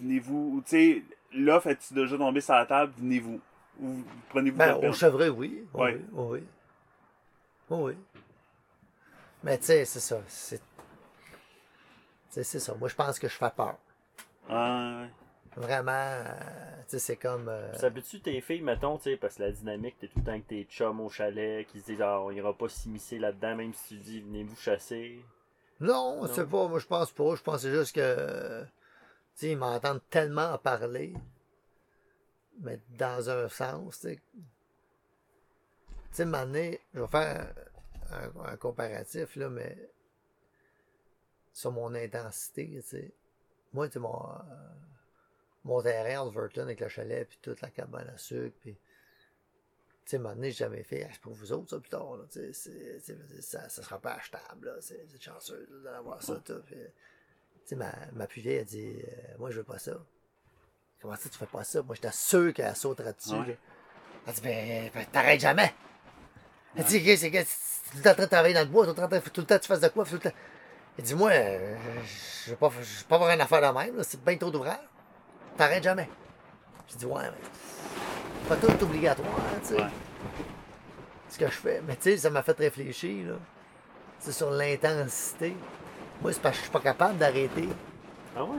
Venez-vous. 0.00 0.62
Tu 0.66 0.70
sais, 0.70 1.02
l'offre 1.32 1.68
est-tu 1.68 1.94
déjà 1.94 2.16
tombée 2.16 2.40
sur 2.40 2.54
la 2.54 2.66
table? 2.66 2.92
Venez-vous. 2.98 3.40
Ou 3.80 4.02
prenez-vous 4.30 4.56
Ben, 4.56 4.74
au 4.76 4.92
chevreuil, 4.92 5.28
oui. 5.30 5.64
Oui, 5.74 5.90
oui, 6.12 6.24
oui. 6.30 6.42
Oui, 7.70 7.78
oui. 7.82 7.96
Mais 9.42 9.58
tu 9.58 9.64
sais, 9.66 9.84
c'est 9.84 10.00
ça. 10.00 10.20
C'est. 10.28 10.62
c'est 12.30 12.44
ça. 12.58 12.74
Moi, 12.74 12.88
je 12.88 12.94
pense 12.94 13.18
que 13.18 13.28
je 13.28 13.34
fais 13.34 13.50
peur. 13.54 13.76
Ah, 14.48 15.02
ouais. 15.02 15.10
Vraiment, 15.56 15.90
euh, 15.92 16.24
tu 16.82 16.90
sais, 16.90 16.98
c'est 16.98 17.16
comme. 17.16 17.48
euh, 17.48 17.72
Ça 17.74 17.90
peut-tu 17.90 18.20
tes 18.20 18.40
filles, 18.40 18.60
mettons, 18.62 18.98
tu 18.98 19.04
sais, 19.04 19.16
parce 19.16 19.36
que 19.36 19.42
la 19.44 19.52
dynamique, 19.52 19.96
t'es 19.98 20.06
tout 20.08 20.18
le 20.18 20.24
temps 20.24 20.32
avec 20.32 20.46
tes 20.46 20.64
chums 20.64 21.00
au 21.00 21.08
chalet, 21.08 21.66
qui 21.66 21.80
se 21.80 21.86
disent, 21.86 22.02
ah, 22.02 22.20
on 22.20 22.30
ira 22.30 22.52
pas 22.52 22.68
s'immiscer 22.68 23.18
là-dedans, 23.18 23.56
même 23.56 23.72
si 23.72 23.88
tu 23.88 24.00
dis, 24.00 24.20
venez-vous 24.20 24.56
chasser. 24.56 25.18
Non, 25.80 26.22
Non. 26.22 26.28
c'est 26.32 26.48
pas. 26.48 26.68
Moi, 26.68 26.78
je 26.78 26.86
pense 26.86 27.10
pas. 27.10 27.34
Je 27.34 27.42
pense 27.42 27.56
que 27.56 27.60
c'est 27.62 27.72
juste 27.74 27.94
que. 27.94 28.64
Ils 29.42 29.56
m'entendent 29.56 30.02
tellement 30.10 30.52
en 30.52 30.58
parler. 30.58 31.14
Mais 32.60 32.80
dans 32.90 33.28
un 33.28 33.48
sens, 33.48 34.00
tu 34.00 34.08
sais. 34.08 34.20
Je 36.94 37.00
vais 37.00 37.06
faire 37.08 37.54
un, 38.44 38.56
comparatif, 38.56 39.36
là, 39.36 39.48
mais. 39.50 39.90
Sur 41.52 41.72
mon 41.72 41.94
intensité. 41.94 42.80
Moi, 43.72 43.88
tu 43.88 43.98
mon. 43.98 44.30
euh, 44.30 44.38
mon 45.64 45.82
terrain, 45.82 46.28
Everton, 46.28 46.62
avec 46.62 46.80
le 46.80 46.88
chalet, 46.88 47.28
puis 47.28 47.38
toute 47.42 47.60
la 47.60 47.70
cabane 47.70 48.08
à 48.08 48.16
sucre, 48.16 48.56
puis. 48.60 48.74
Tu 50.04 50.10
sais, 50.12 50.18
donné, 50.18 50.52
j'ai 50.52 50.58
jamais 50.58 50.84
fait, 50.84 51.02
Ah, 51.04 51.08
c'est 51.12 51.20
pour 51.20 51.32
vous 51.32 51.52
autres, 51.52 51.70
ça, 51.70 51.80
plus 51.80 51.90
tard, 51.90 52.16
ça, 53.40 53.68
ça 53.68 53.82
sera 53.82 53.98
pas 53.98 54.12
achetable, 54.12 54.66
là, 54.66 54.76
c'est 54.80 55.04
chanceux 55.20 55.68
d'avoir 55.82 56.22
ça, 56.22 56.36
tout. 56.44 56.62
Tu 57.66 57.70
sais, 57.70 57.76
ma, 57.76 57.92
ma 58.12 58.28
plus 58.28 58.40
vieille, 58.42 58.58
elle 58.58 58.64
dit, 58.64 58.94
euh, 58.96 59.34
moi, 59.40 59.50
je 59.50 59.56
veux 59.56 59.64
pas 59.64 59.78
ça. 59.78 59.90
Comment 61.02 61.16
ça, 61.16 61.28
tu 61.28 61.36
fais 61.36 61.46
pas 61.46 61.64
ça? 61.64 61.82
Moi, 61.82 61.96
j'étais 61.96 62.12
sûr 62.12 62.54
qu'elle 62.54 62.76
sauterait 62.76 63.12
dessus, 63.12 63.34
Ouais. 63.34 63.58
Elle 64.24 64.34
dit, 64.34 64.40
ben, 64.40 64.90
ben, 64.94 65.06
t'arrêtes 65.10 65.40
jamais. 65.40 65.74
Elle 66.76 66.84
dit, 66.84 67.02
que 67.02 67.16
c'est 67.16 67.30
tout 67.30 67.96
le 67.96 68.02
temps 68.02 68.10
en 68.10 68.14
train 68.14 68.22
de 68.24 68.28
travailler 68.28 68.54
dans 68.54 68.60
le 68.60 68.66
bois, 68.66 68.84
tout 68.86 68.90
le 69.00 69.08
temps, 69.08 69.20
tout 69.32 69.40
le 69.40 69.46
temps 69.46 69.58
tu 69.58 69.66
fasses 69.66 69.80
de 69.80 69.88
quoi, 69.88 70.04
tout 70.04 70.14
le 70.14 70.20
temps. 70.20 70.32
Elle 70.96 71.04
dit, 71.04 71.14
moi, 71.16 71.30
euh, 71.32 71.76
je 72.44 72.50
vais 72.50 72.56
pas, 72.56 72.70
je 72.80 72.98
vais 72.98 73.04
pas 73.08 73.16
avoir 73.16 73.30
une 73.30 73.40
affaire 73.40 73.60
de 73.72 73.78
même, 73.78 74.02
c'est 74.04 74.22
bien 74.24 74.36
trop 74.36 74.50
d'ouvrage. 74.50 74.78
T'arrêtes 75.56 75.82
jamais. 75.82 76.08
J'ai 76.88 76.98
dit, 76.98 77.06
ouais, 77.06 77.22
mais 77.22 78.48
pas 78.48 78.56
tout 78.56 78.68
est 78.68 78.82
obligatoire, 78.82 79.40
tu 79.62 79.68
sais. 79.68 79.74
Ouais. 79.74 79.90
Ce 81.28 81.38
que 81.38 81.46
je 81.46 81.50
fais. 81.50 81.82
Mais 81.86 81.96
tu 81.96 82.02
sais, 82.02 82.16
ça 82.16 82.30
m'a 82.30 82.42
fait 82.42 82.56
réfléchir, 82.56 83.28
là. 83.28 83.38
C'est 84.20 84.32
sur 84.32 84.50
l'intensité. 84.50 85.56
Moi, 86.20 86.32
c'est 86.32 86.42
parce 86.42 86.54
que 86.56 86.58
je 86.58 86.62
suis 86.62 86.72
pas 86.72 86.80
capable 86.80 87.18
d'arrêter. 87.18 87.68
Ah 88.36 88.44
ouais? 88.44 88.58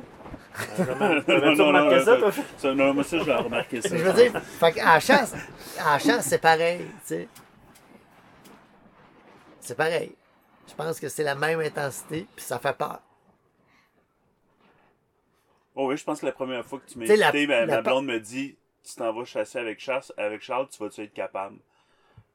Non, 0.87 1.55
ça, 1.55 1.63
non, 1.71 1.89
toi? 2.31 2.31
ça, 2.57 2.73
non, 2.73 2.93
moi, 2.93 3.03
ça, 3.03 3.19
je 3.19 3.23
vais 3.23 3.35
remarquer 3.35 3.81
ça. 3.81 3.89
Je 3.89 4.03
veux 4.03 4.13
dire, 4.13 4.41
fait 4.41 4.75
la 4.75 4.99
chasse, 4.99 5.35
à 5.79 5.93
la 5.93 5.99
chasse, 5.99 6.25
c'est 6.27 6.41
pareil, 6.41 6.79
tu 7.01 7.05
sais. 7.05 7.27
C'est 9.59 9.75
pareil. 9.77 10.15
Je 10.67 10.73
pense 10.73 10.99
que 10.99 11.09
c'est 11.09 11.23
la 11.23 11.35
même 11.35 11.59
intensité, 11.59 12.27
puis 12.35 12.43
ça 12.43 12.57
fait 12.59 12.75
peur. 12.75 12.99
Oh 15.75 15.87
oui, 15.89 15.97
je 15.97 16.03
pense 16.03 16.21
que 16.21 16.25
la 16.25 16.31
première 16.31 16.65
fois 16.65 16.79
que 16.79 16.89
tu 16.91 16.97
m'as 16.97 17.05
la- 17.05 17.27
invité, 17.29 17.45
ma, 17.47 17.59
la 17.59 17.65
ma 17.67 17.83
pa- 17.83 17.91
blonde 17.91 18.07
me 18.07 18.19
dit 18.19 18.57
Tu 18.83 18.95
t'en 18.95 19.13
vas 19.13 19.25
chasser 19.25 19.59
avec, 19.59 19.79
chasse, 19.79 20.11
avec 20.17 20.41
Charles, 20.41 20.67
tu 20.69 20.81
vas-tu 20.81 21.01
être 21.03 21.13
capable? 21.13 21.57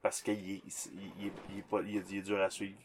Parce 0.01 0.23
qu'il 0.23 0.35
est, 0.35 0.63
il, 0.65 1.13
il, 1.19 1.27
est- 1.27 1.33
il 1.51 1.59
est 1.59 1.63
pas- 1.63 1.81
il 1.85 1.97
est- 1.97 2.11
il 2.11 2.19
est 2.19 2.23
dur 2.23 2.41
à 2.41 2.51
suivre. 2.51 2.79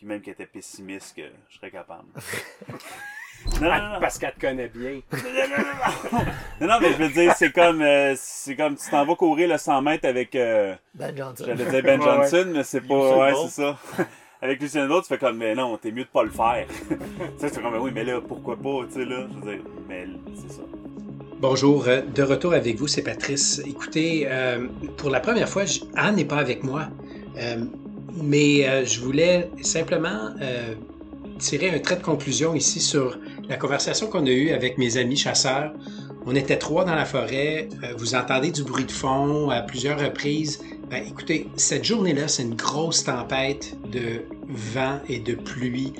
Puis 0.00 0.06
même 0.08 0.22
qu'elle 0.22 0.32
était 0.32 0.46
pessimiste, 0.46 1.14
que 1.14 1.22
je 1.50 1.56
serais 1.58 1.70
capable. 1.70 2.04
non, 3.60 3.68
non, 3.68 3.88
non. 3.92 4.00
Parce 4.00 4.18
qu'elle 4.18 4.32
te 4.32 4.40
connaît 4.40 4.68
bien. 4.74 5.00
Non, 6.58 6.66
non, 6.68 6.74
mais 6.80 6.92
je 6.94 7.02
veux 7.02 7.10
dire, 7.10 7.34
c'est 7.36 7.52
comme, 7.52 7.82
euh, 7.82 8.14
c'est 8.16 8.56
comme 8.56 8.76
tu 8.76 8.88
t'en 8.90 9.04
vas 9.04 9.14
courir 9.14 9.50
le 9.50 9.58
100 9.58 9.82
mètres 9.82 10.08
avec. 10.08 10.34
euh, 10.36 10.74
Ben 10.94 11.14
Johnson. 11.14 11.44
J'allais 11.46 11.66
dire 11.70 11.82
Ben 11.82 12.00
Ouais, 12.00 12.06
Johnson, 12.06 12.46
mais 12.54 12.64
c'est 12.64 12.80
pas. 12.80 13.18
Ouais, 13.18 13.32
c'est 13.44 13.62
ça. 13.62 13.78
Avec 14.42 14.58
Lucien 14.62 14.86
Bolt, 14.88 15.02
tu 15.02 15.08
fais 15.08 15.18
comme, 15.18 15.36
mais 15.36 15.54
non, 15.54 15.76
t'es 15.76 15.92
mieux 15.92 16.04
de 16.04 16.08
pas 16.08 16.22
le 16.22 16.30
faire. 16.30 16.66
tu 16.66 16.96
sais, 17.36 17.50
c'est 17.50 17.60
comme, 17.60 17.72
mais 17.74 17.78
oui, 17.78 17.90
mais 17.92 18.04
là, 18.04 18.22
pourquoi 18.26 18.56
pas, 18.56 18.86
tu 18.86 18.94
sais, 18.94 19.04
là. 19.04 19.26
Je 19.28 19.34
veux 19.46 19.52
dire, 19.56 19.64
mais 19.86 20.06
c'est 20.34 20.50
ça. 20.50 20.62
Bonjour, 21.40 21.86
euh, 21.88 22.00
de 22.00 22.22
retour 22.22 22.54
avec 22.54 22.76
vous, 22.78 22.88
c'est 22.88 23.02
Patrice. 23.02 23.60
Écoutez, 23.66 24.26
euh, 24.26 24.66
pour 24.96 25.10
la 25.10 25.20
première 25.20 25.46
fois, 25.46 25.64
Anne 25.94 26.16
n'est 26.16 26.24
pas 26.24 26.38
avec 26.38 26.64
moi, 26.64 26.88
Euh, 27.36 27.64
mais 28.22 28.68
euh, 28.68 28.84
je 28.84 29.00
voulais 29.00 29.50
simplement 29.62 30.30
euh, 30.40 30.74
tirer 31.38 31.70
un 31.70 31.78
trait 31.78 31.96
de 31.96 32.02
conclusion 32.02 32.54
ici 32.54 32.80
sur 32.80 33.18
la 33.48 33.56
conversation 33.56 34.08
qu'on 34.08 34.26
a 34.26 34.30
eue 34.30 34.50
avec 34.50 34.78
mes 34.78 34.96
amis 34.96 35.16
chasseurs. 35.16 35.72
On 36.26 36.34
était 36.34 36.58
trois 36.58 36.84
dans 36.84 36.94
la 36.94 37.06
forêt, 37.06 37.68
euh, 37.82 37.94
vous 37.96 38.14
entendez 38.14 38.50
du 38.50 38.62
bruit 38.62 38.84
de 38.84 38.92
fond 38.92 39.50
à 39.50 39.62
plusieurs 39.62 39.98
reprises. 39.98 40.60
Ben, 40.90 41.02
écoutez, 41.06 41.48
cette 41.56 41.84
journée-là, 41.84 42.28
c'est 42.28 42.42
une 42.42 42.56
grosse 42.56 43.04
tempête 43.04 43.76
de 43.90 44.22
vent 44.48 44.98
et 45.08 45.18
de 45.18 45.34
pluie 45.34 45.92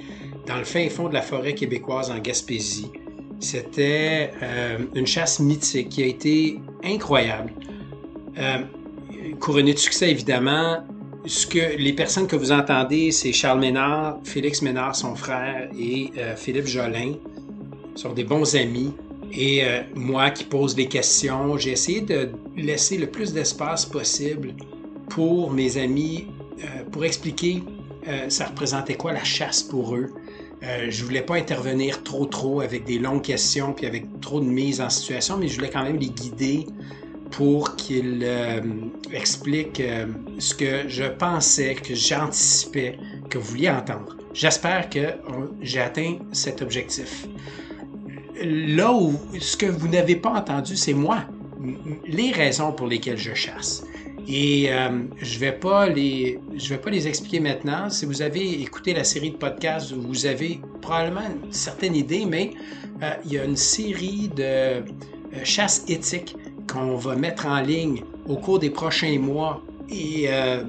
dans 0.46 0.56
le 0.56 0.64
fin 0.64 0.88
fond 0.88 1.08
de 1.08 1.14
la 1.14 1.22
forêt 1.22 1.54
québécoise 1.54 2.11
en 2.11 2.18
Gaspésie. 2.18 2.90
C'était 3.38 4.32
une 4.94 5.06
chasse 5.06 5.40
mythique 5.40 5.88
qui 5.90 6.02
a 6.02 6.06
été 6.06 6.61
incroyable. 6.84 7.52
Couronnée 9.38 9.72
de 9.72 9.78
succès, 9.78 10.11
évidemment. 10.11 10.82
Ce 11.26 11.46
que 11.46 11.76
les 11.76 11.92
personnes 11.92 12.26
que 12.26 12.36
vous 12.36 12.50
entendez, 12.50 13.10
c'est 13.12 13.32
Charles 13.32 13.60
Ménard, 13.60 14.18
Félix 14.24 14.62
Ménard, 14.62 14.96
son 14.96 15.14
frère, 15.14 15.68
et 15.78 16.10
euh, 16.16 16.34
Philippe 16.34 16.66
Jolin. 16.66 17.14
Sont 17.94 18.12
des 18.12 18.24
bons 18.24 18.56
amis. 18.56 18.94
Et 19.32 19.64
euh, 19.64 19.82
moi 19.94 20.30
qui 20.30 20.44
pose 20.44 20.74
des 20.74 20.86
questions, 20.86 21.56
j'ai 21.58 21.72
essayé 21.72 22.00
de 22.00 22.30
laisser 22.56 22.96
le 22.96 23.06
plus 23.06 23.32
d'espace 23.32 23.84
possible 23.84 24.54
pour 25.08 25.50
mes 25.50 25.76
amis, 25.76 26.28
euh, 26.60 26.84
pour 26.90 27.04
expliquer 27.04 27.62
ça 28.28 28.46
représentait 28.46 28.94
quoi 28.94 29.12
la 29.12 29.22
chasse 29.22 29.62
pour 29.62 29.94
eux. 29.94 30.10
Euh, 30.62 30.88
je 30.90 31.04
voulais 31.04 31.22
pas 31.22 31.36
intervenir 31.36 32.02
trop 32.02 32.26
trop 32.26 32.60
avec 32.60 32.84
des 32.84 32.98
longues 32.98 33.22
questions 33.22 33.72
puis 33.72 33.86
avec 33.86 34.20
trop 34.20 34.40
de 34.40 34.46
mise 34.46 34.80
en 34.80 34.90
situation, 34.90 35.38
mais 35.38 35.48
je 35.48 35.54
voulais 35.56 35.70
quand 35.70 35.82
même 35.82 35.96
les 35.96 36.10
guider 36.10 36.66
pour 37.31 37.76
qu'ils 37.76 38.20
euh, 38.24 38.61
expliquent 39.12 39.81
euh, 39.81 40.07
ce 40.39 40.55
que 40.55 40.89
je 40.89 41.05
pensais, 41.05 41.74
que 41.74 41.95
j'anticipais, 41.95 42.99
que 43.28 43.39
vous 43.39 43.45
vouliez 43.51 43.70
entendre. 43.70 44.16
J'espère 44.35 44.89
que 44.91 45.14
on- 45.28 45.51
j'ai 45.61 45.81
atteint 45.81 46.18
cet 46.33 46.62
objectif. 46.62 47.26
Là 48.43 48.93
où 48.93 49.14
ce 49.39 49.57
que 49.57 49.66
vous 49.66 49.89
n'avez 49.89 50.16
pas 50.16 50.31
entendu, 50.31 50.76
c'est 50.76 50.95
moi, 50.95 51.24
les 52.07 52.31
raisons 52.33 52.72
pour 52.72 52.87
lesquelles 52.87 53.18
je 53.18 53.35
chasse. 53.35 53.85
Et 54.28 54.72
euh, 54.72 55.03
je 55.20 55.39
vais 55.39 55.51
vais 55.51 56.78
pas 56.78 56.91
les 56.91 57.09
expliquer 57.09 57.41
maintenant. 57.41 57.91
Si 57.91 58.07
vous 58.07 58.22
avez 58.22 58.61
écouté 58.62 58.95
la 58.95 59.05
série 59.05 59.33
de 59.33 59.37
podcasts, 59.37 59.93
vous 59.93 60.26
avez 60.26 60.61
probablement 60.81 61.22
une 61.45 61.53
certaine 61.53 61.97
idée, 61.97 62.24
mais 62.26 62.51
euh, 63.03 63.11
il 63.24 63.33
y 63.33 63.39
a 63.39 63.45
une 63.45 63.57
série 63.57 64.28
de 64.35 64.43
euh, 64.43 64.81
chasses 65.45 65.85
éthiques 65.89 66.37
qu'on 66.70 66.96
va 66.96 67.16
mettre 67.16 67.46
en 67.46 67.60
ligne 67.60 68.02
au 68.28 68.36
cours 68.36 68.58
des 68.58 68.70
prochains 68.70 69.18
mois. 69.18 69.62
Et 69.88 70.26
euh, 70.28 70.62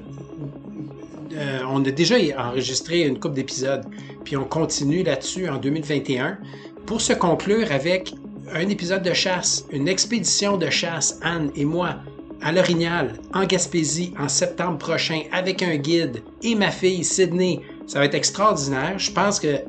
euh, 1.34 1.60
on 1.68 1.84
a 1.84 1.90
déjà 1.90 2.16
enregistré 2.38 3.02
une 3.02 3.18
couple 3.18 3.34
d'épisodes, 3.34 3.84
puis 4.24 4.36
on 4.36 4.44
continue 4.44 5.02
là-dessus 5.02 5.48
en 5.48 5.58
2021 5.58 6.38
pour 6.86 7.00
se 7.00 7.12
conclure 7.12 7.70
avec 7.70 8.14
un 8.52 8.68
épisode 8.68 9.02
de 9.02 9.12
chasse, 9.12 9.64
une 9.70 9.88
expédition 9.88 10.56
de 10.58 10.68
chasse, 10.68 11.18
Anne 11.22 11.50
et 11.54 11.64
moi, 11.64 11.96
à 12.42 12.52
l'Orignal, 12.52 13.14
en 13.32 13.44
Gaspésie, 13.44 14.12
en 14.18 14.28
septembre 14.28 14.78
prochain, 14.78 15.22
avec 15.32 15.62
un 15.62 15.76
guide 15.76 16.22
et 16.42 16.54
ma 16.54 16.70
fille, 16.70 17.04
Sydney. 17.04 17.60
Ça 17.86 18.00
va 18.00 18.06
être 18.06 18.14
extraordinaire. 18.14 18.98
Je 18.98 19.12
pense 19.12 19.38
que. 19.38 19.60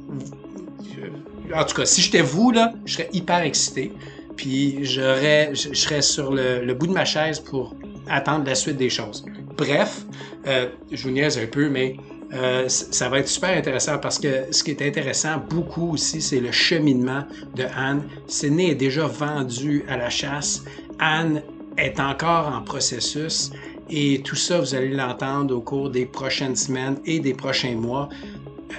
En 1.54 1.64
tout 1.66 1.76
cas, 1.76 1.86
si 1.86 2.02
j'étais 2.02 2.22
vous, 2.22 2.52
là, 2.52 2.74
je 2.86 2.94
serais 2.94 3.10
hyper 3.14 3.44
excité. 3.44 3.92
Puis 4.36 4.84
je 4.84 5.54
serais 5.74 6.02
sur 6.02 6.34
le, 6.34 6.74
bout 6.74 6.88
de 6.88 6.94
ma 6.94 7.06
chaise 7.06 7.40
pour 7.40 7.76
attendre 8.08 8.46
la 8.46 8.56
suite 8.56 8.78
des 8.78 8.90
choses. 8.90 9.26
Bref, 9.58 10.06
euh, 10.48 10.68
je 10.92 11.04
vous 11.04 11.12
niaise 11.12 11.38
un 11.38 11.46
peu, 11.46 11.70
mais 11.70 11.96
euh, 12.34 12.68
ça 12.68 13.10
va 13.10 13.20
être 13.20 13.28
super 13.28 13.56
intéressant 13.56 14.00
parce 14.00 14.18
que 14.18 14.52
ce 14.52 14.64
qui 14.64 14.72
est 14.72 14.82
intéressant 14.82 15.38
beaucoup 15.50 15.94
aussi, 15.94 16.22
c'est 16.22 16.40
le 16.40 16.52
cheminement 16.52 17.24
de 17.56 17.66
Anne. 17.76 18.04
Sydney 18.28 18.72
est 18.72 18.76
déjà 18.76 19.06
vendue 19.06 19.86
à 19.88 19.98
la 19.98 20.10
chasse. 20.10 20.64
Anne 21.00 21.44
est 21.78 22.00
encore 22.00 22.48
en 22.48 22.62
processus 22.62 23.52
et 23.90 24.22
tout 24.24 24.36
ça, 24.36 24.60
vous 24.60 24.74
allez 24.74 24.90
l'entendre 24.90 25.56
au 25.56 25.62
cours 25.62 25.90
des 25.90 26.06
prochaines 26.06 26.56
semaines 26.56 26.98
et 27.06 27.20
des 27.20 27.34
prochains 27.34 27.76
mois. 27.76 28.10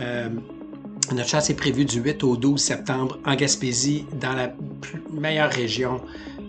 Euh, 0.00 0.28
notre 1.12 1.28
chasse 1.28 1.50
est 1.50 1.54
prévue 1.54 1.84
du 1.84 2.00
8 2.00 2.24
au 2.24 2.36
12 2.36 2.60
septembre 2.60 3.18
en 3.24 3.34
Gaspésie, 3.34 4.06
dans 4.20 4.32
la 4.32 4.52
meilleure 5.12 5.50
région 5.50 6.00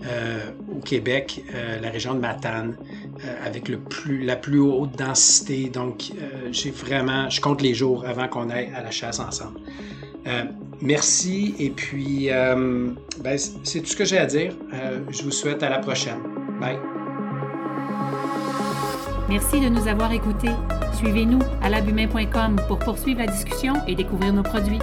euh, 0.07 0.51
au 0.71 0.79
Québec, 0.81 1.43
euh, 1.53 1.79
la 1.81 1.89
région 1.89 2.13
de 2.13 2.19
Matane, 2.19 2.77
euh, 3.23 3.45
avec 3.45 3.67
le 3.67 3.79
plus, 3.79 4.23
la 4.23 4.35
plus 4.35 4.59
haute 4.59 4.95
densité. 4.97 5.69
Donc, 5.69 6.11
j'ai 6.51 6.71
vraiment, 6.71 7.29
je 7.29 7.41
compte 7.41 7.61
les 7.61 7.73
jours 7.73 8.05
avant 8.05 8.27
qu'on 8.27 8.49
aille 8.49 8.71
à 8.75 8.83
la 8.83 8.91
chasse 8.91 9.19
ensemble. 9.19 9.59
Merci 10.81 11.55
et 11.59 11.69
puis, 11.69 12.27
ben, 12.27 13.37
c'est 13.63 13.81
tout 13.81 13.87
ce 13.87 13.95
que 13.95 14.05
j'ai 14.05 14.17
à 14.17 14.25
dire. 14.25 14.53
Je 15.09 15.23
vous 15.23 15.31
souhaite 15.31 15.63
à 15.63 15.69
la 15.69 15.79
prochaine. 15.79 16.19
Bye. 16.59 16.94
Merci 19.28 19.59
de 19.59 19.69
nous 19.69 19.88
avoir 19.88 20.11
écoutés. 20.11 20.51
Suivez-nous 20.93 21.39
à 21.63 21.69
labumain.com 21.69 22.57
pour 22.67 22.78
poursuivre 22.78 23.19
la 23.19 23.28
discussion 23.28 23.73
et 23.88 23.95
découvrir 23.95 24.34
nos 24.34 24.43
produits. 24.43 24.80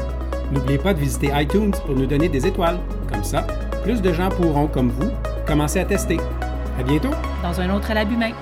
N'oubliez 0.50 0.78
pas 0.78 0.92
de 0.92 0.98
visiter 0.98 1.30
iTunes 1.34 1.72
pour 1.86 1.94
nous 1.94 2.06
donner 2.06 2.28
des 2.28 2.46
étoiles. 2.46 2.78
Comme 3.10 3.22
ça, 3.22 3.46
plus 3.84 4.02
de 4.02 4.12
gens 4.12 4.30
pourront, 4.30 4.66
comme 4.66 4.90
vous, 4.90 5.10
commencer 5.46 5.78
à 5.78 5.84
tester. 5.84 6.18
À 6.78 6.82
bientôt! 6.82 7.10
Dans 7.42 7.60
un 7.60 7.74
autre 7.74 7.90
à 7.90 7.94
l'abus 7.94 8.16
main. 8.16 8.32